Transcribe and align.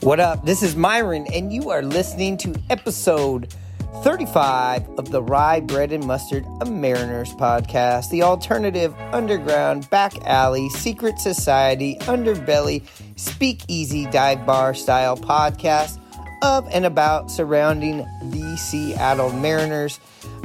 What 0.00 0.20
up? 0.20 0.44
This 0.46 0.62
is 0.62 0.76
Myrone, 0.76 1.26
and 1.34 1.52
you 1.52 1.70
are 1.70 1.82
listening 1.82 2.36
to 2.38 2.54
episode 2.70 3.52
35 4.04 4.88
of 4.90 5.10
the 5.10 5.20
Rye 5.20 5.58
Bread 5.58 5.90
and 5.90 6.06
Mustard 6.06 6.46
a 6.60 6.66
Mariners 6.66 7.34
podcast, 7.34 8.08
the 8.10 8.22
alternative 8.22 8.94
underground 9.12 9.90
back 9.90 10.14
alley 10.24 10.68
secret 10.68 11.18
society 11.18 11.96
underbelly 12.02 12.86
speakeasy 13.18 14.06
dive 14.06 14.46
bar 14.46 14.72
style 14.72 15.16
podcast 15.16 15.98
of 16.42 16.68
and 16.70 16.86
about 16.86 17.28
surrounding 17.28 17.98
the 18.30 18.56
Seattle 18.56 19.32
Mariners. 19.32 19.98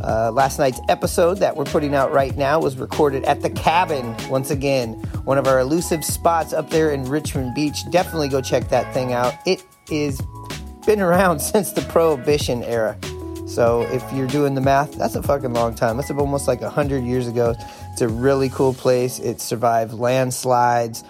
Uh, 0.04 0.32
last 0.32 0.58
night's 0.58 0.80
episode 0.90 1.38
that 1.38 1.56
we're 1.56 1.64
putting 1.66 1.94
out 1.94 2.12
right 2.12 2.36
now 2.36 2.60
was 2.60 2.76
recorded 2.76 3.24
at 3.26 3.42
the 3.42 3.52
cabin 3.52 4.16
once 4.30 4.50
again, 4.50 5.00
one 5.24 5.38
of 5.38 5.48
our 5.48 5.60
elusive 5.60 6.04
spots 6.04 6.54
up 6.54 6.70
there 6.70 6.92
in 6.92 7.06
Richmond 7.06 7.54
Beach. 7.56 7.90
Definitely 7.90 8.30
go 8.30 8.42
check 8.42 8.70
that 8.70 8.94
thing 8.94 9.14
out. 9.14 9.34
It 9.46 9.64
is 9.90 10.22
been 10.86 11.02
around 11.02 11.40
since 11.54 11.72
the 11.72 11.82
Prohibition 11.84 12.64
era. 12.64 12.98
So 13.48 13.82
if 13.84 14.04
you're 14.14 14.28
doing 14.28 14.56
the 14.56 14.62
math, 14.62 14.98
that's 14.98 15.16
a 15.16 15.24
fucking 15.24 15.54
long 15.54 15.76
time. 15.76 15.98
That's 15.98 16.10
almost 16.12 16.48
like 16.48 16.62
100 16.62 17.04
years 17.04 17.28
ago. 17.28 17.56
It's 17.92 18.02
a 18.02 18.08
really 18.08 18.50
cool 18.50 18.74
place. 18.74 19.20
It 19.20 19.42
survived 19.42 19.94
landslides, 19.94 21.04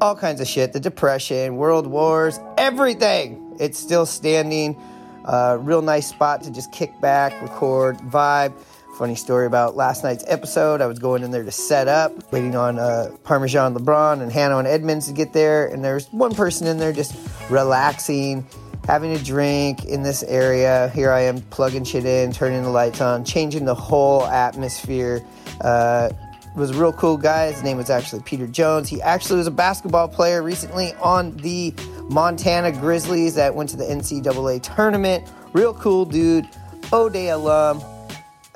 all 0.00 0.16
kinds 0.16 0.40
of 0.40 0.48
shit, 0.48 0.72
the 0.72 0.80
Depression, 0.80 1.56
World 1.56 1.86
Wars, 1.86 2.40
everything. 2.58 3.56
It's 3.60 3.78
still 3.78 4.06
standing. 4.06 4.80
Uh, 5.24 5.58
real 5.60 5.82
nice 5.82 6.08
spot 6.08 6.42
to 6.42 6.50
just 6.50 6.72
kick 6.72 6.98
back, 7.00 7.40
record, 7.42 7.98
vibe. 7.98 8.52
Funny 8.96 9.14
story 9.14 9.44
about 9.44 9.76
last 9.76 10.02
night's 10.02 10.24
episode. 10.26 10.80
I 10.80 10.86
was 10.86 10.98
going 10.98 11.22
in 11.22 11.30
there 11.30 11.44
to 11.44 11.52
set 11.52 11.86
up, 11.86 12.32
waiting 12.32 12.56
on 12.56 12.78
uh, 12.78 13.10
Parmesan 13.24 13.74
LeBron 13.74 14.22
and 14.22 14.32
Hannah 14.32 14.56
and 14.56 14.66
Edmonds 14.66 15.06
to 15.08 15.12
get 15.12 15.34
there. 15.34 15.66
And 15.66 15.84
there's 15.84 16.06
one 16.14 16.34
person 16.34 16.66
in 16.66 16.78
there 16.78 16.94
just 16.94 17.14
relaxing, 17.50 18.46
having 18.86 19.12
a 19.12 19.18
drink 19.18 19.84
in 19.84 20.02
this 20.02 20.22
area. 20.22 20.90
Here 20.94 21.10
I 21.10 21.20
am 21.20 21.42
plugging 21.42 21.84
shit 21.84 22.06
in, 22.06 22.32
turning 22.32 22.62
the 22.62 22.70
lights 22.70 23.02
on, 23.02 23.22
changing 23.22 23.66
the 23.66 23.74
whole 23.74 24.24
atmosphere. 24.24 25.22
Uh, 25.60 26.08
was 26.56 26.70
a 26.70 26.80
real 26.80 26.94
cool 26.94 27.18
guy. 27.18 27.52
His 27.52 27.62
name 27.62 27.76
was 27.76 27.90
actually 27.90 28.22
Peter 28.22 28.46
Jones. 28.46 28.88
He 28.88 29.02
actually 29.02 29.36
was 29.36 29.46
a 29.46 29.50
basketball 29.50 30.08
player 30.08 30.42
recently 30.42 30.94
on 31.02 31.36
the 31.36 31.74
Montana 32.04 32.72
Grizzlies 32.72 33.34
that 33.34 33.54
went 33.54 33.68
to 33.68 33.76
the 33.76 33.84
NCAA 33.84 34.62
tournament. 34.62 35.30
Real 35.52 35.74
cool 35.74 36.06
dude, 36.06 36.48
O'Dea 36.94 37.28
alum. 37.28 37.82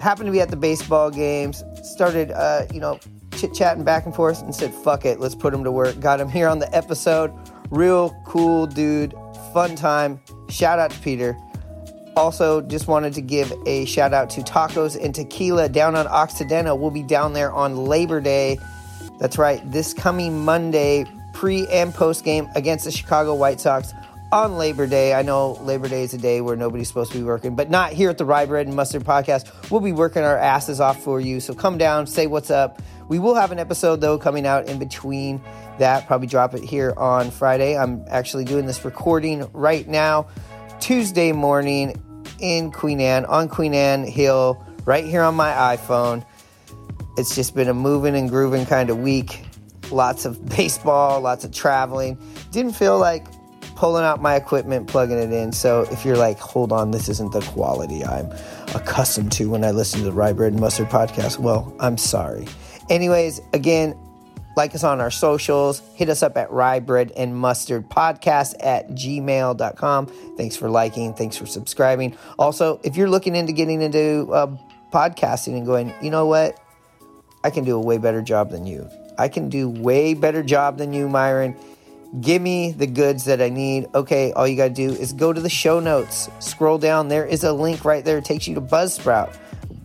Happened 0.00 0.26
to 0.26 0.32
be 0.32 0.40
at 0.40 0.48
the 0.48 0.56
baseball 0.56 1.10
games. 1.10 1.62
Started, 1.82 2.30
uh, 2.32 2.66
you 2.72 2.80
know, 2.80 2.98
chit 3.36 3.54
chatting 3.54 3.84
back 3.84 4.06
and 4.06 4.14
forth 4.14 4.42
and 4.42 4.54
said, 4.54 4.74
fuck 4.74 5.04
it, 5.04 5.20
let's 5.20 5.34
put 5.34 5.52
him 5.52 5.62
to 5.64 5.70
work. 5.70 6.00
Got 6.00 6.20
him 6.20 6.28
here 6.28 6.48
on 6.48 6.58
the 6.58 6.74
episode. 6.74 7.32
Real 7.70 8.14
cool 8.26 8.66
dude, 8.66 9.14
fun 9.52 9.76
time. 9.76 10.20
Shout 10.48 10.78
out 10.78 10.90
to 10.90 10.98
Peter. 11.00 11.36
Also, 12.16 12.60
just 12.62 12.88
wanted 12.88 13.12
to 13.14 13.20
give 13.20 13.52
a 13.66 13.84
shout 13.84 14.12
out 14.12 14.28
to 14.30 14.40
Tacos 14.40 15.02
and 15.02 15.14
Tequila 15.14 15.68
down 15.68 15.94
on 15.94 16.06
Occidental. 16.08 16.76
We'll 16.78 16.90
be 16.90 17.02
down 17.02 17.32
there 17.32 17.52
on 17.52 17.76
Labor 17.76 18.20
Day. 18.20 18.58
That's 19.20 19.38
right, 19.38 19.60
this 19.70 19.94
coming 19.94 20.44
Monday, 20.44 21.04
pre 21.34 21.66
and 21.68 21.94
post 21.94 22.24
game 22.24 22.48
against 22.56 22.84
the 22.84 22.90
Chicago 22.90 23.34
White 23.34 23.60
Sox 23.60 23.92
on 24.32 24.56
Labor 24.56 24.86
Day. 24.86 25.14
I 25.14 25.22
know 25.22 25.52
Labor 25.62 25.88
Day 25.88 26.04
is 26.04 26.14
a 26.14 26.18
day 26.18 26.40
where 26.40 26.56
nobody's 26.56 26.88
supposed 26.88 27.12
to 27.12 27.18
be 27.18 27.24
working, 27.24 27.56
but 27.56 27.68
not 27.68 27.92
here 27.92 28.10
at 28.10 28.18
the 28.18 28.24
Rye 28.24 28.46
Bread 28.46 28.66
and 28.66 28.76
Mustard 28.76 29.04
podcast. 29.04 29.70
We'll 29.70 29.80
be 29.80 29.92
working 29.92 30.22
our 30.22 30.38
asses 30.38 30.80
off 30.80 31.02
for 31.02 31.20
you. 31.20 31.40
So 31.40 31.54
come 31.54 31.78
down, 31.78 32.06
say 32.06 32.26
what's 32.26 32.50
up. 32.50 32.80
We 33.08 33.18
will 33.18 33.34
have 33.34 33.50
an 33.50 33.58
episode 33.58 34.00
though 34.00 34.18
coming 34.18 34.46
out 34.46 34.68
in 34.68 34.78
between 34.78 35.40
that. 35.78 36.06
Probably 36.06 36.28
drop 36.28 36.54
it 36.54 36.62
here 36.62 36.94
on 36.96 37.30
Friday. 37.32 37.76
I'm 37.76 38.04
actually 38.08 38.44
doing 38.44 38.66
this 38.66 38.84
recording 38.84 39.50
right 39.52 39.88
now, 39.88 40.28
Tuesday 40.78 41.32
morning 41.32 42.00
in 42.38 42.70
Queen 42.70 43.00
Anne, 43.00 43.24
on 43.24 43.48
Queen 43.48 43.74
Anne 43.74 44.04
Hill, 44.04 44.64
right 44.84 45.04
here 45.04 45.22
on 45.22 45.34
my 45.34 45.50
iPhone. 45.76 46.24
It's 47.16 47.34
just 47.34 47.56
been 47.56 47.68
a 47.68 47.74
moving 47.74 48.14
and 48.14 48.28
grooving 48.28 48.64
kind 48.66 48.90
of 48.90 48.98
week. 48.98 49.44
Lots 49.90 50.24
of 50.24 50.46
baseball, 50.56 51.20
lots 51.20 51.44
of 51.44 51.50
traveling. 51.50 52.16
Didn't 52.52 52.72
feel 52.72 52.96
like 52.96 53.26
pulling 53.80 54.04
out 54.04 54.20
my 54.20 54.36
equipment, 54.36 54.86
plugging 54.86 55.16
it 55.16 55.32
in. 55.32 55.52
So 55.52 55.86
if 55.90 56.04
you're 56.04 56.18
like, 56.18 56.38
hold 56.38 56.70
on, 56.70 56.90
this 56.90 57.08
isn't 57.08 57.32
the 57.32 57.40
quality 57.40 58.04
I'm 58.04 58.30
accustomed 58.74 59.32
to 59.32 59.48
when 59.48 59.64
I 59.64 59.70
listen 59.70 60.00
to 60.00 60.04
the 60.04 60.12
Rye 60.12 60.34
Bread 60.34 60.52
and 60.52 60.60
Mustard 60.60 60.90
podcast, 60.90 61.38
well, 61.38 61.74
I'm 61.80 61.96
sorry. 61.96 62.46
Anyways, 62.90 63.40
again, 63.54 63.98
like 64.54 64.74
us 64.74 64.84
on 64.84 65.00
our 65.00 65.10
socials. 65.10 65.80
Hit 65.94 66.10
us 66.10 66.22
up 66.22 66.36
at 66.36 66.50
rye 66.50 66.80
bread 66.80 67.10
and 67.16 67.34
mustard 67.34 67.88
podcast 67.88 68.54
at 68.60 68.90
gmail.com. 68.90 70.06
Thanks 70.36 70.56
for 70.56 70.68
liking. 70.68 71.14
Thanks 71.14 71.38
for 71.38 71.46
subscribing. 71.46 72.14
Also, 72.38 72.80
if 72.84 72.98
you're 72.98 73.08
looking 73.08 73.34
into 73.34 73.54
getting 73.54 73.80
into 73.80 74.30
uh, 74.30 74.54
podcasting 74.92 75.56
and 75.56 75.64
going, 75.64 75.94
you 76.02 76.10
know 76.10 76.26
what? 76.26 76.62
I 77.44 77.48
can 77.48 77.64
do 77.64 77.76
a 77.76 77.80
way 77.80 77.96
better 77.96 78.20
job 78.20 78.50
than 78.50 78.66
you. 78.66 78.90
I 79.16 79.28
can 79.28 79.48
do 79.48 79.70
way 79.70 80.12
better 80.12 80.42
job 80.42 80.76
than 80.76 80.92
you, 80.92 81.08
Myrone. 81.08 81.56
Give 82.20 82.42
me 82.42 82.72
the 82.72 82.88
goods 82.88 83.24
that 83.26 83.40
I 83.40 83.50
need. 83.50 83.86
Okay, 83.94 84.32
all 84.32 84.48
you 84.48 84.56
got 84.56 84.68
to 84.68 84.74
do 84.74 84.90
is 84.90 85.12
go 85.12 85.32
to 85.32 85.40
the 85.40 85.48
show 85.48 85.78
notes. 85.78 86.28
Scroll 86.40 86.76
down. 86.76 87.06
There 87.08 87.24
is 87.24 87.44
a 87.44 87.52
link 87.52 87.84
right 87.84 88.04
there. 88.04 88.18
It 88.18 88.24
takes 88.24 88.48
you 88.48 88.54
to 88.56 88.60
Buzzsprout. 88.60 89.36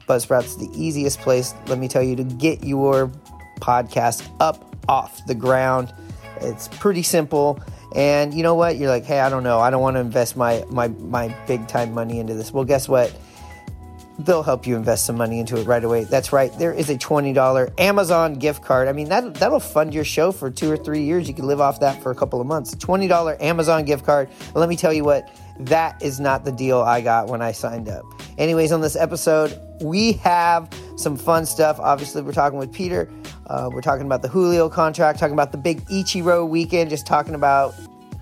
Buzzsprout's 0.10 0.58
the 0.58 0.70
easiest 0.74 1.20
place, 1.20 1.54
let 1.68 1.78
me 1.78 1.88
tell 1.88 2.02
you, 2.02 2.16
to 2.16 2.24
get 2.24 2.64
your 2.64 3.12
podcast 3.60 4.28
up 4.40 4.76
off 4.88 5.26
the 5.28 5.36
ground. 5.36 5.94
It's 6.42 6.68
pretty 6.68 7.04
simple. 7.04 7.60
And 7.96 8.34
you 8.34 8.44
know 8.44 8.56
what? 8.56 8.78
You're 8.78 8.90
like, 8.90 9.06
hey, 9.06 9.20
I 9.20 9.30
don't 9.30 9.44
know. 9.44 9.60
I 9.60 9.70
don't 9.70 9.82
want 9.82 9.96
to 9.96 10.02
invest 10.02 10.36
my 10.36 10.66
my 10.70 10.90
my 10.90 11.34
big 11.48 11.68
time 11.68 11.94
money 11.94 12.20
into 12.20 12.34
this. 12.34 12.52
Well, 12.52 12.66
guess 12.66 12.90
what? 12.90 13.16
They'll 14.20 14.44
help 14.44 14.66
you 14.66 14.76
invest 14.76 15.06
some 15.06 15.18
money 15.18 15.40
into 15.40 15.60
it 15.60 15.68
right 15.68 15.84
away. 15.84 16.06
That's 16.06 16.32
right. 16.32 16.52
There 16.58 16.72
is 16.72 16.90
a 16.90 16.96
$20 16.96 17.80
Amazon 17.80 18.36
gift 18.36 18.64
card. 18.64 18.88
I 18.88 18.94
mean, 18.94 19.10
that 19.10 19.36
that'll 19.36 19.60
fund 19.60 19.94
your 19.94 20.06
show 20.06 20.32
for 20.32 20.50
2 20.50 20.72
or 20.72 20.78
3 20.78 21.02
years. 21.02 21.28
You 21.28 21.34
can 21.34 21.48
live 21.48 21.60
off 21.60 21.82
that 21.82 22.02
for 22.02 22.12
a 22.12 22.16
couple 22.16 22.40
of 22.40 22.48
months. 22.48 22.74
$20 22.76 23.42
Amazon 23.42 23.84
gift 23.84 24.06
card. 24.06 24.30
Let 24.54 24.70
me 24.70 24.78
tell 24.78 24.94
you 24.94 25.04
what, 25.04 25.30
that 25.60 26.02
is 26.02 26.20
not 26.20 26.46
the 26.46 26.52
deal 26.52 26.80
I 26.80 27.02
got 27.02 27.28
when 27.28 27.42
I 27.42 27.52
signed 27.52 27.90
up. 27.90 28.06
Anyways, 28.38 28.72
on 28.72 28.82
this 28.82 28.96
episode, 28.96 29.60
we 29.82 30.14
have 30.14 30.70
some 30.98 31.18
fun 31.18 31.46
stuff. 31.46 31.80
Obviously, 31.80 32.22
we're 32.22 32.32
talking 32.32 32.60
with 32.60 32.72
Peter. 32.72 33.10
Uh, 33.48 33.70
we're 33.72 33.82
talking 33.82 34.06
about 34.06 34.22
the 34.22 34.28
Julio 34.28 34.70
contract, 34.70 35.20
talking 35.20 35.34
about 35.34 35.52
the 35.52 35.58
big 35.58 35.82
Ichiro 35.86 36.48
weekend, 36.48 36.90
just 36.90 37.06
talking 37.06 37.36
about, 37.36 37.76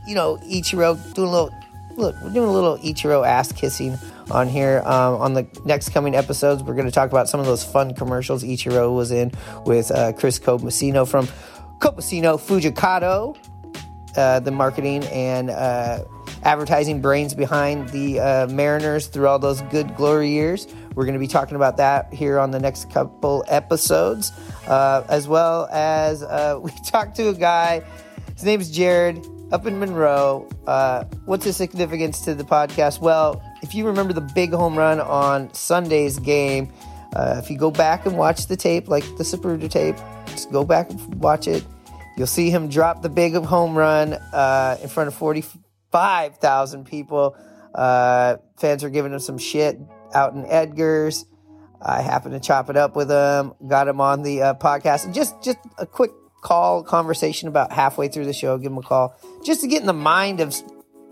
you 0.07 0.15
know, 0.15 0.37
Ichiro 0.37 0.95
doing 1.13 1.29
a 1.29 1.31
little, 1.31 1.51
look, 1.95 2.15
we're 2.21 2.31
doing 2.31 2.49
a 2.49 2.51
little 2.51 2.77
Ichiro 2.77 3.27
ass 3.27 3.51
kissing 3.51 3.97
on 4.31 4.47
here. 4.47 4.81
Um, 4.85 5.15
on 5.15 5.33
the 5.33 5.47
next 5.65 5.89
coming 5.89 6.15
episodes, 6.15 6.63
we're 6.63 6.75
going 6.75 6.85
to 6.85 6.91
talk 6.91 7.09
about 7.09 7.29
some 7.29 7.39
of 7.39 7.45
those 7.45 7.63
fun 7.63 7.93
commercials 7.93 8.43
Ichiro 8.43 8.95
was 8.95 9.11
in 9.11 9.31
with 9.65 9.91
uh, 9.91 10.13
Chris 10.13 10.39
Copacino 10.39 11.07
from 11.07 11.27
Copacino 11.79 12.39
Fujikado, 12.39 13.37
uh, 14.15 14.39
the 14.39 14.51
marketing 14.51 15.03
and 15.05 15.49
uh, 15.49 16.03
advertising 16.43 17.01
brains 17.01 17.33
behind 17.33 17.89
the 17.89 18.19
uh, 18.19 18.47
Mariners 18.47 19.07
through 19.07 19.27
all 19.27 19.39
those 19.39 19.61
good 19.63 19.95
glory 19.95 20.29
years. 20.29 20.67
We're 20.95 21.05
going 21.05 21.15
to 21.15 21.19
be 21.19 21.27
talking 21.27 21.55
about 21.55 21.77
that 21.77 22.13
here 22.13 22.39
on 22.39 22.51
the 22.51 22.59
next 22.59 22.89
couple 22.91 23.43
episodes, 23.47 24.31
uh, 24.67 25.03
as 25.09 25.27
well 25.27 25.67
as 25.71 26.23
uh, 26.23 26.59
we 26.61 26.71
talked 26.85 27.15
to 27.17 27.29
a 27.29 27.33
guy. 27.33 27.83
His 28.35 28.43
name's 28.43 28.69
Jared 28.69 29.25
up 29.53 29.67
in 29.67 29.79
Monroe. 29.79 30.49
Uh, 30.65 31.03
what's 31.25 31.45
the 31.45 31.53
significance 31.53 32.21
to 32.21 32.33
the 32.33 32.43
podcast? 32.43 32.99
Well, 32.99 33.41
if 33.61 33.75
you 33.75 33.85
remember 33.85 34.11
the 34.11 34.21
big 34.21 34.51
home 34.51 34.75
run 34.75 34.99
on 34.99 35.53
Sunday's 35.53 36.17
game, 36.17 36.73
uh, 37.15 37.39
if 37.41 37.51
you 37.51 37.57
go 37.57 37.69
back 37.69 38.07
and 38.07 38.17
watch 38.17 38.47
the 38.47 38.57
tape, 38.57 38.87
like 38.87 39.03
the 39.17 39.23
Zapruder 39.23 39.69
tape, 39.69 39.95
just 40.25 40.51
go 40.51 40.65
back 40.65 40.89
and 40.89 41.21
watch 41.21 41.47
it. 41.47 41.63
You'll 42.17 42.25
see 42.25 42.49
him 42.49 42.67
drop 42.67 43.03
the 43.03 43.09
big 43.09 43.35
home 43.35 43.77
run 43.77 44.13
uh, 44.13 44.77
in 44.81 44.89
front 44.89 45.07
of 45.07 45.13
45,000 45.13 46.85
people. 46.85 47.37
Uh, 47.75 48.37
fans 48.57 48.83
are 48.83 48.89
giving 48.89 49.13
him 49.13 49.19
some 49.19 49.37
shit 49.37 49.79
out 50.15 50.33
in 50.33 50.47
Edgar's. 50.47 51.25
I 51.79 52.01
happened 52.01 52.33
to 52.33 52.39
chop 52.39 52.71
it 52.71 52.77
up 52.77 52.95
with 52.95 53.11
him, 53.11 53.53
got 53.67 53.87
him 53.87 54.01
on 54.01 54.23
the 54.23 54.41
uh, 54.41 54.53
podcast, 54.55 55.05
and 55.05 55.13
just 55.13 55.43
just 55.43 55.57
a 55.77 55.85
quick 55.85 56.11
call 56.43 56.83
conversation 56.83 57.47
about 57.47 57.71
halfway 57.71 58.07
through 58.07 58.25
the 58.25 58.33
show. 58.33 58.57
Give 58.57 58.71
him 58.71 58.77
a 58.77 58.81
call 58.81 59.15
just 59.43 59.61
to 59.61 59.67
get 59.67 59.81
in 59.81 59.87
the 59.87 59.93
mind 59.93 60.39
of 60.41 60.53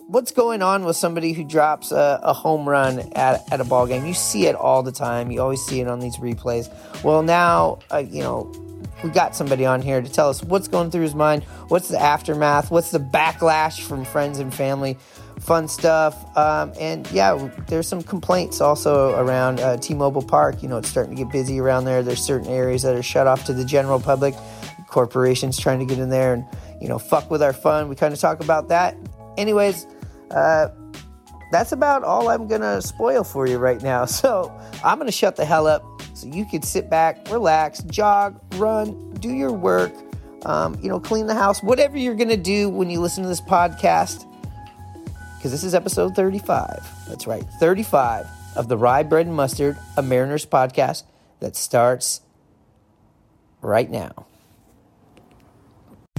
what's 0.08 0.32
going 0.32 0.62
on 0.62 0.84
with 0.84 0.98
somebody 0.98 1.32
who 1.32 1.44
drops 1.44 1.92
a, 1.92 2.20
a, 2.22 2.34
home 2.34 2.68
run 2.68 3.00
at, 3.16 3.42
at 3.52 3.62
a 3.62 3.64
ball 3.64 3.88
game. 3.88 4.06
You 4.06 4.14
see 4.14 4.48
it 4.48 4.56
all 4.56 4.84
the 4.84 4.92
time. 4.92 5.32
You 5.32 5.42
always 5.42 5.66
see 5.66 5.80
it 5.80 5.88
on 5.88 6.02
these 6.02 6.18
replays. 6.18 6.70
Well, 7.02 7.24
now 7.24 7.80
uh, 7.92 8.00
you 8.00 8.22
know 8.22 8.52
we 9.04 9.10
got 9.10 9.36
somebody 9.36 9.66
on 9.66 9.82
here 9.82 10.02
to 10.02 10.10
tell 10.10 10.30
us 10.30 10.44
what's 10.44 10.68
going 10.68 10.92
through 10.92 11.02
his 11.02 11.16
mind, 11.16 11.44
what's 11.70 11.88
the 11.88 12.00
aftermath, 12.00 12.70
what's 12.70 12.92
the 12.92 13.00
backlash 13.00 13.82
from 13.82 14.06
friends 14.06 14.38
and 14.40 14.54
family, 14.54 14.98
fun 15.40 15.68
stuff. 15.68 16.38
Um, 16.38 16.74
and 16.80 17.10
yeah, 17.12 17.50
there's 17.68 17.88
some 17.88 18.04
complaints 18.04 18.62
also 18.62 19.20
around 19.20 19.60
uh, 19.60 19.78
T 19.78 19.94
Mobile 19.94 20.22
Park. 20.22 20.62
You 20.62 20.70
know, 20.70 20.78
it's 20.78 20.90
starting 20.90 21.16
to 21.16 21.24
get 21.24 21.32
busy 21.32 21.60
around 21.60 21.86
there. 21.86 22.04
There's 22.04 22.22
certain 22.22 22.48
areas 22.48 22.84
that 22.84 22.96
are 22.96 23.04
shut 23.04 23.28
off 23.28 23.46
to 23.46 23.54
the 23.54 23.66
general 23.66 24.00
public, 24.00 24.36
corporations 24.92 25.58
trying 25.58 25.80
to 25.80 25.86
get 25.86 25.98
in 25.98 26.10
there 26.10 26.34
and, 26.34 26.46
you 26.80 26.88
know, 26.88 27.00
fuck 27.00 27.32
with 27.32 27.42
our 27.42 27.54
fun. 27.54 27.90
We 27.90 27.96
kind 27.96 28.14
of 28.14 28.20
talk 28.20 28.44
about 28.44 28.68
that. 28.68 28.96
Anyways, 29.38 29.88
uh, 30.30 30.68
that's 31.52 31.72
about 31.72 32.04
all 32.04 32.30
I'm 32.30 32.48
gonna 32.48 32.82
spoil 32.82 33.24
for 33.24 33.48
you 33.48 33.58
right 33.58 33.82
now. 33.82 34.06
So 34.22 34.52
I'm 34.84 34.98
gonna 34.98 35.12
shut 35.12 35.36
the 35.36 35.46
hell 35.46 35.68
up 35.68 35.84
so 36.14 36.28
you 36.28 36.46
can 36.46 36.62
sit 36.62 36.90
back, 36.90 37.30
relax, 37.32 37.82
jog, 37.84 38.40
run, 38.56 39.14
do 39.16 39.30
your 39.30 39.52
work, 39.52 39.94
um, 40.46 40.78
you 40.82 40.90
know, 40.90 41.00
clean 41.00 41.28
the 41.28 41.34
house, 41.34 41.64
whatever 41.64 41.98
you're 41.98 42.16
gonna 42.16 42.38
do 42.38 42.70
when 42.70 42.90
you 42.90 43.00
listen 43.00 43.24
to 43.24 43.30
this 43.30 43.42
podcast. 43.42 44.28
Because 45.38 45.52
this 45.52 45.64
is 45.64 45.74
episode 45.74 46.16
35. 46.16 47.08
That's 47.08 47.26
right, 47.26 47.44
35 47.60 48.28
of 48.56 48.68
the 48.68 48.78
Rye 48.78 49.04
Bread 49.04 49.26
and 49.26 49.36
Mustard, 49.36 49.78
a 49.98 50.04
Mariners 50.04 50.46
podcast 50.46 51.04
that 51.40 51.56
starts 51.56 52.22
right 53.62 53.90
now. 53.90 54.28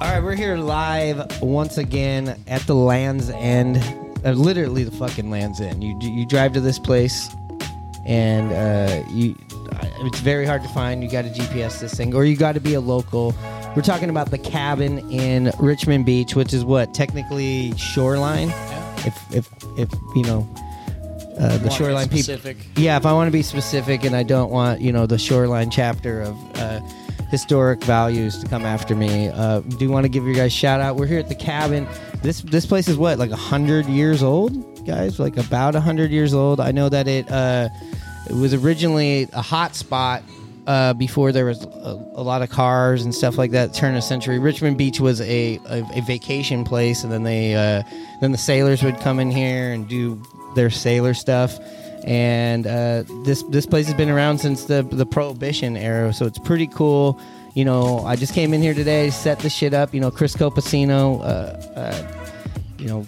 All 0.00 0.06
right, 0.08 0.22
we're 0.22 0.36
here 0.36 0.56
live 0.56 1.42
once 1.42 1.76
again 1.76 2.40
at 2.46 2.62
the 2.68 2.74
Land's 2.74 3.30
End, 3.30 3.78
uh, 4.24 4.30
literally 4.30 4.84
the 4.84 4.92
fucking 4.92 5.28
Land's 5.28 5.60
End. 5.60 5.82
You 5.82 5.98
you 6.00 6.24
drive 6.24 6.52
to 6.52 6.60
this 6.60 6.78
place, 6.78 7.34
and 8.06 8.52
uh, 8.52 9.02
you 9.10 9.34
it's 10.02 10.20
very 10.20 10.46
hard 10.46 10.62
to 10.62 10.68
find. 10.68 11.02
You 11.02 11.10
got 11.10 11.22
to 11.22 11.30
GPS 11.30 11.80
this 11.80 11.94
thing, 11.94 12.14
or 12.14 12.24
you 12.24 12.36
got 12.36 12.52
to 12.52 12.60
be 12.60 12.74
a 12.74 12.80
local. 12.80 13.34
We're 13.74 13.82
talking 13.82 14.08
about 14.08 14.30
the 14.30 14.38
cabin 14.38 14.98
in 15.10 15.50
Richmond 15.58 16.06
Beach, 16.06 16.36
which 16.36 16.54
is 16.54 16.64
what 16.64 16.94
technically 16.94 17.76
shoreline. 17.76 18.50
Yeah. 18.50 19.06
If 19.08 19.34
if 19.34 19.48
if 19.76 19.90
you 20.14 20.22
know. 20.22 20.48
Uh, 21.40 21.58
the 21.58 21.70
shoreline 21.70 22.08
people. 22.08 22.22
specific. 22.22 22.56
Yeah, 22.76 22.96
if 22.96 23.06
I 23.06 23.12
want 23.12 23.28
to 23.28 23.32
be 23.32 23.42
specific, 23.42 24.04
and 24.04 24.14
I 24.14 24.22
don't 24.22 24.50
want 24.50 24.80
you 24.80 24.92
know 24.92 25.06
the 25.06 25.18
shoreline 25.18 25.70
chapter 25.70 26.22
of 26.22 26.36
uh, 26.58 26.80
historic 27.30 27.82
values 27.84 28.38
to 28.38 28.48
come 28.48 28.64
after 28.64 28.94
me, 28.94 29.28
uh, 29.28 29.60
do 29.60 29.90
want 29.90 30.04
to 30.04 30.08
give 30.08 30.24
you 30.24 30.34
guys 30.34 30.52
shout 30.52 30.80
out. 30.80 30.96
We're 30.96 31.06
here 31.06 31.18
at 31.18 31.28
the 31.28 31.34
cabin. 31.34 31.86
This 32.22 32.40
this 32.40 32.66
place 32.66 32.88
is 32.88 32.96
what 32.96 33.18
like 33.18 33.30
a 33.30 33.36
hundred 33.36 33.86
years 33.86 34.22
old, 34.22 34.86
guys. 34.86 35.18
Like 35.18 35.36
about 35.36 35.74
a 35.74 35.80
hundred 35.80 36.10
years 36.10 36.34
old. 36.34 36.60
I 36.60 36.72
know 36.72 36.88
that 36.88 37.06
it 37.06 37.30
uh, 37.30 37.68
it 38.28 38.34
was 38.34 38.54
originally 38.54 39.28
a 39.32 39.42
hot 39.42 39.74
spot. 39.74 40.22
Uh, 40.66 40.92
before 40.92 41.32
there 41.32 41.46
was 41.46 41.64
a, 41.64 42.10
a 42.12 42.22
lot 42.22 42.42
of 42.42 42.50
cars 42.50 43.02
and 43.02 43.14
stuff 43.14 43.38
like 43.38 43.52
that, 43.52 43.72
turn 43.72 43.96
of 43.96 44.04
century, 44.04 44.38
Richmond 44.38 44.76
Beach 44.76 45.00
was 45.00 45.18
a, 45.22 45.58
a, 45.66 45.82
a 45.94 46.02
vacation 46.02 46.62
place, 46.62 47.04
and 47.04 47.10
then 47.10 47.22
they 47.22 47.54
uh, 47.54 47.82
then 48.20 48.32
the 48.32 48.38
sailors 48.38 48.82
would 48.82 49.00
come 49.00 49.18
in 49.18 49.30
here 49.30 49.72
and 49.72 49.88
do 49.88 50.22
their 50.54 50.68
sailor 50.68 51.14
stuff 51.14 51.58
and 52.04 52.66
uh, 52.66 53.04
this 53.24 53.42
this 53.44 53.66
place 53.66 53.86
has 53.86 53.94
been 53.94 54.10
around 54.10 54.38
since 54.38 54.64
the 54.64 54.82
the 54.90 55.06
prohibition 55.06 55.76
era 55.76 56.12
so 56.12 56.26
it's 56.26 56.38
pretty 56.38 56.66
cool. 56.68 57.20
You 57.54 57.64
know 57.64 58.00
i 58.04 58.14
just 58.14 58.34
came 58.34 58.54
in 58.54 58.62
here 58.62 58.74
today 58.74 59.10
set 59.10 59.40
the 59.40 59.50
shit 59.50 59.74
up 59.74 59.92
you 59.92 60.00
know 60.00 60.12
chris 60.12 60.36
copacino 60.36 61.18
uh, 61.20 61.24
uh, 61.74 62.28
you 62.78 62.86
know 62.86 63.04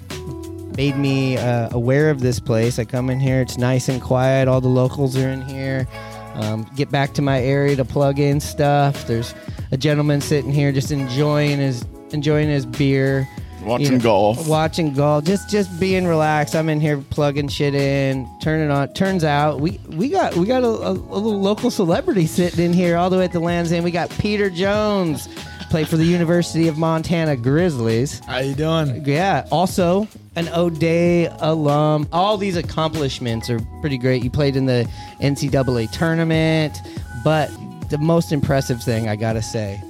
made 0.77 0.97
me 0.97 1.37
uh, 1.37 1.69
aware 1.73 2.11
of 2.11 2.21
this 2.21 2.41
place. 2.41 2.79
I 2.79 2.85
come 2.85 3.11
in 3.11 3.21
here 3.21 3.41
it's 3.41 3.59
nice 3.59 3.89
and 3.89 4.01
quiet 4.01 4.49
all 4.49 4.61
the 4.61 4.69
locals 4.69 5.17
are 5.17 5.29
in 5.29 5.43
here. 5.43 5.87
Um, 6.35 6.67
get 6.75 6.91
back 6.91 7.13
to 7.15 7.23
my 7.23 7.41
area 7.41 7.77
to 7.77 7.85
plug 7.85 8.19
in 8.19 8.41
stuff. 8.41 9.07
There's 9.07 9.35
a 9.73 9.77
gentleman 9.77 10.21
sitting 10.21 10.53
here 10.53 10.73
just 10.73 10.91
enjoying 10.91 11.59
his 11.59 11.85
enjoying 12.13 12.49
his 12.49 12.67
beer 12.67 13.29
Watching 13.63 13.99
golf. 13.99 14.49
Watching 14.49 14.95
golf, 14.95 15.25
just 15.25 15.51
just 15.51 15.79
being 15.79 16.07
relaxed. 16.07 16.55
I'm 16.55 16.69
in 16.69 16.81
here 16.81 16.99
plugging 16.99 17.49
shit 17.49 17.75
in, 17.75 18.29
turning 18.41 18.71
on. 18.71 18.93
Turns 18.95 19.25
out 19.25 19.61
we 19.61 19.81
we 19.89 20.09
got 20.09 20.35
we 20.37 20.47
got 20.47 20.63
a, 20.63 20.67
a, 20.67 20.91
a 20.93 21.19
little 21.19 21.41
local 21.41 21.71
celebrity 21.71 22.27
sitting 22.27 22.65
in 22.65 22.73
here 22.73 22.97
all 22.97 23.11
the 23.11 23.19
way 23.19 23.25
at 23.25 23.33
the 23.33 23.41
Land's 23.41 23.73
End. 23.73 23.85
We 23.85 23.91
got 23.91 24.11
Peter 24.11 24.51
Jones, 24.51 25.29
played 25.71 25.89
for 25.89 25.97
the 25.97 26.05
University 26.05 26.69
of 26.69 26.79
Montana 26.79 27.37
Grizzlies. 27.37 28.21
How 28.21 28.39
you 28.39 28.55
doing? 28.55 29.05
Yeah, 29.05 29.47
also 29.53 30.09
an 30.37 30.49
O'Dea 30.49 31.29
alum. 31.39 32.09
All 32.13 32.37
these 32.37 32.57
accomplishments 32.57 33.51
are 33.51 33.61
pretty 33.81 33.99
great. 33.99 34.25
You 34.25 34.31
played 34.31 34.57
in 34.57 34.67
the 34.67 34.89
NCAA 35.21 35.91
tournament, 35.93 36.77
but 37.25 37.51
the 37.91 37.99
most 37.99 38.33
impressive 38.33 38.83
thing 38.83 39.09
I 39.09 39.17
gotta 39.17 39.43
say, 39.43 39.83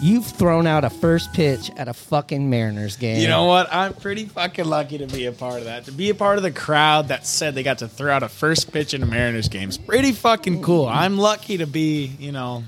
you've 0.00 0.26
thrown 0.26 0.66
out 0.66 0.84
a 0.84 0.90
first 0.90 1.32
pitch 1.32 1.70
at 1.76 1.88
a 1.88 1.92
fucking 1.92 2.48
Mariners 2.48 2.96
game. 2.96 3.20
You 3.20 3.28
know 3.28 3.46
what? 3.46 3.72
I'm 3.72 3.94
pretty 3.94 4.24
fucking 4.26 4.64
lucky 4.64 4.98
to 4.98 5.06
be 5.06 5.26
a 5.26 5.32
part 5.32 5.58
of 5.58 5.64
that. 5.64 5.84
To 5.86 5.92
be 5.92 6.10
a 6.10 6.14
part 6.14 6.38
of 6.38 6.42
the 6.42 6.50
crowd 6.50 7.08
that 7.08 7.26
said 7.26 7.54
they 7.54 7.62
got 7.62 7.78
to 7.78 7.88
throw 7.88 8.12
out 8.12 8.22
a 8.22 8.28
first 8.28 8.72
pitch 8.72 8.94
in 8.94 9.02
a 9.02 9.06
Mariners 9.06 9.48
game 9.48 9.68
is 9.68 9.78
pretty 9.78 10.12
fucking 10.12 10.62
cool. 10.62 10.86
I'm 10.86 11.18
lucky 11.18 11.58
to 11.58 11.66
be, 11.66 12.06
you 12.18 12.32
know, 12.32 12.64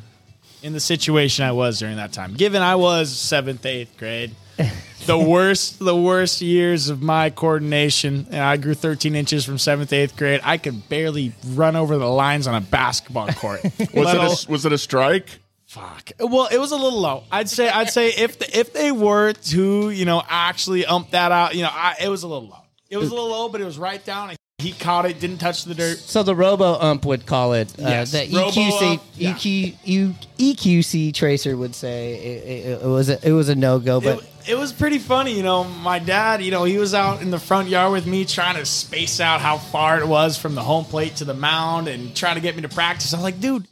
in 0.62 0.72
the 0.72 0.80
situation 0.80 1.44
I 1.44 1.52
was 1.52 1.78
during 1.78 1.96
that 1.96 2.12
time. 2.12 2.34
Given 2.34 2.62
I 2.62 2.76
was 2.76 3.10
seventh, 3.10 3.64
eighth 3.66 3.96
grade, 3.96 4.34
the 5.06 5.18
worst, 5.18 5.78
the 5.78 5.96
worst 5.96 6.40
years 6.40 6.88
of 6.88 7.02
my 7.02 7.30
coordination. 7.30 8.26
And 8.30 8.40
I 8.40 8.56
grew 8.58 8.74
13 8.74 9.14
inches 9.16 9.44
from 9.44 9.58
seventh, 9.58 9.92
eighth 9.92 10.16
grade. 10.16 10.40
I 10.44 10.58
could 10.58 10.88
barely 10.88 11.32
run 11.48 11.76
over 11.76 11.96
the 11.98 12.08
lines 12.08 12.46
on 12.46 12.54
a 12.54 12.60
basketball 12.60 13.28
court. 13.28 13.62
Was 13.94 14.14
it, 14.14 14.48
a, 14.48 14.50
was 14.50 14.66
it 14.66 14.72
a 14.72 14.78
strike? 14.78 15.38
Fuck. 15.72 16.12
Well, 16.20 16.48
it 16.52 16.58
was 16.58 16.70
a 16.70 16.76
little 16.76 17.00
low. 17.00 17.24
I'd 17.32 17.48
say. 17.48 17.66
I'd 17.66 17.88
say 17.88 18.08
if 18.08 18.38
the, 18.38 18.58
if 18.60 18.74
they 18.74 18.92
were 18.92 19.32
to, 19.32 19.88
you 19.88 20.04
know, 20.04 20.22
actually 20.28 20.84
ump 20.84 21.12
that 21.12 21.32
out, 21.32 21.54
you 21.54 21.62
know, 21.62 21.70
I, 21.72 21.96
it 21.98 22.08
was 22.10 22.24
a 22.24 22.28
little 22.28 22.46
low. 22.46 22.58
It 22.90 22.98
was 22.98 23.08
a 23.08 23.14
little 23.14 23.30
low, 23.30 23.48
but 23.48 23.62
it 23.62 23.64
was 23.64 23.78
right 23.78 24.04
down. 24.04 24.28
and 24.28 24.38
He 24.58 24.72
caught 24.72 25.06
it, 25.06 25.18
didn't 25.18 25.38
touch 25.38 25.64
the 25.64 25.74
dirt. 25.74 25.96
So 25.96 26.22
the 26.22 26.36
Robo 26.36 26.74
Ump 26.78 27.06
would 27.06 27.24
call 27.24 27.54
it. 27.54 27.70
Uh, 27.78 27.88
Yes. 27.88 28.12
The 28.12 28.18
EQC, 28.26 29.00
yeah. 29.14 29.32
EQ, 29.32 29.74
U, 29.84 30.14
EQC 30.36 31.14
tracer 31.14 31.56
would 31.56 31.74
say 31.74 32.16
it, 32.16 32.48
it, 32.48 32.82
it 32.82 32.86
was 32.86 33.08
a, 33.08 33.26
it 33.26 33.32
was 33.32 33.48
a 33.48 33.54
no 33.54 33.78
go. 33.78 33.98
But 34.02 34.18
It, 34.18 34.50
it 34.50 34.54
was 34.58 34.74
pretty 34.74 34.98
funny, 34.98 35.34
you 35.34 35.42
know. 35.42 35.64
My 35.64 36.00
dad, 36.00 36.42
you 36.42 36.50
know, 36.50 36.64
he 36.64 36.76
was 36.76 36.92
out 36.92 37.22
in 37.22 37.30
the 37.30 37.38
front 37.38 37.70
yard 37.70 37.92
with 37.92 38.06
me 38.06 38.26
trying 38.26 38.56
to 38.56 38.66
space 38.66 39.20
out 39.20 39.40
how 39.40 39.56
far 39.56 40.00
it 40.00 40.06
was 40.06 40.36
from 40.36 40.54
the 40.54 40.62
home 40.62 40.84
plate 40.84 41.16
to 41.16 41.24
the 41.24 41.32
mound 41.32 41.88
and 41.88 42.14
trying 42.14 42.34
to 42.34 42.42
get 42.42 42.56
me 42.56 42.60
to 42.60 42.68
practice. 42.68 43.14
I'm 43.14 43.22
like, 43.22 43.40
dude, 43.40 43.66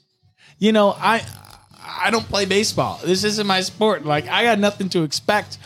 you 0.58 0.72
know, 0.72 0.92
I 0.98 1.22
I 1.98 2.10
don't 2.10 2.26
play 2.28 2.44
baseball. 2.44 3.00
This 3.04 3.24
isn't 3.24 3.46
my 3.46 3.60
sport. 3.62 4.04
Like, 4.04 4.28
I 4.28 4.44
got 4.44 4.58
nothing 4.58 4.88
to 4.90 5.02
expect. 5.02 5.58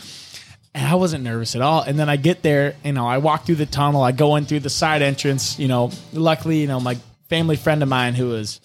And 0.75 0.87
I 0.87 0.95
wasn't 0.97 1.23
nervous 1.23 1.55
at 1.55 1.63
all. 1.63 1.83
And 1.83 1.99
then 1.99 2.09
I 2.09 2.17
get 2.17 2.43
there, 2.43 2.75
you 2.85 2.93
know, 2.93 3.07
I 3.07 3.19
walk 3.19 3.47
through 3.47 3.55
the 3.57 3.67
tunnel, 3.67 4.03
I 4.03 4.11
go 4.13 4.35
in 4.37 4.45
through 4.45 4.61
the 4.61 4.71
side 4.71 5.03
entrance, 5.03 5.57
you 5.59 5.69
know, 5.69 5.91
luckily, 6.13 6.61
you 6.61 6.67
know, 6.67 6.81
my 6.81 6.97
family 7.29 7.55
friend 7.57 7.83
of 7.83 7.89
mine 7.89 8.15
who 8.15 8.29
was 8.31 8.61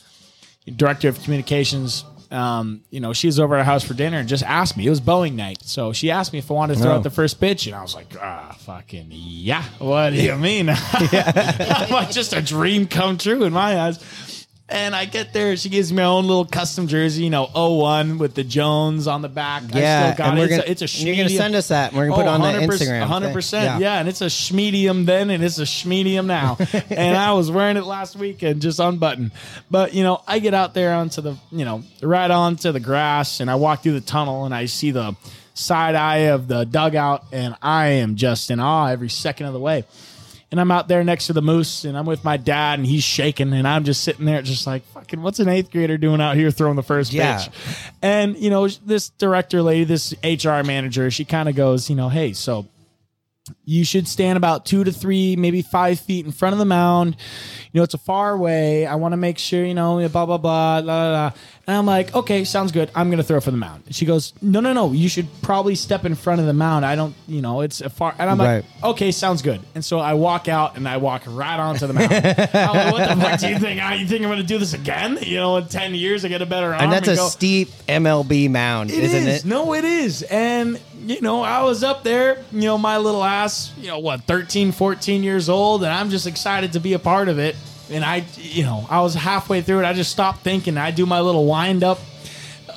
director 0.75 1.07
of 1.07 1.21
communications, 1.23 2.03
um, 2.31 2.81
you 2.89 2.99
know, 2.99 3.13
she 3.13 3.27
was 3.27 3.39
over 3.39 3.55
at 3.55 3.59
our 3.59 3.65
house 3.65 3.83
for 3.83 3.93
dinner 3.93 4.17
and 4.17 4.27
just 4.29 4.43
asked 4.43 4.75
me. 4.77 4.85
It 4.87 4.89
was 4.89 5.01
Boeing 5.01 5.33
night. 5.35 5.59
So 5.63 5.93
she 5.93 6.09
asked 6.11 6.33
me 6.33 6.39
if 6.39 6.49
I 6.49 6.53
wanted 6.55 6.75
to 6.77 6.81
throw 6.81 6.91
Oh. 6.93 6.95
out 6.95 7.03
the 7.03 7.09
first 7.11 7.39
pitch. 7.39 7.67
And 7.67 7.75
I 7.75 7.81
was 7.83 7.93
like, 7.95 8.07
ah, 8.19 8.55
fucking 8.61 9.07
yeah. 9.11 9.63
What 9.77 10.11
do 10.11 10.15
you 10.21 10.35
mean? 10.35 10.65
like 11.91 12.11
just 12.11 12.33
a 12.33 12.41
dream 12.41 12.87
come 12.87 13.17
true 13.19 13.43
in 13.43 13.53
my 13.53 13.79
eyes. 13.79 13.99
And 14.71 14.95
I 14.95 15.05
get 15.05 15.33
there, 15.33 15.57
she 15.57 15.69
gives 15.69 15.91
me 15.91 15.97
my 15.97 16.03
own 16.03 16.27
little 16.27 16.45
custom 16.45 16.87
jersey, 16.87 17.23
you 17.23 17.29
know, 17.31 17.45
01 17.47 18.19
with 18.19 18.35
the 18.35 18.43
Jones 18.43 19.07
on 19.07 19.21
the 19.23 19.29
back. 19.29 19.63
I 19.73 19.79
yeah, 19.79 20.13
still 20.13 20.17
got 20.25 20.29
and 20.29 20.37
it. 20.37 20.41
we're 20.41 20.45
It's 20.45 20.53
a- 20.53 20.57
gonna, 20.57 20.71
it's 20.71 21.01
a 21.01 21.05
you're 21.05 21.15
gonna 21.15 21.29
send 21.29 21.55
us 21.55 21.67
that. 21.69 21.89
and 21.91 21.97
We're 21.97 22.07
gonna 22.09 22.15
put 22.17 22.25
it 22.27 22.29
oh, 22.29 22.33
on 22.33 22.41
the 22.41 22.67
100%, 22.67 22.67
Instagram. 22.67 23.33
100%. 23.33 23.79
Yeah. 23.79 23.99
and 23.99 24.07
it's 24.07 24.21
a 24.21 24.25
schmedium 24.25 25.05
then 25.05 25.31
and 25.31 25.43
it's 25.43 25.57
a 25.57 25.63
schmedium 25.63 26.25
now. 26.27 26.57
and 26.89 27.17
I 27.17 27.33
was 27.33 27.49
wearing 27.49 27.77
it 27.77 27.83
last 27.83 28.15
week 28.15 28.43
and 28.43 28.61
just 28.61 28.79
unbuttoned. 28.79 29.31
But, 29.71 29.93
you 29.95 30.03
know, 30.03 30.21
I 30.27 30.37
get 30.39 30.53
out 30.53 30.73
there 30.75 30.93
onto 30.93 31.21
the, 31.21 31.35
you 31.51 31.65
know, 31.65 31.83
right 32.03 32.29
onto 32.29 32.71
the 32.71 32.79
grass 32.79 33.39
and 33.39 33.49
I 33.49 33.55
walk 33.55 33.81
through 33.83 33.93
the 33.93 34.01
tunnel 34.01 34.45
and 34.45 34.53
I 34.53 34.65
see 34.65 34.91
the 34.91 35.15
side 35.55 35.95
eye 35.95 36.29
of 36.29 36.47
the 36.47 36.63
dugout 36.63 37.25
and 37.31 37.55
I 37.61 37.87
am 37.87 38.15
just 38.15 38.51
in 38.51 38.59
awe 38.59 38.87
every 38.87 39.09
second 39.09 39.47
of 39.47 39.53
the 39.53 39.59
way. 39.59 39.83
And 40.51 40.59
I'm 40.59 40.71
out 40.71 40.87
there 40.87 41.03
next 41.03 41.27
to 41.27 41.33
the 41.33 41.43
moose 41.43 41.85
and 41.85 41.95
I'm 41.95 42.07
with 42.07 42.23
my 42.23 42.35
dad 42.35 42.79
and 42.79 42.87
he's 42.87 43.03
shaking 43.03 43.53
and 43.53 43.67
I'm 43.67 43.83
just 43.83 44.01
sitting 44.03 44.25
there 44.25 44.41
just 44.41 44.65
like 44.65 44.83
fucking 44.93 45.21
what's 45.21 45.39
an 45.39 45.47
eighth 45.47 45.69
grader 45.71 45.95
doing 45.97 46.19
out 46.19 46.35
here 46.35 46.49
throwing 46.49 46.75
the 46.75 46.81
first 46.81 47.13
Yeah. 47.13 47.37
pitch? 47.37 47.49
And 48.01 48.35
you 48.35 48.49
know, 48.49 48.67
this 48.67 49.09
director 49.09 49.61
lady, 49.61 49.83
this 49.83 50.13
HR 50.23 50.63
manager, 50.65 51.11
she 51.11 51.23
kind 51.23 51.49
of 51.49 51.55
goes, 51.55 51.87
you 51.87 51.95
know, 51.95 52.09
hey, 52.09 52.33
so 52.33 52.65
You 53.65 53.83
should 53.85 54.07
stand 54.07 54.37
about 54.37 54.65
two 54.65 54.83
to 54.83 54.91
three, 54.91 55.35
maybe 55.35 55.61
five 55.61 55.99
feet 55.99 56.25
in 56.25 56.31
front 56.31 56.53
of 56.53 56.59
the 56.59 56.65
mound. 56.65 57.15
You 57.71 57.79
know, 57.79 57.83
it's 57.83 57.93
a 57.93 57.99
far 57.99 58.37
way. 58.37 58.85
I 58.85 58.95
want 58.95 59.11
to 59.13 59.17
make 59.17 59.37
sure, 59.37 59.63
you 59.63 59.73
know, 59.75 59.97
blah, 60.09 60.25
blah, 60.25 60.37
blah, 60.37 60.81
blah, 60.81 60.81
blah. 60.81 61.31
And 61.67 61.77
I'm 61.77 61.85
like, 61.85 62.15
okay, 62.15 62.43
sounds 62.45 62.71
good. 62.71 62.89
I'm 62.95 63.09
going 63.09 63.19
to 63.19 63.23
throw 63.23 63.39
for 63.39 63.51
the 63.51 63.57
mound. 63.57 63.83
And 63.85 63.93
she 63.95 64.05
goes, 64.07 64.33
no, 64.41 64.59
no, 64.59 64.73
no. 64.73 64.91
You 64.91 65.07
should 65.07 65.27
probably 65.43 65.75
step 65.75 66.03
in 66.03 66.15
front 66.15 66.41
of 66.41 66.47
the 66.47 66.53
mound. 66.53 66.83
I 66.83 66.95
don't, 66.95 67.13
you 67.27 67.41
know, 67.43 67.61
it's 67.61 67.79
a 67.81 67.91
far. 67.91 68.15
And 68.17 68.27
I'm 68.27 68.39
Right. 68.39 68.63
like, 68.81 68.83
okay, 68.83 69.11
sounds 69.11 69.43
good. 69.43 69.59
And 69.75 69.85
so 69.85 69.99
I 69.99 70.15
walk 70.15 70.47
out 70.47 70.77
and 70.77 70.89
I 70.89 70.97
walk 70.97 71.23
right 71.27 71.59
onto 71.59 71.85
the 71.85 71.93
mound. 71.93 72.11
I'm 72.13 72.75
like, 72.75 72.91
what 72.93 73.07
the 73.09 73.15
fuck 73.21 73.39
do 73.39 73.49
you 73.49 73.59
think? 73.59 73.79
You 73.99 74.07
think 74.07 74.23
I'm 74.23 74.29
going 74.29 74.37
to 74.41 74.43
do 74.47 74.57
this 74.57 74.73
again? 74.73 75.19
You 75.21 75.37
know, 75.37 75.57
in 75.57 75.67
10 75.67 75.93
years, 75.93 76.25
I 76.25 76.29
get 76.29 76.41
a 76.41 76.47
better 76.47 76.73
arm. 76.73 76.81
And 76.81 76.91
that's 76.91 77.07
a 77.07 77.15
go- 77.15 77.27
steep 77.27 77.69
MLB 77.87 78.49
mound, 78.49 78.89
it 78.89 79.03
isn't 79.03 79.27
is. 79.27 79.45
it? 79.45 79.47
No, 79.47 79.75
it 79.75 79.85
is. 79.85 80.23
And, 80.23 80.79
you 81.09 81.21
know, 81.21 81.41
I 81.41 81.63
was 81.63 81.83
up 81.83 82.03
there, 82.03 82.43
you 82.51 82.61
know, 82.61 82.77
my 82.77 82.97
little 82.99 83.23
ass, 83.23 83.73
you 83.79 83.87
know, 83.87 83.97
what, 83.97 84.25
13, 84.25 84.71
14 84.71 85.23
years 85.23 85.49
old, 85.49 85.83
and 85.83 85.91
I'm 85.91 86.11
just 86.11 86.27
excited 86.27 86.73
to 86.73 86.79
be 86.79 86.93
a 86.93 86.99
part 86.99 87.29
of 87.29 87.39
it. 87.39 87.55
And 87.89 88.05
I, 88.05 88.25
you 88.37 88.61
know, 88.63 88.85
I 88.91 89.01
was 89.01 89.15
halfway 89.15 89.61
through 89.63 89.79
it. 89.79 89.85
I 89.85 89.93
just 89.93 90.11
stopped 90.11 90.43
thinking. 90.43 90.77
I 90.77 90.91
do 90.91 91.07
my 91.07 91.21
little 91.21 91.47
wind 91.47 91.83
up 91.83 91.99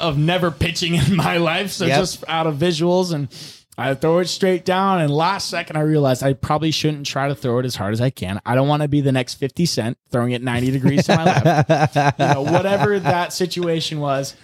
of 0.01 0.17
never 0.17 0.51
pitching 0.51 0.95
in 1.07 1.15
my 1.15 1.37
life. 1.37 1.73
So 1.73 1.85
Yep. 1.85 1.99
just 1.99 2.25
out 2.27 2.47
of 2.47 2.57
visuals 2.57 3.13
and 3.13 3.29
I 3.77 3.95
throw 3.95 4.21
it 4.21 4.29
straight 4.29 4.65
down. 4.65 5.03
And 5.03 5.13
last 5.13 5.49
second, 5.51 5.77
I 5.77 5.81
realized 5.81 6.23
I 6.23 6.33
probably 6.33 6.71
shouldn't 6.71 7.05
try 7.05 7.29
to 7.29 7.35
throw 7.35 7.59
it 7.59 7.67
as 7.67 7.77
hard 7.77 7.93
as 7.93 8.01
I 8.01 8.09
can. 8.09 8.41
I 8.47 8.55
don't 8.55 8.69
want 8.69 8.81
to 8.81 8.89
be 8.89 9.03
the 9.03 9.13
next 9.13 9.35
50 9.35 9.67
Cent 9.67 9.99
throwing 10.11 10.33
it 10.33 10.43
90 10.43 10.71
degrees 10.71 11.05
to 11.07 11.17
my 11.17 11.25
left. 11.25 11.97
You 12.19 12.27
know, 12.35 12.43
whatever 12.43 12.99
that 12.99 13.35
situation 13.35 14.01
was. 14.01 14.35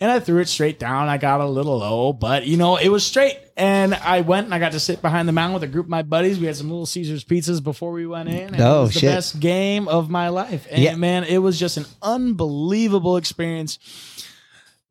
And 0.00 0.10
I 0.10 0.18
threw 0.18 0.40
it 0.40 0.48
straight 0.48 0.78
down. 0.78 1.08
I 1.08 1.18
got 1.18 1.40
a 1.40 1.46
little 1.46 1.78
low, 1.78 2.12
but 2.12 2.46
you 2.46 2.56
know, 2.56 2.76
it 2.76 2.88
was 2.88 3.06
straight. 3.06 3.38
And 3.56 3.94
I 3.94 4.22
went 4.22 4.46
and 4.46 4.54
I 4.54 4.58
got 4.58 4.72
to 4.72 4.80
sit 4.80 5.00
behind 5.00 5.28
the 5.28 5.32
mound 5.32 5.54
with 5.54 5.62
a 5.62 5.68
group 5.68 5.86
of 5.86 5.90
my 5.90 6.02
buddies. 6.02 6.40
We 6.40 6.46
had 6.46 6.56
some 6.56 6.68
little 6.68 6.86
Caesar's 6.86 7.24
pizzas 7.24 7.62
before 7.62 7.92
we 7.92 8.04
went 8.06 8.28
in. 8.28 8.54
And 8.54 8.60
Oh, 8.60 8.78
it 8.78 8.80
was 8.86 8.94
the 8.94 9.00
shit. 9.00 9.10
best 9.12 9.38
game 9.40 9.86
of 9.86 10.10
my 10.10 10.28
life. 10.30 10.66
And 10.70 10.82
Yeah. 10.82 10.96
man, 10.96 11.22
it 11.24 11.38
was 11.38 11.58
just 11.60 11.76
an 11.76 11.86
unbelievable 12.02 13.16
experience 13.16 13.78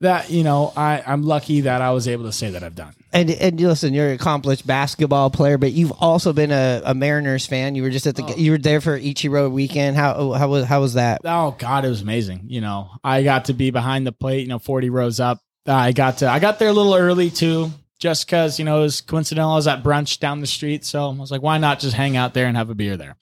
that, 0.04 0.30
you 0.30 0.44
know, 0.44 0.72
I, 0.78 1.04
I'm 1.06 1.24
lucky 1.24 1.62
that 1.62 1.82
I 1.82 1.92
was 1.92 2.08
able 2.08 2.24
to 2.26 2.32
say 2.32 2.52
that 2.52 2.64
I've 2.64 2.76
done. 2.76 2.94
And 3.12 3.30
and 3.30 3.60
listen, 3.60 3.94
you're 3.94 4.08
an 4.08 4.16
accomplished 4.16 4.66
basketball 4.66 5.30
player, 5.30 5.58
but 5.58 5.72
you've 5.74 5.92
also 5.92 6.32
been 6.34 6.52
a, 6.52 6.82
a 6.86 6.94
Mariners 6.96 7.46
fan. 7.46 7.76
You 7.76 7.84
were 7.84 7.90
just 7.90 8.08
at 8.08 8.20
Oh. 8.20 8.26
the 8.28 8.40
you 8.42 8.52
were 8.52 8.58
there 8.58 8.82
for 8.82 8.98
Ichiro 9.00 9.52
weekend. 9.52 9.98
How 9.98 10.32
how 10.32 10.48
was 10.48 10.66
how 10.66 10.82
was 10.82 10.94
that? 10.94 11.22
Oh 11.26 11.56
God, 11.60 11.86
it 11.86 11.90
was 11.90 12.02
amazing. 12.02 12.46
You 12.48 12.62
know, 12.62 12.90
I 13.04 13.24
got 13.24 13.46
to 13.46 13.54
be 13.54 13.70
behind 13.72 14.08
the 14.08 14.12
plate. 14.14 14.42
You 14.42 14.48
know, 14.48 14.60
forty 14.60 14.90
rows 14.90 15.20
up. 15.20 15.40
Uh, 15.68 15.74
I 15.74 15.92
got 15.92 16.18
to. 16.20 16.30
I 16.30 16.40
got 16.40 16.58
there 16.60 16.70
a 16.70 16.74
little 16.74 16.96
early 16.96 17.30
too, 17.30 17.70
just 18.00 18.26
because 18.26 18.58
you 18.58 18.66
know 18.66 18.80
it 18.80 18.82
was 18.82 19.02
coincidental. 19.02 19.52
I 19.52 19.56
was 19.56 19.68
at 19.68 19.84
brunch 19.84 20.20
down 20.20 20.40
the 20.42 20.48
street, 20.48 20.84
so 20.84 21.10
I 21.10 21.14
was 21.14 21.30
like, 21.32 21.42
why 21.44 21.58
not 21.60 21.80
just 21.80 21.96
hang 21.96 22.18
out 22.18 22.34
there 22.34 22.48
and 22.48 22.58
have 22.58 22.70
a 22.72 22.76
beer 22.76 22.98
there? 22.98 23.16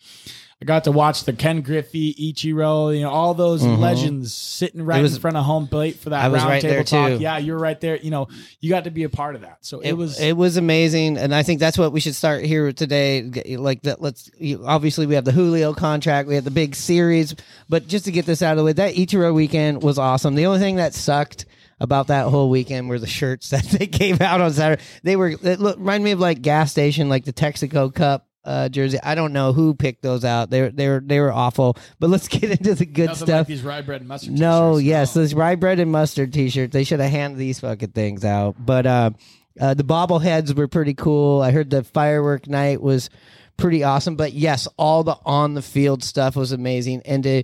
I 0.61 0.65
got 0.65 0.83
to 0.83 0.91
watch 0.91 1.23
the 1.23 1.33
Ken 1.33 1.61
Griffey, 1.61 2.13
Ichiro, 2.13 2.95
you 2.95 3.01
know, 3.01 3.09
all 3.09 3.33
those 3.33 3.63
legends 3.63 4.31
sitting 4.31 4.83
right 4.83 4.97
Mm-hmm. 4.97 5.01
was- 5.03 5.15
in 5.15 5.21
front 5.21 5.37
of 5.37 5.43
home 5.43 5.67
plate 5.67 5.95
for 5.97 6.11
that 6.11 6.23
I 6.23 6.27
was 6.27 6.41
round 6.41 6.51
right 6.51 6.61
table 6.61 6.75
there, 6.75 6.83
talk. 6.83 7.09
too. 7.09 7.17
Yeah, 7.17 7.39
you're 7.39 7.57
right 7.57 7.81
there. 7.81 7.97
You 7.97 8.11
know, 8.11 8.27
you 8.59 8.69
got 8.69 8.83
to 8.83 8.91
be 8.91 9.01
a 9.03 9.09
part 9.09 9.33
of 9.33 9.41
that. 9.41 9.57
So 9.61 9.79
it, 9.79 9.93
was. 9.93 10.19
it 10.19 10.33
was 10.37 10.57
amazing, 10.57 11.17
and 11.17 11.33
I 11.33 11.41
think 11.41 11.59
that's 11.59 11.79
what 11.79 11.91
we 11.91 11.99
should 11.99 12.13
start 12.13 12.43
here 12.45 12.71
today. 12.73 13.23
Like 13.57 13.81
that, 13.83 14.01
let's 14.01 14.29
you- 14.37 14.63
obviously 14.63 15.07
we 15.07 15.15
have 15.15 15.25
the 15.25 15.31
Julio 15.31 15.73
contract, 15.73 16.27
we 16.27 16.35
have 16.35 16.43
the 16.43 16.51
big 16.51 16.75
series, 16.75 17.33
but 17.67 17.87
just 17.87 18.05
to 18.05 18.11
get 18.11 18.27
this 18.27 18.43
out 18.43 18.51
of 18.51 18.57
the 18.57 18.63
way, 18.63 18.73
that 18.73 18.93
Ichiro 18.93 19.33
weekend 19.33 19.81
was 19.81 19.97
awesome. 19.97 20.35
The 20.35 20.45
only 20.45 20.59
thing 20.59 20.75
that 20.75 20.93
sucked 20.93 21.45
about 21.79 22.05
that 22.07 22.27
whole 22.27 22.51
weekend 22.51 22.87
were 22.87 22.99
the 22.99 23.07
shirts 23.07 23.49
that 23.51 23.63
they 23.65 23.87
gave 23.87 24.21
out 24.21 24.41
on 24.41 24.53
Saturday. 24.53 24.83
They 25.01 25.15
were 25.15 25.29
it 25.29 25.59
look, 25.59 25.77
remind 25.77 26.03
me 26.03 26.11
of 26.11 26.19
like 26.19 26.43
gas 26.43 26.69
station, 26.69 27.09
like 27.09 27.25
the 27.25 27.33
Texaco 27.33 27.91
Cup. 27.91 28.27
Uh, 28.43 28.67
jersey. 28.69 28.97
I 29.03 29.13
don't 29.13 29.33
know 29.33 29.53
who 29.53 29.75
picked 29.75 30.01
those 30.01 30.25
out. 30.25 30.49
They 30.49 30.61
were 30.61 30.69
they 30.71 30.87
were 30.89 30.99
they 31.05 31.19
were 31.19 31.31
awful. 31.31 31.77
But 31.99 32.09
let's 32.09 32.27
get 32.27 32.45
into 32.49 32.73
the 32.73 32.85
good 32.87 33.07
nothing 33.09 33.27
stuff. 33.27 33.37
like 33.41 33.47
these 33.47 33.61
rye 33.61 33.81
bread 33.83 34.01
and 34.01 34.07
mustard. 34.07 34.33
No, 34.33 34.73
t-shirts. 34.79 34.85
yes, 34.87 35.15
No. 35.15 35.21
those 35.21 35.33
rye 35.35 35.55
bread 35.55 35.79
and 35.79 35.91
mustard 35.91 36.33
T-shirts. 36.33 36.73
They 36.73 36.83
should 36.83 36.99
have 36.99 37.11
handed 37.11 37.37
these 37.37 37.59
fucking 37.59 37.91
things 37.91 38.25
out. 38.25 38.55
But 38.57 38.87
uh, 38.87 39.11
uh, 39.59 39.75
the 39.75 39.83
bobbleheads 39.83 40.55
were 40.55 40.67
pretty 40.67 40.95
cool. 40.95 41.41
I 41.41 41.51
heard 41.51 41.69
the 41.69 41.83
firework 41.83 42.47
night 42.47 42.81
was 42.81 43.11
pretty 43.57 43.83
awesome. 43.83 44.15
But 44.15 44.33
yes, 44.33 44.67
all 44.75 45.03
the 45.03 45.17
on 45.23 45.53
the 45.53 45.61
field 45.61 46.03
stuff 46.03 46.35
was 46.35 46.51
amazing, 46.51 47.03
and 47.05 47.21
to 47.23 47.43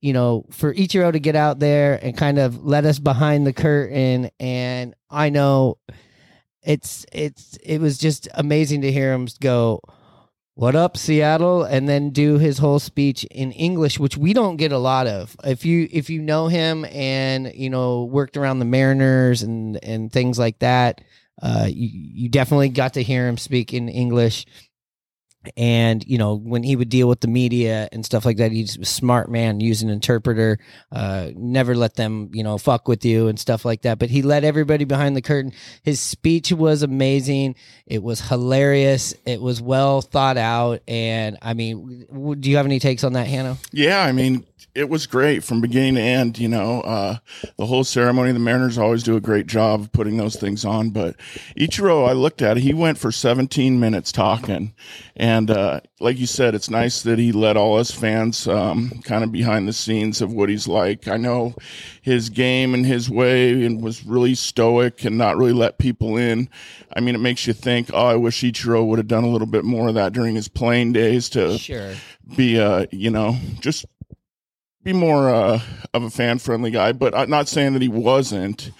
you 0.00 0.12
know 0.12 0.46
for 0.50 0.74
Ichiro 0.74 1.12
to 1.12 1.20
get 1.20 1.36
out 1.36 1.60
there 1.60 1.96
and 2.02 2.16
kind 2.16 2.38
of 2.38 2.64
let 2.64 2.84
us 2.86 2.98
behind 2.98 3.46
the 3.46 3.52
curtain, 3.52 4.30
and 4.40 4.96
I 5.08 5.30
know 5.30 5.78
it's 6.62 7.06
it's 7.12 7.56
it 7.62 7.78
was 7.80 7.98
just 7.98 8.26
amazing 8.34 8.80
to 8.82 8.90
hear 8.90 9.12
him 9.12 9.28
go 9.40 9.80
what 10.54 10.76
up 10.76 10.96
seattle? 10.96 11.64
And 11.64 11.88
then 11.88 12.10
do 12.10 12.38
his 12.38 12.58
whole 12.58 12.78
speech 12.78 13.24
in 13.24 13.52
english 13.52 13.98
which 13.98 14.16
we 14.16 14.32
don't 14.32 14.56
get 14.56 14.72
a 14.72 14.78
lot 14.78 15.06
of. 15.06 15.36
If 15.44 15.64
you 15.64 15.88
if 15.90 16.10
you 16.10 16.22
know 16.22 16.48
him 16.48 16.84
and 16.86 17.52
you 17.54 17.70
know 17.70 18.04
worked 18.04 18.36
around 18.36 18.58
the 18.58 18.64
mariners 18.64 19.42
and 19.42 19.82
and 19.82 20.12
things 20.12 20.38
like 20.38 20.58
that 20.60 21.00
uh 21.42 21.66
you, 21.68 21.88
you 21.92 22.28
definitely 22.28 22.68
got 22.68 22.94
to 22.94 23.02
hear 23.02 23.26
him 23.26 23.36
speak 23.36 23.74
in 23.74 23.88
english 23.88 24.46
and 25.56 26.04
you 26.06 26.18
know 26.18 26.34
when 26.34 26.62
he 26.62 26.76
would 26.76 26.88
deal 26.88 27.08
with 27.08 27.20
the 27.20 27.28
media 27.28 27.88
and 27.92 28.04
stuff 28.04 28.24
like 28.24 28.36
that 28.38 28.52
he's 28.52 28.76
a 28.78 28.84
smart 28.84 29.30
man 29.30 29.60
use 29.60 29.82
an 29.82 29.90
interpreter 29.90 30.58
uh 30.92 31.30
never 31.36 31.74
let 31.74 31.94
them 31.94 32.30
you 32.32 32.42
know 32.42 32.58
fuck 32.58 32.88
with 32.88 33.04
you 33.04 33.28
and 33.28 33.38
stuff 33.38 33.64
like 33.64 33.82
that. 33.82 33.98
But 33.98 34.10
he 34.10 34.22
let 34.22 34.44
everybody 34.44 34.84
behind 34.84 35.16
the 35.16 35.22
curtain. 35.22 35.52
His 35.82 36.00
speech 36.00 36.52
was 36.52 36.82
amazing. 36.82 37.56
It 37.86 38.02
was 38.02 38.20
hilarious. 38.20 39.14
It 39.26 39.40
was 39.40 39.60
well 39.60 40.00
thought 40.00 40.36
out. 40.36 40.82
And 40.88 41.38
i 41.42 41.54
mean 41.54 42.06
do 42.40 42.50
you 42.50 42.56
have 42.56 42.66
any 42.66 42.78
takes 42.78 43.04
on 43.04 43.14
that 43.14 43.26
hannah? 43.26 43.56
Yeah, 43.72 44.02
I 44.02 44.12
mean, 44.12 44.46
it 44.74 44.88
was 44.88 45.06
great 45.06 45.44
from 45.44 45.60
beginning 45.60 45.94
to 45.94 46.00
end. 46.00 46.38
You 46.38 46.48
know, 46.48 46.80
uh, 46.80 47.18
the 47.56 47.66
whole 47.66 47.84
ceremony. 47.84 48.32
The 48.32 48.38
Mariners 48.38 48.78
always 48.78 49.02
do 49.02 49.16
a 49.16 49.20
great 49.20 49.46
job 49.46 49.80
of 49.80 49.92
putting 49.92 50.16
those 50.16 50.36
things 50.36 50.64
on. 50.64 50.90
But 50.90 51.16
Ichiro, 51.56 52.08
I 52.08 52.12
looked 52.12 52.42
at, 52.42 52.56
he 52.56 52.74
went 52.74 52.98
for 52.98 53.12
17 53.12 53.78
minutes 53.78 54.10
talking, 54.10 54.74
and 55.16 55.50
uh, 55.50 55.80
like 56.00 56.18
you 56.18 56.26
said, 56.26 56.54
it's 56.54 56.70
nice 56.70 57.02
that 57.02 57.18
he 57.18 57.32
let 57.32 57.56
all 57.56 57.78
us 57.78 57.90
fans 57.90 58.48
um, 58.48 58.90
kind 59.04 59.22
of 59.22 59.30
behind 59.30 59.68
the 59.68 59.72
scenes 59.72 60.20
of 60.20 60.32
what 60.32 60.48
he's 60.48 60.66
like. 60.66 61.06
I 61.06 61.16
know 61.16 61.54
his 62.02 62.28
game 62.28 62.74
and 62.74 62.84
his 62.84 63.08
way, 63.08 63.64
and 63.64 63.82
was 63.82 64.04
really 64.04 64.34
stoic 64.34 65.04
and 65.04 65.16
not 65.16 65.36
really 65.36 65.52
let 65.52 65.78
people 65.78 66.16
in. 66.16 66.48
I 66.96 67.00
mean, 67.00 67.14
it 67.14 67.20
makes 67.20 67.46
you 67.46 67.52
think, 67.52 67.90
oh, 67.92 68.06
I 68.06 68.16
wish 68.16 68.42
Ichiro 68.42 68.86
would 68.86 68.98
have 68.98 69.08
done 69.08 69.24
a 69.24 69.30
little 69.30 69.46
bit 69.46 69.64
more 69.64 69.88
of 69.88 69.94
that 69.94 70.12
during 70.12 70.34
his 70.34 70.48
playing 70.48 70.92
days 70.92 71.28
to 71.30 71.58
sure 71.58 71.94
be 72.36 72.58
uh 72.58 72.86
you 72.90 73.10
know 73.10 73.36
just 73.60 73.84
be 74.84 74.92
more 74.92 75.28
uh 75.30 75.60
of 75.92 76.02
a 76.02 76.10
fan 76.10 76.38
friendly 76.38 76.70
guy 76.70 76.92
but 76.92 77.14
i'm 77.14 77.30
not 77.30 77.48
saying 77.48 77.72
that 77.72 77.82
he 77.82 77.88
wasn't 77.88 78.70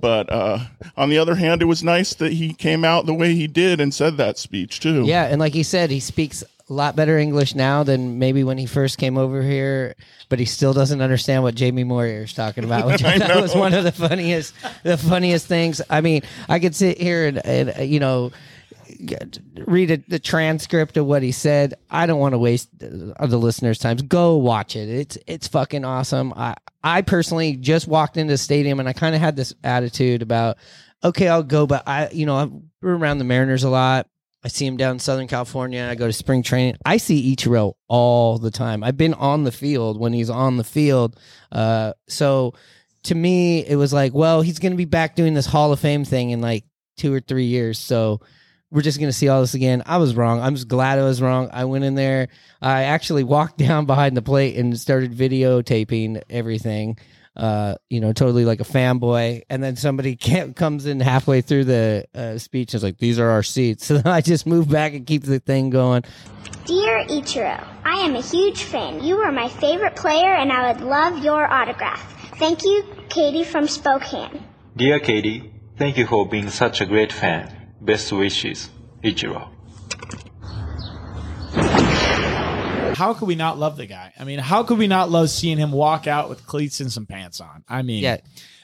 but 0.00 0.30
uh 0.30 0.58
on 0.96 1.10
the 1.10 1.18
other 1.18 1.34
hand 1.34 1.60
it 1.60 1.64
was 1.66 1.82
nice 1.82 2.14
that 2.14 2.32
he 2.32 2.54
came 2.54 2.84
out 2.84 3.06
the 3.06 3.14
way 3.14 3.34
he 3.34 3.46
did 3.46 3.80
and 3.80 3.92
said 3.92 4.16
that 4.16 4.38
speech 4.38 4.78
too 4.80 5.04
Yeah, 5.04 5.24
and 5.24 5.40
like 5.40 5.52
he 5.54 5.62
said, 5.64 5.90
he 5.90 5.98
speaks 6.00 6.42
a 6.42 6.72
lot 6.72 6.94
better 6.94 7.18
English 7.18 7.54
now 7.54 7.82
than 7.82 8.18
maybe 8.18 8.44
when 8.44 8.58
he 8.58 8.66
first 8.66 8.98
came 8.98 9.16
over 9.16 9.42
here, 9.42 9.94
but 10.28 10.38
he 10.38 10.44
still 10.44 10.74
doesn't 10.74 11.00
understand 11.00 11.42
what 11.42 11.54
Jamie 11.54 11.82
Moyer 11.82 12.24
is 12.24 12.34
talking 12.34 12.62
about, 12.62 12.86
which 12.86 13.02
I 13.12 13.18
thought 13.18 13.40
was 13.40 13.54
one 13.54 13.72
of 13.74 13.84
the 13.84 13.92
funniest 13.92 14.54
the 14.84 14.98
funniest 14.98 15.46
things. 15.46 15.80
I 15.90 16.00
mean, 16.02 16.22
I 16.48 16.58
could 16.60 16.76
sit 16.76 17.00
here 17.00 17.26
and, 17.26 17.44
and 17.44 17.90
you 17.90 17.98
know 17.98 18.30
read 19.66 19.90
a, 19.90 19.96
the 20.08 20.18
transcript 20.18 20.96
of 20.96 21.06
what 21.06 21.22
he 21.22 21.32
said. 21.32 21.74
I 21.90 22.06
don't 22.06 22.20
want 22.20 22.34
to 22.34 22.38
waste 22.38 22.68
uh, 22.82 23.26
the 23.26 23.38
listeners' 23.38 23.78
time. 23.78 23.96
Go 23.96 24.36
watch 24.36 24.76
it. 24.76 24.88
It's 24.88 25.18
it's 25.26 25.48
fucking 25.48 25.84
awesome. 25.84 26.32
I 26.34 26.54
I 26.82 27.02
personally 27.02 27.56
just 27.56 27.88
walked 27.88 28.16
into 28.16 28.32
the 28.32 28.38
stadium 28.38 28.80
and 28.80 28.88
I 28.88 28.92
kind 28.92 29.14
of 29.14 29.20
had 29.20 29.36
this 29.36 29.54
attitude 29.64 30.22
about 30.22 30.58
okay, 31.02 31.28
I'll 31.28 31.42
go, 31.42 31.66
but 31.66 31.84
I 31.86 32.10
you 32.10 32.26
know 32.26 32.36
I'm 32.36 32.70
around 32.82 33.18
the 33.18 33.24
Mariners 33.24 33.64
a 33.64 33.70
lot. 33.70 34.06
I 34.44 34.48
see 34.48 34.66
him 34.66 34.76
down 34.76 34.92
in 34.92 34.98
Southern 35.00 35.26
California. 35.26 35.88
I 35.90 35.96
go 35.96 36.06
to 36.06 36.12
spring 36.12 36.42
training. 36.42 36.76
I 36.84 36.98
see 36.98 37.34
Ichiro 37.34 37.74
all 37.88 38.38
the 38.38 38.52
time. 38.52 38.84
I've 38.84 38.96
been 38.96 39.14
on 39.14 39.42
the 39.42 39.50
field 39.50 39.98
when 39.98 40.12
he's 40.12 40.30
on 40.30 40.56
the 40.56 40.64
field. 40.64 41.18
Uh, 41.50 41.94
so 42.08 42.54
to 43.04 43.14
me, 43.14 43.66
it 43.66 43.76
was 43.76 43.92
like, 43.92 44.14
well, 44.14 44.42
he's 44.42 44.60
going 44.60 44.72
to 44.72 44.76
be 44.76 44.84
back 44.84 45.16
doing 45.16 45.34
this 45.34 45.46
Hall 45.46 45.72
of 45.72 45.80
Fame 45.80 46.04
thing 46.04 46.30
in 46.30 46.40
like 46.40 46.64
two 46.96 47.12
or 47.12 47.20
three 47.20 47.46
years. 47.46 47.78
So 47.78 48.20
we're 48.70 48.82
just 48.82 48.98
going 48.98 49.08
to 49.08 49.16
see 49.16 49.28
all 49.28 49.40
this 49.40 49.54
again. 49.54 49.82
I 49.86 49.96
was 49.96 50.14
wrong. 50.14 50.40
I'm 50.40 50.54
just 50.54 50.68
glad 50.68 50.98
I 50.98 51.04
was 51.04 51.22
wrong. 51.22 51.48
I 51.52 51.64
went 51.64 51.84
in 51.84 51.94
there. 51.94 52.28
I 52.60 52.84
actually 52.84 53.24
walked 53.24 53.58
down 53.66 53.86
behind 53.86 54.16
the 54.16 54.22
plate 54.22 54.56
and 54.56 54.78
started 54.78 55.12
videotaping 55.12 56.22
everything. 56.28 56.98
Uh, 57.36 57.76
you 57.88 58.00
know, 58.00 58.12
totally 58.12 58.44
like 58.44 58.58
a 58.60 58.64
fanboy. 58.64 59.42
And 59.48 59.62
then 59.62 59.76
somebody 59.76 60.16
ca- 60.20 60.52
comes 60.54 60.86
in 60.86 60.98
halfway 60.98 61.40
through 61.40 61.64
the 61.64 62.04
uh, 62.14 62.38
speech 62.38 62.74
and 62.74 62.80
is 62.80 62.82
like, 62.82 62.98
these 62.98 63.18
are 63.18 63.30
our 63.30 63.42
seats. 63.42 63.84
So 63.88 63.98
then 63.98 64.12
I 64.12 64.20
just 64.20 64.44
move 64.46 64.68
back 64.68 64.92
and 64.94 65.06
keep 65.06 65.22
the 65.22 65.38
thing 65.38 65.70
going. 65.70 66.02
Dear 66.66 67.04
Ichiro, 67.06 67.64
I 67.84 68.00
am 68.00 68.16
a 68.16 68.20
huge 68.20 68.64
fan. 68.64 69.02
You 69.02 69.18
are 69.18 69.32
my 69.32 69.48
favorite 69.48 69.96
player, 69.96 70.34
and 70.34 70.52
I 70.52 70.72
would 70.72 70.82
love 70.82 71.24
your 71.24 71.50
autograph. 71.50 72.36
Thank 72.38 72.64
you, 72.64 72.84
Katie 73.08 73.44
from 73.44 73.66
Spokane. 73.66 74.44
Dear 74.76 75.00
Katie, 75.00 75.50
thank 75.78 75.96
you 75.96 76.06
for 76.06 76.28
being 76.28 76.50
such 76.50 76.80
a 76.82 76.86
great 76.86 77.12
fan. 77.12 77.57
Best 77.80 78.12
wishes, 78.12 78.70
Ichiro. 79.04 79.48
How 82.96 83.14
could 83.14 83.28
we 83.28 83.36
not 83.36 83.58
love 83.58 83.76
the 83.76 83.86
guy? 83.86 84.12
I 84.18 84.24
mean, 84.24 84.40
how 84.40 84.64
could 84.64 84.78
we 84.78 84.88
not 84.88 85.10
love 85.10 85.30
seeing 85.30 85.58
him 85.58 85.70
walk 85.70 86.06
out 86.08 86.28
with 86.28 86.44
cleats 86.46 86.80
and 86.80 86.90
some 86.90 87.06
pants 87.06 87.40
on? 87.40 87.62
I 87.68 87.82
mean, 87.82 88.02
Yeah. 88.02 88.16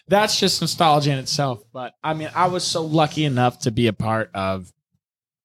that's 0.08 0.40
just 0.40 0.60
nostalgia 0.60 1.12
in 1.12 1.18
itself. 1.18 1.60
But 1.72 1.94
I 2.02 2.14
mean, 2.14 2.30
I 2.34 2.48
was 2.48 2.64
so 2.64 2.82
lucky 2.84 3.24
enough 3.24 3.60
to 3.60 3.70
be 3.70 3.86
a 3.86 3.92
part 3.92 4.30
of 4.34 4.72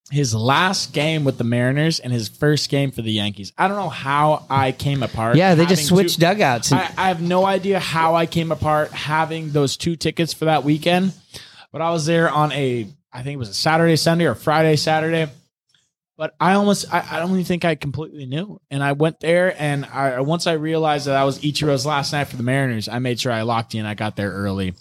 his 0.09 0.33
last 0.33 0.91
game 0.91 1.23
with 1.23 1.37
the 1.37 1.43
Mariners 1.43 1.99
and 1.99 2.11
his 2.11 2.27
first 2.27 2.69
game 2.69 2.89
for 2.89 3.03
the 3.03 3.11
Yankees. 3.11 3.53
I 3.59 3.67
don't 3.67 3.77
know 3.77 3.89
how 3.89 4.47
I 4.49 4.71
came 4.71 5.03
apart. 5.03 5.35
Yeah, 5.37 5.53
they 5.53 5.67
just 5.67 5.85
switched 5.85 6.15
two- 6.15 6.21
dugouts. 6.21 6.71
And, 6.71 6.79
I, 6.81 6.89
I 6.97 7.07
have 7.09 7.21
no 7.21 7.45
idea 7.45 7.79
how 7.79 8.15
I 8.15 8.25
came 8.25 8.51
apart 8.51 8.91
having 8.91 9.51
those 9.51 9.77
two 9.77 9.95
tickets 9.95 10.33
for 10.33 10.45
that 10.45 10.63
weekend, 10.63 11.13
but 11.71 11.81
I 11.83 11.91
was 11.91 12.07
there 12.07 12.27
on 12.27 12.51
a, 12.53 12.87
I 13.11 13.23
think 13.23 13.35
it 13.35 13.39
was 13.39 13.49
a 13.49 13.53
Saturday, 13.53 13.95
Sunday, 13.95 14.25
or 14.25 14.35
Friday, 14.35 14.75
Saturday. 14.75 15.31
But 16.17 16.35
I 16.37 16.53
almost, 16.53 16.93
I, 16.93 17.05
I 17.11 17.19
don't 17.19 17.31
even 17.31 17.45
think 17.45 17.63
I 17.63 17.75
completely 17.75 18.25
knew. 18.25 18.59
And 18.69 18.83
I 18.83 18.91
went 18.91 19.21
there, 19.21 19.55
and 19.57 19.85
I 19.85 20.19
once 20.19 20.47
I 20.47 20.53
realized 20.53 21.07
that 21.07 21.15
I 21.15 21.23
was 21.23 21.39
Ichiro's 21.39 21.85
last 21.85 22.11
night 22.11 22.25
for 22.25 22.35
the 22.35 22.43
Mariners, 22.43 22.89
I 22.89 22.99
made 22.99 23.21
sure 23.21 23.31
I 23.31 23.43
locked 23.43 23.73
in. 23.73 23.85
I 23.85 23.93
got 23.93 24.17
there 24.17 24.31
early, 24.31 24.73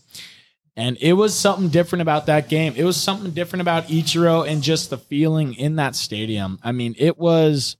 and 0.77 0.99
it 1.01 1.13
was 1.13 1.39
something 1.39 1.69
different 1.69 2.03
about 2.03 2.27
that 2.27 2.49
game. 2.49 2.75
It 2.77 2.83
was 2.83 2.97
something 2.97 3.31
different 3.31 3.61
about 3.61 3.87
Ichiro 3.87 4.51
and 4.51 4.63
just 4.65 4.91
the 4.91 4.99
feeling 4.99 5.55
in 5.55 5.77
that 5.77 5.95
stadium. 5.95 6.59
I 6.63 6.73
mean, 6.73 6.97
it 6.99 7.19
was. 7.19 7.77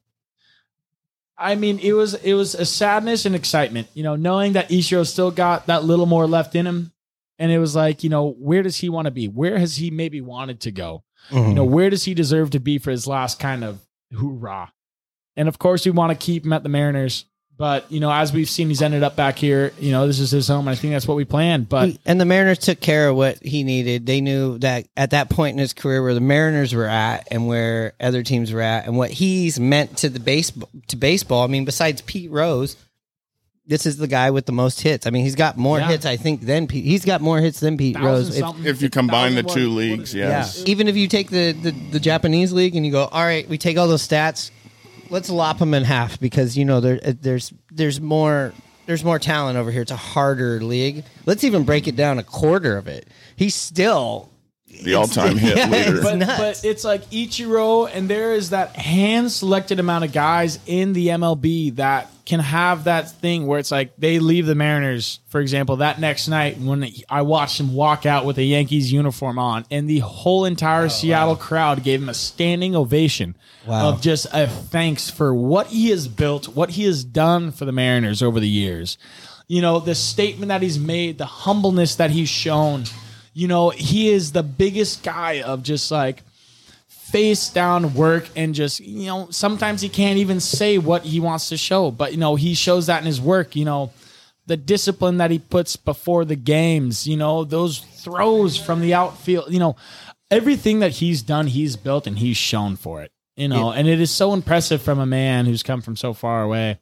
I 1.37 1.55
mean, 1.57 1.81
it 1.81 1.93
was 1.93 2.15
it 2.15 2.35
was 2.35 2.55
a 2.55 2.65
sadness 2.65 3.27
and 3.27 3.35
excitement, 3.35 3.89
you 3.93 4.05
know, 4.05 4.15
knowing 4.15 4.53
that 4.53 4.71
Ichiro 4.71 5.05
still 5.05 5.31
got 5.33 5.67
that 5.67 5.85
little 5.85 6.07
more 6.07 6.29
left 6.29 6.55
in 6.55 6.67
him, 6.67 6.93
and 7.39 7.53
it 7.53 7.59
was 7.59 7.77
like, 7.77 8.03
you 8.03 8.11
know, 8.11 8.31
where 8.33 8.63
does 8.63 8.77
he 8.77 8.89
want 8.89 9.07
to 9.07 9.11
be? 9.11 9.29
Where 9.29 9.59
has 9.59 9.77
he 9.77 9.91
maybe 9.91 10.21
wanted 10.21 10.61
to 10.61 10.71
go? 10.71 11.05
You 11.31 11.41
know, 11.41 11.65
mm-hmm. 11.65 11.75
where 11.75 11.91
does 11.91 12.05
he 12.05 12.15
deserve 12.15 12.51
to 12.51 12.61
be 12.61 12.79
for 12.79 12.91
his 12.91 13.07
last 13.07 13.39
kind 13.39 13.63
of 13.63 13.81
hoorah? 14.13 14.73
And 15.37 15.49
of 15.49 15.59
course, 15.59 15.85
we 15.85 15.91
want 15.91 16.11
to 16.11 16.25
keep 16.27 16.45
him 16.45 16.53
at 16.53 16.63
the 16.63 16.69
Mariners, 16.69 17.27
but 17.59 17.91
you 17.91 17.99
know, 17.99 18.11
as 18.11 18.33
we've 18.33 18.49
seen, 18.49 18.69
he's 18.69 18.81
ended 18.81 19.03
up 19.03 19.17
back 19.17 19.37
here. 19.37 19.73
You 19.81 19.91
know, 19.91 20.07
this 20.07 20.21
is 20.21 20.31
his 20.31 20.47
home, 20.47 20.69
and 20.69 20.71
I 20.71 20.75
think 20.77 20.93
that's 20.95 21.09
what 21.09 21.17
we 21.17 21.25
planned. 21.25 21.69
But 21.69 21.99
and 22.07 22.21
the 22.21 22.25
Mariners 22.25 22.61
took 22.61 22.81
care 22.81 23.09
of 23.09 23.17
what 23.17 23.43
he 23.43 23.65
needed. 23.65 24.07
They 24.07 24.21
knew 24.21 24.59
that 24.59 24.87
at 24.97 25.11
that 25.11 25.29
point 25.29 25.55
in 25.55 25.59
his 25.59 25.73
career, 25.73 26.01
where 26.01 26.15
the 26.15 26.21
Mariners 26.21 26.73
were 26.73 26.87
at 26.87 27.27
and 27.33 27.49
where 27.49 27.95
other 27.99 28.23
teams 28.23 28.53
were 28.53 28.61
at, 28.61 28.87
and 28.87 28.97
what 28.97 29.11
he's 29.11 29.59
meant 29.59 29.99
to 29.99 30.09
the 30.09 30.21
baseball 30.21 30.69
to 30.87 30.97
baseball. 30.97 31.43
I 31.43 31.49
mean, 31.49 31.65
besides 31.65 32.01
Pete 32.01 32.31
Rose, 32.31 32.77
this 33.69 33.87
is 33.87 33.99
the 33.99 34.07
guy 34.09 34.31
with 34.31 34.47
the 34.47 34.53
most 34.53 34.81
hits. 34.81 35.07
I 35.07 35.11
mean, 35.11 35.23
he's 35.25 35.35
got 35.37 35.57
more 35.57 35.79
Yeah. 35.79 35.89
hits, 35.89 36.07
I 36.07 36.17
think, 36.17 36.41
than 36.41 36.67
Pete. 36.67 36.85
He's 36.85 37.05
got 37.05 37.21
more 37.21 37.39
hits 37.39 37.61
than 37.61 37.77
Pete 37.77 37.95
thousand 37.97 38.43
Rose. 38.43 38.57
If- 38.61 38.67
If 38.67 38.83
you 38.83 38.91
combine 38.91 39.35
the 39.35 39.43
two 39.43 39.69
leagues, 39.71 40.15
what- 40.15 40.21
yeah. 40.21 40.29
yes. 40.29 40.63
Even 40.67 40.89
if 40.89 40.97
you 40.97 41.07
take 41.07 41.31
the, 41.31 41.53
the 41.53 41.71
the 41.93 42.01
Japanese 42.01 42.53
league 42.53 42.75
and 42.75 42.85
you 42.85 42.91
go, 42.93 43.05
all 43.05 43.23
right, 43.23 43.49
we 43.49 43.59
take 43.59 43.77
all 43.79 43.87
those 43.87 44.07
stats, 44.07 44.51
let's 45.11 45.31
lop 45.31 45.59
them 45.59 45.75
in 45.75 45.85
half 45.85 46.19
because 46.19 46.57
you 46.57 46.65
know 46.65 46.81
there 46.81 46.99
uh, 47.05 47.13
there's 47.21 47.53
there's 47.71 48.01
more 48.01 48.53
there's 48.87 49.05
more 49.05 49.19
talent 49.19 49.59
over 49.59 49.71
here. 49.71 49.83
It's 49.83 49.91
a 49.93 49.97
harder 49.97 50.61
league. 50.63 51.05
Let's 51.27 51.45
even 51.45 51.65
break 51.65 51.87
it 51.87 51.95
down 51.95 52.19
a 52.19 52.23
quarter 52.23 52.77
of 52.79 52.89
it. 52.89 53.07
He's 53.37 53.55
still 53.55 54.31
The 54.83 54.95
all-time 54.95 55.37
hit 55.37 55.57
Yeah, 55.57 55.69
leader. 55.69 55.99
it's- 55.99 56.03
but, 56.27 56.37
but 56.39 56.65
it's 56.65 56.85
like 56.85 57.09
Ichiro, 57.11 57.91
and 57.93 58.09
there 58.09 58.35
is 58.35 58.51
that 58.51 58.77
hand 58.77 59.31
selected 59.33 59.81
amount 59.81 60.05
of 60.05 60.13
guys 60.13 60.59
in 60.67 60.93
the 60.93 61.09
MLB 61.09 61.77
that 61.77 62.11
can 62.25 62.41
have 62.41 62.85
that 62.85 63.11
thing 63.11 63.47
where 63.47 63.59
it's 63.59 63.71
like 63.71 63.97
they 63.97 64.19
leave 64.19 64.45
the 64.45 64.55
Mariners, 64.55 65.19
for 65.29 65.41
example, 65.41 65.77
that 65.77 65.99
next 65.99 66.29
night 66.29 66.59
when 66.59 66.87
I 67.09 67.23
watched 67.23 67.59
him 67.59 67.73
walk 67.75 68.05
out 68.05 68.27
with 68.27 68.37
a 68.39 68.45
Yankees 68.45 68.93
uniform 68.93 69.39
on, 69.39 69.65
and 69.71 69.89
the 69.89 70.01
whole 70.01 70.45
entire 70.45 70.85
oh, 70.85 70.89
Seattle 70.89 71.37
crowd 71.37 71.83
gave 71.83 72.03
him 72.03 72.09
a 72.11 72.15
standing 72.15 72.77
ovation 72.77 73.35
Wow. 73.67 73.89
of 73.91 74.01
just 74.03 74.27
a 74.33 74.47
thanks 74.47 75.11
for 75.11 75.35
what 75.35 75.69
he 75.69 75.89
has 75.91 76.07
built, 76.09 76.49
what 76.49 76.71
he 76.71 76.85
has 76.85 77.03
done 77.05 77.51
for 77.51 77.65
the 77.65 77.73
Mariners 77.73 78.23
over 78.23 78.41
the 78.41 78.49
years. 78.49 78.97
You 79.47 79.63
know, 79.63 79.79
the 79.79 79.95
statement 79.95 80.49
that 80.49 80.61
he's 80.63 80.79
made, 80.79 81.17
the 81.19 81.25
humbleness 81.27 81.97
that 81.97 82.11
he's 82.11 82.29
shown. 82.29 82.85
You 83.39 83.47
know, 83.47 83.71
he 83.71 84.11
is 84.11 84.33
the 84.33 84.43
biggest 84.43 85.05
guy 85.05 85.43
of 85.43 85.63
just 85.63 85.93
like 85.93 86.25
face 86.89 87.49
down 87.51 87.95
work 87.95 88.29
and 88.35 88.55
just 88.55 88.81
you 88.81 89.07
know 89.07 89.29
sometimes 89.31 89.81
he 89.81 89.89
can't 89.89 90.19
even 90.19 90.41
say 90.41 90.77
what 90.77 91.05
he 91.05 91.21
wants 91.21 91.49
to 91.49 91.57
show 91.57 91.91
but 91.91 92.13
you 92.13 92.19
know 92.19 92.35
he 92.35 92.53
shows 92.53 92.87
that 92.87 93.01
in 93.01 93.07
his 93.07 93.19
work 93.19 93.57
you 93.57 93.65
know 93.65 93.91
the 94.45 94.59
discipline 94.59 95.17
that 95.17 95.31
he 95.31 95.39
puts 95.39 95.75
before 95.75 96.27
the 96.27 96.37
games 96.37 97.07
you 97.07 97.17
know 97.17 97.45
those 97.45 97.79
throws 97.79 98.59
from 98.59 98.83
the 98.83 98.93
outfield 98.93 99.51
you 99.51 99.59
know 99.59 99.75
everything 100.31 100.81
that 100.81 100.91
he's 100.91 101.23
done 101.23 101.47
he's 101.47 101.77
built 101.77 102.07
and 102.07 102.19
he's 102.19 102.37
shown 102.37 102.77
for 102.77 103.01
it 103.01 103.11
you 103.37 103.49
know 103.49 103.71
and 103.71 103.89
it 103.89 104.01
is 104.03 104.11
so 104.11 104.35
impressive 104.35 104.83
from 104.83 104.99
a 104.99 105.07
man 105.07 105.47
who's 105.47 105.63
come 105.63 105.81
from 105.81 105.97
so 105.97 106.13
far 106.13 106.43
away 106.43 106.79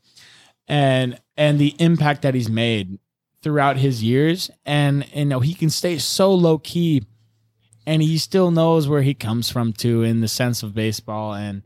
and 0.66 1.20
and 1.36 1.60
the 1.60 1.72
impact 1.78 2.22
that 2.22 2.34
he's 2.34 2.50
made 2.50 2.98
throughout 3.46 3.76
his 3.76 4.02
years. 4.02 4.50
And 4.66 5.06
you 5.14 5.24
know 5.24 5.38
he 5.38 5.54
can 5.54 5.70
stay 5.70 5.98
so 5.98 6.34
low 6.34 6.58
key 6.58 7.04
and 7.86 8.02
he 8.02 8.18
still 8.18 8.50
knows 8.50 8.88
where 8.88 9.02
he 9.02 9.14
comes 9.14 9.48
from 9.48 9.72
too 9.72 10.02
in 10.02 10.20
the 10.20 10.26
sense 10.26 10.64
of 10.64 10.74
baseball. 10.74 11.32
And 11.32 11.62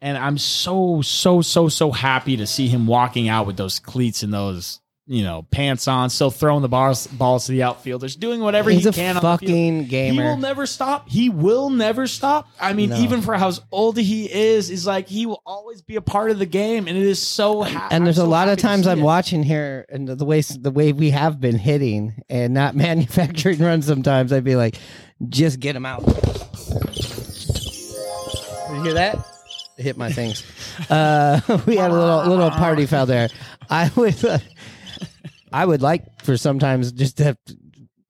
and 0.00 0.16
I'm 0.16 0.38
so 0.38 1.02
so 1.02 1.42
so 1.42 1.68
so 1.68 1.90
happy 1.90 2.38
to 2.38 2.46
see 2.46 2.66
him 2.66 2.86
walking 2.86 3.28
out 3.28 3.46
with 3.46 3.58
those 3.58 3.78
cleats 3.78 4.22
and 4.22 4.32
those 4.32 4.80
you 5.08 5.24
know 5.24 5.42
pants 5.50 5.88
on 5.88 6.08
still 6.10 6.30
throwing 6.30 6.62
the 6.62 6.68
balls 6.68 7.08
balls 7.08 7.46
to 7.46 7.52
the 7.52 7.62
outfielders 7.64 8.14
doing 8.14 8.40
whatever 8.40 8.70
he's 8.70 8.84
he 8.84 8.88
a 8.90 8.92
can 8.92 9.20
fucking 9.20 9.86
gamer. 9.86 10.22
He 10.22 10.28
will 10.28 10.36
never 10.36 10.64
stop. 10.64 11.08
He 11.08 11.28
will 11.28 11.70
never 11.70 12.06
stop. 12.06 12.46
I 12.60 12.72
mean, 12.72 12.90
No. 12.90 12.96
even 12.98 13.20
for 13.20 13.34
how 13.34 13.52
old 13.72 13.96
he 13.98 14.32
is, 14.32 14.70
is 14.70 14.86
like 14.86 15.08
he 15.08 15.26
will 15.26 15.42
always 15.44 15.82
be 15.82 15.96
a 15.96 16.00
part 16.00 16.30
of 16.30 16.38
the 16.38 16.46
game, 16.46 16.86
and 16.86 16.96
it 16.96 17.02
is 17.04 17.20
so. 17.20 17.62
Ha- 17.62 17.88
and 17.90 18.06
there's 18.06 18.18
I'm 18.18 18.26
a 18.26 18.30
lot 18.30 18.48
of 18.48 18.58
times 18.58 18.86
I'm 18.86 19.00
it. 19.00 19.02
watching 19.02 19.42
here, 19.42 19.86
and 19.88 20.06
the 20.06 20.24
way 20.24 20.40
the 20.40 20.70
way 20.70 20.92
we 20.92 21.10
have 21.10 21.40
been 21.40 21.58
hitting 21.58 22.22
and 22.30 22.54
not 22.54 22.76
manufacturing 22.76 23.58
runs. 23.58 23.86
Sometimes 23.86 24.32
I'd 24.32 24.44
be 24.44 24.54
like, 24.56 24.76
just 25.28 25.58
get 25.58 25.74
him 25.74 25.84
out. 25.84 26.02
You 28.70 28.82
hear 28.84 28.94
that? 28.94 29.16
It 29.78 29.82
hit 29.82 29.96
my 29.96 30.12
things. 30.12 30.44
Uh, 30.88 31.38
we 31.66 31.76
had 31.76 31.90
a 31.90 31.94
little 31.94 32.26
little 32.30 32.50
party 32.50 32.86
foul 32.86 33.04
there. 33.04 33.28
I 33.68 33.90
would, 33.94 34.24
uh, 34.24 34.38
I 35.52 35.64
would 35.66 35.82
like 35.82 36.22
for 36.22 36.36
sometimes 36.36 36.92
just 36.92 37.18
to. 37.18 37.24
Have 37.24 37.38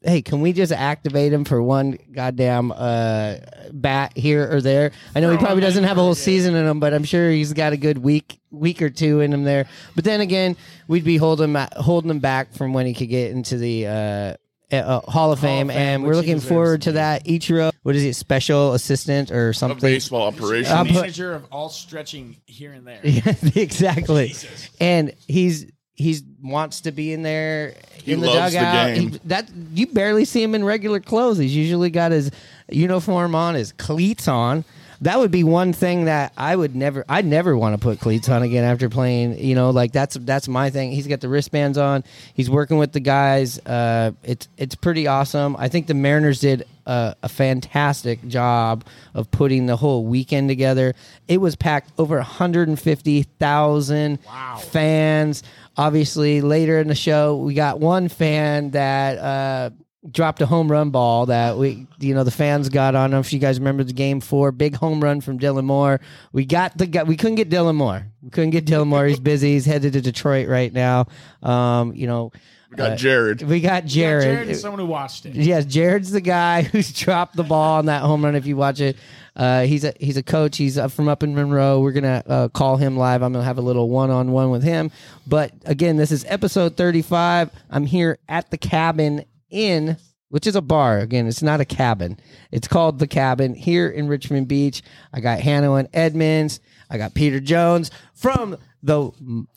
Hey, 0.04 0.20
can 0.20 0.40
we 0.40 0.52
just 0.52 0.72
activate 0.72 1.32
him 1.32 1.44
for 1.44 1.62
one 1.62 1.96
goddamn 2.10 2.72
uh, 2.72 3.36
bat 3.72 4.16
here 4.16 4.52
or 4.52 4.60
there? 4.60 4.90
I 5.14 5.20
know 5.20 5.30
he 5.30 5.36
probably 5.36 5.60
doesn't 5.60 5.84
have 5.84 5.96
a 5.96 6.00
whole 6.00 6.16
season 6.16 6.56
in 6.56 6.66
him, 6.66 6.80
but 6.80 6.92
I'm 6.92 7.04
sure 7.04 7.30
he's 7.30 7.52
got 7.52 7.72
a 7.72 7.76
good 7.76 7.98
week 7.98 8.40
week 8.50 8.82
or 8.82 8.90
two 8.90 9.20
in 9.20 9.32
him 9.32 9.44
there. 9.44 9.66
But 9.94 10.02
then 10.02 10.20
again, 10.20 10.56
we'd 10.88 11.04
be 11.04 11.18
holding 11.18 11.54
him 11.54 11.68
holding 11.76 12.10
him 12.10 12.18
back 12.18 12.52
from 12.52 12.72
when 12.72 12.86
he 12.86 12.94
could 12.94 13.10
get 13.10 13.30
into 13.30 13.56
the 13.56 13.86
uh, 13.86 14.34
uh, 14.72 15.00
Hall 15.08 15.30
of 15.32 15.38
Fame, 15.38 15.68
Fame, 15.68 15.76
and 15.76 16.02
we're 16.04 16.16
looking 16.16 16.40
forward 16.40 16.82
to 16.82 16.86
to 16.86 16.90
be. 16.90 16.94
that. 16.94 17.24
Ichiro, 17.26 17.72
what 17.82 17.94
is 17.94 18.02
it, 18.04 18.14
special 18.14 18.72
assistant 18.72 19.30
or 19.30 19.50
Of 19.50 19.56
something? 19.56 19.78
baseball 19.80 20.28
operation. 20.28 20.76
Uh, 20.76 20.84
manager 20.84 21.32
of 21.34 21.44
all 21.52 21.68
stretching 21.68 22.38
here 22.46 22.72
and 22.72 22.86
there. 22.86 23.00
Yeah, 23.04 23.34
exactly. 23.54 24.28
Jesus. 24.28 24.68
And 24.80 25.14
he's 25.28 25.70
he's 26.02 26.22
wants 26.42 26.80
to 26.82 26.92
be 26.92 27.12
in 27.12 27.22
there 27.22 27.74
He 28.02 28.12
in 28.12 28.20
the 28.20 28.26
loves 28.26 28.52
the 28.52 28.58
dugout. 28.58 28.94
game. 28.96 29.10
He- 29.12 29.20
that 29.26 29.48
you 29.72 29.86
barely 29.86 30.24
see 30.24 30.42
him 30.42 30.54
in 30.54 30.64
regular 30.64 31.00
clothes. 31.00 31.38
He's 31.38 31.54
usually 31.56 31.90
got 31.90 32.12
his 32.12 32.30
uniform 32.70 33.34
on, 33.34 33.54
his 33.54 33.72
cleats 33.72 34.28
on. 34.28 34.64
That 35.02 35.18
would 35.18 35.32
be 35.32 35.42
one 35.42 35.72
thing 35.72 36.04
that 36.04 36.32
I 36.36 36.54
would 36.54 36.76
never 36.76 37.04
I'd 37.08 37.26
never 37.26 37.56
want 37.56 37.74
to 37.74 37.78
put 37.78 37.98
cleats 37.98 38.28
on 38.28 38.44
again 38.44 38.62
after 38.62 38.88
playing, 38.88 39.36
you 39.36 39.56
know, 39.56 39.70
like 39.70 39.90
that's 39.90 40.16
that's 40.20 40.46
my 40.46 40.70
thing. 40.70 40.92
He's 40.92 41.08
got 41.08 41.20
the 41.20 41.28
wristbands 41.28 41.76
on. 41.76 42.04
He's 42.34 42.48
working 42.48 42.78
with 42.78 42.92
the 42.92 43.00
guys. 43.00 43.58
Uh 43.66 44.12
it's 44.22 44.46
it's 44.58 44.76
pretty 44.76 45.08
awesome. 45.08 45.56
I 45.58 45.66
think 45.68 45.88
the 45.88 45.94
Mariners 45.94 46.38
did 46.38 46.66
a, 46.86 47.16
a 47.20 47.28
fantastic 47.28 48.24
job 48.28 48.84
of 49.12 49.28
putting 49.32 49.66
the 49.66 49.74
whole 49.76 50.04
weekend 50.04 50.48
together. 50.48 50.94
It 51.26 51.40
was 51.40 51.56
packed 51.56 51.90
over 51.98 52.18
150,000 52.18 54.18
Wow. 54.26 54.56
fans. 54.56 55.42
Obviously, 55.76 56.40
later 56.40 56.78
in 56.80 56.88
the 56.88 56.94
show, 56.94 57.36
we 57.36 57.54
got 57.54 57.80
one 57.80 58.08
fan 58.08 58.72
that 58.72 59.18
uh, 59.18 59.70
dropped 60.10 60.42
a 60.42 60.46
home 60.46 60.70
run 60.70 60.90
ball 60.90 61.26
that 61.26 61.56
we, 61.56 61.86
you 61.98 62.14
know, 62.14 62.24
the 62.24 62.30
fans 62.30 62.68
got 62.68 62.94
on. 62.94 63.10
I 63.10 63.14
don't 63.14 63.20
if 63.20 63.32
you 63.32 63.38
guys 63.38 63.58
remember 63.58 63.82
the 63.84 63.92
game 63.92 64.20
four, 64.20 64.52
big 64.52 64.74
home 64.74 65.02
run 65.02 65.20
from 65.20 65.38
Dylan 65.38 65.64
Moore. 65.64 66.00
We 66.32 66.44
got 66.44 66.76
the 66.76 66.86
guy. 66.86 67.04
We 67.04 67.16
couldn't 67.16 67.36
get 67.36 67.48
Dylan 67.48 67.76
Moore. 67.76 68.06
We 68.22 68.30
couldn't 68.30 68.50
get 68.50 68.66
Dylan 68.66 68.88
Moore. 68.88 69.06
He's 69.06 69.20
busy. 69.20 69.52
He's 69.52 69.64
headed 69.64 69.94
to 69.94 70.00
Detroit 70.02 70.48
right 70.48 70.72
now. 70.72 71.06
Um, 71.42 71.94
you 71.94 72.06
know, 72.06 72.32
We 72.70 72.76
got 72.76 72.98
Jared. 72.98 73.42
we 73.42 73.60
got 73.60 73.84
Jared, 73.86 74.24
Jared. 74.24 74.48
is 74.50 74.60
someone 74.60 74.80
who 74.80 74.86
watched 74.86 75.24
it. 75.24 75.34
Yes, 75.34 75.64
Jared's 75.64 76.10
the 76.10 76.20
guy 76.20 76.62
who's 76.72 76.92
dropped 76.92 77.34
the 77.36 77.44
ball 77.44 77.78
on 77.78 77.86
that 77.86 78.02
home 78.02 78.24
run. 78.24 78.34
If 78.34 78.44
you 78.46 78.56
watch 78.56 78.80
it, 78.80 78.96
uh, 79.36 79.62
he's 79.62 79.84
a 79.84 79.94
he's 79.98 80.16
a 80.16 80.22
coach. 80.22 80.56
He's 80.56 80.76
uh, 80.78 80.88
from 80.88 81.08
up 81.08 81.22
in 81.22 81.34
Monroe. 81.34 81.80
We're 81.80 81.92
gonna 81.92 82.22
uh, 82.26 82.48
call 82.48 82.76
him 82.76 82.96
live. 82.96 83.22
I'm 83.22 83.32
gonna 83.32 83.44
have 83.44 83.58
a 83.58 83.62
little 83.62 83.88
one 83.88 84.10
on 84.10 84.32
one 84.32 84.50
with 84.50 84.62
him. 84.62 84.90
But 85.26 85.52
again, 85.64 85.96
this 85.96 86.12
is 86.12 86.24
episode 86.28 86.76
35. 86.76 87.50
I'm 87.70 87.86
here 87.86 88.18
at 88.28 88.50
the 88.50 88.58
cabin 88.58 89.24
in 89.50 89.96
which 90.32 90.46
is 90.46 90.56
a 90.56 90.62
bar. 90.62 90.98
Again, 90.98 91.26
it's 91.26 91.42
not 91.42 91.60
a 91.60 91.64
cabin. 91.66 92.18
It's 92.50 92.66
called 92.66 92.98
the 92.98 93.06
Cabin 93.06 93.54
here 93.54 93.90
in 93.90 94.08
Richmond 94.08 94.48
Beach. 94.48 94.82
I 95.12 95.20
got 95.20 95.40
Hannah 95.40 95.74
and 95.74 95.88
Edmonds. 95.92 96.58
I 96.88 96.96
got 96.96 97.12
Peter 97.12 97.38
Jones 97.38 97.90
from 98.14 98.56
the 98.82 99.10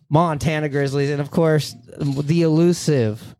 Montana 0.09 0.67
Grizzlies, 0.67 1.09
and 1.11 1.21
of 1.21 1.31
course, 1.31 1.77
the 1.97 2.41
elusive 2.41 3.34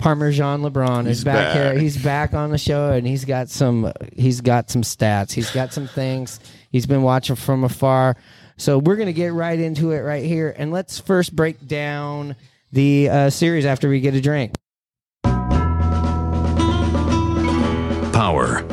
Parmesan 0.00 0.62
LeBron 0.62 1.06
is 1.06 1.18
He's 1.18 1.24
back, 1.24 1.54
here. 1.54 1.78
He's 1.78 2.02
back 2.02 2.32
on 2.32 2.50
the 2.50 2.58
show, 2.58 2.90
and 2.90 3.06
he's 3.06 3.24
got 3.26 3.50
some. 3.50 3.92
He's 4.16 4.40
got 4.40 4.70
some 4.70 4.82
stats. 4.82 5.32
He's 5.32 5.50
got 5.50 5.72
some 5.72 5.86
things. 5.86 6.40
He's 6.70 6.86
been 6.86 7.02
watching 7.02 7.36
from 7.36 7.64
afar. 7.64 8.16
So 8.56 8.78
we're 8.78 8.96
gonna 8.96 9.12
get 9.12 9.32
right 9.32 9.58
into 9.58 9.92
it 9.92 10.00
right 10.00 10.24
here, 10.24 10.54
and 10.56 10.72
let's 10.72 10.98
first 10.98 11.36
break 11.36 11.66
down 11.66 12.34
the 12.72 13.08
uh, 13.08 13.30
series 13.30 13.66
after 13.66 13.88
we 13.88 14.00
get 14.00 14.14
a 14.14 14.20
drink. 14.20 14.54
Power. 18.12 18.64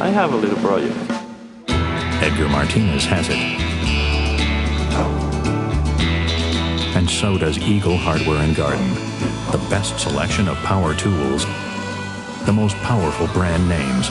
I 0.00 0.08
have 0.08 0.32
a 0.32 0.36
little 0.36 0.58
project. 0.58 0.96
Edgar 2.22 2.48
Martinez 2.48 3.04
has 3.04 3.28
it. 3.28 3.62
And 6.96 7.08
so 7.08 7.38
does 7.38 7.58
Eagle 7.58 7.96
Hardware 7.96 8.38
and 8.38 8.54
Garden. 8.54 9.11
The 9.52 9.58
best 9.68 9.98
selection 10.00 10.48
of 10.48 10.56
power 10.64 10.94
tools. 10.94 11.44
The 12.46 12.52
most 12.54 12.74
powerful 12.78 13.26
brand 13.28 13.68
names. 13.68 14.08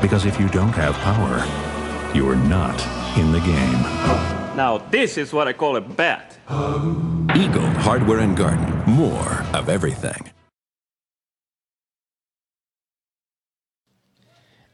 Because 0.00 0.24
if 0.24 0.40
you 0.40 0.48
don't 0.48 0.72
have 0.72 0.94
power, 0.96 1.44
you're 2.14 2.34
not 2.34 2.80
in 3.18 3.30
the 3.30 3.40
game. 3.40 3.82
Now, 4.56 4.78
this 4.90 5.18
is 5.18 5.34
what 5.34 5.48
I 5.48 5.52
call 5.52 5.76
a 5.76 5.82
bet. 5.82 6.38
Eagle 6.48 7.68
Hardware 7.84 8.20
and 8.20 8.34
Garden. 8.34 8.82
More 8.86 9.44
of 9.52 9.68
everything. 9.68 10.30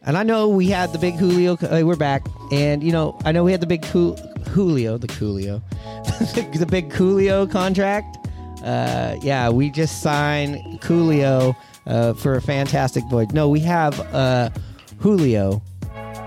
And 0.02 0.16
I 0.16 0.22
know 0.22 0.48
we 0.48 0.68
had 0.68 0.92
the 0.92 0.98
big 1.00 1.14
Julio. 1.14 1.54
Uh, 1.54 1.82
we're 1.84 1.96
back, 1.96 2.26
and 2.52 2.82
you 2.82 2.92
know 2.92 3.18
I 3.24 3.32
know 3.32 3.42
we 3.42 3.50
had 3.52 3.60
the 3.60 3.68
big 3.68 3.84
Julio, 3.84 4.98
the 4.98 5.12
Julio, 5.12 5.62
the 6.04 6.66
big 6.68 6.90
Coolio 6.90 7.50
contract. 7.50 8.21
Uh, 8.62 9.16
yeah, 9.22 9.48
we 9.50 9.70
just 9.70 10.02
signed 10.02 10.80
Coolio 10.80 11.56
uh, 11.86 12.14
for 12.14 12.34
a 12.34 12.42
fantastic 12.42 13.04
voyage. 13.10 13.32
No, 13.32 13.48
we 13.48 13.60
have 13.60 13.98
uh, 14.14 14.50
Julio 14.98 15.62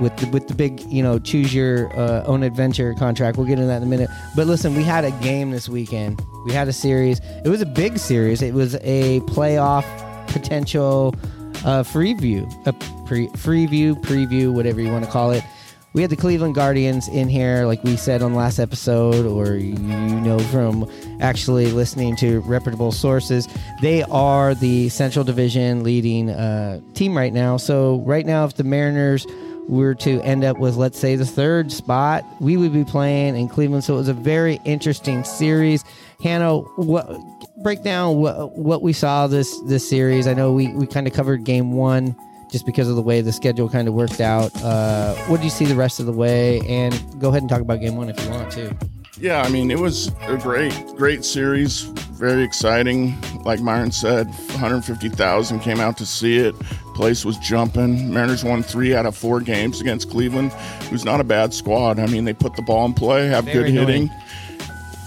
with 0.02 0.16
the 0.18 0.28
with 0.28 0.48
the 0.48 0.54
big 0.54 0.82
you 0.82 1.02
know 1.02 1.20
choose 1.20 1.54
your 1.54 1.88
uh, 1.98 2.24
own 2.26 2.44
adventure 2.44 2.94
contract. 2.96 3.38
We'll 3.38 3.48
get 3.48 3.54
into 3.54 3.68
that 3.68 3.78
in 3.78 3.84
a 3.84 3.86
minute. 3.86 4.10
But 4.36 4.48
listen, 4.48 4.76
we 4.76 4.84
had 4.84 5.06
a 5.06 5.12
game 5.12 5.52
this 5.52 5.70
weekend. 5.70 6.22
We 6.46 6.52
had 6.54 6.68
a 6.68 6.74
series. 6.74 7.20
It 7.44 7.50
was 7.50 7.62
a 7.62 7.66
big 7.66 7.98
series. 7.98 8.42
It 8.42 8.54
was 8.54 8.76
a 8.82 9.22
playoff 9.22 9.86
potential 10.28 11.16
uh, 11.64 11.84
free 11.84 12.14
view, 12.14 12.48
a 12.66 12.74
pre- 13.06 13.30
free 13.30 13.66
view, 13.66 13.96
preview, 13.96 14.54
whatever 14.54 14.82
you 14.82 14.92
want 14.92 15.06
to 15.06 15.12
call 15.12 15.32
it. 15.32 15.44
We 15.96 16.02
had 16.02 16.12
the 16.12 16.18
Cleveland 16.18 16.56
Guardians 16.56 17.08
in 17.08 17.30
here, 17.30 17.66
like 17.66 17.82
we 17.86 17.96
said 17.96 18.22
on 18.22 18.34
the 18.34 18.38
last 18.38 18.60
episode, 18.60 19.26
or 19.26 19.56
you 19.56 19.72
know 19.78 20.40
from 20.52 20.92
actually 21.22 21.72
listening 21.72 22.18
to 22.18 22.42
reputable 22.42 22.92
sources. 22.92 23.48
They 23.82 24.04
are 24.04 24.54
the 24.56 24.90
Central 24.90 25.24
Division 25.24 25.86
leading 25.86 26.32
uh, 26.32 26.82
team 26.96 27.16
right 27.16 27.32
now. 27.32 27.56
So 27.56 28.02
right 28.02 28.26
now, 28.26 28.44
if 28.44 28.56
the 28.56 28.66
Mariners 28.66 29.26
were 29.70 29.96
to 29.96 30.20
end 30.24 30.44
up 30.44 30.60
with, 30.60 30.76
let's 30.76 31.00
say, 31.00 31.16
the 31.16 31.26
third 31.26 31.72
spot, 31.72 32.26
we 32.42 32.58
would 32.58 32.74
be 32.74 32.84
playing 32.84 33.38
in 33.38 33.48
Cleveland. 33.48 33.86
So 33.86 33.94
it 33.94 34.00
was 34.00 34.10
a 34.10 34.14
very 34.14 34.60
interesting 34.66 35.24
series. 35.24 35.86
Hannah, 36.22 36.58
what 36.58 37.10
break 37.64 37.84
down 37.84 38.18
what 38.18 38.58
what 38.58 38.82
we 38.82 38.92
saw 38.92 39.28
this 39.28 39.58
this 39.62 39.90
series? 39.90 40.28
I 40.28 40.34
know 40.34 40.52
we 40.52 40.74
we 40.74 40.88
kind 40.88 41.08
of 41.08 41.14
covered 41.14 41.46
game 41.46 41.72
one 41.72 42.18
just 42.52 42.66
because 42.66 42.90
of 42.90 42.96
the 42.96 43.02
way 43.02 43.22
the 43.22 43.34
schedule 43.34 43.70
kind 43.70 43.88
of 43.88 43.94
worked 43.94 44.22
out. 44.22 44.56
Uh, 44.64 45.16
what 45.28 45.38
do 45.38 45.44
you 45.44 45.50
see 45.50 45.66
the 45.66 45.76
rest 45.76 46.00
of 46.00 46.06
the 46.06 46.14
way? 46.14 46.62
And 46.68 46.94
go 47.20 47.30
ahead 47.30 47.42
and 47.42 47.50
talk 47.50 47.62
about 47.62 47.82
game 47.82 47.96
one 47.96 48.10
if 48.10 48.24
you 48.24 48.30
want 48.30 48.52
to. 48.54 48.76
Yeah, 49.18 49.42
I 49.42 49.50
mean, 49.50 49.72
it 49.72 49.80
was 49.80 50.12
a 50.24 50.38
great, 50.38 50.74
great 50.98 51.24
series. 51.24 51.82
Very 52.20 52.44
exciting. 52.44 53.16
Like 53.44 53.62
Myrone 53.62 53.94
said, 53.94 54.28
150,000 54.28 55.60
came 55.62 55.80
out 55.80 55.98
to 55.98 56.06
see 56.06 56.38
it. 56.38 56.54
Place 56.96 57.24
was 57.24 57.38
jumping. 57.38 58.14
Mariners 58.14 58.44
won 58.44 58.62
three 58.62 58.94
out 58.94 59.06
of 59.06 59.16
four 59.16 59.40
games 59.40 59.80
against 59.80 60.10
Cleveland, 60.10 60.52
who's 60.90 61.06
not 61.06 61.22
a 61.22 61.24
bad 61.24 61.54
squad. 61.54 61.98
I 61.98 62.08
mean, 62.08 62.26
they 62.26 62.34
put 62.34 62.56
the 62.56 62.62
ball 62.62 62.86
in 62.86 62.94
play, 62.94 63.28
have 63.28 63.46
Very 63.46 63.72
good 63.72 63.88
hitting. 63.88 64.10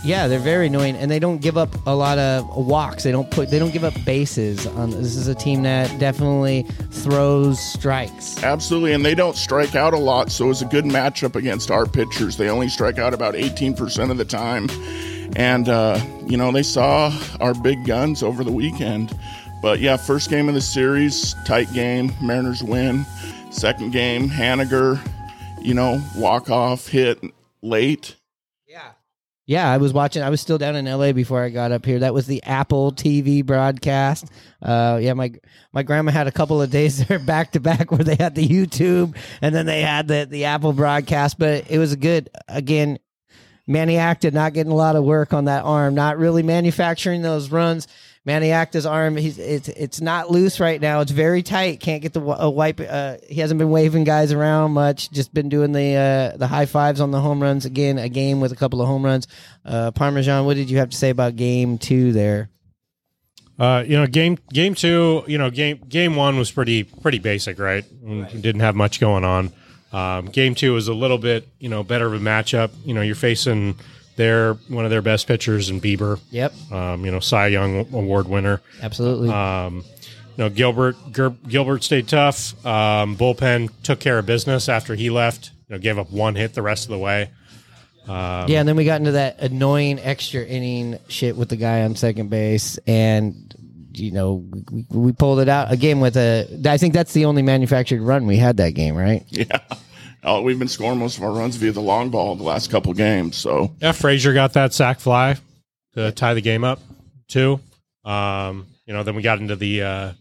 Yeah, 0.04 0.28
they're 0.28 0.38
very 0.38 0.68
annoying, 0.68 0.96
and 0.96 1.10
they 1.10 1.18
don't 1.18 1.40
give 1.40 1.58
up 1.58 1.74
a 1.86 1.94
lot 1.94 2.18
of 2.18 2.46
walks. 2.56 3.02
They 3.02 3.10
don't 3.10 3.30
put. 3.30 3.50
They 3.50 3.58
don't 3.58 3.72
give 3.72 3.84
up 3.84 3.94
bases. 4.04 4.66
On 4.66 4.90
this 4.90 5.16
is 5.16 5.26
a 5.26 5.34
team 5.34 5.64
that 5.64 5.98
definitely 5.98 6.64
throws 6.90 7.58
strikes. 7.58 8.42
Absolutely, 8.42 8.92
and 8.92 9.04
they 9.04 9.14
don't 9.14 9.36
strike 9.36 9.74
out 9.74 9.94
a 9.94 9.98
lot, 9.98 10.30
so 10.30 10.50
it's 10.50 10.62
a 10.62 10.66
good 10.66 10.84
matchup 10.84 11.34
against 11.34 11.70
our 11.70 11.84
pitchers. 11.84 12.36
They 12.36 12.48
only 12.48 12.68
strike 12.68 12.98
out 12.98 13.12
about 13.12 13.34
18% 13.34 14.10
of 14.10 14.16
the 14.18 14.24
time. 14.24 14.68
And, 15.36 15.68
uh, 15.68 16.00
you 16.26 16.36
know, 16.36 16.52
they 16.52 16.62
saw 16.62 17.12
our 17.40 17.54
big 17.54 17.84
guns 17.84 18.22
over 18.22 18.44
the 18.44 18.52
weekend. 18.52 19.16
But 19.60 19.80
yeah, 19.80 19.96
first 19.96 20.30
game 20.30 20.48
of 20.48 20.54
the 20.54 20.60
series, 20.60 21.34
tight 21.44 21.72
game, 21.72 22.12
Mariners 22.22 22.62
win. 22.62 23.04
Second 23.50 23.92
game, 23.92 24.28
Haniger, 24.28 25.00
you 25.60 25.74
know, 25.74 26.00
walk 26.16 26.50
off 26.50 26.86
hit 26.86 27.18
late. 27.62 28.14
Yeah, 29.48 29.72
I 29.72 29.78
was 29.78 29.94
watching. 29.94 30.22
I 30.22 30.28
was 30.28 30.42
still 30.42 30.58
down 30.58 30.76
in 30.76 30.84
LA 30.84 31.12
before 31.12 31.42
I 31.42 31.48
got 31.48 31.72
up 31.72 31.86
here. 31.86 32.00
That 32.00 32.12
was 32.12 32.26
the 32.26 32.42
Apple 32.42 32.92
TV 32.92 33.42
broadcast. 33.42 34.26
Uh, 34.60 34.98
yeah, 35.00 35.14
my 35.14 35.32
my 35.72 35.82
grandma 35.82 36.12
had 36.12 36.26
a 36.26 36.30
couple 36.30 36.60
of 36.60 36.70
days 36.70 37.02
there 37.08 37.18
back 37.18 37.52
to 37.52 37.60
back 37.60 37.90
where 37.90 38.04
they 38.04 38.14
had 38.14 38.34
the 38.34 38.46
YouTube 38.46 39.16
and 39.40 39.54
then 39.54 39.64
they 39.64 39.80
had 39.80 40.06
the 40.06 40.26
the 40.30 40.44
Apple 40.44 40.74
broadcast. 40.74 41.38
But 41.38 41.70
it 41.70 41.78
was 41.78 41.92
a 41.92 41.96
good 41.96 42.28
again. 42.46 42.98
Manny 43.66 43.96
Acta 43.96 44.30
not 44.30 44.52
getting 44.52 44.72
a 44.72 44.76
lot 44.76 44.96
of 44.96 45.04
work 45.04 45.32
on 45.32 45.46
that 45.46 45.64
arm, 45.64 45.94
not 45.94 46.18
really 46.18 46.42
manufacturing 46.42 47.22
those 47.22 47.50
runs. 47.50 47.88
Manny 48.28 48.52
Acta's 48.52 48.84
arm, 48.84 49.16
he's 49.16 49.38
it's 49.38 49.70
it's 49.70 50.02
not 50.02 50.30
loose 50.30 50.60
right 50.60 50.78
now. 50.78 51.00
It's 51.00 51.12
very 51.12 51.42
tight. 51.42 51.80
Can't 51.80 52.02
get 52.02 52.12
the 52.12 52.20
wa- 52.20 52.44
uh, 52.44 52.50
wipe. 52.50 52.78
Uh, 52.78 53.16
he 53.26 53.40
hasn't 53.40 53.56
been 53.56 53.70
waving 53.70 54.04
guys 54.04 54.32
around 54.32 54.72
much. 54.72 55.10
Just 55.10 55.32
been 55.32 55.48
doing 55.48 55.72
the 55.72 55.94
uh, 55.94 56.36
the 56.36 56.46
high 56.46 56.66
fives 56.66 57.00
on 57.00 57.10
the 57.10 57.20
home 57.20 57.42
runs. 57.42 57.64
Again, 57.64 57.96
a 57.96 58.10
game 58.10 58.40
with 58.40 58.52
a 58.52 58.54
couple 58.54 58.82
of 58.82 58.86
home 58.86 59.02
runs. 59.02 59.28
Uh, 59.64 59.92
Parmesan, 59.92 60.44
what 60.44 60.56
did 60.56 60.68
you 60.68 60.76
have 60.76 60.90
to 60.90 60.96
say 60.98 61.08
about 61.08 61.36
game 61.36 61.78
two 61.78 62.12
there? 62.12 62.50
Uh, 63.58 63.82
you 63.86 63.96
know, 63.96 64.06
game 64.06 64.36
game 64.52 64.74
two, 64.74 65.24
you 65.26 65.38
know, 65.38 65.48
game 65.48 65.80
game 65.88 66.14
one 66.14 66.36
was 66.36 66.50
pretty 66.50 66.82
pretty 66.82 67.20
basic, 67.20 67.58
right? 67.58 67.82
We 68.02 68.24
Didn't 68.24 68.60
have 68.60 68.76
much 68.76 69.00
going 69.00 69.24
on. 69.24 69.54
Um, 69.90 70.26
game 70.26 70.54
two 70.54 70.74
was 70.74 70.86
a 70.86 70.92
little 70.94 71.16
bit, 71.16 71.48
you 71.60 71.70
know, 71.70 71.82
better 71.82 72.04
of 72.06 72.12
a 72.12 72.18
matchup. 72.18 72.72
You 72.84 72.92
know, 72.92 73.00
you're 73.00 73.14
facing 73.14 73.76
their 74.18 74.52
one 74.68 74.84
of 74.84 74.90
their 74.90 75.00
best 75.00 75.26
pitchers 75.26 75.70
in 75.70 75.80
Bieber. 75.80 76.20
Yep, 76.30 76.52
Um, 76.70 77.06
you 77.06 77.10
know, 77.10 77.20
Cy 77.20 77.46
Young 77.46 77.78
Award 77.94 78.28
winner. 78.28 78.60
absolutely. 78.82 79.30
Um, 79.30 79.76
you 80.36 80.44
know, 80.44 80.50
Gilbert 80.50 80.96
Ger- 81.12 81.34
Gilbert 81.48 81.82
stayed 81.82 82.06
tough. 82.06 82.54
Um, 82.66 83.16
bullpen 83.16 83.70
took 83.82 83.98
care 84.00 84.18
of 84.18 84.26
business 84.26 84.68
after 84.68 84.94
he 84.94 85.08
left. 85.08 85.52
You 85.68 85.76
know, 85.76 85.80
gave 85.80 85.98
up 85.98 86.10
one 86.10 86.34
hit 86.34 86.52
the 86.54 86.62
rest 86.62 86.84
of 86.84 86.90
the 86.90 86.98
way. 86.98 87.30
Um, 88.06 88.48
yeah, 88.48 88.60
and 88.60 88.68
then 88.68 88.76
we 88.76 88.84
got 88.84 89.00
into 89.00 89.12
that 89.12 89.40
annoying 89.40 89.98
extra 89.98 90.42
inning 90.44 90.98
shit 91.08 91.36
with 91.36 91.48
the 91.50 91.56
guy 91.56 91.82
on 91.82 91.94
second 91.96 92.30
base, 92.30 92.78
and 92.86 93.54
you 93.92 94.12
know 94.12 94.46
we, 94.70 94.86
we 94.90 95.12
pulled 95.12 95.40
it 95.40 95.48
out 95.48 95.70
again 95.72 96.00
with 96.00 96.16
a. 96.16 96.46
I 96.66 96.78
think 96.78 96.94
that's 96.94 97.12
the 97.12 97.24
only 97.26 97.42
manufactured 97.42 98.00
run 98.00 98.26
we 98.26 98.36
had 98.38 98.56
that 98.58 98.70
game, 98.70 98.94
right? 98.96 99.24
Yeah. 99.28 99.58
Oh, 100.24 100.42
we've 100.42 100.58
been 100.58 100.68
scoring 100.68 100.98
most 100.98 101.16
of 101.16 101.22
our 101.24 101.30
runs 101.32 101.56
via 101.56 101.70
the 101.72 101.80
long 101.80 102.10
ball 102.10 102.34
the 102.34 102.42
last 102.42 102.70
couple 102.70 102.92
games. 102.92 103.36
So 103.36 103.72
Yeah, 103.80 103.92
Frazier 103.92 104.34
got 104.34 104.52
that 104.54 104.72
sack 104.74 105.00
fly 105.00 105.36
to 105.94 106.10
tie 106.12 106.34
the 106.34 106.40
game 106.40 106.64
up 106.64 106.80
too. 107.28 107.60
Um, 108.04 108.66
you 108.86 108.92
know, 108.94 109.02
then 109.02 109.14
we 109.14 109.22
got 109.22 109.38
into 109.38 109.54
the 109.56 109.82
uh, 109.82 110.12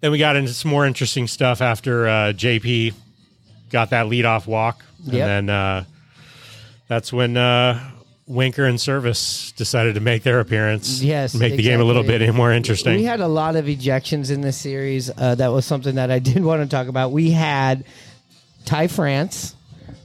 then 0.00 0.10
we 0.12 0.18
got 0.18 0.36
into 0.36 0.52
some 0.52 0.70
more 0.70 0.86
interesting 0.86 1.26
stuff 1.26 1.60
after 1.60 2.06
uh, 2.06 2.12
JP 2.34 2.94
got 3.70 3.90
that 3.90 4.06
leadoff 4.06 4.46
walk, 4.46 4.84
and 5.06 5.14
Yep. 5.14 5.26
then 5.26 5.50
uh, 5.50 5.84
that's 6.88 7.12
when 7.12 7.36
uh, 7.36 7.80
Winker 8.26 8.64
and 8.66 8.78
Servais 8.78 9.54
decided 9.56 9.94
to 9.94 10.00
make 10.00 10.22
their 10.22 10.40
appearance. 10.40 11.00
Yes, 11.02 11.34
make 11.34 11.56
the 11.56 11.62
game 11.62 11.80
a 11.80 11.84
little 11.84 12.02
bit 12.02 12.32
more 12.34 12.52
interesting. 12.52 12.96
We 12.96 13.04
had 13.04 13.20
a 13.20 13.28
lot 13.28 13.56
of 13.56 13.64
ejections 13.64 14.30
in 14.30 14.40
this 14.42 14.56
series. 14.58 15.10
Uh, 15.16 15.34
that 15.36 15.48
was 15.48 15.64
something 15.64 15.94
that 15.96 16.10
I 16.10 16.18
did 16.20 16.44
want 16.44 16.62
to 16.62 16.68
talk 16.68 16.88
about. 16.88 17.12
We 17.12 17.30
had 17.30 17.84
Ty 18.66 18.88
France. 18.88 19.54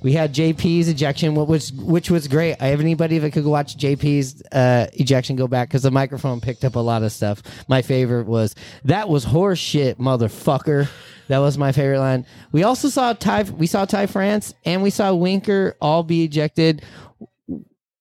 We 0.03 0.13
had 0.13 0.33
JP's 0.33 0.87
ejection, 0.87 1.35
was 1.35 1.71
which 1.73 2.09
was 2.09 2.27
great. 2.27 2.55
I 2.59 2.67
have 2.67 2.79
anybody 2.79 3.19
that 3.19 3.33
could 3.33 3.45
watch 3.45 3.77
JP's 3.77 4.41
uh, 4.51 4.87
ejection 4.93 5.35
go 5.35 5.47
back 5.47 5.67
because 5.67 5.83
the 5.83 5.91
microphone 5.91 6.41
picked 6.41 6.63
up 6.65 6.75
a 6.75 6.79
lot 6.79 7.03
of 7.03 7.11
stuff. 7.11 7.43
My 7.67 7.83
favorite 7.83 8.25
was 8.25 8.55
that 8.85 9.09
was 9.09 9.25
horse 9.25 9.59
shit, 9.59 9.99
motherfucker. 9.99 10.89
That 11.27 11.37
was 11.37 11.57
my 11.57 11.71
favorite 11.71 11.99
line. 11.99 12.25
We 12.51 12.63
also 12.63 12.89
saw 12.89 13.13
Ty. 13.13 13.43
We 13.43 13.67
saw 13.67 13.85
Ty 13.85 14.07
France 14.07 14.55
and 14.65 14.81
we 14.81 14.89
saw 14.89 15.13
Winker 15.13 15.75
all 15.79 16.01
be 16.01 16.23
ejected, 16.23 16.83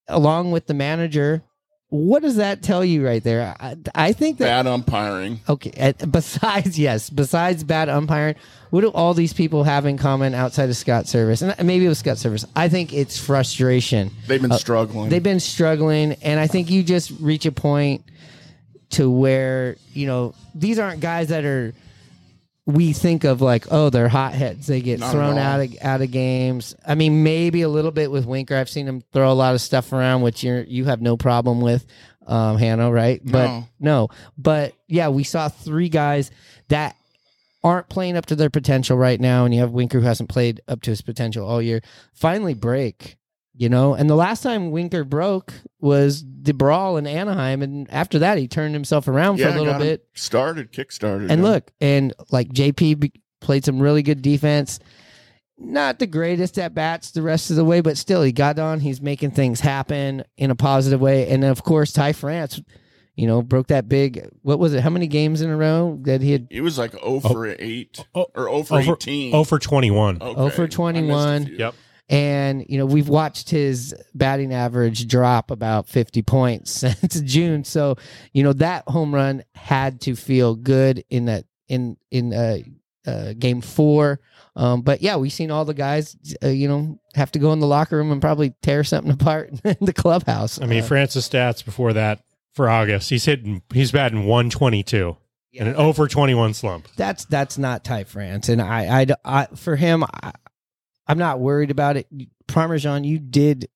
along 0.08 0.52
with 0.52 0.66
the 0.66 0.74
manager 0.74 1.42
what 1.90 2.22
does 2.22 2.36
that 2.36 2.62
tell 2.62 2.84
you 2.84 3.04
right 3.04 3.22
there? 3.22 3.54
I, 3.60 3.76
I 3.94 4.12
think 4.12 4.38
that 4.38 4.44
Bad 4.44 4.66
umpiring. 4.66 5.40
Okay. 5.48 5.92
Besides, 6.10 6.78
yes, 6.78 7.10
besides 7.10 7.64
bad 7.64 7.88
umpiring, 7.88 8.36
what 8.70 8.82
do 8.82 8.88
all 8.88 9.12
these 9.12 9.32
people 9.32 9.64
have 9.64 9.86
in 9.86 9.98
common 9.98 10.32
outside 10.32 10.68
of 10.70 10.76
Scott 10.76 11.06
Servais? 11.06 11.42
And 11.42 11.66
maybe 11.66 11.84
it 11.84 11.88
was 11.88 11.98
Scott 11.98 12.16
Servais. 12.16 12.44
I 12.54 12.68
think 12.68 12.92
it's 12.92 13.18
frustration. 13.18 14.12
They've 14.28 14.40
been 14.40 14.52
Uh, 14.52 14.56
struggling. 14.58 15.10
They've 15.10 15.22
been 15.22 15.40
struggling, 15.40 16.12
and 16.22 16.38
I 16.38 16.46
think 16.46 16.70
you 16.70 16.82
just 16.84 17.10
reach 17.20 17.44
a 17.44 17.52
point 17.52 18.04
to 18.90 19.10
where 19.10 19.76
you 19.92 20.06
know 20.06 20.34
these 20.54 20.78
aren't 20.78 21.00
guys 21.00 21.28
that 21.28 21.44
are 21.44 21.74
we 22.74 22.92
think 22.92 23.24
of 23.24 23.40
like 23.40 23.66
oh 23.70 23.90
they're 23.90 24.08
hotheads. 24.08 24.66
They 24.66 24.80
get 24.80 25.00
Not 25.00 25.12
thrown 25.12 25.38
out 25.38 25.60
of 25.60 25.74
out 25.82 26.02
of 26.02 26.10
games. 26.10 26.74
I 26.86 26.94
mean 26.94 27.22
maybe 27.22 27.62
a 27.62 27.68
little 27.68 27.90
bit 27.90 28.10
with 28.10 28.26
winker. 28.26 28.56
I've 28.56 28.70
seen 28.70 28.86
him 28.86 29.02
throw 29.12 29.30
a 29.30 29.34
lot 29.34 29.54
of 29.54 29.60
stuff 29.60 29.92
around 29.92 30.22
which 30.22 30.42
you 30.42 30.64
you 30.66 30.84
have 30.86 31.00
no 31.00 31.16
problem 31.16 31.60
with 31.60 31.86
um 32.26 32.58
hannah 32.58 32.90
right? 32.90 33.20
But 33.24 33.46
No. 33.46 33.64
no. 33.78 34.08
But 34.38 34.74
yeah 34.88 35.08
we 35.08 35.24
saw 35.24 35.48
three 35.48 35.88
guys 35.88 36.30
that 36.68 36.96
aren't 37.62 37.88
playing 37.88 38.16
up 38.16 38.26
to 38.26 38.36
their 38.36 38.50
potential 38.50 38.96
right 38.96 39.20
now 39.20 39.44
and 39.44 39.52
you 39.54 39.60
have 39.60 39.70
winker 39.72 40.00
who 40.00 40.06
hasn't 40.06 40.30
played 40.30 40.60
up 40.66 40.80
to 40.82 40.90
his 40.90 41.02
potential 41.02 41.46
all 41.46 41.60
year. 41.60 41.80
Finally 42.14 42.54
break 42.54 43.16
you 43.60 43.68
know 43.68 43.94
and 43.94 44.08
the 44.08 44.16
last 44.16 44.42
time 44.42 44.70
winker 44.70 45.04
broke 45.04 45.52
was 45.80 46.24
the 46.42 46.54
brawl 46.54 46.96
in 46.96 47.06
anaheim 47.06 47.60
and 47.62 47.88
after 47.92 48.18
that 48.18 48.38
he 48.38 48.48
turned 48.48 48.72
himself 48.74 49.06
around 49.06 49.36
for 49.38 49.44
a 49.46 49.50
little 49.50 49.66
got 49.66 49.80
him 49.82 49.86
bit 49.86 50.06
Started, 50.14 50.72
kick 50.72 50.90
started. 50.90 51.30
and 51.30 51.42
look, 51.42 51.70
and 51.80 52.12
like 52.32 52.48
JP 52.48 52.98
be- 53.00 53.12
played 53.40 53.64
some 53.64 53.78
really 53.80 54.02
good 54.02 54.22
defense. 54.22 54.80
Not 55.62 55.98
the 55.98 56.06
greatest 56.06 56.58
at 56.58 56.74
bats 56.74 57.10
the 57.10 57.20
rest 57.20 57.50
of 57.50 57.56
the 57.56 57.64
way, 57.64 57.82
but 57.82 57.98
still 57.98 58.22
he 58.22 58.32
got 58.32 58.58
on. 58.58 58.80
He's 58.80 59.02
making 59.02 59.32
things 59.32 59.60
happen 59.60 60.24
in 60.38 60.50
a 60.50 60.54
positive 60.54 61.00
way. 61.02 61.28
And 61.28 61.42
then 61.42 61.50
of 61.50 61.62
course 61.62 61.92
Ty 61.92 62.14
France, 62.14 62.60
you 63.14 63.26
know, 63.26 63.42
broke 63.42 63.66
that 63.66 63.86
big. 63.88 64.26
What 64.40 64.58
was 64.58 64.72
it? 64.72 64.80
How 64.82 64.88
many 64.88 65.06
games 65.06 65.42
in 65.42 65.50
a 65.50 65.56
row 65.56 65.98
that 66.04 66.22
he 66.22 66.32
had? 66.32 66.46
It 66.50 66.62
was 66.62 66.78
like 66.78 66.92
0 66.92 67.20
for 67.20 67.46
8 67.46 68.06
Oh, 68.14 68.26
or 68.34 68.44
0 68.44 68.62
for 68.62 68.78
over, 68.78 68.92
18. 68.94 69.34
oh 69.34 69.44
for 69.44 69.58
21. 69.58 70.16
Okay. 70.22 70.24
Oh 70.34 70.48
for 70.48 70.62
I 70.62 70.64
missed 70.64 70.72
a 70.74 70.76
twenty 70.76 71.02
one. 71.06 71.46
Yep. 71.58 71.74
And 72.10 72.66
you 72.68 72.76
know 72.76 72.86
we've 72.86 73.08
watched 73.08 73.48
his 73.50 73.94
batting 74.14 74.52
average 74.52 75.06
drop 75.06 75.50
about 75.50 75.88
fifty 75.88 76.22
points 76.22 76.70
since 76.80 77.20
June. 77.20 77.64
So 77.64 77.96
you 78.32 78.42
know 78.42 78.52
that 78.54 78.84
home 78.88 79.14
run 79.14 79.44
had 79.54 80.00
to 80.02 80.16
feel 80.16 80.56
good 80.56 81.04
in 81.08 81.26
that 81.26 81.44
in 81.68 81.96
in 82.10 82.34
uh, 82.34 82.58
uh, 83.06 83.32
game 83.38 83.60
four. 83.60 84.20
Um, 84.56 84.82
but 84.82 85.00
yeah, 85.00 85.16
we've 85.16 85.32
seen 85.32 85.52
all 85.52 85.64
the 85.64 85.72
guys, 85.72 86.16
uh, 86.42 86.48
you 86.48 86.66
know, 86.66 86.98
have 87.14 87.30
to 87.32 87.38
go 87.38 87.52
in 87.52 87.60
the 87.60 87.66
locker 87.68 87.96
room 87.96 88.10
and 88.10 88.20
probably 88.20 88.52
tear 88.62 88.82
something 88.82 89.12
apart 89.20 89.52
in 89.64 89.76
the 89.80 89.92
clubhouse. 89.92 90.60
I 90.60 90.66
mean, 90.66 90.82
Uh, 90.82 90.86
France's 90.86 91.28
stats 91.28 91.64
before 91.64 91.92
that 91.92 92.24
for 92.52 92.68
August, 92.68 93.08
he's 93.10 93.24
hitting, 93.24 93.62
he's 93.72 93.92
batting 93.92 94.26
122 94.26 95.16
and 95.58 95.68
an 95.68 95.76
over 95.76 96.08
21 96.08 96.54
slump. 96.54 96.88
that's 96.96 97.24
that's 97.26 97.58
not 97.58 97.84
Ty 97.84 98.04
France, 98.04 98.48
and 98.48 98.60
I, 98.60 99.02
I, 99.02 99.06
I 99.24 99.46
for 99.54 99.76
him, 99.76 100.02
I, 100.04 100.32
I'm 101.10 101.18
not 101.18 101.40
worried 101.40 101.70
about 101.70 101.96
it. 101.96 102.06
Parmesan, 102.46 103.04
you 103.04 103.18
did 103.18 103.68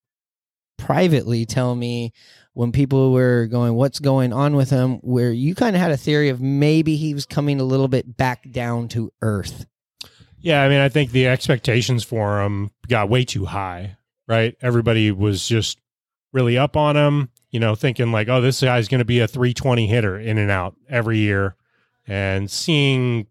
privately 0.77 1.47
tell 1.47 1.75
me 1.75 2.13
when 2.53 2.71
people 2.73 3.13
were 3.13 3.47
going, 3.47 3.75
"What's 3.75 3.99
going 3.99 4.33
on 4.33 4.55
with 4.57 4.71
him?" 4.71 4.99
Where 4.99 5.33
you 5.33 5.55
kind 5.55 5.75
of 5.75 5.83
had 5.83 5.91
a 5.91 5.97
theory 5.97 6.29
of 6.29 6.41
maybe 6.41 6.97
he 6.97 7.15
was 7.15 7.27
coming 7.27 7.61
a 7.61 7.65
little 7.65 7.89
bit 7.89 8.17
back 8.17 8.51
down 8.51 8.89
to 8.89 9.13
earth. 9.23 9.67
Yeah, 10.39 10.63
I 10.63 10.69
mean, 10.69 10.81
I 10.81 10.89
think 10.89 11.11
the 11.11 11.27
expectations 11.27 12.05
for 12.05 12.43
him 12.43 12.71
got 12.87 13.09
way 13.09 13.25
too 13.25 13.47
high, 13.47 13.97
right? 14.29 14.55
Everybody 14.61 15.11
was 15.11 15.49
just 15.49 15.79
really 16.33 16.59
up 16.59 16.77
on 16.77 16.97
him, 16.97 17.31
you 17.51 17.59
know, 17.59 17.75
thinking 17.75 18.13
like, 18.13 18.29
oh, 18.29 18.43
this 18.43 18.61
guy's 18.61 18.89
going 18.89 18.99
to 18.99 19.05
be 19.07 19.21
a 19.21 19.27
320 19.27 19.87
hitter 19.87 20.19
in 20.19 20.37
and 20.37 20.51
out 20.51 20.77
every 20.89 21.19
year. 21.19 21.57
And 22.07 22.51
seeing, 22.51 23.27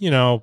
you 0.00 0.10
know, 0.10 0.42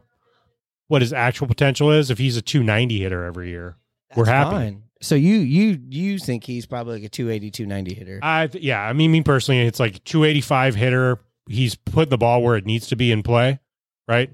what 0.87 1.01
his 1.01 1.13
actual 1.13 1.47
potential 1.47 1.91
is 1.91 2.11
if 2.11 2.17
he's 2.17 2.37
a 2.37 2.41
290 2.41 2.99
hitter 2.99 3.23
every 3.23 3.49
year. 3.49 3.77
We're 4.15 4.25
happy. 4.25 4.51
fine. 4.51 4.83
So 5.01 5.15
you 5.15 5.35
you 5.35 5.79
you 5.89 6.17
think 6.17 6.43
he's 6.45 6.65
probably 6.65 6.95
like 6.95 7.03
a 7.03 7.09
280, 7.09 7.51
290 7.51 7.93
hitter? 7.93 8.19
I 8.23 8.47
th- 8.47 8.63
yeah, 8.63 8.81
I 8.81 8.93
mean, 8.93 9.11
me 9.11 9.21
personally, 9.21 9.61
it's 9.61 9.79
like 9.79 10.03
285 10.05 10.75
hitter. 10.75 11.19
He's 11.47 11.75
putting 11.75 12.09
the 12.09 12.17
ball 12.17 12.41
where 12.41 12.55
it 12.55 12.65
needs 12.65 12.87
to 12.87 12.95
be 12.95 13.11
in 13.11 13.21
play, 13.21 13.59
right? 14.07 14.31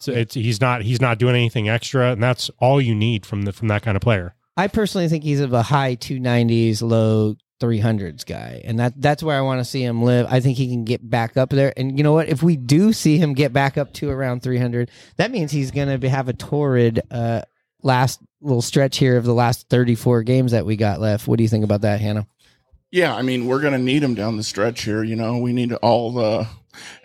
So 0.00 0.12
it's 0.12 0.34
he's 0.34 0.60
not 0.60 0.82
he's 0.82 1.00
not 1.00 1.18
doing 1.18 1.34
anything 1.34 1.68
extra, 1.68 2.12
and 2.12 2.22
that's 2.22 2.50
all 2.58 2.80
you 2.80 2.94
need 2.94 3.26
from 3.26 3.42
the 3.42 3.52
from 3.52 3.68
that 3.68 3.82
kind 3.82 3.96
of 3.96 4.02
player. 4.02 4.34
I 4.56 4.66
personally 4.66 5.08
think 5.08 5.24
he's 5.24 5.40
of 5.40 5.52
a 5.52 5.62
high 5.62 5.94
290s, 5.96 6.82
low 6.82 7.36
300s 7.60 8.24
guy, 8.24 8.62
and 8.64 8.78
that 8.78 9.00
that's 9.00 9.22
where 9.22 9.36
I 9.36 9.40
want 9.40 9.60
to 9.60 9.64
see 9.64 9.82
him 9.82 10.02
live. 10.02 10.26
I 10.28 10.40
think 10.40 10.58
he 10.58 10.68
can 10.68 10.84
get 10.84 11.08
back 11.08 11.36
up 11.36 11.50
there, 11.50 11.72
and 11.76 11.96
you 11.96 12.04
know 12.04 12.12
what? 12.12 12.28
If 12.28 12.42
we 12.42 12.56
do 12.56 12.92
see 12.92 13.18
him 13.18 13.34
get 13.34 13.52
back 13.52 13.76
up 13.76 13.92
to 13.94 14.10
around 14.10 14.42
300, 14.42 14.90
that 15.16 15.30
means 15.30 15.50
he's 15.50 15.70
going 15.70 16.00
to 16.00 16.08
have 16.08 16.28
a 16.28 16.32
torrid 16.32 17.00
uh, 17.10 17.42
last 17.82 18.20
little 18.40 18.62
stretch 18.62 18.98
here 18.98 19.16
of 19.16 19.24
the 19.24 19.34
last 19.34 19.68
34 19.68 20.22
games 20.22 20.52
that 20.52 20.66
we 20.66 20.76
got 20.76 21.00
left. 21.00 21.26
What 21.26 21.38
do 21.38 21.42
you 21.42 21.48
think 21.48 21.64
about 21.64 21.82
that, 21.82 22.00
Hannah? 22.00 22.26
Yeah, 22.90 23.14
I 23.14 23.22
mean, 23.22 23.46
we're 23.46 23.60
going 23.60 23.74
to 23.74 23.78
need 23.78 24.02
him 24.02 24.14
down 24.14 24.36
the 24.36 24.42
stretch 24.42 24.82
here. 24.82 25.02
You 25.02 25.16
know, 25.16 25.38
we 25.38 25.52
need 25.52 25.72
all 25.74 26.12
the 26.12 26.48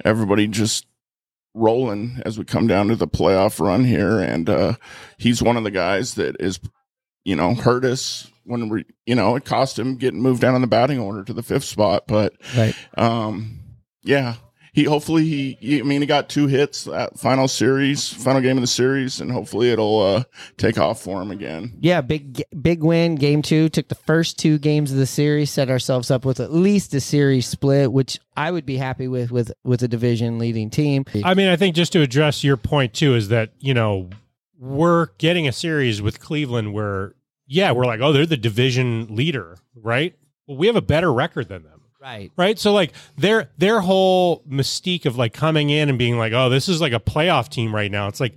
everybody 0.06 0.48
just 0.48 0.86
rolling 1.54 2.22
as 2.26 2.38
we 2.38 2.46
come 2.46 2.68
down 2.68 2.88
to 2.88 2.96
the 2.96 3.08
playoff 3.08 3.60
run 3.60 3.84
here. 3.84 4.20
And 4.20 4.50
uh, 4.50 4.74
he's 5.18 5.44
one 5.44 5.58
of 5.58 5.64
the 5.64 5.72
guys 5.72 6.16
that 6.16 6.38
is, 6.40 6.60
you 7.26 7.36
know, 7.36 7.54
hurt 7.56 7.86
us 7.86 8.30
when 8.46 8.68
we, 8.70 8.86
you 9.06 9.16
know, 9.16 9.36
it 9.36 9.46
cost 9.46 9.80
him 9.80 9.96
getting 9.96 10.22
moved 10.22 10.42
down 10.42 10.56
in 10.56 10.62
the 10.62 10.68
batting 10.68 11.00
order 11.00 11.24
to 11.24 11.34
the 11.34 11.44
fifth 11.44 11.64
spot. 11.64 12.04
But, 12.08 12.34
Right. 12.58 12.76
um, 12.98 13.60
yeah, 14.04 14.36
he 14.74 14.84
hopefully 14.86 15.24
he, 15.24 15.58
he- 15.62 15.80
I 15.80 15.84
mean, 15.84 16.02
he 16.02 16.08
got 16.08 16.28
two 16.30 16.48
hits 16.48 16.84
that 16.86 17.18
final 17.20 17.48
series, 17.48 18.10
final 18.12 18.42
game 18.42 18.58
of 18.58 18.62
the 18.62 18.68
series, 18.68 19.22
and 19.22 19.32
hopefully 19.32 19.70
it'll 19.72 20.02
uh, 20.02 20.24
take 20.58 20.78
off 20.80 21.00
for 21.02 21.22
him 21.22 21.30
again. 21.32 21.78
Yeah, 21.80 22.02
big 22.02 22.44
big 22.60 22.84
win. 22.84 23.16
Game 23.16 23.42
two 23.44 23.70
took 23.70 23.88
the 23.88 23.96
first 23.96 24.38
two 24.40 24.58
games 24.58 24.92
of 24.92 24.98
the 24.98 25.06
series, 25.06 25.52
set 25.52 25.70
ourselves 25.70 26.10
up 26.12 26.26
with 26.26 26.40
at 26.40 26.52
least 26.52 26.94
a 26.96 27.00
series 27.00 27.46
split, 27.48 27.94
which 27.94 28.20
I 28.36 28.50
would 28.52 28.66
be 28.66 28.78
happy 28.78 29.08
with 29.08 29.32
with 29.32 29.54
with 29.64 29.84
a 29.84 29.88
division 29.88 30.40
leading 30.40 30.72
team. 30.72 31.06
I 31.24 31.36
mean, 31.36 31.50
I 31.50 31.56
think 31.56 31.76
just 31.76 31.94
to 31.94 32.02
address 32.02 32.44
your 32.44 32.58
point 32.58 32.94
too 32.96 33.14
is 33.16 33.30
that 33.30 33.52
you 33.60 33.76
know 33.76 34.10
we're 34.60 35.08
getting 35.18 35.48
a 35.48 35.52
series 35.52 36.02
with 36.02 36.20
Cleveland 36.20 36.74
where 36.74 37.16
yeah 37.48 37.72
we're 37.72 37.86
like 37.86 38.00
oh 38.02 38.14
they're 38.14 38.26
the 38.26 38.38
division 38.38 39.14
leader 39.16 39.58
right? 39.76 40.16
Well 40.48 40.58
we 40.58 40.68
have 40.68 40.76
a 40.76 40.82
better 40.82 41.12
record 41.12 41.50
than 41.50 41.64
them. 41.64 41.82
Right. 42.02 42.32
right? 42.36 42.60
So 42.60 42.74
like 42.74 42.92
their 43.18 43.50
their 43.58 43.80
whole 43.80 44.44
mystique 44.50 45.06
of 45.06 45.18
like 45.18 45.34
coming 45.34 45.70
in 45.70 45.88
and 45.90 45.98
being 45.98 46.18
like 46.18 46.34
oh 46.34 46.50
this 46.50 46.68
is 46.68 46.82
like 46.82 46.94
a 46.94 47.00
playoff 47.00 47.50
team 47.50 47.74
right 47.74 47.92
now. 47.92 48.08
It's 48.08 48.20
like 48.20 48.36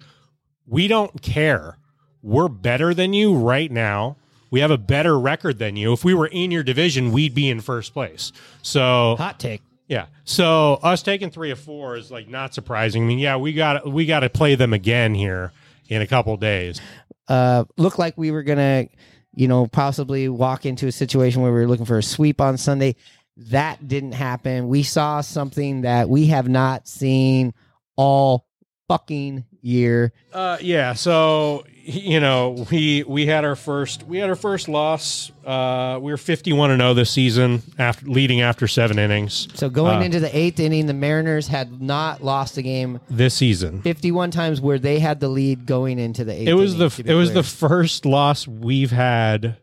we 0.66 0.88
don't 0.88 1.20
care. 1.22 1.79
We're 2.22 2.48
better 2.48 2.94
than 2.94 3.12
you 3.12 3.37
right 3.37 3.70
now. 3.70 4.16
We 4.50 4.61
have 4.61 4.70
a 4.70 4.79
better 4.79 5.18
record 5.18 5.59
than 5.59 5.76
you. 5.76 5.92
If 5.92 6.05
we 6.05 6.14
were 6.14 6.29
in 6.29 6.50
your 6.50 6.62
division 6.62 7.12
we'd 7.12 7.35
be 7.35 7.50
in 7.50 7.61
first 7.61 7.92
place. 7.92 8.33
So 8.62 9.16
Hot 9.18 9.38
take. 9.40 9.62
yeah. 9.88 10.07
So 10.24 10.74
us 10.83 11.02
taking 11.02 11.31
three 11.31 11.50
or 11.50 11.57
four 11.57 11.96
is 11.96 12.11
like 12.11 12.29
not 12.29 12.55
surprising. 12.55 13.05
I 13.05 13.07
mean, 13.07 13.18
yeah, 13.18 13.37
we 13.37 13.52
got 13.52 13.87
we 13.87 14.07
got 14.07 14.20
to 14.20 14.31
play 14.31 14.55
them 14.55 14.72
again 14.72 15.14
here 15.14 15.52
in 15.88 16.03
a 16.03 16.07
couple 16.07 16.37
days. 16.37 16.81
uh, 17.29 17.64
looked 17.77 17.99
like 17.99 18.16
we 18.16 18.31
were 18.31 18.42
gonna, 18.42 18.87
you 19.35 19.49
know, 19.49 19.66
possibly 19.66 20.29
walk 20.29 20.64
into 20.66 20.87
a 20.87 20.92
situation 20.92 21.42
where 21.42 21.53
we 21.53 21.61
were 21.61 21.68
looking 21.68 21.87
for 21.87 21.99
a 21.99 22.03
sweep 22.03 22.40
on 22.40 22.57
Sunday. 22.57 22.96
That 23.37 23.87
didn't 23.87 24.12
happen. 24.12 24.68
We 24.68 24.83
saw 24.83 25.20
something 25.20 25.83
that 25.83 26.09
we 26.09 26.27
have 26.29 26.49
not 26.49 26.88
seen 26.88 27.53
all 27.96 28.46
fucking 28.88 29.44
year. 29.66 30.12
Uh, 30.33 30.57
yeah. 30.61 30.94
So 30.94 31.64
you 31.88 32.18
know, 32.18 32.66
we 32.70 33.05
we 33.05 33.26
had 33.26 33.44
our 33.44 33.55
first 33.55 34.02
we 34.05 34.18
had 34.18 34.29
our 34.29 34.35
first 34.37 34.68
loss. 34.68 35.31
Uh, 35.44 35.98
we 36.02 36.11
were 36.11 36.16
fifty 36.16 36.52
one 36.52 36.70
and 36.70 36.81
zero 36.81 36.94
this 36.94 37.11
season 37.11 37.62
after 37.79 38.07
leading 38.07 38.40
after 38.40 38.66
seven 38.66 38.98
innings. 38.98 39.48
So 39.55 39.68
going 39.68 39.98
Uh, 39.98 40.05
into 40.07 40.18
the 40.20 40.37
eighth 40.37 40.59
inning, 40.59 40.87
the 40.87 40.94
Mariners 40.94 41.46
had 41.48 41.81
not 41.81 42.24
lost 42.24 42.57
a 42.59 42.62
game 42.62 43.00
this 43.09 43.35
season. 43.35 43.83
51 43.83 44.31
times 44.33 44.61
where 44.61 44.79
they 44.79 44.98
had 44.98 45.20
the 45.20 45.29
lead 45.29 45.64
going 45.66 45.98
into 45.98 46.24
the 46.24 46.33
eighth. 46.33 46.48
It 46.48 46.55
was 46.55 46.74
inning, 46.74 46.88
the 46.88 47.12
it 47.12 47.14
was 47.14 47.33
the 47.35 47.42
first 47.44 48.05
loss 48.05 48.48
we've 48.48 48.90
had 48.90 49.57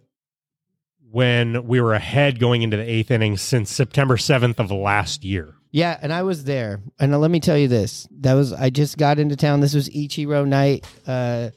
when 1.14 1.68
we 1.68 1.80
were 1.80 1.94
ahead 1.94 2.40
going 2.40 2.64
into 2.64 2.76
the 2.76 2.90
eighth 2.90 3.12
inning 3.12 3.38
since 3.38 3.72
September 3.72 4.18
seventh 4.18 4.60
of 4.60 4.72
last 4.72 5.24
year. 5.24 5.54
Yeah, 5.70 5.98
and 6.02 6.12
I 6.12 6.24
was 6.24 6.44
there. 6.44 6.82
And 7.00 7.20
let 7.22 7.30
me 7.30 7.40
tell 7.40 7.58
you 7.58 7.68
this. 7.68 8.08
That 8.22 8.34
was 8.34 8.52
I 8.52 8.72
just 8.72 8.98
got 8.98 9.20
into 9.20 9.36
town. 9.36 9.60
This 9.60 9.76
was 9.76 9.90
Ichiro 9.90 10.48
night. 10.48 10.86
Uh 11.06 11.52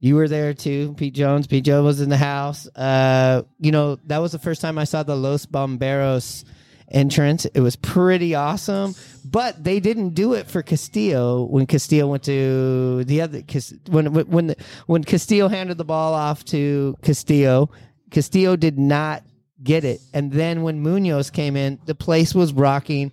you 0.00 0.14
were 0.14 0.28
there 0.28 0.54
too, 0.54 0.94
Pete 0.96 1.14
Jones. 1.14 1.46
Pete 1.46 1.64
Jones 1.64 1.84
was 1.84 2.00
in 2.00 2.08
the 2.08 2.16
house. 2.16 2.68
Uh, 2.68 3.42
you 3.58 3.72
know, 3.72 3.96
that 4.06 4.18
was 4.18 4.30
the 4.30 4.38
first 4.38 4.60
time 4.60 4.78
I 4.78 4.84
saw 4.84 5.02
the 5.02 5.16
Los 5.16 5.44
Bomberos 5.44 6.44
entrance. 6.90 7.46
It 7.46 7.60
was 7.60 7.74
pretty 7.74 8.34
awesome. 8.34 8.94
But 9.24 9.62
they 9.62 9.80
didn't 9.80 10.10
do 10.10 10.34
it 10.34 10.46
for 10.46 10.62
Castillo 10.62 11.44
when 11.44 11.66
Castillo 11.66 12.06
went 12.06 12.22
to 12.24 13.04
the 13.04 13.20
other 13.20 13.42
when 13.90 14.14
when 14.14 14.54
when 14.86 15.04
Castillo 15.04 15.48
handed 15.48 15.76
the 15.76 15.84
ball 15.84 16.14
off 16.14 16.44
to 16.46 16.96
Castillo. 17.02 17.70
Castillo 18.10 18.56
did 18.56 18.78
not 18.78 19.22
get 19.62 19.84
it. 19.84 20.00
And 20.14 20.30
then 20.32 20.62
when 20.62 20.80
Munoz 20.82 21.30
came 21.30 21.56
in, 21.56 21.78
the 21.84 21.94
place 21.94 22.34
was 22.34 22.52
rocking. 22.52 23.12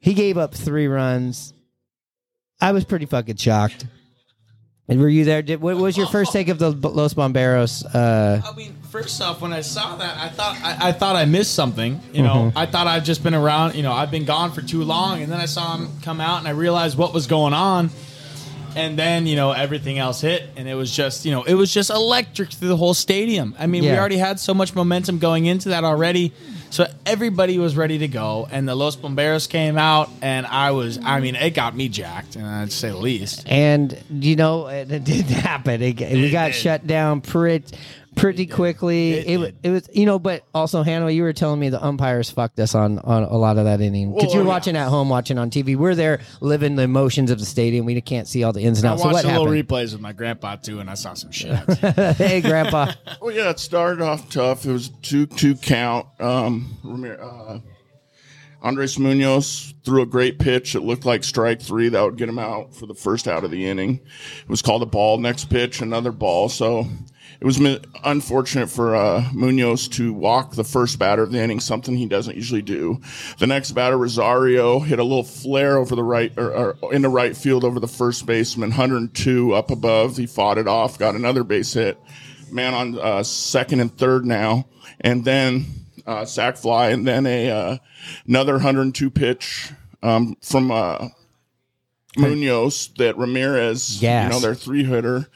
He 0.00 0.14
gave 0.14 0.36
up 0.38 0.54
three 0.54 0.86
runs. 0.86 1.52
I 2.60 2.72
was 2.72 2.84
pretty 2.84 3.06
fucking 3.06 3.36
shocked. 3.36 3.86
And 4.86 5.00
were 5.00 5.08
you 5.08 5.24
there? 5.24 5.40
Did, 5.40 5.62
what 5.62 5.76
was 5.78 5.96
your 5.96 6.06
first 6.06 6.30
take 6.32 6.48
of 6.48 6.58
the 6.58 6.70
Los 6.70 7.14
Bomberos? 7.14 7.84
Uh, 7.94 8.42
I 8.44 8.54
mean, 8.54 8.76
first 8.90 9.18
off, 9.22 9.40
when 9.40 9.50
I 9.52 9.62
saw 9.62 9.96
that, 9.96 10.18
I 10.18 10.28
thought 10.28 10.56
I, 10.62 10.88
I 10.88 10.92
thought 10.92 11.16
I 11.16 11.24
missed 11.24 11.54
something. 11.54 11.98
You 12.12 12.22
know, 12.22 12.34
Mhm. 12.34 12.52
I 12.54 12.66
thought 12.66 12.86
I'd 12.86 13.04
just 13.04 13.22
been 13.22 13.32
around. 13.34 13.76
You 13.76 13.82
know, 13.82 13.92
I've 13.94 14.10
been 14.10 14.26
gone 14.26 14.52
for 14.52 14.60
too 14.60 14.82
long, 14.84 15.22
and 15.22 15.32
then 15.32 15.40
I 15.40 15.46
saw 15.46 15.74
him 15.78 15.88
come 16.02 16.20
out, 16.20 16.40
and 16.40 16.46
I 16.46 16.50
realized 16.50 16.98
what 16.98 17.14
was 17.14 17.26
going 17.26 17.54
on. 17.54 17.88
And 18.76 18.98
then 18.98 19.26
you 19.26 19.36
know 19.36 19.52
everything 19.52 19.98
else 19.98 20.20
hit, 20.20 20.42
and 20.56 20.68
it 20.68 20.74
was 20.74 20.90
just 20.90 21.24
you 21.24 21.30
know 21.32 21.42
it 21.44 21.54
was 21.54 21.72
just 21.72 21.90
electric 21.90 22.50
through 22.50 22.68
the 22.68 22.76
whole 22.76 22.94
stadium. 22.94 23.54
I 23.58 23.66
mean, 23.66 23.82
we 23.82 23.90
already 23.98 24.16
had 24.16 24.40
so 24.40 24.54
much 24.54 24.74
momentum 24.74 25.18
going 25.18 25.46
into 25.46 25.68
that 25.70 25.84
already, 25.84 26.32
so 26.70 26.86
everybody 27.06 27.58
was 27.58 27.76
ready 27.76 27.98
to 27.98 28.08
go. 28.08 28.48
And 28.50 28.68
the 28.68 28.74
Los 28.74 28.96
Bomberos 28.96 29.48
came 29.48 29.78
out, 29.78 30.10
and 30.22 30.44
I 30.46 30.72
was, 30.72 30.98
I 31.02 31.20
mean, 31.20 31.36
it 31.36 31.50
got 31.50 31.76
me 31.76 31.88
jacked, 31.88 32.36
and 32.36 32.44
I'd 32.46 32.72
say 32.72 32.88
the 32.88 32.96
least. 32.96 33.44
and 33.46 33.96
you 34.10 34.36
know, 34.36 34.66
it, 34.66 34.90
it 34.90 35.04
did 35.04 35.24
happen. 35.26 35.80
It, 35.80 36.00
we 36.00 36.30
got 36.30 36.52
shut 36.54 36.86
down 36.86 37.20
pretty 37.20 37.76
pretty 38.14 38.46
quickly. 38.46 39.12
It, 39.18 39.38
wa- 39.38 39.50
it 39.62 39.70
was 39.70 39.88
you 39.92 40.06
know, 40.06 40.18
but 40.18 40.44
also 40.54 40.82
Hannah, 40.82 41.10
you 41.10 41.22
were 41.22 41.32
telling 41.32 41.60
me 41.60 41.68
the 41.68 41.84
umpires 41.84 42.30
fucked 42.30 42.58
us 42.60 42.74
on 42.74 42.98
on 43.00 43.22
a 43.24 43.36
lot 43.36 43.58
of 43.58 43.64
that 43.64 43.80
inning 43.80 44.12
because 44.14 44.28
Well, 44.28 44.34
you're 44.36 44.42
yeah. 44.44 44.48
watching 44.48 44.76
at 44.76 44.88
home, 44.88 45.08
watching 45.08 45.38
on 45.38 45.50
TV. 45.50 45.76
We're 45.76 45.94
there 45.94 46.20
living 46.40 46.76
the 46.76 46.82
emotions 46.82 47.30
of 47.30 47.38
the 47.38 47.44
stadium. 47.46 47.84
We 47.86 48.00
can't 48.00 48.26
see 48.28 48.44
all 48.44 48.52
the 48.52 48.62
ins 48.62 48.78
and 48.78 48.88
I 48.88 48.92
outs. 48.92 49.02
So 49.02 49.08
watched 49.08 49.14
what 49.14 49.22
the 49.22 49.28
little 49.38 49.46
happened? 49.52 49.68
replays 49.68 49.92
with 49.92 50.00
my 50.00 50.12
grandpa 50.12 50.56
too, 50.56 50.80
and 50.80 50.88
I 50.90 50.94
saw 50.94 51.14
some 51.14 51.30
shit. 51.32 51.54
hey, 52.16 52.40
Grandpa. 52.40 52.92
Well, 53.20 53.34
yeah, 53.34 53.50
it 53.50 53.58
started 53.58 54.02
off 54.02 54.28
tough. 54.30 54.66
It 54.66 54.72
was 54.72 54.90
two 55.02 55.26
two 55.26 55.54
count. 55.56 56.06
Um, 56.20 56.76
Ramir- 56.84 57.20
uh, 57.22 57.58
Andres 58.62 58.98
Munoz 58.98 59.74
threw 59.84 60.02
a 60.02 60.06
great 60.06 60.38
pitch. 60.38 60.74
It 60.74 60.80
looked 60.80 61.04
like 61.04 61.22
strike 61.22 61.60
three 61.60 61.88
that 61.90 62.02
would 62.02 62.16
get 62.16 62.28
him 62.28 62.38
out 62.38 62.74
for 62.74 62.86
the 62.86 62.94
first 62.94 63.28
out 63.28 63.44
of 63.44 63.50
the 63.50 63.66
inning. 63.66 64.00
It 64.42 64.48
was 64.48 64.62
called 64.62 64.82
a 64.82 64.86
ball. 64.86 65.18
Next 65.18 65.50
pitch, 65.50 65.80
another 65.82 66.12
ball. 66.12 66.48
So 66.48 66.86
it 67.40 67.44
was 67.44 67.60
unfortunate 68.04 68.68
for 68.68 68.94
uh, 68.94 69.24
Munoz 69.32 69.88
to 69.88 70.12
walk 70.12 70.52
the 70.52 70.64
first 70.64 70.98
batter 70.98 71.22
of 71.22 71.32
the 71.32 71.40
inning, 71.40 71.60
something 71.60 71.96
he 71.96 72.06
doesn't 72.06 72.36
usually 72.36 72.62
do. 72.62 73.00
The 73.38 73.46
next 73.46 73.72
batter, 73.72 73.96
Rosario, 73.98 74.78
hit 74.80 74.98
a 74.98 75.02
little 75.04 75.24
flare 75.24 75.76
over 75.76 75.94
the 75.96 76.02
right 76.04 76.32
or, 76.38 76.76
or 76.80 76.94
in 76.94 77.02
the 77.02 77.08
right 77.08 77.36
field 77.36 77.64
over 77.64 77.80
the 77.80 77.88
first 77.88 78.24
baseman, 78.26 78.70
102 78.70 79.52
up 79.54 79.70
above. 79.70 80.16
He 80.16 80.26
fought 80.26 80.58
it 80.58 80.68
off, 80.68 80.98
got 80.98 81.14
another 81.14 81.44
base 81.44 81.72
hit 81.72 81.98
man 82.52 82.72
on 82.74 82.98
uh, 83.00 83.22
second 83.22 83.80
and 83.80 83.96
third 83.98 84.24
now, 84.24 84.66
and 85.00 85.24
then 85.24 85.64
uh, 86.06 86.24
sac 86.24 86.56
fly, 86.56 86.90
and 86.90 87.06
then 87.06 87.26
a 87.26 87.50
uh, 87.50 87.76
another 88.28 88.52
102 88.52 89.10
pitch 89.10 89.72
um, 90.04 90.36
from 90.40 90.70
uh, 90.70 91.08
Munoz 92.16 92.90
that 92.98 93.16
Ramirez, 93.16 94.00
Yes. 94.00 94.24
you 94.26 94.30
know, 94.30 94.40
their 94.40 94.54
three 94.54 94.84
hitter, 94.84 95.26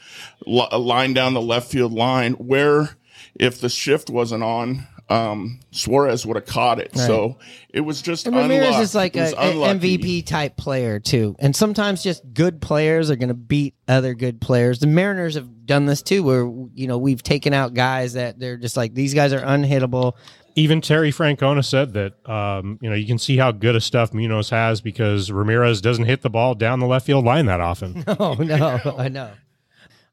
a 0.47 0.77
line 0.79 1.13
down 1.13 1.33
the 1.33 1.41
left 1.41 1.71
field 1.71 1.93
line 1.93 2.33
where 2.33 2.97
if 3.35 3.59
the 3.61 3.69
shift 3.69 4.09
wasn't 4.09 4.43
on. 4.43 4.87
Um, 5.11 5.59
Suarez 5.71 6.23
would 6.23 6.35
have 6.35 6.45
caught 6.45 6.77
it, 6.79 6.91
Right. 6.95 7.07
so 7.07 7.39
it 7.73 7.81
was 7.81 8.03
just 8.03 8.27
And 8.27 8.35
Ramirez 8.35 8.75
unluck. 8.75 8.81
is 8.83 8.93
like 8.93 9.15
It 9.15 9.21
was 9.21 9.33
a, 9.33 9.37
a 9.37 9.51
unlucky. 9.53 9.97
MVP 9.97 10.27
type 10.27 10.55
player 10.55 10.99
too, 10.99 11.35
and 11.39 11.55
sometimes 11.55 12.03
just 12.03 12.21
good 12.31 12.61
players 12.61 13.09
are 13.09 13.15
going 13.15 13.29
to 13.29 13.33
beat 13.33 13.73
other 13.87 14.13
good 14.13 14.39
players. 14.39 14.77
The 14.77 14.85
Mariners 14.85 15.33
have 15.33 15.65
done 15.65 15.87
this 15.87 16.03
too, 16.03 16.21
where 16.21 16.43
you 16.75 16.85
know 16.85 16.99
we've 16.99 17.23
taken 17.23 17.55
out 17.55 17.73
guys 17.73 18.13
that 18.13 18.37
they're 18.37 18.57
just 18.57 18.77
like 18.77 18.93
these 18.93 19.15
guys 19.15 19.33
are 19.33 19.41
unhittable. 19.41 20.13
Even 20.53 20.79
Terry 20.79 21.11
Francona 21.11 21.65
said 21.65 21.93
that 21.93 22.29
um, 22.29 22.77
you 22.79 22.87
know 22.91 22.95
you 22.95 23.07
can 23.07 23.17
see 23.17 23.35
how 23.35 23.51
good 23.51 23.75
a 23.75 23.81
stuff 23.81 24.13
Munoz 24.13 24.51
has 24.51 24.79
because 24.79 25.31
Ramirez 25.31 25.81
doesn't 25.81 26.05
hit 26.05 26.21
the 26.21 26.29
ball 26.29 26.53
down 26.53 26.79
the 26.81 26.85
left 26.85 27.07
field 27.07 27.25
line 27.25 27.47
that 27.47 27.61
often. 27.61 28.03
Oh 28.19 28.35
no, 28.35 28.79
I 28.95 29.09
know. 29.09 29.31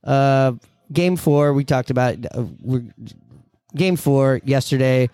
Uh, 0.06 0.52
game 0.92 1.16
four, 1.16 1.52
we 1.52 1.64
talked 1.64 1.90
about. 1.90 2.16
Uh, 2.32 2.44
game 3.74 3.96
four 3.96 4.40
yesterday, 4.44 5.10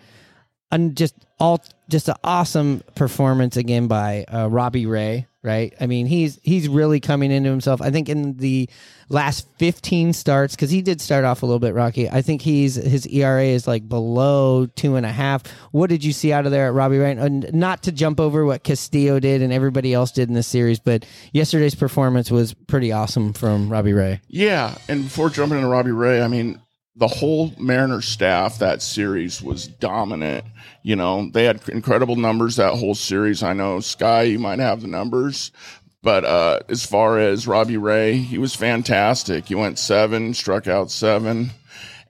and 0.70 0.96
just 0.96 1.14
all 1.40 1.60
just 1.88 2.08
an 2.08 2.14
awesome 2.22 2.82
performance 2.94 3.56
again 3.56 3.88
by 3.88 4.24
uh, 4.24 4.48
Robbie 4.48 4.86
Ray. 4.86 5.26
Right, 5.42 5.74
I 5.80 5.86
mean 5.86 6.06
he's 6.06 6.38
he's 6.42 6.68
really 6.68 7.00
coming 7.00 7.32
into 7.32 7.50
himself. 7.50 7.82
I 7.82 7.90
think 7.90 8.08
in 8.08 8.36
the 8.36 8.68
last 9.12 9.46
fifteen 9.58 10.12
starts, 10.12 10.56
because 10.56 10.70
he 10.70 10.82
did 10.82 11.00
start 11.00 11.24
off 11.24 11.42
a 11.42 11.46
little 11.46 11.60
bit 11.60 11.74
rocky. 11.74 12.10
I 12.10 12.22
think 12.22 12.42
he's 12.42 12.74
his 12.74 13.06
ERA 13.06 13.44
is 13.44 13.68
like 13.68 13.88
below 13.88 14.66
two 14.66 14.96
and 14.96 15.06
a 15.06 15.12
half. 15.12 15.46
What 15.70 15.90
did 15.90 16.02
you 16.02 16.12
see 16.12 16.32
out 16.32 16.46
of 16.46 16.52
there 16.52 16.66
at 16.66 16.74
Robbie 16.74 16.98
Ray? 16.98 17.12
And 17.12 17.52
not 17.52 17.84
to 17.84 17.92
jump 17.92 18.18
over 18.18 18.44
what 18.44 18.64
Castillo 18.64 19.20
did 19.20 19.42
and 19.42 19.52
everybody 19.52 19.94
else 19.94 20.10
did 20.10 20.28
in 20.28 20.34
this 20.34 20.48
series, 20.48 20.80
but 20.80 21.06
yesterday's 21.32 21.74
performance 21.74 22.30
was 22.30 22.54
pretty 22.54 22.90
awesome 22.90 23.32
from 23.32 23.68
Robbie 23.68 23.92
Ray. 23.92 24.20
Yeah, 24.28 24.76
and 24.88 25.04
before 25.04 25.30
jumping 25.30 25.58
into 25.58 25.68
Robbie 25.68 25.92
Ray, 25.92 26.22
I 26.22 26.28
mean, 26.28 26.60
the 26.96 27.08
whole 27.08 27.52
Mariners 27.58 28.06
staff 28.06 28.58
that 28.58 28.82
series 28.82 29.42
was 29.42 29.66
dominant. 29.66 30.44
You 30.82 30.96
know, 30.96 31.30
they 31.32 31.44
had 31.44 31.66
incredible 31.68 32.16
numbers 32.16 32.56
that 32.56 32.74
whole 32.74 32.94
series. 32.94 33.42
I 33.42 33.54
know 33.54 33.80
Sky, 33.80 34.24
you 34.24 34.38
might 34.38 34.58
have 34.58 34.82
the 34.82 34.88
numbers, 34.88 35.52
but 36.02 36.24
uh, 36.24 36.60
as 36.68 36.84
far 36.84 37.18
as 37.18 37.46
Robbie 37.46 37.76
Ray, 37.76 38.16
he 38.16 38.38
was 38.38 38.54
fantastic. 38.54 39.46
He 39.46 39.54
went 39.54 39.78
seven, 39.78 40.34
struck 40.34 40.66
out 40.66 40.90
seven, 40.90 41.50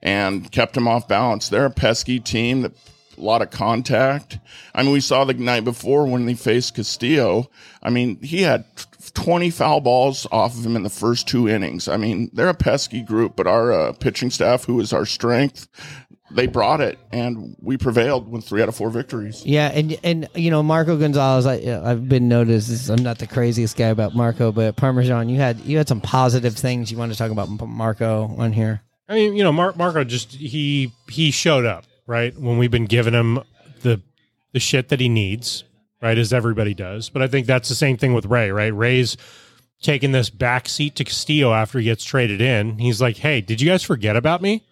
and 0.01 0.51
kept 0.51 0.75
him 0.75 0.87
off 0.87 1.07
balance. 1.07 1.49
They're 1.49 1.65
a 1.65 1.71
pesky 1.71 2.19
team 2.19 2.63
that 2.63 2.73
a 3.17 3.21
lot 3.21 3.41
of 3.41 3.51
contact. 3.51 4.39
I 4.73 4.83
mean, 4.83 4.91
we 4.91 4.99
saw 4.99 5.23
the 5.23 5.33
night 5.33 5.63
before 5.63 6.07
when 6.07 6.25
they 6.25 6.33
faced 6.33 6.75
Castillo. 6.75 7.49
I 7.81 7.89
mean, 7.89 8.19
he 8.21 8.41
had 8.41 8.65
20 9.13 9.49
foul 9.51 9.81
balls 9.81 10.25
off 10.31 10.57
of 10.57 10.65
him 10.65 10.75
in 10.75 10.83
the 10.83 10.89
first 10.89 11.27
two 11.27 11.47
innings. 11.47 11.87
I 11.87 11.97
mean, 11.97 12.29
they're 12.33 12.49
a 12.49 12.53
pesky 12.53 13.01
group, 13.01 13.35
but 13.35 13.47
our 13.47 13.71
uh, 13.71 13.93
pitching 13.93 14.31
staff, 14.31 14.65
who 14.65 14.79
is 14.79 14.93
our 14.93 15.05
strength, 15.05 15.67
they 16.33 16.47
brought 16.47 16.81
it, 16.81 16.97
and 17.11 17.55
we 17.61 17.77
prevailed 17.77 18.27
with 18.29 18.43
three 18.45 18.61
out 18.61 18.69
of 18.69 18.75
four 18.75 18.89
victories. 18.89 19.45
Yeah, 19.45 19.67
and 19.69 19.97
and 20.03 20.29
you 20.35 20.49
know 20.51 20.63
Marco 20.63 20.97
Gonzalez, 20.97 21.45
I, 21.45 21.55
I've 21.89 22.07
been 22.09 22.27
noticed. 22.27 22.69
this- 22.69 22.89
I'm 22.89 23.03
not 23.03 23.19
the 23.19 23.27
craziest 23.27 23.77
guy 23.77 23.87
about 23.87 24.15
Marco, 24.15 24.51
but 24.51 24.75
Parmesan, 24.75 25.29
you 25.29 25.37
had 25.37 25.59
you 25.61 25.77
had 25.77 25.87
some 25.87 26.01
positive 26.01 26.55
things 26.55 26.91
you 26.91 26.97
want 26.97 27.11
to 27.11 27.17
talk 27.17 27.31
about 27.31 27.47
Marco 27.67 28.33
on 28.37 28.53
here. 28.53 28.81
I 29.07 29.15
mean, 29.15 29.35
you 29.35 29.43
know, 29.43 29.51
Mar- 29.51 29.73
Marco 29.75 30.03
just 30.03 30.31
he 30.33 30.91
he 31.09 31.31
showed 31.31 31.65
up 31.65 31.85
right 32.07 32.37
when 32.37 32.57
we've 32.57 32.71
been 32.71 32.85
giving 32.85 33.13
him 33.13 33.39
the 33.81 34.01
the 34.53 34.59
shit 34.59 34.89
that 34.89 34.99
he 34.99 35.09
needs, 35.09 35.63
right, 36.01 36.17
as 36.17 36.31
everybody 36.33 36.73
does. 36.73 37.09
But 37.09 37.21
I 37.21 37.27
think 37.27 37.47
that's 37.47 37.69
the 37.69 37.75
same 37.75 37.97
thing 37.97 38.13
with 38.13 38.25
Ray, 38.25 38.51
right? 38.51 38.73
Ray's 38.73 39.17
taking 39.81 40.13
this 40.13 40.29
back 40.29 40.69
seat 40.69 40.95
to 40.95 41.03
Castillo 41.03 41.53
after 41.53 41.77
he 41.79 41.85
gets 41.85 42.03
traded 42.05 42.39
in. 42.39 42.77
He's 42.79 43.01
like, 43.01 43.17
"Hey, 43.17 43.41
did 43.41 43.59
you 43.61 43.69
guys 43.69 43.83
forget 43.83 44.15
about 44.15 44.41
me?" 44.41 44.63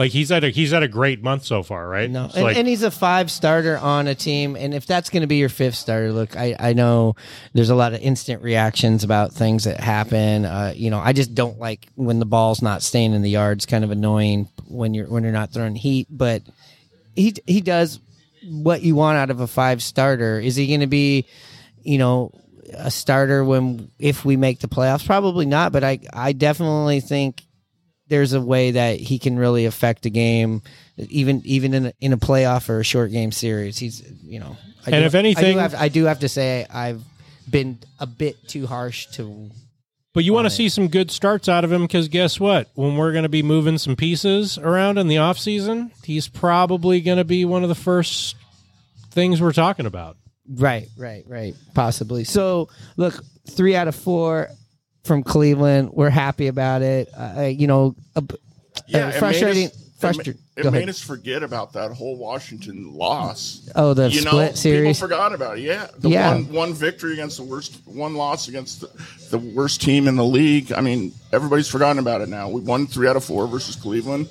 Like 0.00 0.12
he's 0.12 0.30
had 0.30 0.44
a 0.44 0.48
he's 0.48 0.70
had 0.70 0.82
a 0.82 0.88
great 0.88 1.22
month 1.22 1.44
so 1.44 1.62
far, 1.62 1.86
right? 1.86 2.10
No, 2.10 2.30
and, 2.34 2.42
like, 2.42 2.56
and 2.56 2.66
he's 2.66 2.82
a 2.82 2.90
five 2.90 3.30
starter 3.30 3.76
on 3.76 4.08
a 4.08 4.14
team, 4.14 4.56
and 4.56 4.72
if 4.72 4.86
that's 4.86 5.10
going 5.10 5.20
to 5.20 5.26
be 5.26 5.36
your 5.36 5.50
fifth 5.50 5.74
starter, 5.74 6.10
look, 6.10 6.38
I, 6.38 6.56
I 6.58 6.72
know 6.72 7.16
there's 7.52 7.68
a 7.68 7.74
lot 7.74 7.92
of 7.92 8.00
instant 8.00 8.42
reactions 8.42 9.04
about 9.04 9.34
things 9.34 9.64
that 9.64 9.78
happen. 9.78 10.46
Uh, 10.46 10.72
you 10.74 10.88
know, 10.88 10.98
I 10.98 11.12
just 11.12 11.34
don't 11.34 11.58
like 11.58 11.86
when 11.96 12.18
the 12.18 12.24
ball's 12.24 12.62
not 12.62 12.80
staying 12.80 13.12
in 13.12 13.20
the 13.20 13.28
yard. 13.28 13.58
It's 13.58 13.66
kind 13.66 13.84
of 13.84 13.90
annoying 13.90 14.48
when 14.68 14.94
you're 14.94 15.06
when 15.06 15.22
you're 15.22 15.34
not 15.34 15.52
throwing 15.52 15.76
heat, 15.76 16.08
but 16.10 16.44
he 17.14 17.34
he 17.46 17.60
does 17.60 18.00
what 18.42 18.80
you 18.80 18.94
want 18.94 19.18
out 19.18 19.28
of 19.28 19.40
a 19.40 19.46
five 19.46 19.82
starter. 19.82 20.40
Is 20.40 20.56
he 20.56 20.66
going 20.66 20.80
to 20.80 20.86
be, 20.86 21.26
you 21.82 21.98
know, 21.98 22.32
a 22.72 22.90
starter 22.90 23.44
when 23.44 23.90
if 23.98 24.24
we 24.24 24.38
make 24.38 24.60
the 24.60 24.68
playoffs? 24.68 25.04
Probably 25.04 25.44
not, 25.44 25.72
but 25.72 25.84
I 25.84 25.98
I 26.10 26.32
definitely 26.32 27.00
think 27.00 27.42
there's 28.10 28.34
a 28.34 28.40
way 28.40 28.72
that 28.72 29.00
he 29.00 29.18
can 29.18 29.38
really 29.38 29.64
affect 29.64 30.04
a 30.04 30.10
game, 30.10 30.60
even 30.98 31.40
even 31.46 31.72
in 31.72 31.86
a, 31.86 31.92
in 32.00 32.12
a 32.12 32.18
playoff 32.18 32.68
or 32.68 32.80
a 32.80 32.84
short 32.84 33.10
game 33.10 33.32
series. 33.32 33.78
He's 33.78 34.02
you 34.22 34.38
know, 34.40 34.56
I 34.86 34.90
And 34.90 35.02
do- 35.02 35.06
if 35.06 35.14
I 35.14 35.18
anything- 35.18 35.54
do, 35.54 35.58
have, 35.60 35.74
I 35.74 35.88
do 35.88 36.04
have 36.04 36.20
to 36.20 36.28
say 36.28 36.66
I've 36.68 37.02
been 37.48 37.78
a 37.98 38.06
bit 38.06 38.46
too 38.46 38.66
harsh 38.66 39.06
to. 39.12 39.50
But 40.12 40.24
you 40.24 40.32
want 40.32 40.46
to 40.46 40.50
see 40.50 40.68
some 40.68 40.88
good 40.88 41.10
starts 41.12 41.48
out 41.48 41.62
of 41.64 41.70
him 41.70 41.82
because 41.82 42.08
guess 42.08 42.40
what? 42.40 42.68
When 42.74 42.96
we're 42.96 43.12
going 43.12 43.22
to 43.22 43.28
be 43.28 43.44
moving 43.44 43.78
some 43.78 43.94
pieces 43.94 44.58
around 44.58 44.98
in 44.98 45.06
the 45.06 45.16
offseason, 45.16 45.92
he's 46.04 46.26
probably 46.26 47.00
going 47.00 47.18
to 47.18 47.24
be 47.24 47.44
one 47.44 47.62
of 47.62 47.68
the 47.68 47.76
first 47.76 48.34
things 49.12 49.40
we're 49.40 49.52
talking 49.52 49.86
about. 49.86 50.16
Right, 50.52 50.88
right, 50.98 51.22
right. 51.28 51.54
Possibly. 51.74 52.24
So 52.24 52.68
look, 52.96 53.22
three 53.50 53.76
out 53.76 53.86
of 53.86 53.94
four 53.94 54.48
from 55.10 55.24
Cleveland. 55.24 55.90
We're 55.92 56.08
happy 56.08 56.46
about 56.46 56.82
it. 56.82 57.08
Uh, 57.16 57.42
you 57.42 57.66
know, 57.66 57.96
a, 58.14 58.20
b- 58.20 58.36
Yeah, 58.86 59.06
uh, 59.06 59.08
it 59.08 59.14
frustrating. 59.16 59.66
us- 59.66 59.76
Frustra- 59.98 60.34
It, 60.56 60.64
made 60.64 60.74
ahead. 60.76 60.88
us 60.88 61.00
forget 61.00 61.42
about 61.42 61.72
that 61.74 61.90
whole 61.92 62.16
Washington 62.16 62.94
loss. 62.94 63.68
Oh, 63.74 63.92
the 63.92 64.08
you 64.10 64.22
know, 64.22 64.50
series? 64.54 64.96
People 64.96 65.08
forgot 65.08 65.34
about 65.34 65.58
it. 65.58 65.62
Yeah, 65.62 65.88
the 65.98 66.08
Yeah. 66.10 66.32
one 66.32 66.52
one 66.52 66.74
victory 66.74 67.12
against 67.14 67.36
the 67.36 67.42
worst, 67.42 67.80
one 67.86 68.14
loss 68.14 68.48
against 68.48 68.80
the, 68.80 68.88
the 69.30 69.38
worst 69.38 69.82
team 69.82 70.08
in 70.08 70.16
the 70.16 70.24
league. 70.24 70.72
I 70.72 70.80
mean, 70.80 71.12
everybody's 71.32 71.68
forgotten 71.68 71.98
about 71.98 72.20
it 72.22 72.28
now. 72.30 72.48
We 72.48 72.60
won 72.62 72.86
three 72.86 73.08
out 73.08 73.16
of 73.16 73.24
four 73.24 73.46
versus 73.46 73.76
Cleveland. 73.76 74.28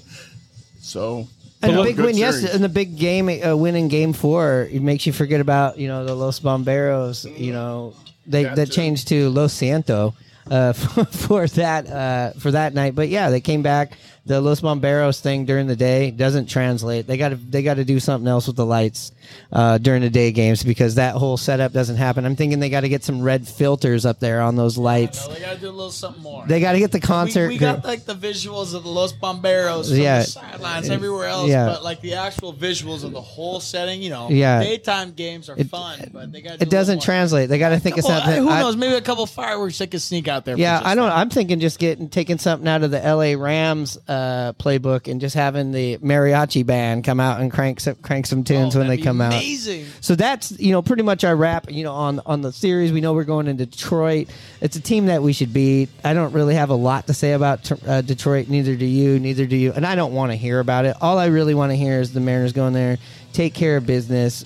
So 0.82 1.28
And 1.62 1.78
the 1.78 1.84
big 1.84 1.98
win 1.98 2.16
series. 2.16 2.20
yesterday, 2.20 2.54
and 2.56 2.64
the 2.64 2.70
big 2.70 2.98
game 2.98 3.30
uh, 3.30 3.56
win 3.56 3.76
in 3.76 3.90
Game 3.90 4.14
Four, 4.14 4.68
it 4.72 4.82
makes 4.82 5.06
you 5.06 5.14
forget 5.14 5.40
about 5.42 5.78
you 5.78 5.88
know 5.88 6.04
the 6.06 6.16
Los 6.16 6.40
Bomberos. 6.40 7.26
You 7.38 7.54
know 7.54 7.94
they 8.26 8.44
That 8.46 8.56
that 8.56 8.72
changed 8.72 9.08
to 9.10 9.30
Los 9.30 9.54
Santo 9.54 10.16
uh, 10.50 10.74
for, 10.74 11.06
for 11.12 11.48
that 11.48 11.88
uh, 11.88 12.32
for 12.40 12.52
that 12.52 12.74
night. 12.74 12.96
But 12.96 13.10
yeah, 13.10 13.30
they 13.30 13.42
came 13.42 13.62
back. 13.62 13.94
The 14.30 14.40
Los 14.40 14.62
Bomberos 14.62 15.20
thing 15.22 15.46
during 15.46 15.66
the 15.66 15.76
day 15.76 16.12
doesn't 16.12 16.46
translate. 16.52 17.08
They 17.08 17.18
got 17.18 17.30
to 17.30 17.36
they 17.36 17.64
got 17.64 17.78
to 17.78 17.84
do 17.84 18.00
something 18.00 18.28
else 18.28 18.46
with 18.46 18.58
the 18.58 18.66
lights 18.66 19.12
uh, 19.52 19.80
during 19.80 20.04
the 20.04 20.12
day 20.12 20.32
games 20.32 20.62
because 20.62 20.96
that 20.96 21.16
whole 21.16 21.36
setup 21.36 21.74
doesn't 21.74 21.96
happen. 21.96 22.26
I'm 22.26 22.36
thinking 22.36 22.60
they 22.60 22.70
got 22.70 22.82
to 22.82 22.90
get 22.90 23.04
some 23.04 23.24
red 23.24 23.48
filters 23.48 24.06
up 24.06 24.20
there 24.20 24.42
on 24.42 24.56
those 24.56 24.78
lights. 24.78 25.28
No, 25.28 25.34
they 25.34 25.40
gotta 25.42 25.60
do 25.60 25.70
a 25.70 25.72
little 25.72 25.90
something 25.90 26.22
more. 26.22 26.46
They 26.46 26.60
got 26.60 26.74
to 26.74 26.78
get 26.80 26.92
the 26.92 27.00
concert. 27.00 27.48
We, 27.48 27.56
we 27.56 27.58
got 27.58 27.84
like 27.84 28.06
the 28.06 28.14
visuals 28.14 28.76
of 28.76 28.84
the 28.84 28.90
Los 28.90 29.14
Bomberos, 29.14 29.98
Yeah. 29.98 30.20
the 30.20 30.26
sidelines, 30.26 30.92
everywhere 30.92 31.26
else, 31.26 31.50
Yeah. 31.50 31.66
but 31.66 31.84
like 31.84 32.02
the 32.02 32.14
actual 32.14 32.54
visuals 32.54 33.04
of 33.04 33.12
the 33.12 33.22
whole 33.22 33.60
setting. 33.60 34.04
You 34.04 34.12
know, 34.12 34.30
Yeah. 34.30 34.60
daytime 34.62 35.14
games 35.14 35.50
are 35.50 35.58
It- 35.58 35.72
fun, 35.72 36.08
but 36.14 36.32
they 36.32 36.42
got. 36.42 36.62
it 36.62 36.70
doesn't 36.70 37.02
translate. 37.02 37.50
They 37.50 37.58
got 37.58 37.70
to 37.70 37.80
think 37.80 37.98
of 37.98 38.04
something. 38.04 38.44
who 38.44 38.48
I- 38.48 38.60
knows? 38.62 38.76
Maybe 38.76 38.94
a 38.94 39.02
couple 39.02 39.26
fireworks 39.26 39.80
they 39.80 39.88
could 39.88 40.04
sneak 40.04 40.28
out 40.28 40.46
there. 40.46 40.56
Yeah, 40.56 40.80
I 40.86 40.94
don't. 40.94 41.10
that. 41.10 41.18
I'm 41.18 41.32
thinking 41.32 41.60
just 41.60 41.80
getting 41.80 42.10
taking 42.10 42.38
something 42.38 42.68
out 42.68 42.84
of 42.84 42.92
the 42.92 43.04
L.A. 43.04 43.36
Rams 43.36 43.98
uh, 44.08 44.19
playbook 44.60 45.10
and 45.12 45.20
just 45.22 45.36
having 45.36 45.72
the 45.72 45.98
mariachi 46.00 46.66
band 46.66 47.04
come 47.04 47.20
out 47.20 47.40
and 47.42 47.52
crank 47.52 47.80
some, 47.80 47.96
crank 47.96 48.26
some 48.26 48.44
tunes 48.44 48.76
when 48.76 48.88
they 48.88 49.00
Oh, 49.00 49.04
come 49.04 49.22
out. 49.22 49.34
amazing. 49.34 49.86
So 50.02 50.16
that's 50.16 50.52
you 50.60 50.72
know 50.72 50.82
pretty 50.82 51.04
much 51.04 51.24
our 51.24 51.36
wrap. 51.36 51.72
You 51.72 51.84
know 51.84 51.94
on 51.94 52.22
on 52.26 52.42
the 52.42 52.52
series, 52.52 52.92
we 52.92 53.02
know 53.02 53.14
we're 53.14 53.24
going 53.24 53.48
into 53.48 53.66
Detroit. 53.66 54.30
It's 54.62 54.76
a 54.76 54.82
team 54.82 55.06
that 55.08 55.22
we 55.22 55.34
should 55.34 55.54
beat. 55.54 55.90
I 56.04 56.14
don't 56.14 56.34
really 56.34 56.56
have 56.56 56.70
a 56.70 56.76
lot 56.76 57.08
to 57.08 57.14
say 57.14 57.34
about 57.34 57.72
uh, 57.88 58.02
Detroit. 58.02 58.48
Neither 58.50 58.76
do 58.76 58.86
you. 58.86 59.20
Neither 59.20 59.46
do 59.46 59.56
you. 59.56 59.74
And 59.74 59.86
I 59.86 59.96
don't 59.96 60.14
want 60.14 60.32
to 60.32 60.36
hear 60.38 60.60
about 60.60 60.86
it. 60.86 60.96
All 61.02 61.18
I 61.18 61.28
really 61.28 61.54
want 61.54 61.72
to 61.72 61.76
hear 61.76 62.00
is 62.02 62.14
the 62.14 62.20
Mariners 62.20 62.54
going 62.54 62.74
there, 62.74 62.98
take 63.34 63.54
care 63.54 63.78
of 63.78 63.86
business. 63.86 64.46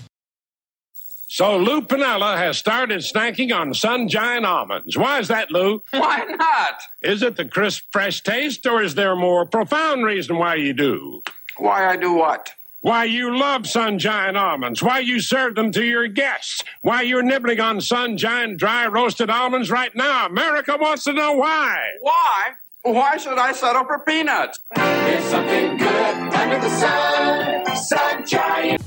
So 1.34 1.58
Lou 1.58 1.82
Piniella 1.82 2.38
has 2.38 2.60
started 2.60 3.00
snacking 3.00 3.52
on 3.52 3.74
sun 3.74 4.08
giant 4.08 4.46
almonds. 4.46 4.96
Why 4.96 5.18
is 5.18 5.30
that, 5.30 5.50
Lou? 5.50 5.82
Why 5.90 6.24
not? 6.26 6.84
Is 7.02 7.24
it 7.24 7.38
the 7.38 7.46
crisp, 7.46 7.86
fresh 7.92 8.22
taste, 8.22 8.68
or 8.68 8.84
is 8.84 8.94
there 8.94 9.14
a 9.14 9.16
more 9.16 9.44
profound 9.48 10.06
reason 10.06 10.38
why 10.38 10.54
you 10.54 10.74
do? 10.74 11.24
Why 11.58 11.88
I 11.88 11.96
do 11.96 12.14
what? 12.14 12.52
Why 12.82 13.06
you 13.06 13.36
love 13.36 13.66
sun 13.66 13.98
giant 13.98 14.38
almonds? 14.38 14.84
Why 14.84 15.00
you 15.00 15.20
serve 15.20 15.56
them 15.56 15.72
to 15.72 15.84
your 15.84 16.08
guests? 16.08 16.64
Why 16.84 17.02
you're 17.02 17.24
nibbling 17.24 17.60
on 17.60 17.82
sun 17.82 18.16
giant 18.16 18.60
dry 18.60 18.86
roasted 18.86 19.32
almonds 19.32 19.72
right 19.72 19.96
now? 19.96 20.28
America 20.28 20.78
wants 20.80 21.04
to 21.06 21.14
know 21.14 21.34
why. 21.34 21.84
Why? 22.02 22.44
Why 22.84 23.18
should 23.18 23.40
I 23.40 23.54
settle 23.54 23.86
for 23.86 23.98
peanuts? 24.06 24.60
There's 24.76 25.24
something 25.24 25.78
good 25.78 26.16
under 26.36 26.60
the 26.60 26.70
sun. 26.70 27.76
Sunshine. 27.76 28.78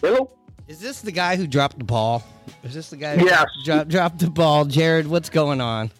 Hello. 0.00 0.30
Is 0.68 0.80
this 0.80 1.00
the 1.00 1.12
guy 1.12 1.36
who 1.36 1.46
dropped 1.46 1.78
the 1.78 1.84
ball? 1.84 2.22
Is 2.62 2.74
this 2.74 2.90
the 2.90 2.96
guy 2.96 3.16
who 3.16 3.24
Yes. 3.26 3.46
dropped, 3.64 3.88
dropped 3.88 4.18
the 4.18 4.30
ball? 4.30 4.64
Jared, 4.64 5.06
what's 5.06 5.30
going 5.30 5.60
on? 5.60 5.90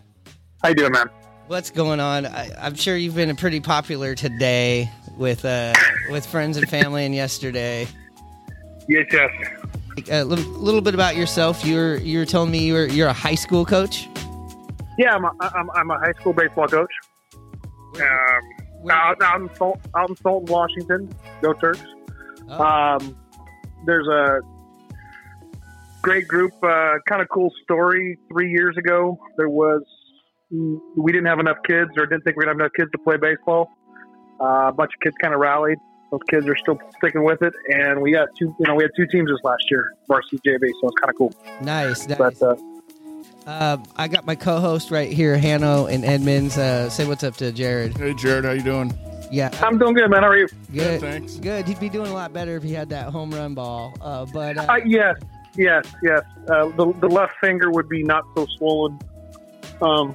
How 0.62 0.68
you 0.70 0.74
doing, 0.74 0.92
man? 0.92 1.08
What's 1.46 1.70
going 1.70 1.98
on? 2.00 2.26
I, 2.26 2.50
I'm 2.60 2.74
sure 2.74 2.96
you've 2.96 3.14
been 3.14 3.34
pretty 3.36 3.60
popular 3.60 4.14
today 4.14 4.90
with 5.16 5.44
uh, 5.44 5.72
with 6.10 6.26
friends 6.26 6.58
and 6.58 6.68
family, 6.68 7.06
and 7.06 7.14
yesterday. 7.14 7.88
Yes, 8.86 9.06
yes. 9.10 9.30
A 10.10 10.24
little, 10.24 10.44
little 10.52 10.82
bit 10.82 10.94
about 10.94 11.16
yourself. 11.16 11.64
You're 11.64 11.96
you're 11.96 12.26
telling 12.26 12.50
me 12.50 12.66
you're 12.66 12.86
you're 12.86 13.08
a 13.08 13.14
high 13.14 13.34
school 13.34 13.64
coach. 13.64 14.08
Yeah, 14.98 15.14
I'm 15.14 15.24
a, 15.24 15.30
I'm, 15.40 15.70
I'm 15.70 15.90
a 15.90 15.98
high 15.98 16.12
school 16.20 16.34
baseball 16.34 16.68
coach. 16.68 16.90
Um, 17.34 18.90
out, 18.90 19.20
out, 19.22 19.40
in 19.40 19.54
Salt, 19.54 19.80
out 19.96 20.10
in 20.10 20.16
Sultan, 20.16 20.52
Washington. 20.52 21.14
Go 21.40 21.52
Turks. 21.54 21.82
Oh. 22.50 22.62
Um, 22.62 23.16
there's 23.84 24.06
a 24.08 24.40
great 26.02 26.28
group, 26.28 26.52
uh, 26.62 26.94
kind 27.08 27.22
of 27.22 27.28
cool 27.28 27.52
story. 27.62 28.18
Three 28.30 28.50
years 28.50 28.76
ago, 28.76 29.18
there 29.36 29.48
was 29.48 29.82
mm, 30.52 30.78
we 30.96 31.12
didn't 31.12 31.26
have 31.26 31.38
enough 31.38 31.58
kids, 31.66 31.90
or 31.96 32.06
didn't 32.06 32.22
think 32.24 32.36
we 32.36 32.44
would 32.44 32.48
have 32.48 32.58
enough 32.58 32.72
kids 32.76 32.90
to 32.92 32.98
play 32.98 33.16
baseball. 33.16 33.70
Uh, 34.40 34.68
a 34.68 34.72
bunch 34.72 34.92
of 34.94 35.00
kids 35.00 35.16
kind 35.20 35.34
of 35.34 35.40
rallied. 35.40 35.78
Those 36.10 36.20
kids 36.30 36.46
are 36.46 36.56
still 36.56 36.78
sticking 36.96 37.22
with 37.24 37.42
it, 37.42 37.52
and 37.68 38.00
we 38.00 38.12
got 38.12 38.28
two. 38.38 38.54
You 38.58 38.66
know, 38.66 38.74
we 38.74 38.84
had 38.84 38.92
two 38.96 39.06
teams 39.06 39.28
this 39.28 39.40
last 39.44 39.64
year, 39.70 39.92
varsity 40.06 40.38
JV, 40.38 40.70
so 40.80 40.88
it's 40.88 40.96
kind 41.00 41.10
of 41.10 41.16
cool. 41.16 41.34
Nice. 41.60 42.08
nice. 42.08 42.18
But 42.18 42.42
uh, 42.42 42.56
Uh, 43.46 43.78
I 43.96 44.08
got 44.08 44.26
my 44.26 44.34
co-host 44.34 44.90
right 44.90 45.10
here, 45.10 45.36
Hanno 45.36 45.86
and 45.86 46.04
Edmonds. 46.04 46.56
Uh, 46.58 46.88
say 46.90 47.06
what's 47.06 47.24
up 47.24 47.36
to 47.38 47.50
Jared. 47.52 47.96
Hey, 47.96 48.14
Jared, 48.14 48.44
how 48.44 48.52
you 48.52 48.62
doing? 48.62 48.92
Yeah, 49.30 49.50
I'm 49.62 49.78
doing 49.78 49.94
good, 49.94 50.10
man. 50.10 50.22
How 50.22 50.30
are 50.30 50.36
you? 50.36 50.48
good. 50.72 51.00
thanks. 51.00 51.34
Good. 51.36 51.66
He'd 51.66 51.80
be 51.80 51.88
doing 51.88 52.10
a 52.10 52.14
lot 52.14 52.32
better 52.32 52.56
if 52.56 52.62
he 52.62 52.72
had 52.72 52.88
that 52.90 53.08
home 53.08 53.30
run 53.30 53.54
ball. 53.54 53.94
Uh, 54.00 54.24
but 54.26 54.56
uh, 54.56 54.66
Uh, 54.68 54.76
yes, 54.86 55.16
yes, 55.56 55.84
yes. 56.02 56.22
Uh, 56.48 56.68
the, 56.68 56.92
the 57.00 57.08
left 57.08 57.34
finger 57.40 57.70
would 57.70 57.88
be 57.88 58.02
not 58.02 58.24
so 58.34 58.46
swollen. 58.56 58.98
Um, 59.82 60.14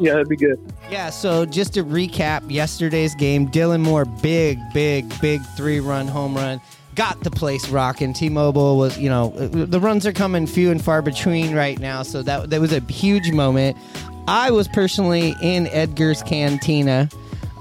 yeah, 0.00 0.12
that'd 0.12 0.28
be 0.28 0.36
good. 0.36 0.58
Yeah, 0.90 1.10
so 1.10 1.46
just 1.46 1.74
to 1.74 1.84
recap 1.84 2.42
yesterday's 2.50 3.14
game, 3.14 3.48
Dylan 3.48 3.80
Moore, 3.80 4.04
big, 4.04 4.58
big, 4.72 5.12
big 5.20 5.42
three 5.56 5.80
run 5.80 6.06
home 6.06 6.34
run. 6.34 6.60
Got 6.94 7.24
the 7.24 7.30
place 7.30 7.68
rocking. 7.70 8.12
T 8.12 8.28
Mobile 8.28 8.76
was, 8.76 8.98
you 8.98 9.08
know, 9.08 9.30
the 9.30 9.80
runs 9.80 10.06
are 10.06 10.12
coming 10.12 10.46
few 10.46 10.70
and 10.70 10.82
far 10.82 11.02
between 11.02 11.54
right 11.54 11.78
now, 11.78 12.02
so 12.02 12.22
that, 12.22 12.50
that 12.50 12.60
was 12.60 12.72
a 12.72 12.80
huge 12.80 13.32
moment. 13.32 13.76
I 14.28 14.50
was 14.52 14.68
personally 14.68 15.34
in 15.42 15.66
Edgar's 15.68 16.22
Cantina 16.22 17.08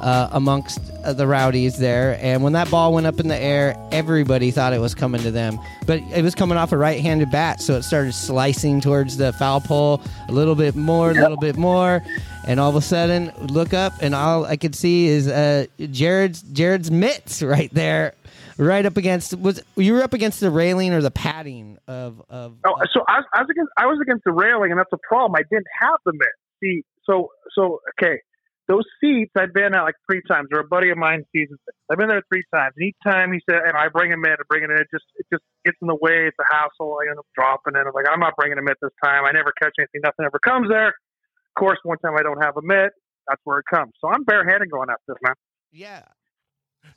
uh, 0.04 0.28
amongst 0.34 0.82
the 1.16 1.26
rowdies 1.26 1.78
there, 1.78 2.20
and 2.22 2.44
when 2.44 2.52
that 2.54 2.70
ball 2.70 2.94
went 2.94 3.08
up 3.08 3.22
in 3.22 3.30
the 3.30 3.38
air, 3.38 3.74
everybody 3.90 4.52
thought 4.52 4.74
it 4.74 4.80
was 4.80 4.94
coming 4.94 5.22
to 5.22 5.32
them. 5.32 5.58
But 5.88 6.02
it 6.14 6.22
was 6.24 6.36
coming 6.36 6.58
off 6.58 6.74
a 6.74 6.78
right 6.78 7.00
handed 7.00 7.32
bat, 7.32 7.62
so 7.62 7.76
it 7.76 7.84
started 7.84 8.14
slicing 8.14 8.82
towards 8.82 9.16
the 9.16 9.32
foul 9.32 9.62
pole 9.62 10.02
a 10.28 10.34
little 10.34 10.56
bit 10.56 10.76
more, 10.76 11.12
a 11.12 11.14
little 11.14 11.38
bit 11.38 11.56
more. 11.56 12.04
And 12.46 12.60
all 12.60 12.70
of 12.70 12.76
a 12.76 12.82
sudden, 12.82 13.32
look 13.40 13.74
up, 13.74 13.94
and 14.02 14.14
all 14.14 14.44
I 14.44 14.58
could 14.58 14.76
see 14.76 15.08
is 15.08 15.30
uh, 15.30 15.68
Jared's 15.80 16.42
Jared's 16.42 16.92
mitts 16.92 17.42
right 17.42 17.74
there, 17.74 18.14
right 18.58 18.86
up 18.86 18.98
against. 18.98 19.34
Was 19.40 19.64
you 19.78 19.94
were 19.94 20.04
up 20.04 20.14
against 20.14 20.42
the 20.42 20.52
railing 20.52 20.94
or 20.94 21.02
the 21.02 21.12
padding 21.12 21.78
of 21.88 22.22
of? 22.30 22.58
Oh, 22.66 22.76
so 22.94 23.06
I, 23.08 23.22
I 23.34 23.42
was 23.42 23.50
against 23.50 23.72
I 23.78 23.86
was 23.86 24.00
against 24.02 24.26
the 24.26 24.34
railing, 24.34 24.72
and 24.72 24.80
that's 24.80 24.92
a 24.92 25.00
problem. 25.08 25.36
I 25.38 25.44
didn't 25.50 25.68
have 25.80 26.00
the 26.06 26.12
mitt. 26.12 26.28
See, 26.62 26.84
so 27.06 27.30
so 27.56 27.80
okay, 27.98 28.20
those 28.68 28.86
seats 29.02 29.32
I've 29.38 29.54
been 29.54 29.76
at 29.76 29.84
like 29.84 29.96
three 30.10 30.22
times. 30.28 30.50
Or 30.54 30.60
a 30.60 30.68
buddy 30.68 30.90
of 30.90 30.98
mine 30.98 31.24
sees 31.36 31.50
it. 31.52 31.60
I've 31.92 31.98
been 31.98 32.08
there 32.08 32.24
three 32.32 32.44
times. 32.54 32.74
And 32.78 32.88
each 32.88 32.96
time 33.04 33.34
he 33.34 33.40
said, 33.50 33.60
and 33.66 33.76
I 33.76 33.90
bring 33.90 34.12
him 34.12 34.24
in, 34.26 34.32
I 34.32 34.44
bring 34.48 34.64
it 34.64 34.72
in. 34.72 34.78
It 34.78 34.88
just 34.92 35.06
it 35.18 35.26
just 35.32 35.44
gets 35.66 35.78
in 35.82 35.88
the 35.88 35.98
way. 36.00 36.28
It's 36.28 36.38
a 36.40 36.56
hassle. 36.56 36.98
I 37.02 37.10
end 37.10 37.20
up 37.20 37.28
dropping 37.36 37.76
it. 37.76 37.86
I'm 37.86 37.94
like, 37.94 38.06
I'm 38.12 38.20
not 38.20 38.36
bringing 38.38 38.58
a 38.58 38.62
mitt 38.62 38.78
this 38.82 38.92
time. 39.04 39.26
I 39.26 39.32
never 39.32 39.52
catch 39.62 39.74
anything. 39.80 40.02
Nothing 40.04 40.26
ever 40.26 40.40
comes 40.40 40.70
there. 40.70 40.90
Of 40.90 41.60
course, 41.60 41.78
one 41.84 41.98
time 42.00 42.16
I 42.18 42.24
don't 42.24 42.42
have 42.42 42.58
a 42.58 42.62
mitt. 42.62 42.92
That's 43.28 43.42
where 43.44 43.60
it 43.60 43.66
comes. 43.74 43.94
So 44.02 44.10
I'm 44.10 44.24
barehanded 44.24 44.70
going 44.72 44.90
at 44.90 45.00
this, 45.08 45.18
man. 45.22 45.36
Yeah. 45.72 46.04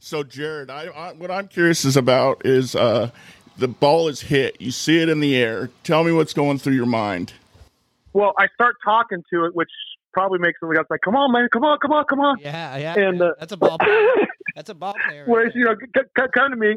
So, 0.00 0.24
Jared, 0.24 0.70
I, 0.70 0.86
I 0.86 1.12
what 1.12 1.30
I'm 1.30 1.48
curious 1.48 1.84
is 1.84 1.96
about 1.96 2.44
is 2.44 2.74
uh, 2.74 3.10
the 3.56 3.68
ball 3.68 4.08
is 4.08 4.22
hit. 4.22 4.60
You 4.60 4.70
see 4.70 5.00
it 5.00 5.08
in 5.08 5.20
the 5.20 5.36
air. 5.36 5.70
Tell 5.84 6.04
me 6.04 6.12
what's 6.12 6.32
going 6.32 6.58
through 6.58 6.74
your 6.74 6.86
mind. 6.86 7.32
Well, 8.12 8.32
I 8.38 8.46
start 8.54 8.76
talking 8.84 9.22
to 9.32 9.44
it, 9.44 9.54
which 9.54 9.70
probably 10.16 10.38
makes 10.38 10.58
somebody 10.60 10.78
else 10.78 10.86
like, 10.88 11.00
"Come 11.04 11.14
on, 11.14 11.30
man, 11.32 11.48
come 11.52 11.62
on, 11.64 11.78
come 11.78 11.92
on, 11.92 12.04
come 12.08 12.20
on." 12.20 12.36
Yeah, 12.40 12.76
yeah. 12.78 12.94
And 12.98 13.20
uh, 13.20 13.32
that's 13.38 13.52
a 13.52 13.56
ball 13.56 13.78
player. 13.78 14.08
That's 14.56 14.70
a 14.70 14.74
ball 14.74 14.94
player. 15.06 15.24
right 15.24 15.28
Whereas 15.28 15.52
there. 15.52 15.60
you 15.60 15.64
know, 15.66 15.74
c- 15.78 16.00
c- 16.18 16.24
come 16.34 16.50
to 16.50 16.56
me, 16.56 16.76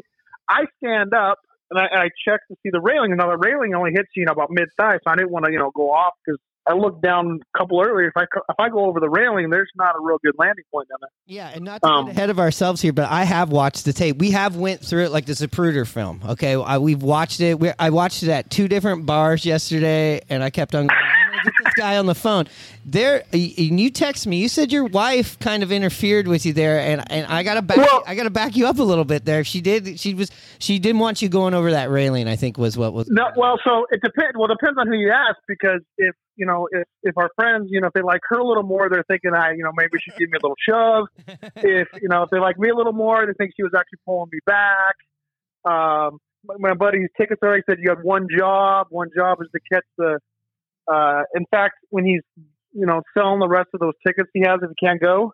I 0.50 0.64
stand 0.84 1.14
up 1.14 1.38
and 1.70 1.80
I, 1.80 1.86
and 1.90 1.98
I 2.02 2.08
check 2.28 2.40
to 2.48 2.54
see 2.62 2.68
the 2.70 2.80
railing. 2.80 3.10
And 3.12 3.18
now 3.18 3.28
the 3.30 3.38
railing 3.38 3.74
only 3.74 3.92
hits 3.92 4.10
you 4.14 4.26
know 4.26 4.32
about 4.32 4.50
mid 4.50 4.68
thigh, 4.78 4.98
so 5.02 5.10
I 5.10 5.16
didn't 5.16 5.30
want 5.30 5.46
to 5.46 5.50
you 5.52 5.58
know 5.58 5.70
go 5.74 5.90
off 5.90 6.12
because 6.22 6.38
I 6.68 6.74
looked 6.74 7.00
down 7.02 7.40
a 7.54 7.58
couple 7.58 7.80
earlier. 7.80 8.08
If 8.08 8.16
I 8.18 8.24
if 8.24 8.56
I 8.58 8.68
go 8.68 8.84
over 8.84 9.00
the 9.00 9.08
railing, 9.08 9.48
there's 9.48 9.70
not 9.76 9.94
a 9.96 9.98
real 10.02 10.18
good 10.22 10.34
landing 10.38 10.64
point 10.70 10.88
down 10.90 10.98
there. 11.00 11.08
Yeah, 11.24 11.48
and 11.54 11.64
not 11.64 11.80
to 11.80 11.88
Um, 11.88 12.06
get 12.08 12.16
ahead 12.16 12.28
of 12.28 12.38
ourselves 12.38 12.82
here, 12.82 12.92
but 12.92 13.08
I 13.10 13.24
have 13.24 13.48
watched 13.50 13.86
the 13.86 13.94
tape. 13.94 14.18
We 14.18 14.32
have 14.32 14.56
went 14.56 14.84
through 14.84 15.04
it 15.04 15.10
like 15.10 15.24
the 15.24 15.32
Zapruder 15.32 15.86
film. 15.88 16.20
Okay, 16.28 16.56
I, 16.62 16.76
we've 16.76 17.02
watched 17.02 17.40
it. 17.40 17.58
we 17.58 17.72
I 17.78 17.88
watched 17.88 18.22
it 18.22 18.28
at 18.28 18.50
two 18.50 18.68
different 18.68 19.06
bars 19.06 19.46
yesterday, 19.46 20.20
and 20.28 20.42
I 20.44 20.50
kept 20.50 20.74
on. 20.74 20.88
Get 21.32 21.52
this 21.64 21.74
guy 21.74 21.96
on 21.96 22.06
the 22.06 22.14
phone. 22.14 22.46
There, 22.84 23.24
and 23.32 23.80
you 23.80 23.90
text 23.90 24.26
me. 24.26 24.38
You 24.38 24.48
said 24.48 24.72
your 24.72 24.84
wife 24.84 25.38
kind 25.38 25.62
of 25.62 25.72
interfered 25.72 26.26
with 26.26 26.46
you 26.46 26.52
there, 26.52 26.80
and 26.80 27.10
and 27.10 27.26
I 27.26 27.42
gotta 27.42 27.62
back. 27.62 27.78
I 28.06 28.14
gotta 28.14 28.30
back 28.30 28.56
you 28.56 28.66
up 28.66 28.78
a 28.78 28.82
little 28.82 29.04
bit 29.04 29.24
there. 29.24 29.44
She 29.44 29.60
did. 29.60 29.98
She 30.00 30.14
was. 30.14 30.30
She 30.58 30.78
didn't 30.78 31.00
want 31.00 31.22
you 31.22 31.28
going 31.28 31.54
over 31.54 31.70
that 31.72 31.90
railing. 31.90 32.28
I 32.28 32.36
think 32.36 32.58
was 32.58 32.76
what 32.76 32.92
was. 32.92 33.08
No, 33.08 33.26
well, 33.36 33.58
so 33.64 33.86
it 33.90 34.00
depends. 34.02 34.32
Well, 34.36 34.50
it 34.50 34.56
depends 34.60 34.78
on 34.78 34.86
who 34.86 34.96
you 34.96 35.10
ask 35.10 35.36
because 35.46 35.80
if 35.98 36.14
you 36.36 36.46
know 36.46 36.68
if 36.70 36.86
if 37.02 37.16
our 37.18 37.30
friends, 37.36 37.68
you 37.70 37.80
know, 37.80 37.88
if 37.88 37.92
they 37.92 38.02
like 38.02 38.20
her 38.28 38.38
a 38.38 38.46
little 38.46 38.62
more, 38.62 38.88
they're 38.88 39.04
thinking 39.08 39.32
I, 39.34 39.52
you 39.52 39.62
know, 39.62 39.72
maybe 39.76 39.98
she 39.98 40.10
give 40.18 40.30
me 40.30 40.38
a 40.42 40.46
little 40.46 40.56
shove. 40.58 41.06
if 41.56 41.88
you 42.00 42.08
know 42.08 42.22
if 42.22 42.30
they 42.30 42.38
like 42.38 42.58
me 42.58 42.70
a 42.70 42.74
little 42.74 42.92
more, 42.92 43.26
they 43.26 43.32
think 43.32 43.52
she 43.56 43.62
was 43.62 43.72
actually 43.76 44.00
pulling 44.06 44.28
me 44.32 44.40
back. 44.46 44.94
Um, 45.64 46.18
my, 46.58 46.74
buddy's 46.74 47.08
ticket 47.18 47.38
story 47.38 47.62
said 47.68 47.78
you 47.80 47.90
had 47.90 48.02
one 48.02 48.26
job. 48.36 48.86
One 48.90 49.10
job 49.14 49.38
is 49.42 49.48
to 49.52 49.60
catch 49.72 49.84
the 49.98 50.18
Uh, 50.92 51.22
in 51.34 51.44
fact, 51.50 51.74
when 51.90 52.04
he's 52.04 52.22
you 52.72 52.86
know 52.86 53.02
selling 53.16 53.40
the 53.40 53.48
rest 53.48 53.68
of 53.74 53.80
those 53.80 53.94
tickets 54.06 54.28
he 54.32 54.40
has 54.40 54.60
if 54.62 54.70
he 54.70 54.86
can't 54.86 55.00
go, 55.00 55.32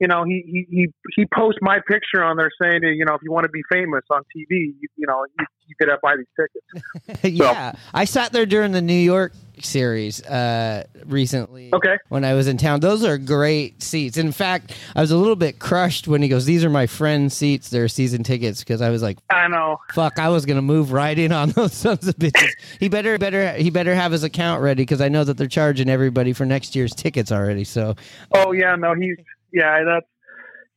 you 0.00 0.08
know 0.08 0.24
he 0.24 0.42
he 0.46 0.66
he, 0.70 0.86
he 1.14 1.26
posts 1.34 1.58
my 1.62 1.78
picture 1.86 2.22
on 2.22 2.36
there 2.36 2.50
saying 2.60 2.82
you 2.82 3.04
know 3.04 3.14
if 3.14 3.22
you 3.22 3.32
want 3.32 3.44
to 3.44 3.50
be 3.50 3.62
famous 3.70 4.02
on 4.10 4.22
TV, 4.36 4.46
you, 4.50 4.88
you 4.96 5.06
know 5.06 5.24
you, 5.38 5.46
you 5.66 5.74
could 5.80 5.88
have 5.88 6.00
buy 6.00 6.16
these 6.16 6.26
tickets. 6.36 7.24
yeah, 7.24 7.72
I 7.94 8.04
sat 8.04 8.32
there 8.32 8.46
during 8.46 8.72
the 8.72 8.82
New 8.82 8.94
York 8.94 9.32
series 9.62 10.22
uh, 10.24 10.84
recently. 11.06 11.70
Okay. 11.72 11.96
When 12.08 12.24
I 12.24 12.34
was 12.34 12.46
in 12.46 12.58
town, 12.58 12.80
those 12.80 13.04
are 13.04 13.16
great 13.16 13.82
seats. 13.82 14.16
In 14.16 14.32
fact, 14.32 14.76
I 14.94 15.00
was 15.00 15.10
a 15.10 15.16
little 15.16 15.36
bit 15.36 15.58
crushed 15.58 16.06
when 16.08 16.22
he 16.22 16.28
goes, 16.28 16.44
"These 16.44 16.64
are 16.64 16.70
my 16.70 16.86
friend's 16.86 17.34
seats. 17.34 17.70
They're 17.70 17.88
season 17.88 18.22
tickets." 18.22 18.60
Because 18.60 18.80
I 18.80 18.90
was 18.90 19.02
like, 19.02 19.18
I 19.30 19.48
know. 19.48 19.78
"Fuck!" 19.92 20.18
I 20.18 20.28
was 20.28 20.46
gonna 20.46 20.62
move 20.62 20.92
right 20.92 21.18
in 21.18 21.32
on 21.32 21.50
those 21.56 21.72
sons 21.72 22.06
of 22.06 22.16
bitches. 22.16 22.50
he 22.78 22.88
better, 22.88 23.18
better, 23.18 23.52
he 23.54 23.70
better 23.70 23.94
have 23.94 24.12
his 24.12 24.24
account 24.24 24.62
ready 24.62 24.82
because 24.82 25.00
I 25.00 25.08
know 25.08 25.24
that 25.24 25.36
they're 25.36 25.46
charging 25.46 25.88
everybody 25.88 26.32
for 26.32 26.44
next 26.44 26.76
year's 26.76 26.94
tickets 26.94 27.32
already. 27.32 27.64
So, 27.64 27.94
Oh 28.34 28.52
yeah, 28.52 28.76
no, 28.76 28.94
he's 28.94 29.16
yeah, 29.56 29.82
that's 29.84 30.06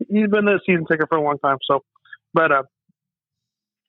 he's 0.09 0.29
been 0.29 0.45
the 0.45 0.59
season 0.65 0.85
ticket 0.89 1.07
for 1.09 1.17
a 1.17 1.23
long 1.23 1.37
time. 1.43 1.57
So, 1.69 1.81
but 2.33 2.51
uh, 2.51 2.63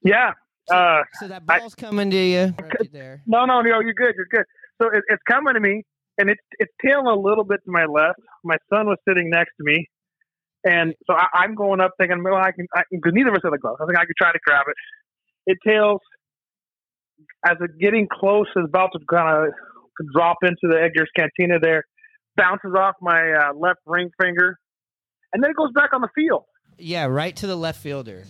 yeah. 0.03 0.32
Uh, 0.70 1.03
so 1.18 1.28
that 1.28 1.47
ball's 1.47 1.74
coming 1.74 2.11
to 2.11 2.16
you 2.16 2.55
right 2.61 2.93
there. 2.93 3.22
no, 3.26 3.45
no, 3.45 3.61
no, 3.61 3.80
you're 3.80 3.95
good, 3.95 4.14
you're 4.16 4.28
good. 4.30 4.45
So 4.80 4.88
it, 4.88 5.03
it's 5.09 5.22
coming 5.28 5.55
to 5.55 5.61
me, 5.61 5.82
and 6.18 6.30
it's 6.30 6.41
it's 6.59 6.72
tailing 6.84 7.07
a 7.07 7.18
little 7.18 7.45
bit 7.45 7.61
to 7.64 7.70
my 7.70 7.86
left. 7.86 8.20
My 8.45 8.57
son 8.72 8.86
was 8.86 8.99
sitting 9.09 9.30
next 9.30 9.53
to 9.59 9.64
me, 9.64 9.86
and 10.64 10.95
so 11.07 11.14
I, 11.14 11.26
I'm 11.34 11.55
going 11.55 11.80
up 11.80 11.93
thinking, 11.99 12.22
well, 12.22 12.36
I 12.36 12.53
can, 12.53 12.66
because 12.91 13.12
neither 13.14 13.30
of 13.30 13.36
us 13.36 13.41
have 13.43 13.53
the 13.53 13.59
gloves. 13.59 13.78
I 13.82 13.86
think 13.86 13.99
I 13.99 14.05
could 14.05 14.16
try 14.16 14.32
to 14.32 14.38
grab 14.45 14.66
it. 14.68 14.76
It 15.53 15.59
tails 15.66 16.01
as 17.47 17.57
it 17.61 17.70
getting 17.80 18.07
close, 18.11 18.47
is 18.57 18.64
about 18.66 18.91
to 18.93 19.01
kind 19.11 19.47
of 19.47 19.53
drop 20.14 20.38
into 20.43 20.68
the 20.70 20.80
Edgar's 20.80 21.11
Cantina 21.16 21.59
there, 21.61 21.84
bounces 22.36 22.72
off 22.76 22.95
my 23.01 23.32
uh, 23.32 23.55
left 23.55 23.80
ring 23.86 24.11
finger, 24.20 24.59
and 25.33 25.43
then 25.43 25.51
it 25.51 25.57
goes 25.57 25.72
back 25.72 25.93
on 25.93 26.01
the 26.01 26.09
field. 26.14 26.45
Yeah, 26.78 27.07
right 27.07 27.35
to 27.37 27.47
the 27.47 27.57
left 27.57 27.81
fielder. 27.81 28.24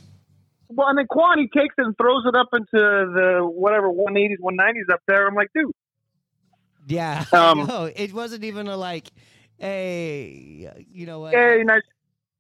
Well, 0.68 0.88
and 0.88 0.98
then 0.98 1.06
Kwan 1.06 1.38
he 1.38 1.48
takes 1.48 1.74
it 1.78 1.84
and 1.84 1.96
throws 1.96 2.24
it 2.26 2.34
up 2.36 2.48
into 2.52 2.66
the 2.72 3.40
whatever 3.42 3.88
180s, 3.88 4.36
190s 4.40 4.92
up 4.92 5.00
there. 5.06 5.26
I'm 5.26 5.34
like, 5.34 5.48
dude, 5.54 5.72
Yeah. 6.86 7.24
Um, 7.32 7.66
no, 7.66 7.84
it 7.84 8.12
wasn't 8.12 8.44
even 8.44 8.68
a 8.68 8.76
like, 8.76 9.08
hey, 9.58 10.84
you 10.92 11.06
know 11.06 11.20
what? 11.20 11.34
hey, 11.34 11.62
nice, 11.64 11.82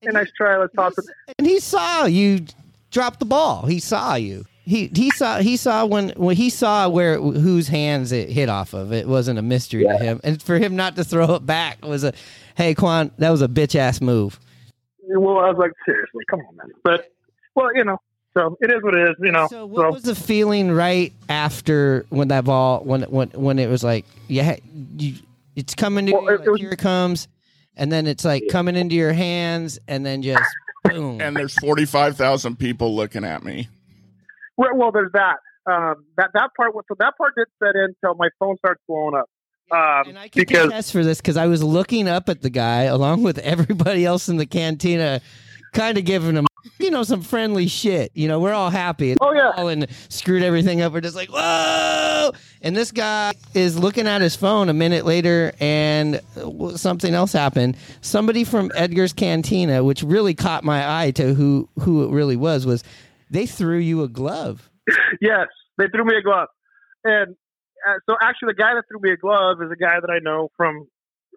hey, 0.00 0.10
nice 0.12 0.30
try. 0.36 0.56
Let's 0.58 0.74
it. 0.98 1.34
And 1.38 1.46
he 1.46 1.58
saw 1.60 2.06
you 2.06 2.46
drop 2.90 3.18
the 3.18 3.24
ball. 3.24 3.66
He 3.66 3.80
saw 3.80 4.14
you. 4.14 4.44
He 4.64 4.90
he 4.94 5.10
saw 5.10 5.38
he 5.38 5.56
saw 5.56 5.84
when 5.84 6.10
when 6.10 6.36
he 6.36 6.50
saw 6.50 6.88
where 6.88 7.18
whose 7.18 7.66
hands 7.66 8.12
it 8.12 8.28
hit 8.28 8.48
off 8.48 8.72
of. 8.74 8.92
It 8.92 9.08
wasn't 9.08 9.38
a 9.38 9.42
mystery 9.42 9.84
to 9.84 9.98
him, 9.98 10.20
and 10.22 10.40
for 10.40 10.58
him 10.58 10.76
not 10.76 10.94
to 10.96 11.02
throw 11.02 11.34
it 11.34 11.44
back 11.46 11.84
was 11.84 12.04
a, 12.04 12.12
hey 12.54 12.74
Kwan, 12.74 13.10
that 13.18 13.30
was 13.30 13.42
a 13.42 13.48
bitch 13.48 13.74
ass 13.74 14.00
move. 14.00 14.38
Well, 15.18 15.38
I 15.38 15.48
was 15.50 15.56
like, 15.58 15.72
seriously, 15.84 16.24
come 16.30 16.40
on, 16.40 16.56
man. 16.56 16.70
But 16.84 17.10
well, 17.54 17.74
you 17.74 17.84
know, 17.84 17.98
so 18.36 18.56
it 18.60 18.70
is 18.72 18.82
what 18.82 18.94
it 18.94 19.10
is. 19.10 19.16
You 19.20 19.32
know. 19.32 19.48
So 19.48 19.66
what 19.66 19.92
was 19.92 20.02
the 20.02 20.14
feeling 20.14 20.70
right 20.70 21.12
after 21.28 22.06
when 22.10 22.28
that 22.28 22.44
ball 22.44 22.80
when 22.84 23.02
when 23.02 23.30
when 23.30 23.58
it 23.58 23.68
was 23.68 23.82
like 23.82 24.06
yeah 24.28 24.56
you 24.96 25.14
it's 25.56 25.74
coming 25.74 26.06
to 26.06 26.12
you, 26.12 26.20
like, 26.26 26.58
here 26.58 26.70
it 26.70 26.78
comes, 26.78 27.28
and 27.76 27.90
then 27.90 28.06
it's 28.06 28.24
like 28.24 28.44
coming 28.50 28.76
into 28.76 28.94
your 28.94 29.12
hands, 29.12 29.78
and 29.88 30.06
then 30.06 30.22
just 30.22 30.42
boom. 30.84 31.20
And 31.20 31.36
there's 31.36 31.54
45,000 31.58 32.56
people 32.56 32.94
looking 32.94 33.24
at 33.24 33.42
me. 33.42 33.68
Well, 34.56 34.70
well 34.76 34.92
there's 34.92 35.12
that. 35.12 35.36
Um, 35.66 36.04
that 36.16 36.30
that 36.34 36.50
part. 36.56 36.74
was- 36.74 36.84
So 36.88 36.94
that 37.00 37.14
part 37.18 37.34
did 37.36 37.48
set 37.62 37.74
in 37.74 37.94
until 38.02 38.14
my 38.14 38.28
phone 38.38 38.56
starts 38.58 38.80
blowing 38.88 39.14
up. 39.16 39.28
Um, 39.72 40.16
I 40.16 40.28
can 40.28 40.42
because 40.42 40.62
contest 40.62 40.92
for 40.92 41.04
this 41.04 41.20
because 41.20 41.36
I 41.36 41.46
was 41.46 41.62
looking 41.62 42.08
up 42.08 42.28
at 42.28 42.42
the 42.42 42.50
guy 42.50 42.84
along 42.84 43.22
with 43.22 43.38
everybody 43.50 44.04
else 44.04 44.28
in 44.28 44.36
the 44.36 44.46
cantina, 44.46 45.20
kind 45.72 45.96
of 45.96 46.04
giving 46.04 46.34
him, 46.34 46.46
you 46.80 46.90
know, 46.90 47.04
some 47.04 47.22
friendly 47.22 47.68
shit. 47.68 48.10
You 48.14 48.26
know, 48.26 48.40
we're 48.40 48.52
all 48.52 48.70
happy. 48.70 49.14
Oh 49.20 49.32
yeah, 49.32 49.68
and 49.68 49.86
screwed 50.08 50.42
everything 50.42 50.80
up. 50.80 50.92
We're 50.92 51.00
just 51.00 51.14
like, 51.14 51.28
whoa! 51.28 52.32
And 52.62 52.76
this 52.76 52.90
guy 52.90 53.32
is 53.54 53.78
looking 53.78 54.08
at 54.08 54.20
his 54.20 54.34
phone 54.34 54.68
a 54.68 54.74
minute 54.74 55.04
later, 55.04 55.52
and 55.60 56.20
uh, 56.36 56.76
something 56.76 57.14
else 57.14 57.32
happened. 57.32 57.76
Somebody 58.00 58.42
from 58.42 58.72
Edgar's 58.74 59.12
Cantina, 59.12 59.84
which 59.84 60.02
really 60.02 60.34
caught 60.34 60.64
my 60.64 61.02
eye 61.02 61.12
to 61.12 61.32
who 61.34 61.68
who 61.78 62.04
it 62.04 62.10
really 62.10 62.36
was, 62.36 62.66
was 62.66 62.82
they 63.30 63.46
threw 63.46 63.78
you 63.78 64.02
a 64.02 64.08
glove. 64.08 64.68
yes, 65.20 65.46
they 65.78 65.86
threw 65.86 66.04
me 66.04 66.16
a 66.16 66.22
glove, 66.22 66.48
and 67.04 67.36
uh, 67.86 67.94
so 68.08 68.16
actually, 68.20 68.54
the 68.54 68.62
guy 68.62 68.74
that 68.74 68.84
threw 68.88 69.00
me 69.00 69.12
a 69.12 69.16
glove 69.16 69.62
is 69.62 69.70
a 69.70 69.76
guy 69.76 70.00
that 70.00 70.10
I 70.10 70.18
know 70.20 70.48
from 70.56 70.86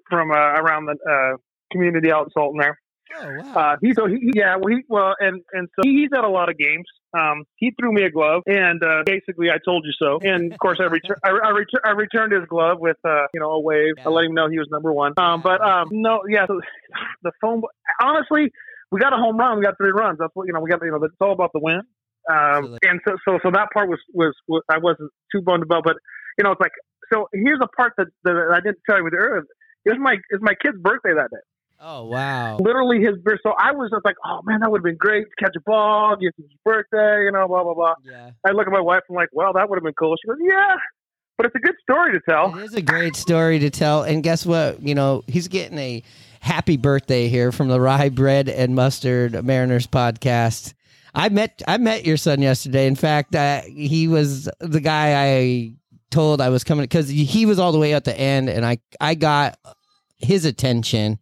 from 0.09 0.31
uh, 0.31 0.35
around 0.35 0.85
the 0.85 0.97
uh, 1.09 1.37
community 1.71 2.11
out 2.11 2.25
in 2.25 2.31
Sultan 2.31 2.59
there. 2.59 2.79
Oh 3.15 3.29
wow! 3.37 3.53
Uh, 3.53 3.75
he 3.81 3.93
so 3.93 4.07
he 4.07 4.31
yeah 4.33 4.55
well 4.55 4.75
he 4.75 4.83
well 4.87 5.13
and 5.19 5.41
and 5.51 5.67
so 5.75 5.81
he's 5.83 6.09
at 6.15 6.23
a 6.23 6.29
lot 6.29 6.49
of 6.49 6.57
games. 6.57 6.85
Um, 7.15 7.43
he 7.57 7.71
threw 7.79 7.93
me 7.93 8.03
a 8.03 8.09
glove, 8.09 8.41
and 8.47 8.81
uh, 8.83 9.03
basically 9.05 9.51
I 9.51 9.57
told 9.63 9.85
you 9.85 9.93
so. 9.99 10.17
And 10.23 10.51
of 10.51 10.57
course 10.57 10.79
I 10.79 10.85
retur- 10.85 11.19
I, 11.23 11.29
I, 11.29 11.51
retur- 11.51 11.85
I 11.85 11.91
returned 11.91 12.33
his 12.33 12.45
glove 12.49 12.79
with 12.79 12.97
uh, 13.05 13.25
you 13.33 13.39
know 13.39 13.51
a 13.51 13.61
wave. 13.61 13.93
I 14.03 14.09
let 14.09 14.25
him 14.25 14.33
know 14.33 14.49
he 14.49 14.57
was 14.57 14.67
number 14.71 14.91
one. 14.91 15.13
Um, 15.17 15.41
but 15.41 15.61
um, 15.61 15.89
no, 15.91 16.21
yeah, 16.27 16.47
so 16.47 16.59
the 17.21 17.31
phone. 17.39 17.61
Honestly, 18.01 18.49
we 18.91 18.99
got 18.99 19.13
a 19.13 19.17
home 19.17 19.37
run. 19.37 19.59
We 19.59 19.63
got 19.63 19.77
three 19.77 19.91
runs. 19.91 20.17
That's 20.19 20.31
what 20.33 20.47
you 20.47 20.53
know. 20.53 20.61
We 20.61 20.69
got 20.69 20.81
you 20.81 20.89
know. 20.89 21.03
It's 21.03 21.13
all 21.21 21.33
about 21.33 21.51
the 21.53 21.59
win. 21.59 21.81
Um, 22.31 22.77
and 22.83 23.01
so 23.05 23.17
so 23.27 23.39
so 23.43 23.51
that 23.51 23.67
part 23.73 23.89
was 23.89 23.99
was, 24.13 24.33
was 24.47 24.63
I 24.69 24.77
wasn't 24.77 25.11
too 25.31 25.41
bummed 25.41 25.63
about, 25.63 25.83
but 25.83 25.97
you 26.37 26.43
know 26.43 26.51
it's 26.51 26.61
like 26.61 26.73
so. 27.11 27.27
Here's 27.33 27.59
a 27.61 27.67
part 27.67 27.93
that, 27.97 28.07
that 28.23 28.51
I 28.51 28.59
didn't 28.59 28.79
tell 28.87 28.97
you 28.97 29.03
with 29.03 29.13
earlier. 29.13 29.43
It 29.85 29.89
was 29.89 29.99
my 29.99 30.13
it 30.13 30.21
was 30.31 30.41
my 30.41 30.55
kid's 30.55 30.77
birthday 30.79 31.13
that 31.13 31.29
day 31.31 31.43
Oh 31.85 32.05
wow! 32.05 32.57
literally 32.57 33.01
his 33.01 33.17
birth. 33.17 33.41
So 33.43 33.51
I 33.59 33.73
was 33.73 33.91
just 33.91 34.05
like, 34.05 34.15
oh 34.23 34.39
man, 34.45 34.61
that 34.61 34.71
would 34.71 34.79
have 34.79 34.85
been 34.85 34.95
great 34.95 35.25
to 35.25 35.43
catch 35.43 35.53
a 35.57 35.61
ball, 35.61 36.15
get 36.15 36.33
his 36.37 36.45
birthday, 36.63 37.25
you 37.25 37.31
know, 37.31 37.45
blah 37.45 37.63
blah 37.63 37.73
blah. 37.73 37.95
Yeah. 38.03 38.31
I 38.47 38.51
look 38.51 38.67
at 38.67 38.71
my 38.71 38.79
wife. 38.79 39.01
I'm 39.09 39.15
like, 39.15 39.27
well, 39.33 39.51
that 39.51 39.69
would 39.69 39.75
have 39.75 39.83
been 39.83 39.93
cool. 39.93 40.15
She 40.15 40.29
goes, 40.29 40.37
yeah, 40.41 40.75
but 41.35 41.45
it's 41.45 41.55
a 41.55 41.59
good 41.59 41.75
story 41.81 42.13
to 42.13 42.21
tell. 42.21 42.57
It 42.57 42.63
is 42.63 42.73
a 42.73 42.81
great 42.81 43.17
story 43.17 43.59
to 43.59 43.69
tell. 43.69 44.03
And 44.03 44.23
guess 44.23 44.45
what? 44.45 44.81
You 44.81 44.95
know, 44.95 45.23
he's 45.27 45.49
getting 45.49 45.77
a 45.77 46.03
happy 46.39 46.77
birthday 46.77 47.27
here 47.27 47.51
from 47.51 47.67
the 47.67 47.81
Rye 47.81 48.09
Bread 48.09 48.47
and 48.47 48.75
Mustard 48.75 49.43
Mariners 49.43 49.85
podcast. 49.85 50.73
I 51.13 51.27
met 51.27 51.61
I 51.67 51.77
met 51.79 52.05
your 52.05 52.17
son 52.17 52.41
yesterday. 52.41 52.87
In 52.87 52.95
fact, 52.95 53.35
uh, 53.35 53.61
he 53.61 54.07
was 54.07 54.47
the 54.61 54.79
guy 54.79 55.15
I 55.15 55.73
told 56.13 56.39
I 56.39 56.49
was 56.49 56.63
coming 56.63 56.83
because 56.83 57.09
he 57.09 57.45
was 57.45 57.59
all 57.59 57.71
the 57.71 57.79
way 57.79 57.93
at 57.93 58.05
the 58.05 58.17
end, 58.17 58.49
and 58.49 58.65
I 58.65 58.77
I 59.01 59.15
got 59.15 59.57
his 60.17 60.45
attention, 60.45 61.19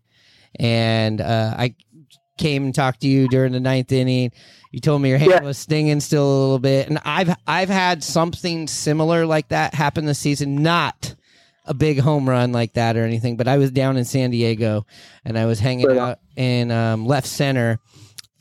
and 0.60 1.22
uh, 1.22 1.56
I 1.58 1.76
came 2.38 2.66
and 2.66 2.76
talked 2.76 3.02
to 3.02 3.08
you 3.08 3.28
during 3.28 3.54
the 3.54 3.60
ninth 3.60 3.92
inning. 3.92 4.32
You 4.72 4.80
told 4.80 5.02
me 5.02 5.10
your 5.10 5.18
hand 5.18 5.44
was 5.44 5.58
stinging 5.58 6.00
still 6.00 6.26
a 6.26 6.40
little 6.42 6.60
bit, 6.60 6.88
and 6.90 7.00
I've 7.06 7.34
I've 7.48 7.70
had 7.70 8.04
something 8.04 8.68
similar 8.68 9.26
like 9.26 9.48
that 9.50 9.74
happen 9.74 10.06
this 10.06 10.20
season. 10.20 10.62
Not 10.62 11.16
a 11.66 11.74
big 11.74 12.00
home 12.00 12.28
run 12.28 12.52
like 12.52 12.74
that 12.74 12.98
or 12.98 13.06
anything, 13.06 13.38
but 13.38 13.48
I 13.48 13.58
was 13.58 13.72
down 13.72 13.98
in 13.98 14.06
San 14.06 14.32
Diego, 14.32 14.86
and 15.24 15.38
I 15.38 15.46
was 15.46 15.60
hanging 15.60 15.98
out 15.98 16.20
in 16.36 16.70
um, 16.72 17.06
left 17.06 17.28
center, 17.28 17.80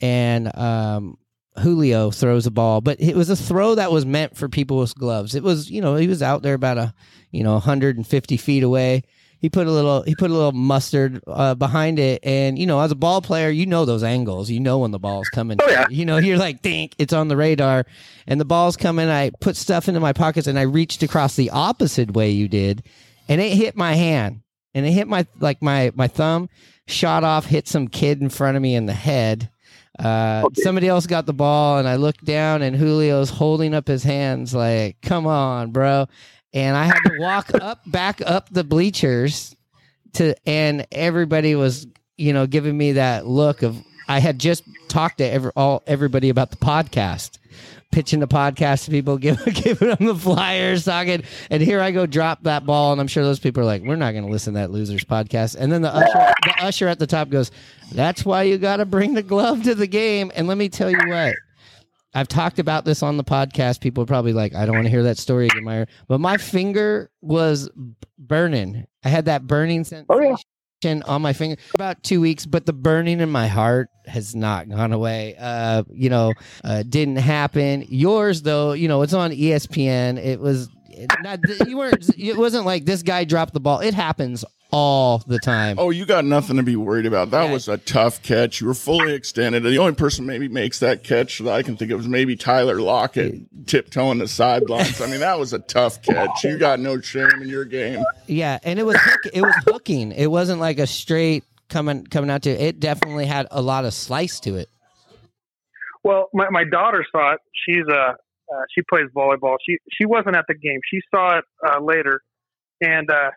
and 0.01 0.55
um, 0.57 1.17
Julio 1.59 2.11
throws 2.11 2.45
a 2.45 2.51
ball, 2.51 2.81
but 2.81 2.99
it 3.01 3.15
was 3.15 3.29
a 3.29 3.35
throw 3.35 3.75
that 3.75 3.91
was 3.91 4.05
meant 4.05 4.37
for 4.37 4.47
people 4.47 4.77
with 4.77 4.95
gloves. 4.95 5.35
It 5.35 5.43
was, 5.43 5.69
you 5.69 5.81
know, 5.81 5.95
he 5.95 6.07
was 6.07 6.23
out 6.23 6.43
there 6.43 6.53
about 6.53 6.77
a, 6.77 6.93
you 7.31 7.43
know, 7.43 7.53
150 7.53 8.37
feet 8.37 8.63
away. 8.63 9.03
He 9.39 9.49
put 9.49 9.65
a 9.65 9.71
little, 9.71 10.03
he 10.03 10.15
put 10.15 10.29
a 10.29 10.33
little 10.33 10.51
mustard 10.51 11.19
uh, 11.25 11.55
behind 11.55 11.97
it, 11.97 12.23
and 12.23 12.59
you 12.59 12.67
know, 12.67 12.79
as 12.79 12.91
a 12.91 12.95
ball 12.95 13.23
player, 13.23 13.49
you 13.49 13.65
know 13.65 13.85
those 13.85 14.03
angles. 14.03 14.51
You 14.51 14.59
know 14.59 14.77
when 14.77 14.91
the 14.91 14.99
ball's 14.99 15.29
coming. 15.29 15.57
Oh 15.59 15.67
yeah. 15.67 15.87
You 15.89 16.05
know, 16.05 16.17
you're 16.17 16.37
like, 16.37 16.61
think 16.61 16.93
it's 16.99 17.11
on 17.11 17.27
the 17.27 17.35
radar, 17.35 17.87
and 18.27 18.39
the 18.39 18.45
ball's 18.45 18.77
coming. 18.77 19.09
I 19.09 19.31
put 19.41 19.55
stuff 19.55 19.87
into 19.87 19.99
my 19.99 20.13
pockets, 20.13 20.45
and 20.45 20.59
I 20.59 20.63
reached 20.63 21.01
across 21.01 21.35
the 21.35 21.49
opposite 21.49 22.13
way 22.13 22.29
you 22.29 22.47
did, 22.47 22.83
and 23.27 23.41
it 23.41 23.53
hit 23.53 23.75
my 23.75 23.95
hand, 23.95 24.43
and 24.75 24.85
it 24.85 24.91
hit 24.91 25.07
my 25.07 25.25
like 25.39 25.59
my 25.63 25.91
my 25.95 26.07
thumb, 26.07 26.47
shot 26.87 27.23
off, 27.23 27.47
hit 27.47 27.67
some 27.67 27.87
kid 27.87 28.21
in 28.21 28.29
front 28.29 28.57
of 28.57 28.61
me 28.61 28.75
in 28.75 28.85
the 28.85 28.93
head. 28.93 29.49
Uh, 29.99 30.47
Somebody 30.55 30.87
else 30.87 31.05
got 31.05 31.25
the 31.25 31.33
ball, 31.33 31.77
and 31.77 31.87
I 31.87 31.95
looked 31.97 32.23
down, 32.23 32.61
and 32.61 32.77
Julio's 32.77 33.29
holding 33.29 33.73
up 33.73 33.87
his 33.87 34.03
hands, 34.03 34.53
like, 34.53 34.97
"Come 35.01 35.27
on, 35.27 35.71
bro!" 35.71 36.07
And 36.53 36.75
I 36.75 36.85
had 36.85 36.99
to 37.05 37.17
walk 37.19 37.51
up, 37.61 37.81
back 37.85 38.21
up 38.25 38.49
the 38.49 38.63
bleachers 38.63 39.55
to, 40.13 40.35
and 40.47 40.87
everybody 40.91 41.55
was, 41.55 41.87
you 42.17 42.33
know, 42.33 42.47
giving 42.47 42.77
me 42.77 42.93
that 42.93 43.25
look 43.27 43.63
of 43.63 43.81
I 44.07 44.19
had 44.19 44.39
just 44.39 44.63
talked 44.89 45.19
to 45.19 45.25
every, 45.25 45.51
all 45.55 45.83
everybody 45.87 46.29
about 46.29 46.51
the 46.51 46.57
podcast, 46.57 47.37
pitching 47.91 48.19
the 48.19 48.27
podcast 48.27 48.85
to 48.85 48.91
people, 48.91 49.17
giving 49.19 49.53
giving 49.53 49.89
them 49.89 50.05
the 50.05 50.15
flyers, 50.15 50.85
talking, 50.85 51.23
and 51.49 51.61
here 51.61 51.81
I 51.81 51.91
go 51.91 52.05
drop 52.05 52.43
that 52.43 52.65
ball, 52.65 52.91
and 52.91 53.01
I'm 53.01 53.07
sure 53.07 53.23
those 53.23 53.39
people 53.39 53.61
are 53.61 53.65
like, 53.65 53.83
"We're 53.83 53.95
not 53.95 54.11
going 54.11 54.25
to 54.25 54.31
listen 54.31 54.53
to 54.53 54.59
that 54.61 54.71
losers 54.71 55.03
podcast." 55.03 55.55
And 55.55 55.71
then 55.71 55.81
the 55.81 55.93
usher, 55.93 56.33
the 56.43 56.55
usher 56.61 56.87
at 56.87 56.99
the 56.99 57.07
top 57.07 57.29
goes, 57.29 57.51
"That's 57.91 58.25
why 58.25 58.43
you 58.43 58.57
got 58.57 58.77
to 58.77 58.85
bring 58.85 59.13
the 59.13 59.23
glove 59.23 59.63
to 59.63 59.75
the 59.75 59.87
game." 59.87 60.31
And 60.35 60.47
let 60.47 60.57
me 60.57 60.69
tell 60.69 60.89
you 60.89 60.99
what. 61.07 61.35
I've 62.13 62.27
talked 62.27 62.59
about 62.59 62.83
this 62.83 63.03
on 63.03 63.15
the 63.15 63.23
podcast. 63.23 63.79
People 63.79 64.03
are 64.03 64.07
probably 64.07 64.33
like, 64.33 64.53
I 64.53 64.65
don't 64.65 64.75
want 64.75 64.85
to 64.85 64.91
hear 64.91 65.03
that 65.03 65.17
story 65.17 65.45
again, 65.45 65.63
Meyer. 65.63 65.87
But 66.09 66.19
my 66.19 66.35
finger 66.35 67.09
was 67.21 67.69
burning. 68.19 68.85
I 69.05 69.09
had 69.09 69.25
that 69.25 69.47
burning 69.47 69.85
sensation 69.85 70.07
oh, 70.09 70.37
on 70.85 71.21
my 71.21 71.33
finger 71.33 71.57
about 71.73 72.01
two 72.03 72.21
weeks, 72.21 72.45
but 72.45 72.65
the 72.65 72.73
burning 72.73 73.19
in 73.19 73.29
my 73.29 73.47
heart 73.47 73.89
has 74.05 74.35
not 74.35 74.69
gone 74.69 74.93
away. 74.93 75.35
Uh, 75.39 75.83
you 75.91 76.09
know, 76.09 76.33
uh, 76.63 76.83
didn't 76.83 77.17
happen. 77.17 77.85
Yours 77.87 78.41
though, 78.41 78.73
you 78.73 78.87
know, 78.87 79.01
it's 79.01 79.13
on 79.13 79.31
ESPN. 79.31 80.17
It 80.17 80.39
was 80.39 80.69
not, 81.23 81.39
you 81.67 81.77
weren't. 81.77 82.09
It 82.17 82.37
wasn't 82.37 82.65
like 82.65 82.85
this 82.85 83.03
guy 83.03 83.23
dropped 83.23 83.53
the 83.53 83.59
ball. 83.59 83.79
It 83.79 83.93
happens 83.93 84.43
all 84.71 85.19
the 85.27 85.37
time. 85.39 85.77
Oh, 85.77 85.91
you 85.91 86.05
got 86.05 86.25
nothing 86.25 86.57
to 86.57 86.63
be 86.63 86.75
worried 86.75 87.05
about. 87.05 87.31
That 87.31 87.51
was 87.51 87.67
a 87.67 87.77
tough 87.77 88.23
catch. 88.23 88.61
You 88.61 88.67
were 88.67 88.73
fully 88.73 89.13
extended. 89.13 89.61
The 89.61 89.77
only 89.77 89.93
person 89.93 90.25
maybe 90.25 90.47
makes 90.47 90.79
that 90.79 91.03
catch 91.03 91.39
that 91.39 91.53
I 91.53 91.61
can 91.61 91.77
think 91.77 91.91
of 91.91 91.99
is 91.99 92.07
maybe 92.07 92.35
Tyler 92.35 92.81
Lockett 92.81 93.67
tiptoeing 93.67 94.17
the 94.17 94.27
sidelines. 94.27 94.99
I 95.01 95.05
mean, 95.05 95.19
that 95.19 95.37
was 95.37 95.53
a 95.53 95.59
tough 95.59 96.01
catch. 96.01 96.43
You 96.43 96.57
got 96.57 96.79
no 96.79 96.99
shame 96.99 97.41
in 97.41 97.47
your 97.47 97.65
game. 97.65 98.03
Yeah, 98.25 98.57
and 98.63 98.79
it 98.79 98.83
was 98.83 98.97
hook, 98.99 99.21
it 99.31 99.41
was 99.41 99.55
hooking. 99.67 100.11
It 100.13 100.27
wasn't 100.27 100.59
like 100.59 100.79
a 100.79 100.87
straight 100.87 101.43
coming 101.69 102.07
coming 102.07 102.31
out 102.31 102.41
to. 102.43 102.49
It 102.49 102.71
it 102.71 102.79
definitely 102.79 103.25
had 103.25 103.47
a 103.51 103.61
lot 103.61 103.83
of 103.83 103.93
slice 103.93 104.39
to 104.41 104.55
it. 104.55 104.69
Well, 106.03 106.29
my, 106.33 106.49
my 106.49 106.63
daughter 106.63 107.05
saw 107.11 107.33
it. 107.33 107.39
She's 107.65 107.85
a 107.89 108.15
uh 108.53 108.63
she 108.73 108.81
plays 108.89 109.07
volleyball. 109.13 109.57
She 109.65 109.77
she 109.91 110.05
wasn't 110.05 110.37
at 110.37 110.45
the 110.47 110.55
game. 110.55 110.79
She 110.89 111.01
saw 111.13 111.39
it 111.39 111.45
uh, 111.67 111.81
later, 111.81 112.21
and 112.79 113.11
uh, 113.11 113.31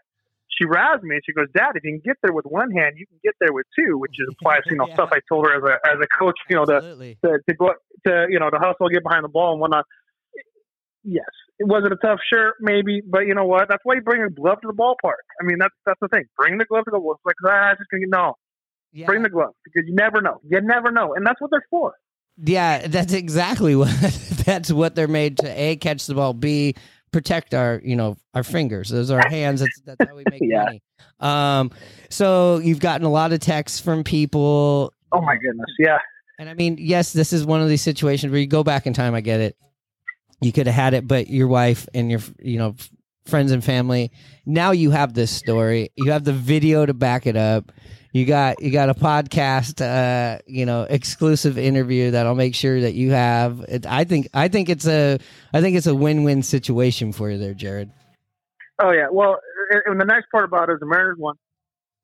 she 0.56 0.64
razzed 0.64 1.02
me. 1.02 1.16
And 1.16 1.22
she 1.24 1.32
goes, 1.32 1.46
"Dad, 1.54 1.72
if 1.74 1.84
you 1.84 1.92
can 1.92 2.02
get 2.04 2.16
there 2.22 2.32
with 2.32 2.44
one 2.46 2.70
hand, 2.70 2.94
you 2.96 3.06
can 3.06 3.18
get 3.22 3.34
there 3.40 3.52
with 3.52 3.66
two, 3.78 3.98
which 3.98 4.12
is 4.18 4.28
applies, 4.40 4.62
you 4.66 4.76
know, 4.76 4.86
stuff 4.94 5.10
I 5.12 5.20
told 5.28 5.46
her 5.46 5.56
as 5.56 5.62
a 5.62 5.88
as 5.88 5.98
a 6.02 6.08
coach, 6.18 6.38
you 6.48 6.56
know, 6.56 6.64
to 6.64 7.14
to, 7.24 7.38
to 7.48 7.54
go 7.54 7.72
to 8.06 8.26
you 8.30 8.38
know 8.38 8.50
to 8.50 8.58
hustle, 8.58 8.88
get 8.88 9.02
behind 9.02 9.24
the 9.24 9.28
ball, 9.28 9.52
and 9.52 9.60
whatnot. 9.60 9.84
Yes, 11.02 11.28
it 11.58 11.66
was 11.66 11.84
it 11.84 11.92
a 11.92 11.96
tough 11.96 12.20
shirt, 12.32 12.54
maybe, 12.60 13.02
but 13.06 13.26
you 13.26 13.34
know 13.34 13.44
what? 13.44 13.68
That's 13.68 13.82
why 13.84 13.96
you 13.96 14.00
bring 14.00 14.22
a 14.22 14.30
glove 14.30 14.60
to 14.62 14.68
the 14.68 14.72
ballpark. 14.72 15.20
I 15.40 15.44
mean, 15.44 15.58
that's 15.58 15.74
that's 15.84 16.00
the 16.00 16.08
thing. 16.08 16.24
Bring 16.36 16.58
the 16.58 16.64
glove 16.64 16.84
to 16.86 16.90
the 16.92 16.98
ball. 16.98 17.12
It's 17.12 17.24
like 17.26 17.36
ah, 17.46 17.72
it's 17.72 17.80
just 17.80 17.90
gonna 17.90 18.06
no. 18.08 18.34
Bring 19.06 19.22
the 19.22 19.28
glove 19.28 19.54
because 19.64 19.88
you 19.88 19.94
never 19.94 20.22
know. 20.22 20.40
You 20.48 20.60
never 20.60 20.90
know, 20.92 21.14
and 21.14 21.26
that's 21.26 21.40
what 21.40 21.50
they're 21.50 21.66
for. 21.68 21.94
Yeah, 22.42 22.86
that's 22.86 23.12
exactly 23.12 23.76
what 23.76 23.90
that's 24.44 24.72
what 24.72 24.94
they're 24.94 25.08
made 25.08 25.38
to 25.38 25.48
a 25.48 25.76
catch 25.76 26.06
the 26.06 26.14
ball, 26.14 26.32
b 26.32 26.74
protect 27.14 27.54
our 27.54 27.80
you 27.84 27.94
know 27.94 28.16
our 28.34 28.42
fingers. 28.42 28.88
Those 28.88 29.10
are 29.12 29.20
our 29.20 29.28
hands. 29.30 29.60
That's 29.60 29.80
that's 29.86 30.04
how 30.10 30.16
we 30.16 30.24
make 30.30 30.42
Yeah. 30.42 30.64
money. 30.64 30.82
Um, 31.20 31.70
so 32.10 32.58
you've 32.58 32.80
gotten 32.80 33.06
a 33.06 33.10
lot 33.10 33.32
of 33.32 33.38
texts 33.38 33.78
from 33.80 34.02
people. 34.02 34.92
Oh 35.12 35.20
my 35.20 35.36
goodness, 35.36 35.70
yeah. 35.78 35.98
And 36.40 36.48
I 36.50 36.54
mean, 36.54 36.76
yes, 36.80 37.12
this 37.12 37.32
is 37.32 37.44
one 37.46 37.62
of 37.62 37.68
these 37.68 37.82
situations 37.82 38.32
where 38.32 38.40
you 38.40 38.48
go 38.48 38.64
back 38.64 38.86
in 38.88 38.92
time. 38.92 39.14
I 39.14 39.20
get 39.20 39.38
it. 39.40 39.56
You 40.40 40.50
could 40.52 40.66
have 40.66 40.74
had 40.74 40.92
it, 40.94 41.06
but 41.06 41.28
your 41.28 41.46
wife 41.46 41.86
and 41.94 42.10
your 42.10 42.20
you 42.42 42.58
know 42.58 42.74
friends 43.26 43.52
and 43.52 43.64
family. 43.64 44.10
Now 44.44 44.72
you 44.72 44.90
have 44.90 45.14
this 45.14 45.30
story. 45.30 45.90
You 45.96 46.10
have 46.10 46.24
the 46.24 46.32
video 46.32 46.84
to 46.84 46.92
back 46.92 47.26
it 47.26 47.36
up. 47.36 47.70
You 48.14 48.24
got 48.24 48.62
you 48.62 48.70
got 48.70 48.88
a 48.90 48.94
podcast, 48.94 49.80
uh, 49.82 50.38
you 50.46 50.64
know, 50.64 50.82
exclusive 50.88 51.58
interview 51.58 52.12
that 52.12 52.26
I'll 52.26 52.36
make 52.36 52.54
sure 52.54 52.80
that 52.80 52.94
you 52.94 53.10
have. 53.10 53.64
It, 53.68 53.86
I 53.86 54.04
think 54.04 54.28
I 54.32 54.46
think 54.46 54.68
it's 54.68 54.86
a 54.86 55.18
I 55.52 55.60
think 55.60 55.76
it's 55.76 55.88
a 55.88 55.94
win 55.96 56.22
win 56.22 56.44
situation 56.44 57.12
for 57.12 57.28
you 57.28 57.38
there, 57.38 57.54
Jared. 57.54 57.90
Oh 58.80 58.92
yeah. 58.92 59.08
Well, 59.10 59.40
and- 59.70 59.82
and 59.86 60.00
the 60.00 60.04
nice 60.04 60.22
part 60.30 60.44
about 60.44 60.70
it 60.70 60.74
is 60.74 60.78
the 60.80 60.86
Mariners 60.86 61.16
won. 61.18 61.34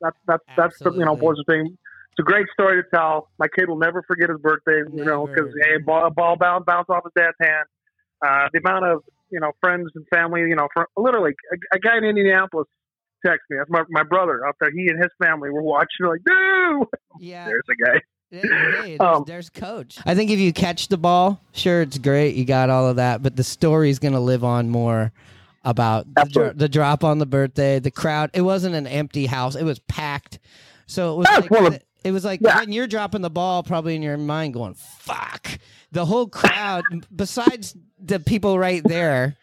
That's 0.00 0.16
that's 0.26 0.42
that's 0.56 0.78
the, 0.80 0.90
you 0.90 1.04
know 1.04 1.14
boys 1.14 1.36
saying. 1.48 1.78
It's 2.10 2.18
a 2.18 2.22
great 2.24 2.48
story 2.52 2.82
to 2.82 2.88
tell. 2.92 3.28
My 3.38 3.46
kid 3.46 3.68
will 3.68 3.78
never 3.78 4.02
forget 4.02 4.30
his 4.30 4.40
birthday. 4.40 4.82
You 4.92 5.04
know, 5.04 5.28
because 5.28 5.54
a 5.64 5.78
ball, 5.78 6.06
a 6.06 6.10
ball 6.10 6.34
bounce 6.36 6.64
bounced 6.66 6.90
off 6.90 7.04
his 7.04 7.12
dad's 7.16 7.36
hand. 7.40 7.66
Uh, 8.20 8.48
the 8.52 8.58
amount 8.58 8.84
of 8.84 9.04
you 9.30 9.38
know 9.38 9.52
friends 9.60 9.88
and 9.94 10.04
family. 10.12 10.40
You 10.40 10.56
know, 10.56 10.66
for, 10.74 10.88
literally 10.96 11.34
a, 11.52 11.76
a 11.76 11.78
guy 11.78 11.98
in 11.98 12.02
Indianapolis 12.04 12.66
texted 13.24 13.38
me. 13.50 13.58
That's 13.58 13.70
my 13.70 13.84
my 13.90 14.02
brother 14.02 14.46
up 14.46 14.56
there. 14.60 14.70
He 14.70 14.88
and 14.88 15.00
his 15.00 15.10
family 15.22 15.50
were 15.50 15.62
watching. 15.62 16.06
Like, 16.06 16.20
dude, 16.24 16.86
yeah, 17.20 17.46
there's 17.46 17.64
a 17.70 17.84
guy. 17.84 18.00
Hey, 18.32 18.42
there's, 18.96 19.00
um, 19.00 19.24
there's 19.26 19.50
coach. 19.50 19.98
I 20.06 20.14
think 20.14 20.30
if 20.30 20.38
you 20.38 20.52
catch 20.52 20.86
the 20.86 20.96
ball, 20.96 21.40
sure, 21.50 21.82
it's 21.82 21.98
great. 21.98 22.36
You 22.36 22.44
got 22.44 22.70
all 22.70 22.86
of 22.86 22.94
that, 22.94 23.24
but 23.24 23.34
the 23.34 23.42
story's 23.42 23.98
going 23.98 24.14
to 24.14 24.20
live 24.20 24.44
on 24.44 24.68
more 24.70 25.10
about 25.64 26.06
the, 26.14 26.52
the 26.54 26.68
drop 26.68 27.02
on 27.02 27.18
the 27.18 27.26
birthday, 27.26 27.80
the 27.80 27.90
crowd. 27.90 28.30
It 28.32 28.42
wasn't 28.42 28.76
an 28.76 28.86
empty 28.86 29.26
house; 29.26 29.56
it 29.56 29.64
was 29.64 29.80
packed. 29.80 30.38
So 30.86 31.14
it 31.14 31.16
was 31.18 31.50
like, 31.50 31.82
it 32.04 32.12
was 32.12 32.24
like 32.24 32.40
when 32.40 32.72
you're 32.72 32.86
dropping 32.86 33.22
the 33.22 33.30
ball, 33.30 33.62
probably 33.62 33.94
in 33.96 34.02
your 34.02 34.16
mind 34.16 34.54
going 34.54 34.74
"fuck." 34.74 35.58
The 35.92 36.04
whole 36.04 36.28
crowd, 36.28 36.84
besides 37.14 37.76
the 37.98 38.20
people 38.20 38.58
right 38.58 38.82
there. 38.84 39.36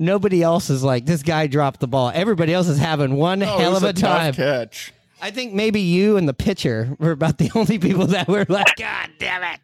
Nobody 0.00 0.42
else 0.42 0.70
is 0.70 0.82
like 0.82 1.04
this 1.06 1.22
guy 1.22 1.46
dropped 1.46 1.80
the 1.80 1.86
ball. 1.88 2.10
Everybody 2.14 2.52
else 2.54 2.68
is 2.68 2.78
having 2.78 3.14
one 3.16 3.38
No, 3.40 3.54
it 3.56 3.60
hell 3.60 3.72
was 3.72 3.82
of 3.82 3.88
a 3.88 3.90
a 3.90 3.92
tough 3.92 4.18
time. 4.18 4.32
catch. 4.34 4.92
I 5.22 5.30
think 5.30 5.52
maybe 5.52 5.80
you 5.82 6.16
and 6.16 6.26
the 6.26 6.32
pitcher 6.34 6.96
were 6.98 7.10
about 7.12 7.36
the 7.38 7.50
only 7.54 7.78
people 7.78 8.06
that 8.08 8.26
were 8.26 8.46
like, 8.48 8.74
God 8.76 9.10
damn 9.18 9.42
it. 9.42 9.60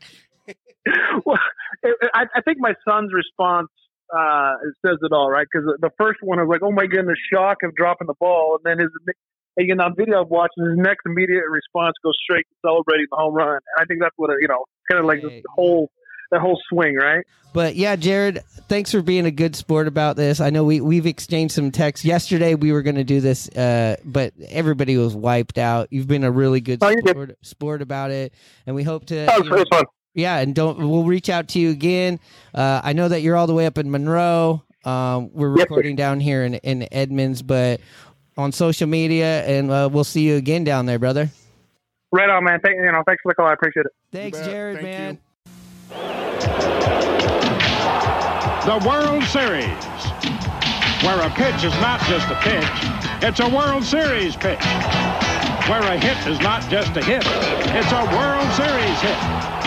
well, 1.24 1.38
it, 1.82 1.96
it- 2.00 2.10
I, 2.14 2.24
I 2.36 2.40
think 2.42 2.58
my 2.60 2.74
son's 2.86 3.12
response 3.12 3.68
uh, 4.16 4.52
says 4.84 4.98
it 5.02 5.12
all, 5.12 5.30
right? 5.30 5.46
Because 5.50 5.66
the 5.80 5.90
first 5.98 6.18
one 6.22 6.38
was 6.38 6.48
like, 6.48 6.62
"Oh 6.62 6.70
my 6.70 6.86
goodness, 6.86 7.16
the 7.30 7.36
shock 7.36 7.64
of 7.64 7.74
dropping 7.74 8.06
the 8.06 8.14
ball," 8.20 8.58
and 8.62 8.78
then 8.78 8.78
his 8.84 8.90
again 9.58 9.80
on 9.80 9.94
video 9.96 10.22
I'm 10.22 10.28
watching 10.28 10.64
his 10.64 10.76
next 10.76 11.00
immediate 11.06 11.42
response 11.50 11.94
goes 12.04 12.14
straight 12.22 12.46
to 12.48 12.54
celebrating 12.64 13.06
the 13.10 13.16
home 13.16 13.34
run. 13.34 13.48
And 13.48 13.60
I 13.80 13.84
think 13.86 14.00
that's 14.00 14.14
what 14.16 14.30
it, 14.30 14.36
you 14.40 14.48
know, 14.48 14.64
kind 14.88 15.00
of 15.00 15.06
like 15.06 15.22
the 15.22 15.42
whole 15.48 15.90
that 16.30 16.40
whole 16.40 16.60
swing, 16.68 16.94
right? 16.94 17.24
But 17.52 17.76
yeah, 17.76 17.96
Jared, 17.96 18.40
thanks 18.68 18.90
for 18.92 19.00
being 19.00 19.24
a 19.26 19.30
good 19.30 19.56
sport 19.56 19.86
about 19.88 20.16
this. 20.16 20.40
I 20.40 20.50
know 20.50 20.64
we 20.64 20.80
we've 20.80 21.06
exchanged 21.06 21.54
some 21.54 21.70
texts 21.70 22.04
yesterday. 22.04 22.54
We 22.54 22.72
were 22.72 22.82
going 22.82 22.96
to 22.96 23.04
do 23.04 23.20
this, 23.20 23.48
uh, 23.50 23.96
but 24.04 24.34
everybody 24.48 24.96
was 24.96 25.14
wiped 25.14 25.56
out. 25.58 25.88
You've 25.90 26.08
been 26.08 26.24
a 26.24 26.30
really 26.30 26.60
good 26.60 26.82
sport, 26.82 27.36
sport 27.42 27.82
about 27.82 28.10
it, 28.10 28.34
and 28.66 28.76
we 28.76 28.82
hope 28.82 29.06
to. 29.06 29.26
Oh, 29.32 29.42
you 29.42 29.50
know- 29.50 29.64
fun. 29.70 29.84
Yeah, 30.14 30.38
and 30.38 30.54
don't 30.54 30.78
we'll 30.78 31.04
reach 31.04 31.28
out 31.28 31.48
to 31.48 31.58
you 31.58 31.68
again. 31.68 32.20
Uh, 32.54 32.80
I 32.82 32.94
know 32.94 33.06
that 33.06 33.20
you're 33.20 33.36
all 33.36 33.46
the 33.46 33.52
way 33.52 33.66
up 33.66 33.76
in 33.76 33.90
Monroe. 33.90 34.62
Um, 34.82 35.30
we're 35.34 35.50
Yes, 35.50 35.58
sir. 35.58 35.62
recording 35.64 35.94
down 35.94 36.20
here 36.20 36.42
in, 36.42 36.54
in 36.54 36.88
Edmonds, 36.90 37.42
but 37.42 37.80
on 38.38 38.50
social 38.52 38.86
media, 38.86 39.44
and 39.44 39.70
uh, 39.70 39.90
we'll 39.92 40.04
see 40.04 40.22
you 40.22 40.36
again 40.36 40.64
down 40.64 40.86
there, 40.86 40.98
brother. 40.98 41.28
Right 42.12 42.30
on, 42.30 42.44
man. 42.44 42.60
Thank, 42.64 42.76
you 42.76 42.90
know, 42.92 43.02
thanks 43.06 43.20
for 43.22 43.30
the 43.32 43.34
call. 43.34 43.46
I 43.46 43.52
appreciate 43.52 43.84
it. 43.84 43.92
Thanks, 44.10 44.40
Jared, 44.40 44.82
man. 44.82 45.18
The 48.66 48.82
World 48.84 49.22
Series, 49.24 49.68
where 51.04 51.20
a 51.20 51.30
pitch 51.30 51.62
is 51.62 51.72
not 51.80 52.00
just 52.08 52.28
a 52.28 52.34
pitch, 52.42 52.66
it's 53.22 53.38
a 53.38 53.48
World 53.48 53.84
Series 53.84 54.34
pitch. 54.34 54.64
Where 55.68 55.82
a 55.82 55.98
hit 55.98 56.26
is 56.26 56.40
not 56.40 56.68
just 56.68 56.96
a 56.96 57.04
hit, 57.04 57.22
it's 57.24 57.92
a 57.92 58.04
World 58.16 58.50
Series 58.54 59.00
hit. 59.00 59.16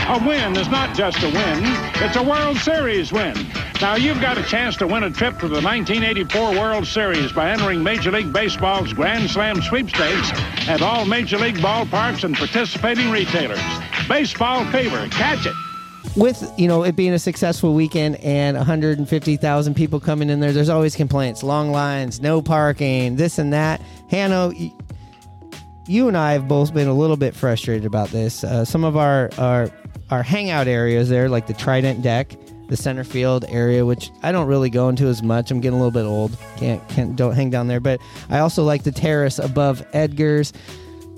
A 0.09 0.20
win 0.28 0.57
is 0.57 0.67
not 0.67 0.95
just 0.95 1.24
a 1.24 1.28
win, 1.28 1.63
it's 2.03 2.17
a 2.17 2.24
World 2.24 2.57
Series 2.57 3.13
win. 3.13 3.36
Now 3.80 3.95
you've 3.95 4.20
got 4.20 4.38
a 4.38 4.43
chance 4.43 4.76
to 4.78 4.88
win 4.88 5.03
a 5.03 5.11
trip 5.11 5.39
to 5.39 5.47
the 5.47 5.61
1984 5.61 6.51
World 6.51 6.86
Series 6.86 7.32
by 7.32 7.51
entering 7.51 7.82
Major 7.82 8.11
League 8.11 8.34
Baseball's 8.34 8.91
Grand 8.91 9.30
Slam 9.30 9.61
sweepstakes 9.61 10.32
at 10.67 10.82
all 10.82 11.05
Major 11.05 11.38
League 11.38 11.59
ballparks 11.59 12.26
and 12.26 12.36
participating 12.36 13.09
retailers. 13.09 13.61
Baseball 14.09 14.65
fever, 14.72 15.07
catch 15.09 15.45
it. 15.45 15.55
With 16.20 16.53
you 16.57 16.67
know 16.67 16.84
it 16.84 16.95
being 16.95 17.13
a 17.13 17.20
successful 17.20 17.74
weekend 17.74 18.17
and 18.17 18.57
150,000 18.57 19.74
people 19.74 19.99
coming 19.99 20.30
in 20.30 20.39
there, 20.39 20.51
there's 20.51 20.70
always 20.70 20.95
complaints, 20.95 21.41
long 21.41 21.72
lines, 21.72 22.22
no 22.22 22.41
parking, 22.41 23.15
this 23.15 23.39
and 23.39 23.53
that. 23.53 23.82
Hanno, 24.09 24.51
you 25.88 26.07
and 26.07 26.17
I 26.17 26.34
have 26.34 26.47
both 26.47 26.74
been 26.74 26.88
a 26.88 26.93
little 26.93 27.17
bit 27.17 27.36
frustrated 27.36 27.86
about 27.86 28.09
this. 28.09 28.43
Uh, 28.43 28.65
some 28.65 28.84
of 28.84 28.97
our 28.97 29.30
our 29.38 29.72
our 30.11 30.24
hangout 30.24 30.67
areas 30.67 31.09
there, 31.09 31.30
like 31.30 31.47
the 31.47 31.53
Trident 31.53 32.01
deck, 32.01 32.36
the 32.67 32.78
center 32.78 33.03
field 33.03 33.45
area, 33.49 33.86
which 33.86 34.11
I 34.22 34.32
don't 34.32 34.47
really 34.47 34.70
go 34.70 34.89
into 34.89 35.07
as 35.07 35.24
much. 35.24 35.51
I'm 35.51 35.61
getting 35.61 35.80
a 35.80 35.84
little 35.84 35.91
bit 35.91 36.07
old. 36.07 36.38
Can't 36.57 36.88
can't 36.89 37.15
don't 37.15 37.34
hang 37.34 37.49
down 37.49 37.67
there. 37.67 37.80
But 37.80 38.01
I 38.30 38.39
also 38.39 38.63
like 38.63 38.84
the 38.84 38.91
terrace 38.91 39.39
above 39.39 39.86
Edgar's. 39.93 40.53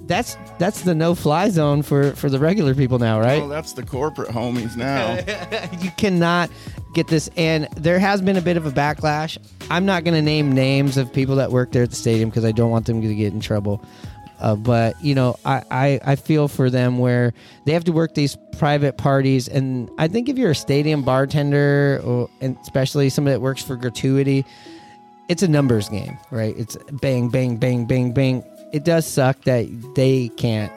That's 0.07 0.37
that's 0.59 0.81
the 0.81 0.93
no 0.93 1.15
fly 1.15 1.49
zone 1.49 1.83
for 1.83 2.11
for 2.13 2.29
the 2.29 2.39
regular 2.39 2.75
people 2.75 2.99
now, 2.99 3.19
right? 3.19 3.39
Well, 3.39 3.49
that's 3.49 3.73
the 3.73 3.83
corporate 3.83 4.29
homies 4.29 4.75
now. 4.75 5.19
you 5.81 5.91
cannot 5.91 6.49
get 6.93 7.07
this 7.07 7.29
and 7.37 7.67
there 7.75 7.99
has 7.99 8.21
been 8.21 8.37
a 8.37 8.41
bit 8.41 8.57
of 8.57 8.65
a 8.65 8.71
backlash 8.71 9.37
i'm 9.69 9.85
not 9.85 10.03
going 10.03 10.13
to 10.13 10.21
name 10.21 10.51
names 10.51 10.97
of 10.97 11.11
people 11.13 11.35
that 11.35 11.51
work 11.51 11.71
there 11.71 11.83
at 11.83 11.89
the 11.89 11.95
stadium 11.95 12.29
because 12.29 12.45
i 12.45 12.51
don't 12.51 12.69
want 12.69 12.85
them 12.85 13.01
to 13.01 13.15
get 13.15 13.33
in 13.33 13.39
trouble 13.39 13.83
uh, 14.39 14.55
but 14.55 15.01
you 15.01 15.15
know 15.15 15.37
I, 15.45 15.63
I 15.71 15.99
i 16.03 16.15
feel 16.15 16.47
for 16.47 16.69
them 16.69 16.97
where 16.97 17.33
they 17.65 17.73
have 17.73 17.85
to 17.85 17.91
work 17.91 18.13
these 18.13 18.37
private 18.57 18.97
parties 18.97 19.47
and 19.47 19.89
i 19.97 20.07
think 20.07 20.27
if 20.27 20.37
you're 20.37 20.51
a 20.51 20.55
stadium 20.55 21.03
bartender 21.03 22.01
or 22.03 22.29
and 22.41 22.57
especially 22.61 23.09
somebody 23.09 23.35
that 23.35 23.41
works 23.41 23.63
for 23.63 23.75
gratuity 23.75 24.45
it's 25.29 25.43
a 25.43 25.47
numbers 25.47 25.87
game 25.87 26.17
right 26.29 26.55
it's 26.57 26.75
bang 27.01 27.29
bang 27.29 27.55
bang 27.55 27.85
bang 27.85 28.11
bang 28.11 28.43
it 28.74 28.84
does 28.84 29.05
suck 29.05 29.41
that 29.43 29.67
they 29.95 30.30
can't 30.30 30.72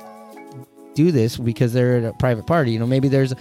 do 0.94 1.10
this 1.10 1.36
because 1.36 1.72
they're 1.72 1.98
at 1.98 2.04
a 2.04 2.12
private 2.14 2.46
party. 2.46 2.72
You 2.72 2.78
know, 2.78 2.86
maybe 2.86 3.08
there's 3.08 3.34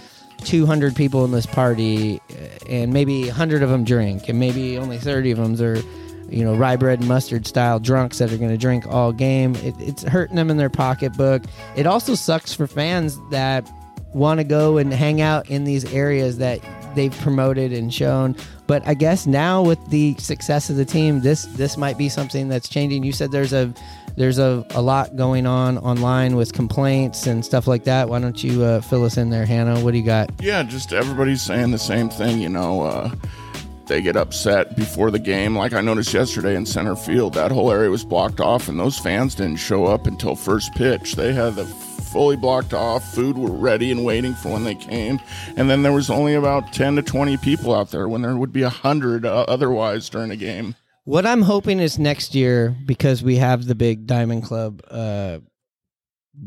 200 0.44 0.96
people 0.96 1.24
in 1.24 1.30
this 1.30 1.46
party, 1.46 2.20
uh, 2.30 2.34
and 2.68 2.92
maybe 2.92 3.26
100 3.26 3.62
of 3.62 3.70
them 3.70 3.84
drink, 3.84 4.28
and 4.28 4.38
maybe 4.38 4.76
only 4.78 4.98
30 4.98 5.30
of 5.32 5.38
them 5.38 5.60
are 5.60 5.82
you 6.28 6.44
know, 6.44 6.54
rye 6.54 6.76
bread 6.76 7.00
and 7.00 7.08
mustard 7.08 7.46
style 7.46 7.78
drunks 7.78 8.18
that 8.18 8.32
are 8.32 8.38
going 8.38 8.50
to 8.50 8.58
drink 8.58 8.86
all 8.86 9.12
game. 9.12 9.54
It, 9.56 9.74
it's 9.78 10.02
hurting 10.02 10.36
them 10.36 10.50
in 10.50 10.56
their 10.56 10.70
pocketbook. 10.70 11.42
It 11.76 11.86
also 11.86 12.14
sucks 12.14 12.54
for 12.54 12.66
fans 12.66 13.18
that 13.30 13.70
want 14.14 14.38
to 14.38 14.44
go 14.44 14.78
and 14.78 14.92
hang 14.92 15.20
out 15.20 15.48
in 15.50 15.64
these 15.64 15.84
areas 15.92 16.38
that 16.38 16.60
they've 16.94 17.16
promoted 17.18 17.72
and 17.72 17.92
shown. 17.92 18.36
But 18.66 18.86
I 18.86 18.94
guess 18.94 19.26
now 19.26 19.62
with 19.62 19.84
the 19.90 20.14
success 20.18 20.70
of 20.70 20.76
the 20.76 20.84
team, 20.84 21.20
this 21.20 21.44
this 21.46 21.76
might 21.76 21.98
be 21.98 22.08
something 22.08 22.48
that's 22.48 22.68
changing. 22.68 23.04
You 23.04 23.12
said 23.12 23.30
there's 23.30 23.52
a 23.52 23.72
there's 24.16 24.38
a, 24.38 24.64
a 24.70 24.82
lot 24.82 25.16
going 25.16 25.46
on 25.46 25.78
online 25.78 26.36
with 26.36 26.52
complaints 26.52 27.26
and 27.26 27.44
stuff 27.44 27.66
like 27.66 27.84
that. 27.84 28.08
Why 28.08 28.20
don't 28.20 28.42
you 28.42 28.62
uh, 28.62 28.80
fill 28.80 29.04
us 29.04 29.16
in 29.16 29.30
there, 29.30 29.44
Hannah? 29.44 29.80
What 29.80 29.90
do 29.90 29.98
you 29.98 30.04
got? 30.04 30.30
Yeah, 30.40 30.62
just 30.62 30.92
everybody's 30.92 31.42
saying 31.42 31.72
the 31.72 31.78
same 31.78 32.08
thing. 32.08 32.40
You 32.40 32.48
know, 32.48 32.82
uh, 32.82 33.10
they 33.86 34.00
get 34.00 34.16
upset 34.16 34.76
before 34.76 35.10
the 35.10 35.18
game. 35.18 35.56
Like 35.56 35.72
I 35.72 35.80
noticed 35.80 36.14
yesterday 36.14 36.54
in 36.56 36.64
center 36.64 36.96
field, 36.96 37.34
that 37.34 37.50
whole 37.50 37.70
area 37.70 37.90
was 37.90 38.04
blocked 38.04 38.40
off, 38.40 38.68
and 38.68 38.78
those 38.78 38.98
fans 38.98 39.34
didn't 39.34 39.56
show 39.56 39.86
up 39.86 40.06
until 40.06 40.36
first 40.36 40.72
pitch. 40.74 41.16
They 41.16 41.32
had 41.32 41.56
the 41.56 41.64
fully 42.14 42.36
blocked 42.36 42.72
off. 42.72 43.12
Food 43.12 43.36
were 43.36 43.50
ready 43.50 43.90
and 43.90 44.04
waiting 44.04 44.34
for 44.34 44.52
when 44.52 44.62
they 44.62 44.76
came, 44.76 45.18
and 45.56 45.68
then 45.68 45.82
there 45.82 45.92
was 45.92 46.08
only 46.08 46.34
about 46.34 46.72
ten 46.72 46.94
to 46.94 47.02
twenty 47.02 47.36
people 47.36 47.74
out 47.74 47.90
there 47.90 48.08
when 48.08 48.22
there 48.22 48.36
would 48.36 48.52
be 48.52 48.62
a 48.62 48.70
hundred 48.70 49.26
uh, 49.26 49.44
otherwise 49.48 50.08
during 50.08 50.30
a 50.30 50.36
game. 50.36 50.76
What 51.02 51.26
I'm 51.26 51.42
hoping 51.42 51.80
is 51.80 51.98
next 51.98 52.36
year 52.36 52.74
because 52.86 53.20
we 53.24 53.36
have 53.36 53.66
the 53.66 53.74
big 53.74 54.06
Diamond 54.06 54.44
Club, 54.44 54.80
uh, 54.88 55.40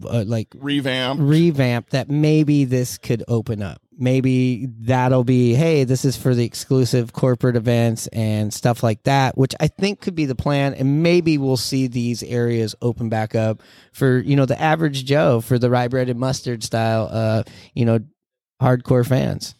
uh 0.07 0.23
like 0.25 0.47
Revamp. 0.57 1.19
revamp 1.21 1.89
that 1.89 2.09
maybe 2.09 2.63
this 2.63 2.97
could 2.97 3.25
open 3.27 3.61
up. 3.61 3.81
Maybe 3.97 4.67
that'll 4.81 5.23
be, 5.23 5.55
hey, 5.55 5.83
this 5.83 6.05
is 6.05 6.15
for 6.15 6.35
the 6.35 6.45
exclusive 6.45 7.13
corporate 7.13 7.55
events 7.55 8.07
and 8.07 8.53
stuff 8.53 8.83
like 8.83 9.03
that, 9.03 9.37
which 9.37 9.55
I 9.59 9.67
think 9.67 10.01
could 10.01 10.15
be 10.15 10.25
the 10.25 10.35
plan. 10.35 10.73
And 10.75 11.01
maybe 11.01 11.37
we'll 11.37 11.57
see 11.57 11.87
these 11.87 12.21
areas 12.23 12.75
open 12.81 13.09
back 13.09 13.33
up 13.33 13.61
for, 13.93 14.19
you 14.19 14.35
know, 14.35 14.45
the 14.45 14.61
average 14.61 15.05
Joe, 15.05 15.41
for 15.41 15.57
the 15.57 15.69
rye 15.69 15.87
bread 15.87 16.09
and 16.09 16.19
mustard 16.19 16.63
style, 16.63 17.09
uh, 17.11 17.43
you 17.73 17.85
know, 17.85 17.99
hardcore 18.61 19.07
fans. 19.07 19.55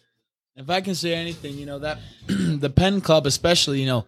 If 0.56 0.70
I 0.70 0.80
can 0.80 0.94
say 0.94 1.14
anything, 1.14 1.56
you 1.56 1.66
know 1.66 1.78
that 1.78 1.98
the 2.26 2.70
Penn 2.70 3.00
Club, 3.00 3.26
especially, 3.26 3.80
you 3.80 3.86
know, 3.86 4.06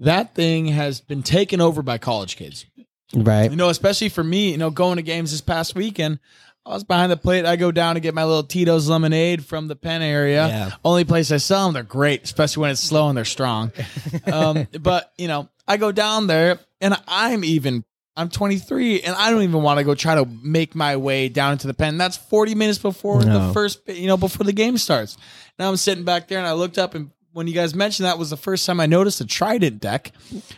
that 0.00 0.34
thing 0.34 0.68
has 0.68 1.00
been 1.00 1.22
taken 1.22 1.60
over 1.60 1.82
by 1.82 1.98
college 1.98 2.36
kids. 2.36 2.64
Right. 3.14 3.50
You 3.50 3.56
know, 3.56 3.68
especially 3.68 4.08
for 4.08 4.24
me, 4.24 4.52
you 4.52 4.58
know, 4.58 4.70
going 4.70 4.96
to 4.96 5.02
games 5.02 5.32
this 5.32 5.40
past 5.40 5.74
weekend, 5.74 6.20
I 6.70 6.74
was 6.74 6.84
behind 6.84 7.10
the 7.10 7.16
plate. 7.16 7.44
I 7.44 7.56
go 7.56 7.72
down 7.72 7.96
to 7.96 8.00
get 8.00 8.14
my 8.14 8.24
little 8.24 8.44
Tito's 8.44 8.88
lemonade 8.88 9.44
from 9.44 9.68
the 9.68 9.76
Penn 9.76 10.02
area. 10.02 10.46
Yeah. 10.46 10.70
Only 10.84 11.04
place 11.04 11.32
I 11.32 11.38
sell 11.38 11.66
them. 11.66 11.74
They're 11.74 11.82
great, 11.82 12.22
especially 12.22 12.62
when 12.62 12.70
it's 12.70 12.80
slow 12.80 13.08
and 13.08 13.16
they're 13.16 13.24
strong. 13.24 13.72
um, 14.32 14.66
but 14.80 15.12
you 15.18 15.28
know, 15.28 15.48
I 15.66 15.76
go 15.76 15.92
down 15.92 16.26
there 16.26 16.58
and 16.80 16.96
I'm 17.08 17.44
even. 17.44 17.84
I'm 18.16 18.28
23 18.28 19.00
and 19.02 19.14
I 19.14 19.30
don't 19.30 19.42
even 19.42 19.62
want 19.62 19.78
to 19.78 19.84
go 19.84 19.94
try 19.94 20.16
to 20.16 20.26
make 20.42 20.74
my 20.74 20.96
way 20.96 21.28
down 21.28 21.52
into 21.52 21.66
the 21.68 21.74
pen. 21.74 21.96
That's 21.96 22.16
40 22.18 22.54
minutes 22.54 22.78
before 22.78 23.24
No. 23.24 23.46
the 23.46 23.54
first, 23.54 23.80
you 23.88 24.08
know, 24.08 24.16
before 24.18 24.44
the 24.44 24.52
game 24.52 24.76
starts. 24.76 25.16
Now 25.58 25.68
I'm 25.70 25.76
sitting 25.76 26.04
back 26.04 26.28
there 26.28 26.38
and 26.38 26.46
I 26.46 26.52
looked 26.52 26.76
up 26.76 26.94
and 26.94 27.10
when 27.32 27.46
you 27.46 27.54
guys 27.54 27.74
mentioned 27.74 28.06
that 28.06 28.18
was 28.18 28.30
the 28.30 28.36
first 28.36 28.66
time 28.66 28.80
I 28.80 28.86
noticed 28.86 29.20
a 29.20 29.26
Trident 29.26 29.80
deck, 29.80 30.10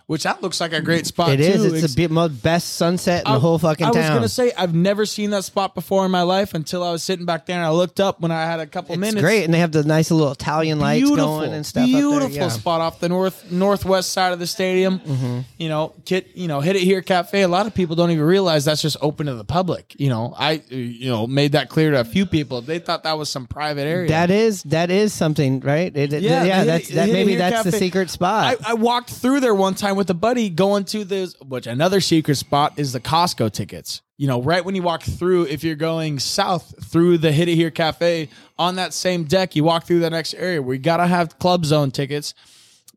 which 0.07 0.23
that 0.23 0.43
looks 0.43 0.61
like 0.61 0.73
a 0.73 0.81
great 0.81 1.07
spot. 1.07 1.31
It 1.31 1.41
is. 1.41 1.63
too. 1.63 1.75
It's 1.75 1.95
the 1.95 2.09
most 2.09 2.43
best 2.43 2.75
sunset 2.77 3.27
in 3.27 3.33
the 3.33 3.39
whole 3.41 3.59
fucking 3.59 3.87
town. 3.87 3.97
I 3.97 4.01
was 4.01 4.09
gonna 4.09 4.29
say 4.29 4.53
I've 4.57 4.75
never 4.75 5.05
seen 5.05 5.31
that 5.31 5.45
spot 5.45 5.75
before 5.75 6.05
in 6.07 6.11
my 6.11 6.23
life 6.23 6.55
until 6.55 6.83
I 6.83 6.91
was 6.91 7.03
sitting 7.03 7.27
back 7.27 7.45
there 7.47 7.57
and 7.57 7.65
I 7.67 7.71
looked 7.71 8.01
up 8.01 8.21
when 8.21 8.31
I 8.31 8.45
had 8.47 8.61
a 8.61 8.67
couple 8.67 8.95
it's 8.95 9.01
minutes. 9.01 9.21
great, 9.21 9.45
and 9.45 9.53
they 9.53 9.59
have 9.59 9.73
the 9.73 9.85
nice 9.85 10.11
little 10.11 10.33
Italian 10.33 10.79
lights 10.81 11.03
beautiful, 11.07 11.41
going 11.41 11.53
and 11.53 11.67
stuff. 11.67 11.85
Beautiful 11.85 12.23
up 12.27 12.33
there. 12.33 12.43
Yeah. 12.43 12.49
spot 12.49 12.81
off 12.81 13.01
the 13.01 13.09
north 13.09 13.51
northwest 13.53 14.13
side 14.13 14.33
of 14.33 14.39
the 14.39 14.47
stadium. 14.47 15.01
Mm-hmm. 15.01 15.41
You 15.59 15.69
know, 15.69 15.93
kit. 16.07 16.31
You 16.35 16.49
know, 16.49 16.61
hit 16.61 16.77
it 16.77 16.83
here 16.83 17.03
cafe. 17.03 17.43
A 17.43 17.49
lot 17.49 17.67
of 17.67 17.75
people 17.75 17.97
don't 17.97 18.11
even 18.11 18.25
realize 18.25 18.65
that's 18.65 18.81
just 18.83 18.97
open 19.03 19.27
to 19.27 19.35
the 19.35 19.45
public. 19.45 19.95
You 19.99 20.09
know, 20.09 20.35
I 20.39 20.63
you 20.69 21.11
know 21.11 21.27
made 21.27 21.53
that 21.53 21.69
clear 21.69 21.91
to 21.91 22.01
a 22.01 22.05
few 22.05 22.25
people. 22.25 22.63
They 22.63 22.79
thought 22.79 23.03
that 23.03 23.19
was 23.19 23.29
some 23.29 23.47
private 23.47 23.87
area. 23.87 24.09
That 24.09 24.31
is 24.31 24.63
that 24.65 24.91
is 24.91 25.13
something, 25.13 25.61
right? 25.61 25.95
It, 25.95 26.15
it- 26.15 26.23
yeah, 26.23 26.62
the 26.65 26.73
that's 26.73 26.89
that. 26.89 27.09
Maybe 27.11 27.33
Here 27.33 27.39
that's 27.39 27.65
the 27.65 27.71
Cafe. 27.71 27.79
secret 27.79 28.11
spot. 28.11 28.59
I, 28.65 28.71
I 28.71 28.75
walked 28.75 29.11
through 29.11 29.41
there 29.41 29.55
one 29.55 29.75
time 29.75 29.97
with 29.97 30.11
a 30.11 30.15
buddy 30.15 30.51
going 30.51 30.85
to 30.87 31.05
this, 31.05 31.35
which 31.41 31.67
another 31.67 32.01
secret 32.01 32.37
spot 32.37 32.75
is 32.77 32.93
the 32.93 33.01
Costco 33.01 33.53
tickets. 33.53 34.03
You 34.19 34.29
know, 34.29 34.41
right 34.43 34.65
when 34.65 34.75
you 34.75 34.83
walk 34.83 35.03
through, 35.03 35.47
if 35.47 35.65
you're 35.65 35.75
going 35.75 36.19
south 36.19 36.75
through 36.85 37.19
the 37.19 37.33
Hit 37.33 37.49
It 37.49 37.57
Here 37.57 37.71
Cafe 37.71 38.29
on 38.59 38.77
that 38.77 38.93
same 38.93 39.25
deck, 39.25 39.57
you 39.57 39.65
walk 39.65 39.85
through 39.85 40.01
the 40.01 40.11
next 40.11 40.35
area 40.35 40.63
where 40.63 40.75
you 40.75 40.81
got 40.81 40.99
to 40.99 41.07
have 41.07 41.39
Club 41.39 41.65
Zone 41.65 41.91
tickets, 41.91 42.35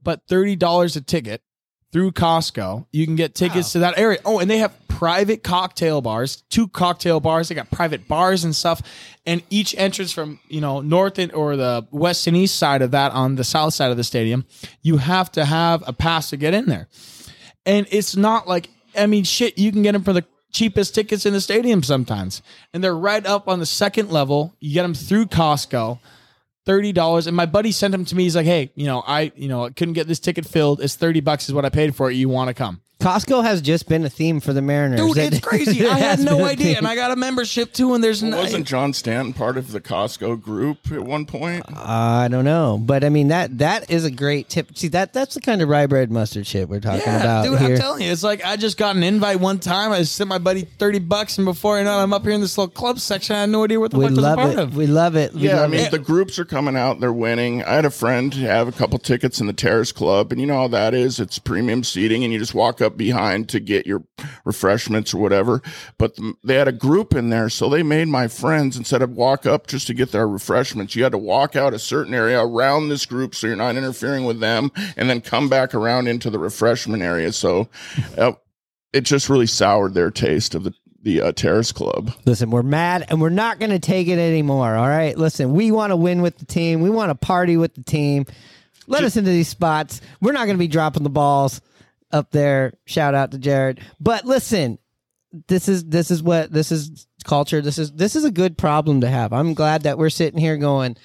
but 0.04 0.26
$30 0.28 0.96
a 0.96 1.02
ticket 1.02 1.42
through 1.96 2.12
Costco. 2.12 2.86
You 2.92 3.06
can 3.06 3.16
get 3.16 3.36
tickets 3.36 3.72
to 3.72 3.80
that 3.80 3.98
area. 3.98 4.20
Oh, 4.26 4.40
and 4.40 4.52
they 4.52 4.58
have 4.58 4.78
private 4.90 5.44
cocktail 5.44 6.02
bars, 6.02 6.44
two 6.50 6.68
cocktail 6.68 7.22
bars. 7.22 7.48
They 7.48 7.56
got 7.56 7.72
private 7.72 8.06
bars 8.06 8.44
and 8.44 8.54
stuff. 8.54 8.82
And 9.26 9.42
each 9.50 9.74
entrance 9.78 10.12
from, 10.12 10.42
you 10.50 10.60
know, 10.60 10.82
north 10.82 11.20
and, 11.20 11.32
or 11.32 11.56
the 11.56 11.88
west 11.92 12.28
and 12.28 12.36
east 12.36 12.60
side 12.60 12.82
of 12.82 12.92
that 12.92 13.14
on 13.14 13.36
the 13.36 13.46
south 13.46 13.76
side 13.76 13.92
of 13.92 13.98
the 13.98 14.04
stadium, 14.04 14.44
you 14.82 14.98
have 14.98 15.32
to 15.32 15.46
have 15.46 15.86
a 15.88 15.94
pass 15.94 16.32
to 16.32 16.38
get 16.38 16.54
in 16.54 16.66
there. 16.66 16.90
And 17.66 17.88
it's 17.90 18.18
not 18.18 18.46
like, 18.46 18.68
I 18.98 19.06
mean, 19.06 19.24
shit, 19.24 19.58
you 19.58 19.72
can 19.72 19.82
get 19.82 19.94
them 19.94 20.04
for 20.04 20.12
the 20.12 20.26
cheapest 20.52 20.96
tickets 20.96 21.26
in 21.26 21.32
the 21.32 21.40
stadium 21.40 21.82
sometimes. 21.82 22.42
And 22.74 22.84
they're 22.84 22.94
right 22.94 23.26
up 23.26 23.48
on 23.48 23.60
the 23.60 23.66
second 23.66 24.12
level. 24.12 24.54
You 24.60 24.74
get 24.74 24.82
them 24.82 24.96
through 24.96 25.28
Costco. 25.28 26.00
Thirty 26.66 26.92
dollars, 26.92 27.28
and 27.28 27.38
my 27.38 27.46
buddy 27.46 27.72
sent 27.72 27.92
them 27.92 28.06
to 28.06 28.16
me. 28.16 28.24
He's 28.24 28.36
like, 28.36 28.46
"Hey, 28.46 28.72
you 28.76 28.86
know, 28.88 29.04
I, 29.06 29.32
you 29.36 29.48
know, 29.48 29.70
couldn't 29.70 29.94
get 29.94 30.08
this 30.08 30.20
ticket 30.20 30.46
filled. 30.46 30.82
It's 30.82 30.96
thirty 30.96 31.20
bucks 31.20 31.48
is 31.48 31.54
what 31.54 31.64
I 31.64 31.70
paid 31.70 31.96
for 31.96 32.10
it. 32.10 32.16
You 32.16 32.28
want 32.30 32.48
to 32.48 32.54
come?" 32.54 32.82
Costco 33.06 33.44
has 33.44 33.62
just 33.62 33.88
been 33.88 34.04
a 34.04 34.10
theme 34.10 34.40
for 34.40 34.52
the 34.52 34.64
Mariners. 34.64 35.00
Dude, 35.00 35.18
It- 35.18 35.34
it's 35.34 35.46
crazy. 35.46 35.82
it 35.82 35.92
I 35.92 36.00
had 36.00 36.20
no 36.20 36.44
idea, 36.44 36.68
theme. 36.70 36.78
and 36.78 36.88
I 36.88 36.96
got 36.96 37.12
a 37.12 37.16
membership 37.16 37.72
too. 37.72 37.94
And 37.94 38.04
there's 38.04 38.24
no, 38.24 38.38
Wasn't 38.38 38.66
John 38.66 38.94
Stanton 38.94 39.32
part 39.34 39.58
of 39.58 39.72
the 39.72 39.80
Costco 39.80 40.42
group 40.42 40.92
at 40.92 41.02
one 41.02 41.26
point? 41.28 41.64
I 41.76 42.28
don't 42.30 42.46
know, 42.46 42.80
but 42.82 43.04
I 43.04 43.10
mean 43.10 43.28
that 43.28 43.60
that 43.60 43.92
is 43.92 44.06
a 44.06 44.12
great 44.12 44.50
tip. 44.50 44.76
See 44.76 44.88
that 44.90 45.14
that's 45.14 45.36
the 45.36 45.42
kind 45.42 45.62
of 45.62 45.70
rye 45.70 45.86
bread 45.86 46.10
mustard 46.12 46.48
shit 46.48 46.68
we're 46.68 46.80
talking 46.80 47.02
yeah, 47.06 47.20
about 47.22 47.46
dude. 47.46 47.60
here. 47.60 47.76
I'm 47.76 47.78
telling 47.80 48.02
you, 48.02 48.12
it's 48.12 48.24
like 48.24 48.44
I 48.44 48.56
just 48.56 48.78
got 48.78 48.96
an 48.96 49.04
invite 49.04 49.40
one 49.40 49.60
time. 49.60 49.92
I 49.92 50.02
sent 50.02 50.28
my 50.28 50.40
buddy 50.40 50.62
thirty 50.64 50.98
bucks, 51.00 51.38
and 51.38 51.46
before 51.46 51.78
I 51.78 51.84
know, 51.84 52.00
it, 52.00 52.02
I'm 52.02 52.12
up 52.12 52.24
here 52.24 52.32
in 52.32 52.42
this 52.42 52.58
little 52.58 52.72
club 52.74 53.00
section. 53.00 53.36
I 53.36 53.42
had 53.42 53.50
no 53.52 53.64
idea 53.66 53.80
what 53.80 53.92
the 53.92 53.98
we 54.00 54.06
fuck 54.06 54.10
was 54.12 54.18
a 54.18 54.22
love 54.22 54.38
part 54.40 54.50
it. 54.54 54.58
of. 54.60 54.76
We 54.76 54.88
love 54.88 55.16
it. 55.16 55.34
We 55.34 55.42
Yeah, 55.42 55.58
I 55.58 55.62
love 55.62 55.70
mean 55.70 55.82
it. 55.82 55.92
the 55.92 56.00
groups 56.00 56.40
are 56.40 56.46
coming 56.46 56.76
out, 56.76 57.00
they're 57.02 57.14
winning. 57.14 57.64
I 57.64 57.76
had 57.76 57.86
a 57.86 57.92
friend 57.92 58.34
have 58.34 58.68
a 58.68 58.72
couple 58.72 58.98
tickets 58.98 59.40
in 59.40 59.46
the 59.46 59.54
Terrace 59.54 59.92
Club, 59.92 60.32
and 60.32 60.42
you 60.42 60.48
know 60.48 60.56
how 60.62 60.68
that 60.70 60.96
is. 60.96 61.20
It's 61.20 61.38
premium 61.38 61.84
seating, 61.84 62.24
and 62.24 62.34
you 62.34 62.40
just 62.40 62.56
walk 62.56 62.82
up 62.82 62.95
behind 62.98 63.50
to 63.50 63.60
get 63.60 63.86
your 63.86 64.04
refreshments 64.44 65.14
or 65.14 65.18
whatever. 65.18 65.62
But 65.98 66.16
the, 66.16 66.34
they 66.44 66.56
had 66.56 66.68
a 66.68 66.74
group 66.74 67.14
in 67.14 67.30
there, 67.30 67.50
so 67.50 67.70
they 67.70 67.84
made 67.84 68.08
my 68.08 68.28
friends 68.28 68.78
instead 68.78 69.02
of 69.02 69.12
walk 69.12 69.46
up 69.46 69.68
just 69.68 69.88
to 69.88 69.94
get 69.94 70.12
their 70.12 70.28
refreshments, 70.28 70.96
you 70.96 71.04
had 71.04 71.12
to 71.12 71.18
walk 71.18 71.56
out 71.56 71.74
a 71.74 71.80
certain 71.80 72.14
area 72.14 72.44
around 72.44 72.90
this 72.90 73.06
group, 73.06 73.36
so 73.36 73.48
you're 73.48 73.56
not 73.56 73.76
interfering 73.76 74.26
with 74.26 74.40
them, 74.40 74.72
and 74.98 75.10
then 75.10 75.22
come 75.22 75.50
back 75.50 75.74
around 75.74 76.08
into 76.08 76.30
the 76.30 76.40
refreshment 76.40 77.04
area. 77.04 77.32
So 77.32 77.70
uh, 78.18 78.34
it 78.94 79.02
just 79.02 79.30
really 79.30 79.48
soured 79.48 79.94
their 79.94 80.12
taste 80.12 80.56
of 80.56 80.64
the 80.64 80.74
the 81.06 81.22
uh, 81.22 81.32
Terrace 81.32 81.72
Club. 81.72 82.12
Listen, 82.26 82.50
we're 82.50 82.64
mad 82.64 83.06
and 83.10 83.22
we're 83.22 83.30
not 83.30 83.60
going 83.60 83.70
to 83.70 83.80
take 83.80 84.08
it 84.08 84.18
anymore. 84.18 84.76
All 84.76 84.90
right. 84.90 85.16
Listen, 85.16 85.54
we 85.54 85.72
want 85.72 85.92
to 85.92 85.96
win 85.96 86.24
with 86.24 86.40
the 86.40 86.46
team. 86.46 86.82
We 86.82 86.90
want 86.90 87.12
to 87.12 87.16
party 87.16 87.58
with 87.58 87.76
the 87.76 87.84
team. 87.84 88.26
Let 88.88 89.04
us 89.04 89.16
into 89.16 89.30
these 89.30 89.48
spots. 89.48 90.02
We're 90.20 90.32
not 90.32 90.46
going 90.46 90.58
to 90.58 90.60
be 90.60 90.68
dropping 90.68 91.04
the 91.04 91.10
balls 91.10 91.62
up 92.16 92.32
there. 92.32 92.74
Shout 92.86 93.14
out 93.14 93.32
to 93.32 93.38
Jared. 93.38 93.82
But 94.00 94.26
listen, 94.26 94.80
this 95.48 95.68
is 95.68 95.86
this 95.86 96.10
is 96.10 96.24
what 96.24 96.52
this 96.52 96.72
is 96.72 97.08
culture. 97.26 97.62
This 97.62 97.78
is 97.78 97.92
this 97.92 98.16
is 98.16 98.24
a 98.24 98.32
good 98.32 98.58
problem 98.58 99.02
to 99.02 99.10
have. 99.10 99.34
I'm 99.34 99.54
glad 99.54 99.84
that 99.84 99.98
we're 99.98 100.10
sitting 100.10 100.40
here 100.40 100.58
going. 100.58 100.96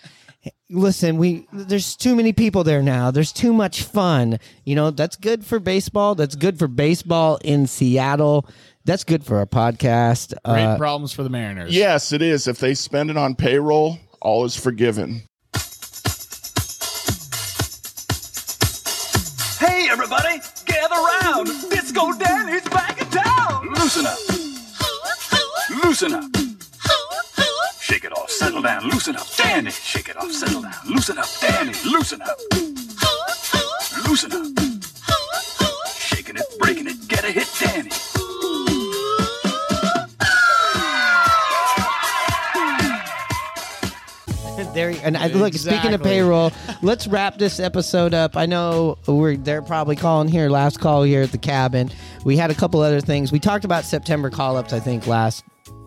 Listen, 0.71 1.19
we 1.19 1.47
there's 1.53 1.97
too 1.97 2.15
many 2.15 2.33
people 2.33 2.63
there 2.65 2.81
now. 2.83 3.11
There's 3.11 3.33
too 3.33 3.53
much 3.53 3.83
fun. 3.83 4.39
You 4.65 4.77
know, 4.77 4.91
that's 4.93 5.17
good 5.17 5.45
for 5.45 5.59
baseball. 5.59 6.15
That's 6.15 6.37
good 6.37 6.59
for 6.59 6.69
baseball 6.69 7.39
in 7.45 7.67
Seattle. 7.67 8.49
That's 8.85 9.05
good 9.05 9.25
for 9.25 9.39
our 9.39 9.47
podcast. 9.47 10.33
Great 10.45 10.65
Uh, 10.65 10.79
problems 10.79 11.13
for 11.13 11.23
the 11.25 11.29
Mariners. 11.29 11.75
Yes, 11.77 12.13
it 12.13 12.23
is. 12.23 12.47
If 12.47 12.59
they 12.59 12.75
spend 12.75 13.11
it 13.11 13.17
on 13.19 13.35
payroll, 13.35 13.99
all 14.23 14.45
is 14.45 14.57
forgiven. 14.57 15.23
Hey, 19.59 19.89
everybody, 19.91 20.41
gather 20.81 21.03
round. 21.23 21.47
Disco 21.71 22.13
Danny's 22.13 22.67
back 22.69 23.01
in 23.01 23.09
town. 23.09 23.69
Loosen 23.77 24.07
up. 24.07 24.19
Loosen 25.83 26.15
up. 26.15 26.25
Shake 27.81 28.05
it 28.05 28.13
off, 28.17 28.31
settle 28.31 28.63
down, 28.63 28.89
loosen 28.89 29.17
up, 29.17 29.27
Danny. 29.37 29.71
Shake 29.71 30.09
it 30.09 30.17
off, 30.17 30.33
settle 30.33 30.63
down, 30.63 30.75
loosen 30.87 31.19
up, 31.19 31.29
Danny. 31.41 31.73
Loosen 31.85 32.23
up. 32.23 32.39
Loosen 34.07 34.33
up. 34.33 34.47
Shaking 36.09 36.37
it, 36.37 36.47
breaking 36.59 36.87
it, 36.87 37.09
get 37.09 37.25
a 37.25 37.31
hit, 37.31 37.49
Danny. 37.61 37.91
There, 44.81 45.01
And 45.03 45.17
I, 45.17 45.29
look, 45.29 45.55
speaking 45.55 45.95
of 45.95 46.03
payroll, 46.03 46.53
let's 46.83 47.07
wrap 47.07 47.39
this 47.39 47.61
episode 47.61 48.15
up. 48.15 48.37
I 48.37 48.47
know 48.47 48.97
we're 49.07 49.37
they're 49.37 49.63
probably 49.63 49.97
calling 49.97 50.29
here, 50.29 50.49
last 50.49 50.81
call 50.81 51.03
here 51.03 51.23
at 51.23 51.33
the 51.33 51.39
cabin. 51.39 51.91
We 52.25 52.37
had 52.37 52.51
a 52.51 52.55
couple 52.55 52.81
other 52.81 53.01
things. 53.01 53.33
We 53.33 53.41
talked 53.41 53.65
about 53.65 53.85
September 53.85 54.31
call 54.31 54.57
ups, 54.57 54.73
I 54.73 54.81
think, 54.81 55.07
last 55.07 55.45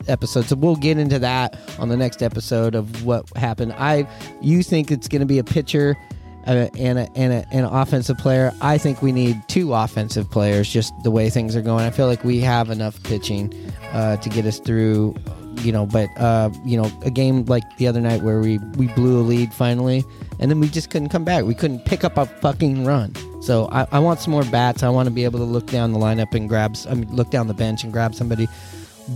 episode. 0.08 0.46
So 0.46 0.56
we'll 0.56 0.76
get 0.76 0.98
into 0.98 1.20
that 1.20 1.58
on 1.80 1.90
the 1.90 1.98
next 1.98 2.22
episode 2.22 2.76
of 2.76 3.06
what 3.06 3.26
happened. 3.36 3.74
I 3.74 4.08
you 4.42 4.64
think 4.64 4.92
it's 4.92 5.08
going 5.08 5.22
to 5.22 5.26
be 5.26 5.40
a 5.40 5.44
pitcher 5.44 5.98
uh, 6.46 6.68
and 6.78 7.00
a, 7.00 7.10
and 7.16 7.34
a, 7.34 7.46
and 7.52 7.66
an 7.66 7.74
offensive 7.74 8.18
player. 8.18 8.54
I 8.62 8.78
think 8.78 9.02
we 9.02 9.12
need 9.12 9.42
two 9.48 9.74
offensive 9.74 10.30
players. 10.30 10.70
Just 10.70 10.94
the 11.04 11.12
way 11.12 11.30
things 11.30 11.56
are 11.56 11.62
going, 11.62 11.86
I 11.86 11.90
feel 11.90 12.08
like 12.08 12.24
we 12.24 12.40
have 12.42 12.70
enough 12.70 13.02
pitching 13.04 13.54
uh, 13.92 14.18
to 14.18 14.30
get 14.30 14.46
us 14.46 14.60
through. 14.60 15.16
You 15.62 15.72
know, 15.72 15.86
but 15.86 16.10
uh, 16.18 16.50
you 16.66 16.82
know, 16.82 16.92
a 17.04 17.12
game 17.12 17.46
like 17.46 17.64
the 17.78 17.88
other 17.88 18.02
night 18.02 18.22
where 18.22 18.40
we 18.40 18.58
we 18.78 18.88
blew 18.88 19.20
a 19.20 19.24
lead 19.24 19.54
finally, 19.54 20.04
and 20.40 20.52
then 20.52 20.60
we 20.60 20.68
just 20.68 20.90
couldn't 20.90 21.10
come 21.10 21.24
back. 21.24 21.46
We 21.46 21.56
couldn't 21.56 21.86
pick 21.86 22.04
up 22.04 22.18
a 22.18 22.26
fucking 22.26 22.86
run. 22.86 23.14
So 23.42 23.68
I, 23.72 23.88
I 23.92 24.00
want 24.00 24.20
some 24.20 24.32
more 24.32 24.46
bats. 24.46 24.84
I 24.84 24.90
want 24.90 25.08
to 25.08 25.12
be 25.12 25.24
able 25.26 25.40
to 25.40 25.46
look 25.46 25.68
down 25.68 25.92
the 25.94 26.00
lineup 26.00 26.34
and 26.34 26.48
grab. 26.50 26.76
I 26.90 26.94
mean, 26.96 27.14
look 27.16 27.30
down 27.30 27.48
the 27.48 27.54
bench 27.54 27.84
and 27.84 27.92
grab 27.94 28.16
somebody. 28.16 28.48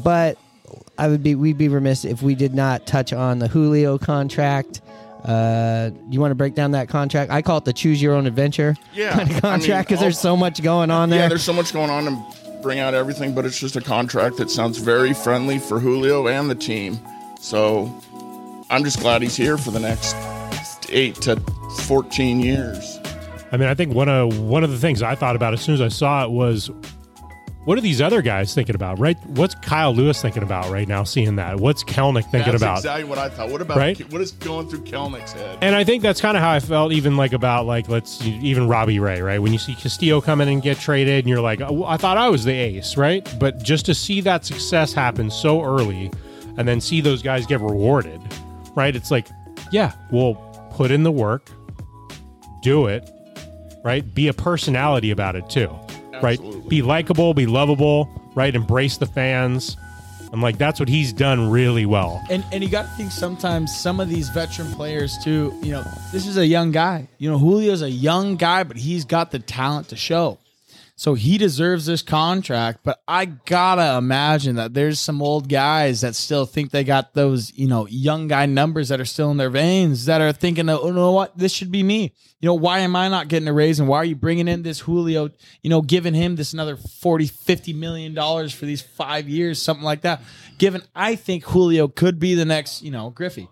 But 0.04 0.38
I 0.98 1.08
would 1.08 1.24
be 1.24 1.36
we'd 1.36 1.58
be 1.58 1.68
remiss 1.68 2.06
if 2.06 2.22
we 2.22 2.36
did 2.36 2.54
not 2.54 2.86
touch 2.86 3.14
on 3.14 3.40
the 3.40 3.48
Julio 3.48 3.98
contract. 3.98 4.82
Uh, 5.24 5.90
you 6.10 6.22
want 6.22 6.32
to 6.32 6.36
break 6.36 6.56
down 6.56 6.72
that 6.72 6.88
contract? 6.88 7.32
I 7.32 7.42
call 7.42 7.58
it 7.58 7.66
the 7.66 7.74
choose 7.74 8.02
your 8.02 8.14
own 8.14 8.28
adventure 8.28 8.76
Yeah, 8.94 9.14
kind 9.14 9.24
of 9.24 9.28
I 9.30 9.32
mean, 9.34 9.42
contract 9.42 9.90
because 9.90 10.00
there's 10.00 10.20
so 10.20 10.38
much 10.38 10.62
going 10.64 10.92
on 10.92 11.10
there. 11.10 11.22
Yeah, 11.22 11.28
there's 11.28 11.44
so 11.44 11.54
much 11.54 11.74
going 11.74 11.90
on 11.90 12.08
and 12.08 12.18
bring 12.68 12.80
out 12.80 12.94
everything, 12.94 13.34
but 13.34 13.46
it's 13.46 13.58
just 13.58 13.78
a 13.78 13.82
contract 13.82 14.36
that 14.36 14.52
sounds 14.52 14.78
very 14.78 15.14
friendly 15.14 15.58
for 15.58 15.80
Julio 15.80 16.28
and 16.28 16.50
the 16.50 16.56
team. 16.56 17.00
So 17.40 17.86
I'm 18.70 18.84
just 18.84 19.00
glad 19.00 19.22
he's 19.22 19.38
here 19.38 19.58
for 19.58 19.72
the 19.72 19.80
next 19.80 20.18
eight 20.90 21.16
to 21.22 21.38
14 21.84 22.42
years. 22.42 23.00
I 23.54 23.56
mean, 23.56 23.70
I 23.70 23.74
think 23.74 23.94
one 23.96 24.10
of 24.10 24.38
one 24.38 24.66
of 24.66 24.72
the 24.72 24.78
things 24.78 25.02
I 25.02 25.16
thought 25.16 25.38
about 25.38 25.54
as 25.54 25.62
soon 25.62 25.76
as 25.76 25.82
I 25.82 25.88
saw 25.88 26.26
it 26.26 26.32
was, 26.32 26.70
what 27.68 27.78
are 27.78 27.82
these 27.82 28.00
other 28.00 28.22
guys 28.22 28.54
thinking 28.56 28.76
about? 28.76 28.98
Right? 28.98 29.18
What's 29.26 29.54
Kyle 29.56 29.94
Lewis 29.94 30.22
thinking 30.22 30.42
about 30.42 30.72
right 30.72 30.88
now? 30.88 31.04
Seeing 31.04 31.36
that, 31.36 31.60
what's 31.60 31.84
Kelenic 31.84 32.24
thinking 32.32 32.54
That's 32.54 32.64
about? 32.64 32.78
exactly 32.78 33.04
what 33.04 33.18
I 33.18 33.28
thought. 33.28 33.50
What 33.50 33.62
about 33.62 33.76
Right? 33.76 34.00
what 34.10 34.22
is 34.22 34.32
going 34.32 34.70
through 34.70 34.86
Kelenic's 34.86 35.34
head? 35.34 35.58
And 35.62 35.76
I 35.76 35.84
think 35.84 36.02
that's 36.02 36.22
kind 36.22 36.38
of 36.38 36.42
how 36.44 36.52
I 36.52 36.62
felt, 36.62 36.94
even 36.94 37.18
like 37.18 37.34
about 37.34 37.66
like 37.66 37.90
let's 37.90 38.22
even 38.24 38.70
Robbie 38.70 39.00
Ray, 39.00 39.22
right? 39.22 39.40
When 39.40 39.52
you 39.52 39.60
see 39.60 39.76
Castillo 39.76 40.22
come 40.22 40.40
in 40.40 40.48
and 40.48 40.62
get 40.62 40.80
traded, 40.80 41.26
and 41.26 41.28
you're 41.28 41.42
like, 41.42 41.60
oh, 41.60 41.84
I 41.84 41.98
thought 41.98 42.16
I 42.18 42.30
was 42.30 42.46
the 42.46 42.54
ace, 42.54 42.96
right? 42.96 43.28
But 43.38 43.62
just 43.64 43.86
to 43.88 43.94
see 43.94 44.22
that 44.22 44.46
success 44.46 44.94
happen 44.94 45.30
so 45.30 45.62
early, 45.62 46.10
and 46.58 46.66
then 46.68 46.80
see 46.80 47.02
those 47.02 47.22
guys 47.22 47.46
get 47.46 47.60
rewarded, 47.60 48.22
right? 48.76 48.96
It's 48.96 49.12
like, 49.12 49.28
yeah, 49.74 49.92
we'll 50.10 50.36
put 50.72 50.90
in 50.90 51.04
the 51.04 51.12
work, 51.12 51.50
do 52.62 52.88
it, 52.88 53.10
right? 53.84 54.14
Be 54.16 54.30
a 54.30 54.34
personality 54.34 55.12
about 55.12 55.36
it 55.36 55.50
too, 55.50 55.70
right? 56.22 56.40
Be 56.68 56.82
likable, 56.82 57.34
be 57.34 57.46
lovable, 57.46 58.10
right? 58.36 58.54
Embrace 58.56 58.98
the 58.98 59.06
fans. 59.06 59.78
I'm 60.34 60.42
like, 60.42 60.58
that's 60.58 60.80
what 60.80 60.90
he's 60.90 61.14
done 61.14 61.50
really 61.50 61.86
well. 61.86 62.24
And 62.30 62.44
and 62.52 62.64
you 62.64 62.70
got 62.70 62.84
to 62.84 62.90
think 62.90 63.12
sometimes 63.12 63.76
some 63.76 64.00
of 64.00 64.10
these 64.10 64.30
veteran 64.30 64.72
players 64.74 65.18
too. 65.24 65.58
You 65.64 65.72
know, 65.72 65.84
this 66.12 66.28
is 66.28 66.38
a 66.38 66.46
young 66.46 66.72
guy. 66.72 67.08
You 67.18 67.32
know, 67.32 67.40
Julio's 67.40 67.82
a 67.82 67.90
young 67.90 68.36
guy, 68.36 68.64
but 68.64 68.78
he's 68.78 69.06
got 69.06 69.32
the 69.32 69.40
talent 69.40 69.90
to 69.90 69.96
show. 69.96 70.38
So 71.00 71.14
he 71.14 71.38
deserves 71.38 71.86
this 71.86 72.02
contract. 72.02 72.80
But 72.84 73.04
I 73.08 73.26
gotta 73.26 74.00
imagine 74.00 74.56
that 74.56 74.74
there's 74.74 75.00
some 75.00 75.22
old 75.22 75.48
guys 75.48 76.02
that 76.02 76.16
still 76.16 76.48
think 76.48 76.72
they 76.72 76.84
got 76.84 77.14
those, 77.14 77.54
you 77.56 77.68
know, 77.68 77.86
young 77.86 78.28
guy 78.28 78.48
numbers 78.48 78.90
that 78.90 79.00
are 79.00 79.06
still 79.06 79.30
in 79.30 79.38
their 79.38 79.52
veins 79.52 80.06
that 80.06 80.22
are 80.22 80.34
thinking, 80.34 80.68
oh, 80.68 80.88
you 80.88 80.94
know 80.94 81.12
what, 81.12 81.38
this 81.38 81.54
should 81.54 81.72
be 81.72 81.84
me. 81.84 82.16
You 82.40 82.48
know, 82.48 82.56
why 82.56 82.80
am 82.80 82.96
I 82.96 83.10
not 83.10 83.28
getting 83.28 83.48
a 83.48 83.54
raise? 83.54 83.80
And 83.80 83.88
why 83.88 83.98
are 83.98 84.06
you 84.06 84.16
bringing 84.16 84.48
in 84.48 84.64
this 84.64 84.80
Julio, 84.80 85.30
you 85.62 85.70
know, 85.70 85.84
giving 85.84 86.16
him 86.16 86.36
this 86.36 86.52
another 86.54 86.76
40, 86.76 87.28
50 87.28 87.74
million 87.74 88.16
dollars 88.16 88.52
for 88.52 88.66
these 88.66 88.82
five 88.82 89.30
years, 89.30 89.62
something 89.62 89.86
like 89.86 90.02
that? 90.02 90.22
Given 90.58 90.82
I 90.96 91.16
think 91.16 91.44
Julio 91.44 91.88
could 91.88 92.18
be 92.20 92.34
the 92.34 92.46
next, 92.46 92.82
you 92.82 92.90
know, 92.90 93.12
Griffey. 93.12 93.48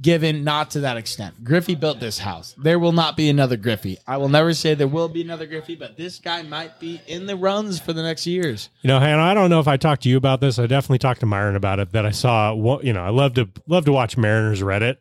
Given 0.00 0.42
not 0.42 0.70
to 0.70 0.80
that 0.80 0.96
extent. 0.96 1.44
Griffey 1.44 1.74
built 1.74 2.00
this 2.00 2.18
house. 2.18 2.54
There 2.56 2.78
will 2.78 2.92
not 2.92 3.14
be 3.14 3.28
another 3.28 3.58
Griffey. 3.58 3.98
I 4.06 4.16
will 4.16 4.30
never 4.30 4.54
say 4.54 4.72
there 4.74 4.88
will 4.88 5.08
be 5.08 5.20
another 5.20 5.46
Griffey, 5.46 5.76
but 5.76 5.98
this 5.98 6.18
guy 6.18 6.42
might 6.42 6.80
be 6.80 7.00
in 7.06 7.26
the 7.26 7.36
runs 7.36 7.78
for 7.78 7.92
the 7.92 8.02
next 8.02 8.26
years. 8.26 8.70
You 8.80 8.88
know, 8.88 9.00
Hannah, 9.00 9.22
I 9.22 9.34
don't 9.34 9.50
know 9.50 9.60
if 9.60 9.68
I 9.68 9.76
talked 9.76 10.04
to 10.04 10.08
you 10.08 10.16
about 10.16 10.40
this. 10.40 10.58
I 10.58 10.66
definitely 10.66 10.98
talked 10.98 11.20
to 11.20 11.26
Myrone 11.26 11.56
about 11.56 11.78
it. 11.78 11.92
That 11.92 12.06
I 12.06 12.10
saw, 12.10 12.80
you 12.80 12.94
know, 12.94 13.04
I 13.04 13.10
love 13.10 13.34
to 13.34 13.48
love 13.66 13.84
to 13.84 13.92
watch 13.92 14.16
Mariners 14.16 14.62
Reddit, 14.62 14.96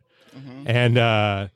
and 0.66 0.98
uh, 0.98 1.48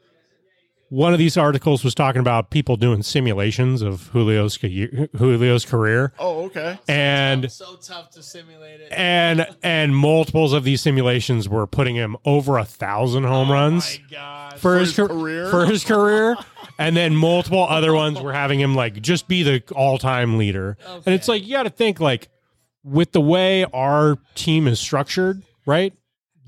one 0.90 1.14
of 1.14 1.20
these 1.20 1.36
articles 1.38 1.84
was 1.84 1.96
talking 1.96 2.20
about 2.20 2.50
people 2.52 2.78
doing 2.78 3.02
simulations 3.04 3.82
of 3.82 4.12
Julio's 4.14 4.58
Julio's 4.58 5.66
career, 5.66 6.14
Oh, 6.20 6.46
okay. 6.46 6.78
and 6.88 7.52
So 7.52 7.76
tough 7.78 8.12
to 8.12 8.24
simulate 8.24 8.82
it. 8.82 8.92
and 8.92 9.48
and 9.64 9.96
multiples 9.96 10.54
of 10.54 10.64
these 10.64 10.82
simulations 10.82 11.50
were 11.50 11.66
putting 11.68 11.96
him 11.96 12.16
over 12.26 12.58
a 12.58 12.66
thousand 12.66 13.26
oh 13.26 13.30
home 13.30 13.52
runs 13.52 14.00
for, 14.58 14.78
his, 14.78 14.96
his 14.96 15.08
career? 15.08 15.50
For 15.50 15.66
his 15.66 15.84
career, 15.84 16.36
and 16.78 16.96
then 16.96 17.16
multiple 17.16 17.66
other 17.68 17.94
ones 17.94 18.22
were 18.22 18.34
having 18.34 18.60
him 18.60 18.76
like 18.76 19.02
just 19.02 19.28
be 19.28 19.44
the 19.44 19.64
all 19.76 19.98
time 19.98 20.38
leader. 20.38 20.78
And 21.06 21.14
it's 21.16 21.28
like 21.28 21.44
you 21.46 21.52
got 21.54 21.64
to 21.64 21.70
think 21.70 22.00
like 22.00 22.30
with 22.84 23.12
the 23.12 23.22
way 23.22 23.66
our 23.74 24.18
team 24.36 24.68
is 24.68 24.80
structured, 24.80 25.42
right? 25.66 25.94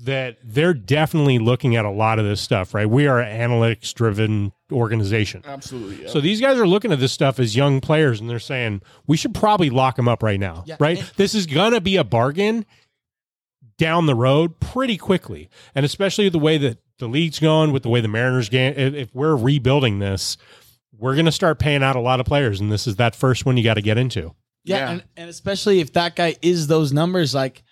That 0.04 0.38
they're 0.44 0.74
definitely 0.74 1.38
looking 1.40 1.74
at 1.74 1.84
a 1.84 1.90
lot 1.90 2.18
of 2.20 2.24
this 2.24 2.40
stuff, 2.40 2.72
right? 2.72 2.88
We 2.88 3.08
are 3.08 3.18
an 3.18 3.50
analytics 3.50 3.92
driven 3.92 4.52
organization. 4.70 5.42
Absolutely. 5.44 6.02
Yeah. 6.04 6.08
So 6.10 6.20
these 6.20 6.40
guys 6.40 6.56
are 6.58 6.68
looking 6.68 6.92
at 6.92 7.00
this 7.00 7.12
stuff 7.12 7.40
as 7.40 7.56
young 7.56 7.80
players 7.80 8.20
and 8.20 8.30
they're 8.30 8.38
saying, 8.38 8.82
we 9.08 9.16
should 9.16 9.34
probably 9.34 9.70
lock 9.70 9.96
them 9.96 10.06
up 10.06 10.22
right 10.22 10.38
now, 10.38 10.62
Yeah, 10.66 10.76
right? 10.78 10.98
and- 10.98 11.10
this 11.16 11.34
is 11.34 11.46
going 11.46 11.72
to 11.72 11.80
be 11.80 11.96
a 11.96 12.04
bargain 12.04 12.64
down 13.76 14.06
the 14.06 14.14
road 14.14 14.60
pretty 14.60 14.96
quickly. 14.96 15.48
And 15.74 15.84
especially 15.84 16.28
the 16.28 16.38
way 16.38 16.58
that 16.58 16.78
the 16.98 17.08
league's 17.08 17.38
going, 17.38 17.72
with 17.72 17.82
the 17.82 17.88
way 17.88 18.00
the 18.00 18.08
Mariners 18.08 18.48
game, 18.48 18.74
if, 18.76 18.94
if 18.94 19.14
we're 19.14 19.36
rebuilding 19.36 19.98
this, 19.98 20.36
we're 20.96 21.14
going 21.14 21.26
to 21.26 21.32
start 21.32 21.58
paying 21.58 21.82
out 21.82 21.96
a 21.96 22.00
lot 22.00 22.20
of 22.20 22.26
players. 22.26 22.60
And 22.60 22.70
this 22.70 22.86
is 22.86 22.96
that 22.96 23.14
first 23.16 23.46
one 23.46 23.56
you 23.56 23.64
got 23.64 23.74
to 23.74 23.82
get 23.82 23.98
into. 23.98 24.34
Yeah, 24.64 24.76
Yeah. 24.76 24.90
And, 24.90 25.04
and 25.16 25.30
especially 25.30 25.80
if 25.80 25.92
that 25.94 26.14
guy 26.16 26.36
is 26.42 26.66
those 26.66 26.92
numbers, 26.92 27.34
like 27.34 27.62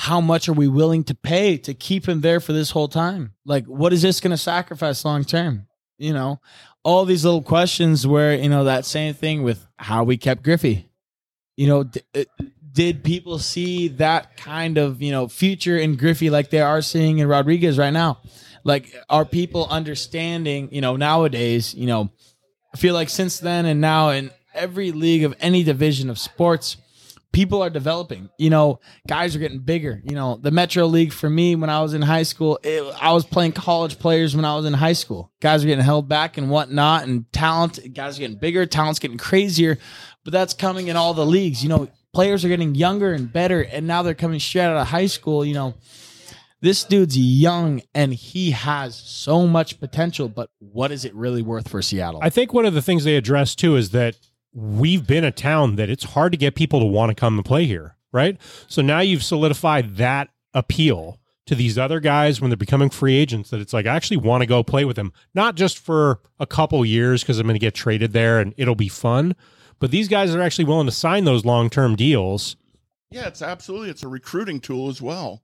how 0.00 0.18
much 0.18 0.48
are 0.48 0.54
we 0.54 0.66
willing 0.66 1.04
to 1.04 1.14
pay 1.14 1.58
to 1.58 1.74
keep 1.74 2.08
him 2.08 2.22
there 2.22 2.40
for 2.40 2.54
this 2.54 2.70
whole 2.70 2.88
time? 2.88 3.34
Like, 3.44 3.66
what 3.66 3.92
is 3.92 4.00
this 4.00 4.18
going 4.18 4.30
to 4.30 4.38
sacrifice 4.38 5.04
long 5.04 5.24
term? 5.24 5.66
You 5.98 6.14
know, 6.14 6.40
all 6.82 7.04
these 7.04 7.22
little 7.22 7.42
questions 7.42 8.06
where, 8.06 8.34
you 8.34 8.48
know, 8.48 8.64
that 8.64 8.86
same 8.86 9.12
thing 9.12 9.42
with 9.42 9.66
how 9.76 10.04
we 10.04 10.16
kept 10.16 10.42
Griffey. 10.42 10.88
You 11.58 11.66
know, 11.66 11.84
d- 11.84 12.00
uh, 12.14 12.24
did 12.72 13.04
people 13.04 13.38
see 13.38 13.88
that 13.88 14.38
kind 14.38 14.78
of, 14.78 15.02
you 15.02 15.12
know, 15.12 15.28
future 15.28 15.76
in 15.76 15.96
Griffey 15.96 16.30
like 16.30 16.48
they 16.48 16.62
are 16.62 16.80
seeing 16.80 17.18
in 17.18 17.28
Rodriguez 17.28 17.76
right 17.76 17.92
now? 17.92 18.20
Like, 18.64 18.94
are 19.10 19.26
people 19.26 19.66
understanding, 19.68 20.70
you 20.72 20.80
know, 20.80 20.96
nowadays, 20.96 21.74
you 21.74 21.86
know, 21.86 22.08
I 22.72 22.78
feel 22.78 22.94
like 22.94 23.10
since 23.10 23.38
then 23.38 23.66
and 23.66 23.82
now 23.82 24.08
in 24.08 24.30
every 24.54 24.92
league 24.92 25.24
of 25.24 25.34
any 25.40 25.62
division 25.62 26.08
of 26.08 26.18
sports, 26.18 26.78
people 27.32 27.62
are 27.62 27.70
developing. 27.70 28.28
You 28.38 28.50
know, 28.50 28.80
guys 29.06 29.36
are 29.36 29.38
getting 29.38 29.60
bigger. 29.60 30.00
You 30.04 30.14
know, 30.14 30.36
the 30.36 30.50
Metro 30.50 30.86
League 30.86 31.12
for 31.12 31.30
me 31.30 31.54
when 31.56 31.70
I 31.70 31.80
was 31.80 31.94
in 31.94 32.02
high 32.02 32.24
school, 32.24 32.58
it, 32.62 32.82
I 33.00 33.12
was 33.12 33.24
playing 33.24 33.52
college 33.52 33.98
players 33.98 34.34
when 34.34 34.44
I 34.44 34.56
was 34.56 34.64
in 34.64 34.72
high 34.72 34.94
school. 34.94 35.32
Guys 35.40 35.62
are 35.62 35.66
getting 35.66 35.84
held 35.84 36.08
back 36.08 36.36
and 36.36 36.50
whatnot, 36.50 37.06
and 37.06 37.30
talent. 37.32 37.94
Guys 37.94 38.16
are 38.16 38.20
getting 38.20 38.38
bigger. 38.38 38.66
Talent's 38.66 38.98
getting 38.98 39.18
crazier, 39.18 39.78
but 40.24 40.32
that's 40.32 40.54
coming 40.54 40.88
in 40.88 40.96
all 40.96 41.14
the 41.14 41.26
leagues. 41.26 41.62
You 41.62 41.68
know, 41.68 41.88
players 42.12 42.44
are 42.44 42.48
getting 42.48 42.74
younger 42.74 43.12
and 43.12 43.32
better, 43.32 43.62
and 43.62 43.86
now 43.86 44.02
they're 44.02 44.14
coming 44.14 44.40
straight 44.40 44.64
out 44.64 44.76
of 44.76 44.88
high 44.88 45.06
school. 45.06 45.44
You 45.44 45.54
know. 45.54 45.74
This 46.62 46.84
dude's 46.84 47.16
young 47.16 47.80
and 47.94 48.12
he 48.12 48.50
has 48.50 48.94
so 48.94 49.46
much 49.46 49.80
potential, 49.80 50.28
but 50.28 50.50
what 50.58 50.92
is 50.92 51.06
it 51.06 51.14
really 51.14 51.40
worth 51.40 51.70
for 51.70 51.80
Seattle? 51.80 52.20
I 52.22 52.28
think 52.28 52.52
one 52.52 52.66
of 52.66 52.74
the 52.74 52.82
things 52.82 53.04
they 53.04 53.16
address 53.16 53.54
too 53.54 53.76
is 53.76 53.92
that 53.92 54.16
we've 54.52 55.06
been 55.06 55.24
a 55.24 55.30
town 55.32 55.76
that 55.76 55.90
it's 55.90 56.04
hard 56.04 56.32
to 56.32 56.38
get 56.38 56.54
people 56.54 56.80
to 56.80 56.86
want 56.86 57.10
to 57.10 57.14
come 57.14 57.36
and 57.36 57.44
play 57.44 57.66
here, 57.66 57.96
right? 58.12 58.36
So 58.66 58.82
now 58.82 59.00
you've 59.00 59.22
solidified 59.22 59.96
that 59.96 60.30
appeal 60.54 61.18
to 61.46 61.54
these 61.54 61.78
other 61.78 62.00
guys 62.00 62.40
when 62.40 62.50
they're 62.50 62.56
becoming 62.56 62.90
free 62.90 63.16
agents 63.16 63.50
that 63.50 63.60
it's 63.60 63.72
like 63.72 63.86
I 63.86 63.96
actually 63.96 64.18
want 64.18 64.42
to 64.42 64.46
go 64.46 64.62
play 64.62 64.84
with 64.84 64.96
them, 64.96 65.12
not 65.34 65.54
just 65.56 65.78
for 65.78 66.20
a 66.38 66.46
couple 66.46 66.84
years 66.84 67.22
because 67.22 67.38
I'm 67.38 67.46
going 67.46 67.54
to 67.54 67.58
get 67.60 67.74
traded 67.74 68.12
there 68.12 68.38
and 68.38 68.54
it'll 68.56 68.74
be 68.74 68.88
fun, 68.88 69.34
but 69.78 69.90
these 69.90 70.08
guys 70.08 70.34
are 70.34 70.42
actually 70.42 70.66
willing 70.66 70.86
to 70.86 70.92
sign 70.92 71.24
those 71.24 71.44
long-term 71.44 71.96
deals. 71.96 72.56
yeah, 73.10 73.26
it's 73.26 73.42
absolutely 73.42 73.90
it's 73.90 74.02
a 74.02 74.08
recruiting 74.08 74.60
tool 74.60 74.88
as 74.88 75.00
well. 75.02 75.42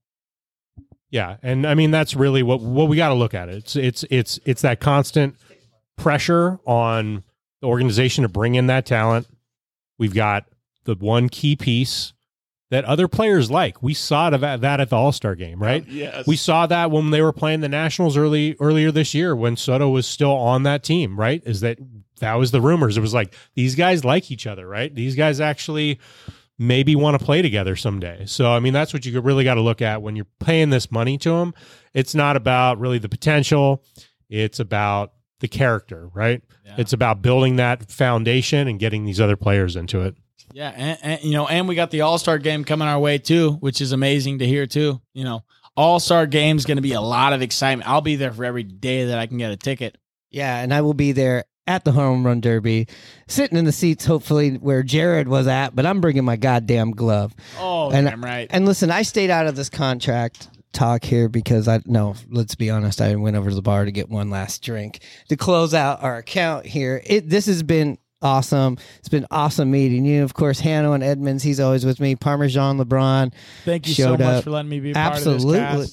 Yeah, 1.10 1.36
and 1.42 1.66
I 1.66 1.74
mean 1.74 1.92
that's 1.92 2.14
really 2.14 2.42
what 2.42 2.60
what 2.60 2.88
we 2.88 2.96
got 2.96 3.08
to 3.08 3.14
look 3.14 3.34
at. 3.34 3.48
It's 3.48 3.76
it's 3.76 4.04
it's 4.10 4.38
it's 4.44 4.62
that 4.62 4.80
constant 4.80 5.36
pressure 5.96 6.58
on 6.66 7.24
the 7.60 7.66
organization 7.66 8.22
to 8.22 8.28
bring 8.28 8.54
in 8.54 8.66
that 8.66 8.86
talent. 8.86 9.26
We've 9.98 10.14
got 10.14 10.44
the 10.84 10.94
one 10.94 11.28
key 11.28 11.56
piece 11.56 12.12
that 12.70 12.84
other 12.84 13.08
players 13.08 13.50
like. 13.50 13.82
We 13.82 13.94
saw 13.94 14.30
that 14.30 14.60
that 14.60 14.80
at 14.80 14.90
the 14.90 14.96
All 14.96 15.12
Star 15.12 15.34
game, 15.34 15.62
right? 15.62 15.86
yes. 15.88 16.26
We 16.26 16.36
saw 16.36 16.66
that 16.66 16.90
when 16.90 17.10
they 17.10 17.22
were 17.22 17.32
playing 17.32 17.60
the 17.60 17.68
Nationals 17.68 18.16
early 18.16 18.56
earlier 18.60 18.90
this 18.90 19.14
year 19.14 19.36
when 19.36 19.56
Soto 19.56 19.88
was 19.88 20.06
still 20.06 20.32
on 20.32 20.64
that 20.64 20.82
team, 20.82 21.18
right? 21.18 21.42
Is 21.46 21.60
that 21.60 21.78
that 22.20 22.34
was 22.34 22.50
the 22.50 22.60
rumors? 22.60 22.96
It 22.96 23.02
was 23.02 23.14
like 23.14 23.34
these 23.54 23.74
guys 23.74 24.04
like 24.04 24.30
each 24.30 24.46
other, 24.46 24.66
right? 24.66 24.94
These 24.94 25.14
guys 25.14 25.40
actually 25.40 26.00
maybe 26.58 26.96
want 26.96 27.18
to 27.18 27.24
play 27.24 27.42
together 27.42 27.76
someday. 27.76 28.24
So 28.26 28.50
I 28.50 28.60
mean, 28.60 28.72
that's 28.72 28.92
what 28.92 29.04
you 29.06 29.20
really 29.20 29.44
got 29.44 29.54
to 29.54 29.60
look 29.60 29.82
at 29.82 30.02
when 30.02 30.16
you're 30.16 30.26
paying 30.40 30.70
this 30.70 30.90
money 30.90 31.18
to 31.18 31.30
them. 31.30 31.54
It's 31.94 32.14
not 32.14 32.36
about 32.36 32.78
really 32.80 32.98
the 32.98 33.08
potential; 33.08 33.84
it's 34.28 34.58
about 34.58 35.12
the 35.40 35.48
character, 35.48 36.08
right? 36.14 36.42
It's 36.78 36.92
about 36.92 37.22
building 37.22 37.56
that 37.56 37.90
foundation 37.90 38.68
and 38.68 38.78
getting 38.78 39.04
these 39.04 39.20
other 39.20 39.36
players 39.36 39.76
into 39.76 40.02
it. 40.02 40.14
Yeah, 40.52 40.72
and, 40.74 40.98
and 41.02 41.22
you 41.22 41.32
know, 41.32 41.46
and 41.46 41.68
we 41.68 41.74
got 41.74 41.90
the 41.90 42.02
All 42.02 42.18
Star 42.18 42.38
game 42.38 42.64
coming 42.64 42.88
our 42.88 42.98
way 42.98 43.18
too, 43.18 43.52
which 43.60 43.80
is 43.80 43.92
amazing 43.92 44.38
to 44.38 44.46
hear 44.46 44.66
too. 44.66 45.00
You 45.12 45.24
know, 45.24 45.44
All 45.76 46.00
Star 46.00 46.26
game's 46.26 46.64
going 46.64 46.76
to 46.76 46.82
be 46.82 46.92
a 46.92 47.00
lot 47.00 47.32
of 47.32 47.42
excitement. 47.42 47.88
I'll 47.88 48.00
be 48.00 48.16
there 48.16 48.32
for 48.32 48.44
every 48.44 48.62
day 48.62 49.06
that 49.06 49.18
I 49.18 49.26
can 49.26 49.38
get 49.38 49.50
a 49.50 49.56
ticket. 49.56 49.96
Yeah, 50.30 50.58
and 50.58 50.72
I 50.72 50.82
will 50.82 50.94
be 50.94 51.12
there 51.12 51.44
at 51.66 51.84
the 51.84 51.92
home 51.92 52.24
run 52.24 52.40
derby, 52.40 52.86
sitting 53.26 53.58
in 53.58 53.64
the 53.64 53.72
seats, 53.72 54.04
hopefully 54.04 54.54
where 54.54 54.82
Jared 54.82 55.28
was 55.28 55.46
at. 55.46 55.74
But 55.74 55.86
I'm 55.86 56.00
bringing 56.00 56.24
my 56.24 56.36
goddamn 56.36 56.92
glove. 56.92 57.34
Oh, 57.58 57.90
and, 57.90 58.06
damn 58.06 58.24
right. 58.24 58.46
And 58.50 58.66
listen, 58.66 58.90
I 58.90 59.02
stayed 59.02 59.30
out 59.30 59.46
of 59.46 59.56
this 59.56 59.68
contract 59.68 60.48
talk 60.76 61.04
here 61.04 61.28
because 61.28 61.66
I 61.66 61.80
no, 61.86 62.14
let's 62.30 62.54
be 62.54 62.70
honest, 62.70 63.00
I 63.00 63.14
went 63.16 63.36
over 63.36 63.50
to 63.50 63.56
the 63.56 63.62
bar 63.62 63.84
to 63.84 63.92
get 63.92 64.08
one 64.08 64.30
last 64.30 64.62
drink 64.62 65.00
to 65.28 65.36
close 65.36 65.74
out 65.74 66.02
our 66.02 66.18
account 66.18 66.66
here. 66.66 67.02
It 67.04 67.28
this 67.28 67.46
has 67.46 67.62
been 67.62 67.98
awesome. 68.22 68.78
It's 68.98 69.08
been 69.08 69.26
awesome 69.30 69.70
meeting 69.70 70.04
you. 70.04 70.22
Of 70.22 70.34
course, 70.34 70.60
Hanno 70.60 70.92
and 70.92 71.02
Edmonds, 71.02 71.42
he's 71.42 71.60
always 71.60 71.84
with 71.84 72.00
me. 72.00 72.16
Parmesan 72.16 72.78
LeBron. 72.78 73.32
Thank 73.64 73.88
you 73.88 73.94
so 73.94 74.12
much 74.12 74.20
up. 74.20 74.44
for 74.44 74.50
letting 74.50 74.68
me 74.68 74.80
be 74.80 74.90
a 74.90 74.94
part 74.94 75.18
of 75.18 75.24
this 75.24 75.34
Absolutely. 75.34 75.86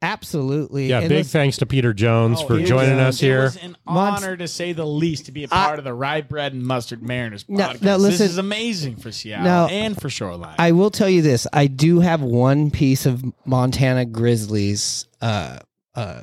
Cast. 0.00 0.12
Absolutely. 0.12 0.88
Yeah, 0.88 1.00
And 1.00 1.08
big 1.08 1.18
listen- 1.18 1.30
thanks 1.40 1.56
to 1.58 1.66
Peter 1.66 1.92
Jones 1.92 2.40
for 2.42 2.58
It 2.58 2.66
joining 2.66 2.96
was- 2.96 3.16
us 3.16 3.20
here. 3.20 3.40
It 3.40 3.44
was 3.44 3.56
an 3.56 3.76
honor 3.86 4.36
to 4.36 4.46
say 4.48 4.72
the 4.72 4.86
least 4.86 5.26
to 5.26 5.32
be 5.32 5.44
a 5.44 5.48
part 5.48 5.78
of 5.78 5.84
the 5.84 5.94
Rye 5.94 6.20
Bread 6.20 6.52
and 6.52 6.62
Mustard 6.62 7.02
Mariners 7.02 7.44
No, 7.48 7.64
podcast. 7.68 7.82
no, 7.82 7.96
listen- 7.96 8.10
this 8.26 8.32
is 8.32 8.38
amazing 8.38 8.96
for 8.96 9.10
Seattle 9.12 9.44
No. 9.44 9.66
and 9.66 10.00
for 10.00 10.08
Shoreline. 10.10 10.54
I 10.58 10.72
will 10.72 10.90
tell 10.90 11.08
you 11.08 11.22
this: 11.22 11.46
I 11.52 11.66
do 11.66 12.00
have 12.00 12.20
one 12.22 12.70
piece 12.70 13.06
of 13.06 13.24
Montana 13.44 14.04
Grizzlies. 14.04 15.06
Uh, 15.20 15.58
uh, 15.94 16.22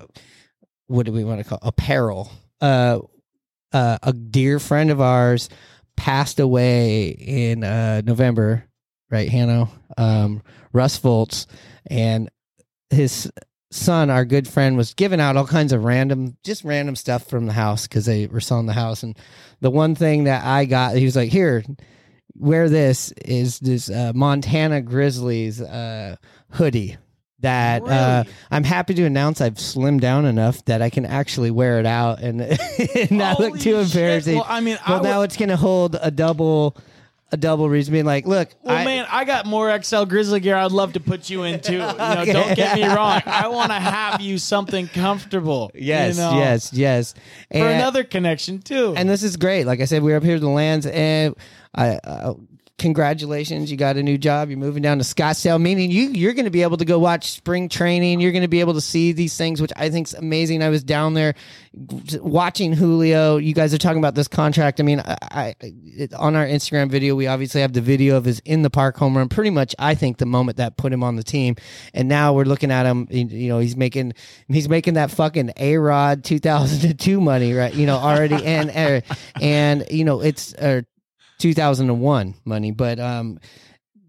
what 0.87 1.05
do 1.05 1.11
we 1.11 1.23
want 1.23 1.39
to 1.41 1.43
call 1.43 1.59
apparel? 1.61 2.31
Uh, 2.61 2.99
uh, 3.73 3.97
a 4.03 4.13
dear 4.13 4.59
friend 4.59 4.89
of 4.91 5.01
ours 5.01 5.49
passed 5.97 6.39
away 6.39 7.07
in 7.09 7.63
uh, 7.63 8.01
November, 8.05 8.63
right, 9.09 9.29
Hanno? 9.29 9.69
Um, 9.97 10.41
Russ 10.71 10.97
Volts, 10.97 11.47
and 11.87 12.29
his 12.89 13.31
son, 13.71 14.09
our 14.09 14.25
good 14.25 14.47
friend, 14.47 14.77
was 14.77 14.93
giving 14.93 15.19
out 15.19 15.37
all 15.37 15.47
kinds 15.47 15.73
of 15.73 15.83
random, 15.83 16.37
just 16.43 16.63
random 16.63 16.95
stuff 16.95 17.27
from 17.27 17.45
the 17.45 17.53
house 17.53 17.87
because 17.87 18.05
they 18.05 18.27
were 18.27 18.39
selling 18.41 18.65
the 18.67 18.73
house. 18.73 19.03
And 19.03 19.17
the 19.61 19.71
one 19.71 19.95
thing 19.95 20.25
that 20.25 20.43
I 20.45 20.65
got, 20.65 20.95
he 20.95 21.05
was 21.05 21.15
like, 21.15 21.31
"Here, 21.31 21.63
wear 22.35 22.69
this." 22.69 23.11
Is 23.25 23.59
this 23.59 23.89
uh, 23.89 24.11
Montana 24.15 24.81
Grizzlies 24.81 25.61
uh, 25.61 26.15
hoodie? 26.51 26.97
That 27.39 27.83
uh, 27.83 28.23
I'm 28.49 28.63
happy 28.63 28.95
to 28.95 29.03
announce 29.03 29.39
I've 29.39 29.55
slimmed 29.55 29.99
down 29.99 30.25
enough 30.25 30.65
that 30.65 30.81
I 30.81 30.89
can 30.89 31.05
actually 31.05 31.51
wear 31.51 31.79
it 31.79 31.85
out 31.85 32.19
and, 32.21 32.41
and 32.95 33.11
not 33.11 33.39
look 33.39 33.59
too 33.59 33.75
embarrassing. 33.75 34.35
Well, 34.35 34.45
I 34.47 34.61
mean, 34.61 34.79
I 34.83 34.93
well, 34.93 35.03
now 35.03 35.19
would- 35.19 35.25
it's 35.25 35.37
going 35.37 35.49
to 35.49 35.57
hold 35.57 35.95
a 36.01 36.09
double, 36.09 36.75
a 37.31 37.37
double 37.37 37.67
reason. 37.69 37.91
Being 37.91 38.05
like, 38.05 38.25
look, 38.25 38.49
Well, 38.61 38.75
I, 38.77 38.85
man, 38.85 39.05
I 39.09 39.25
got 39.25 39.45
more 39.45 39.81
XL 39.81 40.03
Grizzly 40.05 40.39
gear. 40.39 40.55
I'd 40.55 40.71
love 40.71 40.93
to 40.93 40.99
put 40.99 41.29
you 41.29 41.43
in 41.43 41.59
too. 41.59 41.73
You 41.73 41.79
know, 41.79 42.15
Okay. 42.21 42.33
don't 42.33 42.55
get 42.55 42.75
me 42.75 42.85
wrong. 42.87 43.21
I 43.25 43.47
want 43.47 43.71
to 43.71 43.79
have 43.79 44.21
you 44.21 44.37
something 44.37 44.87
comfortable. 44.87 45.71
you 45.73 45.81
Yes, 45.85 46.17
know, 46.17 46.37
yes, 46.37 46.71
yes. 46.73 47.13
For 47.51 47.57
And- 47.57 47.75
another 47.81 48.03
connection 48.03 48.59
too. 48.59 48.93
And 48.95 49.09
this 49.09 49.23
is 49.23 49.37
great. 49.37 49.65
Like 49.65 49.81
I 49.81 49.85
said, 49.85 50.03
we 50.03 50.13
are 50.13 50.17
up 50.17 50.23
here 50.23 50.35
to 50.35 50.39
the 50.39 50.49
lands, 50.49 50.85
and 50.85 51.35
I. 51.73 51.95
Uh, 51.97 52.33
Congratulations! 52.77 53.71
You 53.71 53.77
got 53.77 53.95
a 53.95 54.03
new 54.03 54.17
job. 54.17 54.49
You're 54.49 54.57
moving 54.57 54.83
down 54.83 54.97
to 54.97 55.05
Scottsdale, 55.05 55.61
meaning 55.61 55.91
you 55.91 56.09
you're 56.09 56.33
going 56.33 56.43
to 56.43 56.51
be 56.51 56.61
able 56.61 56.75
to 56.75 56.83
go 56.83 56.99
watch 56.99 57.31
spring 57.31 57.69
training. 57.69 58.19
You're 58.19 58.33
going 58.33 58.41
to 58.41 58.49
be 58.49 58.59
able 58.59 58.73
to 58.73 58.81
see 58.81 59.13
these 59.13 59.37
things, 59.37 59.61
which 59.61 59.71
I 59.77 59.89
think's 59.89 60.13
amazing. 60.13 60.61
I 60.61 60.67
was 60.67 60.83
down 60.83 61.13
there 61.13 61.35
watching 62.19 62.73
Julio. 62.73 63.37
You 63.37 63.53
guys 63.53 63.73
are 63.73 63.77
talking 63.77 63.99
about 63.99 64.13
this 64.13 64.27
contract. 64.27 64.81
I 64.81 64.83
mean, 64.83 64.99
I, 64.99 65.15
I 65.21 65.55
it, 65.61 66.13
on 66.15 66.35
our 66.35 66.45
Instagram 66.45 66.89
video, 66.89 67.15
we 67.15 67.27
obviously 67.27 67.61
have 67.61 67.71
the 67.71 67.79
video 67.79 68.17
of 68.17 68.25
his 68.25 68.39
in 68.43 68.61
the 68.61 68.69
park 68.69 68.97
home 68.97 69.15
run. 69.15 69.29
Pretty 69.29 69.51
much, 69.51 69.73
I 69.79 69.95
think 69.95 70.17
the 70.17 70.25
moment 70.25 70.57
that 70.57 70.75
put 70.75 70.91
him 70.91 71.01
on 71.01 71.15
the 71.15 71.23
team, 71.23 71.55
and 71.93 72.09
now 72.09 72.33
we're 72.33 72.43
looking 72.43 72.71
at 72.71 72.85
him. 72.85 73.07
You 73.09 73.47
know, 73.47 73.59
he's 73.59 73.77
making 73.77 74.15
he's 74.49 74.67
making 74.67 74.95
that 74.95 75.11
fucking 75.11 75.53
A 75.55 75.77
Rod 75.77 76.25
2002 76.25 77.21
money, 77.21 77.53
right? 77.53 77.73
You 77.73 77.85
know, 77.85 77.95
already 77.95 78.35
and 78.43 78.69
and, 78.69 79.03
and 79.41 79.85
you 79.89 80.03
know 80.03 80.19
it's 80.19 80.53
uh, 80.55 80.81
2001 81.39 82.35
money, 82.45 82.71
but 82.71 82.99
um, 82.99 83.39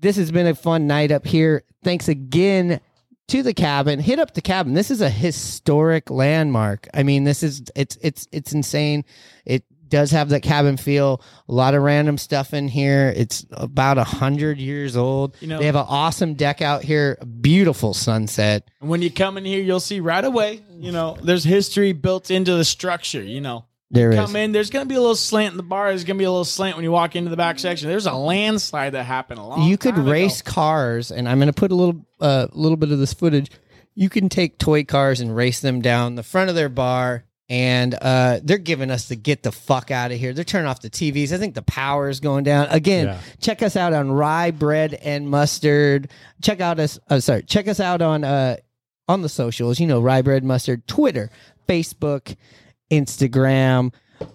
this 0.01 0.17
has 0.17 0.31
been 0.31 0.47
a 0.47 0.55
fun 0.55 0.87
night 0.87 1.11
up 1.11 1.27
here. 1.27 1.65
Thanks 1.83 2.09
again 2.09 2.81
to 3.29 3.43
the 3.43 3.55
cabin. 3.55 3.99
Hit 3.99 4.19
up 4.19 4.35
the 4.35 4.41
cabin. 4.43 4.75
This 4.75 4.91
is 4.91 5.01
a 5.01 5.11
historic 5.11 6.11
landmark. 6.11 6.89
I 6.95 7.03
mean, 7.03 7.25
this 7.25 7.43
is 7.43 7.63
it's 7.75 7.97
it's 8.01 8.29
it's 8.33 8.53
insane. 8.53 9.05
It 9.45 9.65
does 9.89 10.11
have 10.11 10.31
that 10.31 10.43
cabin 10.43 10.77
feel. 10.77 11.23
A 11.49 11.53
lot 11.53 11.75
of 11.75 11.83
random 11.83 12.19
stuff 12.19 12.53
in 12.53 12.67
here. 12.69 13.13
It's 13.17 13.47
about 13.53 13.99
a 13.99 14.05
hundred 14.05 14.59
years 14.59 14.97
old. 14.97 15.37
You 15.41 15.47
know- 15.49 15.59
they 15.59 15.67
have 15.67 15.77
an 15.77 15.87
awesome 15.89 16.35
deck 16.35 16.61
out 16.61 16.83
here. 16.83 17.17
Beautiful 17.41 17.95
sunset. 17.95 18.69
And 18.81 18.91
when 18.91 19.01
you 19.03 19.11
come 19.13 19.39
in 19.39 19.45
here, 19.45 19.63
you'll 19.63 19.79
see 19.81 20.01
right 20.01 20.25
away. 20.25 20.61
You 20.79 20.91
know, 20.93 21.17
there's 21.23 21.45
history 21.45 21.93
built 21.93 22.31
into 22.31 22.55
the 22.57 22.65
structure. 22.65 23.23
You 23.23 23.41
know, 23.41 23.65
There 23.91 24.11
is. 24.11 24.17
come 24.17 24.35
in. 24.37 24.53
There's 24.53 24.71
going 24.71 24.85
to 24.85 24.89
be 24.89 24.97
a 24.97 25.01
little 25.01 25.15
slant 25.15 25.53
in 25.53 25.57
the 25.57 25.63
bar. 25.63 25.89
There's 25.89 26.03
going 26.05 26.17
to 26.17 26.19
be 26.19 26.25
a 26.25 26.31
little 26.31 26.45
slant 26.45 26.77
when 26.77 26.83
you 26.83 26.91
walk 26.91 27.15
into 27.15 27.31
the 27.31 27.37
back 27.37 27.59
section. 27.59 27.89
There's 27.89 28.07
a 28.07 28.15
landslide 28.15 28.95
that 28.95 29.05
happened 29.05 29.39
a 29.39 29.45
long. 29.45 29.63
you 29.69 29.79
could 29.79 29.95
time 29.95 30.03
ago. 30.03 30.11
race 30.13 30.43
cars, 30.43 31.13
and 31.13 31.29
I'm 31.29 31.39
going 31.39 31.47
to 31.47 31.53
put 31.53 31.71
a 31.71 31.75
little 31.77 32.05
uh, 32.21 32.49
little 32.53 32.77
bit 32.77 32.91
of 32.91 32.99
this 32.99 33.15
footage. 33.15 33.51
You 33.95 34.09
can 34.09 34.29
take 34.29 34.59
toy 34.59 34.85
cars 34.85 35.21
and 35.21 35.35
race 35.35 35.61
them 35.61 35.81
down 35.81 36.17
the 36.17 36.23
front 36.25 36.51
of 36.51 36.57
their 36.57 36.69
bar, 36.69 37.25
and 37.49 37.95
uh, 37.95 38.41
they're 38.43 38.59
giving 38.59 38.91
us 38.91 39.09
the 39.09 39.15
get 39.17 39.45
the 39.45 39.53
fuck 39.53 39.93
out 39.93 40.11
of 40.11 40.19
here. 40.19 40.33
They're 40.33 40.45
turning 40.45 40.67
off 40.67 40.81
the 40.83 40.91
TVs. 40.91 41.33
I 41.33 41.39
think 41.39 41.55
the 41.55 41.63
power 41.63 42.09
is 42.09 42.19
going 42.19 42.43
down 42.43 42.67
again. 42.71 43.07
Yeah. 43.07 43.21
Check 43.41 43.63
us 43.63 43.77
out 43.77 43.93
on 43.93 44.11
Rye 44.11 44.51
Bread 44.51 44.95
and 44.95 45.31
Mustard. 45.31 46.11
Check 46.43 46.61
out 46.61 46.81
us. 46.81 46.99
Uh, 47.09 47.21
sorry, 47.21 47.45
check 47.45 47.69
us 47.69 47.79
out 47.79 48.03
on 48.03 48.25
uh, 48.25 48.57
on 49.09 49.23
the 49.23 49.29
socials. 49.29 49.79
You 49.79 49.87
know, 49.87 50.01
Rye 50.01 50.23
Bread 50.23 50.43
Mustard, 50.43 50.87
Twitter, 50.89 51.31
Facebook, 51.69 52.37
Instagram. 52.91 53.93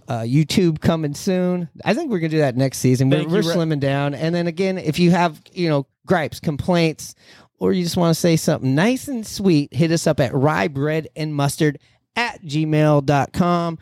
Uh, 0.07 0.19
YouTube 0.19 0.79
coming 0.79 1.15
soon. 1.15 1.67
I 1.83 1.95
think 1.95 2.11
we're 2.11 2.19
gonna 2.19 2.29
do 2.29 2.37
that 2.37 2.55
next 2.55 2.77
season. 2.77 3.09
We're, 3.09 3.27
we're 3.27 3.41
slimming 3.41 3.79
down, 3.79 4.13
and 4.13 4.35
then 4.35 4.45
again, 4.45 4.77
if 4.77 4.99
you 4.99 5.09
have 5.09 5.41
you 5.53 5.69
know 5.69 5.87
gripes, 6.05 6.39
complaints, 6.39 7.15
or 7.57 7.73
you 7.73 7.83
just 7.83 7.97
want 7.97 8.13
to 8.13 8.19
say 8.19 8.35
something 8.35 8.75
nice 8.75 9.07
and 9.07 9.25
sweet, 9.25 9.73
hit 9.73 9.91
us 9.91 10.05
up 10.05 10.19
at 10.19 10.35
rye 10.35 10.67
bread 10.67 11.07
and 11.15 11.33
mustard 11.33 11.79
at 12.15 12.43
gmail.com. 12.43 13.79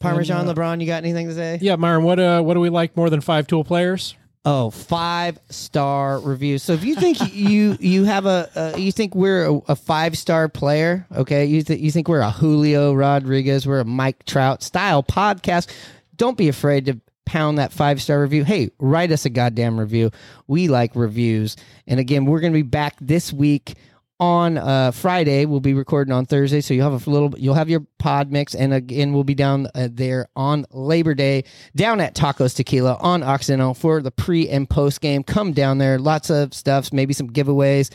Parmesan 0.00 0.40
And, 0.40 0.50
uh, 0.50 0.54
LeBron, 0.54 0.80
you 0.80 0.86
got 0.86 1.04
anything 1.04 1.28
to 1.28 1.34
say? 1.34 1.58
Yeah, 1.62 1.76
Myrone, 1.76 2.02
what 2.02 2.18
uh, 2.18 2.42
what 2.42 2.54
do 2.54 2.60
we 2.60 2.68
like 2.68 2.96
more 2.96 3.08
than 3.08 3.20
five 3.20 3.46
tool 3.46 3.64
players? 3.64 4.16
Oh, 4.44 4.70
five 4.70 5.38
star 5.50 6.18
review. 6.18 6.58
So 6.58 6.72
if 6.72 6.84
you 6.84 6.96
think 6.96 7.32
you 7.32 7.76
you 7.78 8.04
have 8.04 8.26
a 8.26 8.74
you 8.76 8.90
think 8.90 9.14
we're 9.14 9.46
a, 9.46 9.54
a 9.68 9.76
five 9.76 10.18
star 10.18 10.48
player, 10.48 11.06
okay? 11.14 11.44
You 11.44 11.62
th- 11.62 11.78
you 11.78 11.92
think 11.92 12.08
we're 12.08 12.20
a 12.20 12.30
Julio 12.30 12.92
Rodriguez, 12.92 13.68
we're 13.68 13.80
a 13.80 13.84
Mike 13.84 14.24
Trout 14.24 14.64
style 14.64 15.04
podcast? 15.04 15.72
Don't 16.16 16.36
be 16.36 16.48
afraid 16.48 16.86
to 16.86 17.00
pound 17.24 17.58
that 17.58 17.72
five 17.72 18.02
star 18.02 18.20
review. 18.20 18.44
Hey, 18.44 18.70
write 18.80 19.12
us 19.12 19.24
a 19.24 19.30
goddamn 19.30 19.78
review. 19.78 20.10
We 20.48 20.66
like 20.66 20.96
reviews. 20.96 21.56
And 21.86 22.00
again, 22.00 22.24
we're 22.24 22.40
going 22.40 22.52
to 22.52 22.58
be 22.58 22.62
back 22.62 22.96
this 23.00 23.32
week 23.32 23.74
on 24.22 24.56
uh, 24.56 24.92
Friday. 24.92 25.46
We'll 25.46 25.58
be 25.58 25.74
recording 25.74 26.12
on 26.12 26.26
Thursday, 26.26 26.60
so 26.60 26.74
you'll 26.74 26.88
have 26.88 27.06
a 27.08 27.10
little. 27.10 27.34
You'll 27.36 27.56
have 27.56 27.68
your 27.68 27.84
pod 27.98 28.30
mix, 28.30 28.54
and 28.54 28.72
again, 28.72 29.12
we'll 29.12 29.24
be 29.24 29.34
down 29.34 29.66
uh, 29.74 29.88
there 29.90 30.28
on 30.36 30.64
Labor 30.70 31.12
Day, 31.12 31.42
down 31.74 32.00
at 32.00 32.14
Tacos 32.14 32.54
Tequila 32.54 32.98
on 33.00 33.24
Occidental 33.24 33.74
for 33.74 34.00
the 34.00 34.12
pre 34.12 34.48
and 34.48 34.70
post 34.70 35.00
game. 35.00 35.24
Come 35.24 35.52
down 35.52 35.78
there, 35.78 35.98
lots 35.98 36.30
of 36.30 36.54
stuff, 36.54 36.92
maybe 36.92 37.12
some 37.12 37.30
giveaways. 37.30 37.92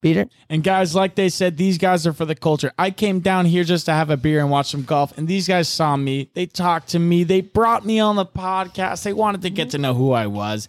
Peter, 0.00 0.26
And 0.48 0.62
guys, 0.62 0.94
like 0.94 1.16
they 1.16 1.28
said, 1.28 1.56
these 1.56 1.76
guys 1.76 2.06
are 2.06 2.12
for 2.12 2.24
the 2.24 2.36
culture. 2.36 2.72
I 2.78 2.92
came 2.92 3.18
down 3.18 3.46
here 3.46 3.64
just 3.64 3.84
to 3.86 3.92
have 3.92 4.10
a 4.10 4.16
beer 4.16 4.38
and 4.38 4.48
watch 4.48 4.70
some 4.70 4.84
golf, 4.84 5.16
and 5.18 5.28
these 5.28 5.46
guys 5.46 5.68
saw 5.68 5.96
me. 5.96 6.30
They 6.32 6.46
talked 6.46 6.88
to 6.90 6.98
me. 6.98 7.24
They 7.24 7.42
brought 7.42 7.84
me 7.84 7.98
on 8.00 8.16
the 8.16 8.24
podcast. 8.24 9.02
They 9.02 9.12
wanted 9.12 9.42
to 9.42 9.50
get 9.50 9.70
to 9.70 9.78
know 9.78 9.92
who 9.92 10.12
I 10.12 10.26
was. 10.26 10.68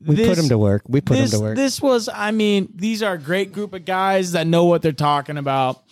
We 0.00 0.14
put 0.14 0.16
This- 0.16 0.38
them 0.38 0.48
to 0.48 0.58
work. 0.58 0.82
We 0.88 1.00
put 1.00 1.14
them 1.14 1.24
this, 1.24 1.30
to 1.32 1.40
work. 1.40 1.56
This 1.56 1.80
was, 1.80 2.08
I 2.12 2.30
mean, 2.30 2.68
these 2.74 3.02
are 3.02 3.14
a 3.14 3.18
great 3.18 3.52
group 3.52 3.72
of 3.74 3.84
guys 3.84 4.32
that 4.32 4.46
know 4.46 4.64
what 4.64 4.82
they're 4.82 4.92
talking 4.92 5.38
about. 5.38 5.82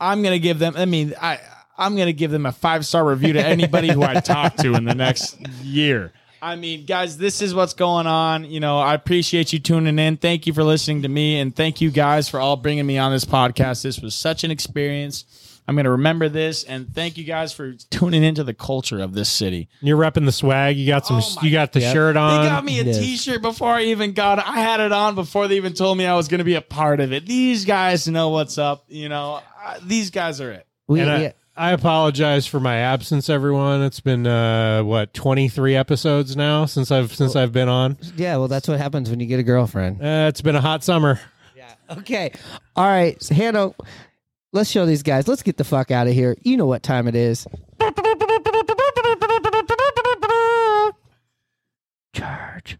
I'm 0.00 0.22
gonna 0.22 0.38
give 0.38 0.58
them. 0.58 0.74
I 0.76 0.84
mean, 0.84 1.14
I 1.20 1.40
I'm 1.78 1.96
gonna 1.96 2.12
give 2.12 2.30
them 2.30 2.46
a 2.46 2.52
five 2.52 2.84
star 2.86 3.04
review 3.04 3.32
to 3.34 3.44
anybody 3.44 3.90
who 3.90 4.02
I 4.02 4.14
talk 4.20 4.56
to 4.56 4.74
in 4.74 4.84
the 4.84 4.94
next 4.94 5.38
year. 5.62 6.12
I 6.42 6.56
mean, 6.56 6.84
guys, 6.84 7.16
this 7.16 7.40
is 7.40 7.54
what's 7.54 7.72
going 7.72 8.06
on. 8.06 8.44
You 8.50 8.60
know, 8.60 8.78
I 8.78 8.92
appreciate 8.92 9.54
you 9.54 9.58
tuning 9.58 9.98
in. 9.98 10.18
Thank 10.18 10.46
you 10.46 10.52
for 10.52 10.62
listening 10.62 11.00
to 11.02 11.08
me, 11.08 11.40
and 11.40 11.56
thank 11.56 11.80
you 11.80 11.90
guys 11.90 12.28
for 12.28 12.38
all 12.38 12.56
bringing 12.56 12.84
me 12.84 12.98
on 12.98 13.12
this 13.12 13.24
podcast. 13.24 13.82
This 13.82 14.00
was 14.00 14.14
such 14.14 14.44
an 14.44 14.50
experience. 14.50 15.24
I'm 15.66 15.74
going 15.76 15.84
to 15.84 15.92
remember 15.92 16.28
this, 16.28 16.62
and 16.64 16.94
thank 16.94 17.16
you 17.16 17.24
guys 17.24 17.52
for 17.54 17.72
tuning 17.90 18.22
into 18.22 18.44
the 18.44 18.52
culture 18.52 19.00
of 19.00 19.14
this 19.14 19.30
city. 19.30 19.68
You're 19.80 19.96
repping 19.98 20.26
the 20.26 20.32
swag. 20.32 20.76
You 20.76 20.86
got 20.86 21.06
some. 21.06 21.22
you 21.42 21.50
got 21.50 21.72
the 21.72 21.80
shirt 21.80 22.16
on. 22.16 22.42
They 22.44 22.50
got 22.50 22.64
me 22.64 22.80
a 22.80 22.84
T-shirt 22.84 23.40
before 23.40 23.70
I 23.72 23.84
even 23.84 24.12
got 24.12 24.38
it. 24.38 24.48
I 24.48 24.60
had 24.60 24.80
it 24.80 24.92
on 24.92 25.14
before 25.14 25.48
they 25.48 25.56
even 25.56 25.72
told 25.72 25.96
me 25.96 26.04
I 26.04 26.14
was 26.16 26.28
going 26.28 26.38
to 26.38 26.44
be 26.44 26.54
a 26.54 26.60
part 26.60 27.00
of 27.00 27.12
it. 27.14 27.24
These 27.26 27.64
guys 27.64 28.06
know 28.06 28.28
what's 28.28 28.58
up. 28.58 28.84
You 28.88 29.08
know, 29.08 29.40
uh, 29.64 29.78
these 29.84 30.10
guys 30.10 30.40
are 30.42 30.52
it. 30.52 30.66
And 30.88 31.10
I, 31.10 31.34
I 31.56 31.70
apologize 31.72 32.46
for 32.46 32.60
my 32.60 32.76
absence, 32.76 33.30
everyone. 33.30 33.82
It's 33.82 34.00
been 34.00 34.26
uh, 34.26 34.82
what 34.82 35.14
23 35.14 35.76
episodes 35.76 36.36
now 36.36 36.66
since 36.66 36.90
I've 36.90 37.14
since 37.14 37.36
I've 37.36 37.52
been 37.52 37.68
on. 37.68 37.96
Yeah, 38.16 38.36
well, 38.36 38.48
that's 38.48 38.68
what 38.68 38.78
happens 38.78 39.08
when 39.08 39.20
you 39.20 39.26
get 39.26 39.40
a 39.40 39.44
girlfriend. 39.44 40.02
Uh, 40.02 40.26
it's 40.28 40.42
been 40.42 40.56
a 40.56 40.60
hot 40.60 40.84
summer. 40.84 41.20
Yeah. 41.56 41.72
Okay. 41.98 42.32
All 42.76 42.84
right, 42.84 43.22
so 43.22 43.34
Hannah, 43.34 43.72
let's 44.54 44.70
show 44.70 44.86
these 44.86 45.02
guys. 45.02 45.28
Let's 45.28 45.42
get 45.42 45.58
the 45.58 45.64
fuck 45.64 45.90
out 45.90 46.06
of 46.06 46.14
here. 46.14 46.36
You 46.42 46.56
know 46.56 46.64
what 46.64 46.82
time 46.82 47.06
it 47.08 47.14
is. 47.14 47.46
Charge. 52.14 52.78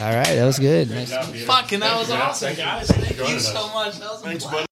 All 0.00 0.14
right, 0.14 0.24
that 0.24 0.44
was 0.46 0.58
good. 0.58 0.88
Nice. 0.88 1.12
Fucking, 1.44 1.80
that 1.80 1.98
was 1.98 2.10
awesome, 2.10 2.54
guys. 2.54 2.88
Thank 2.88 3.28
you 3.28 3.38
so 3.38 3.68
much. 3.74 3.98
That 3.98 4.10
was 4.10 4.24
a 4.24 4.48
blast. 4.48 4.71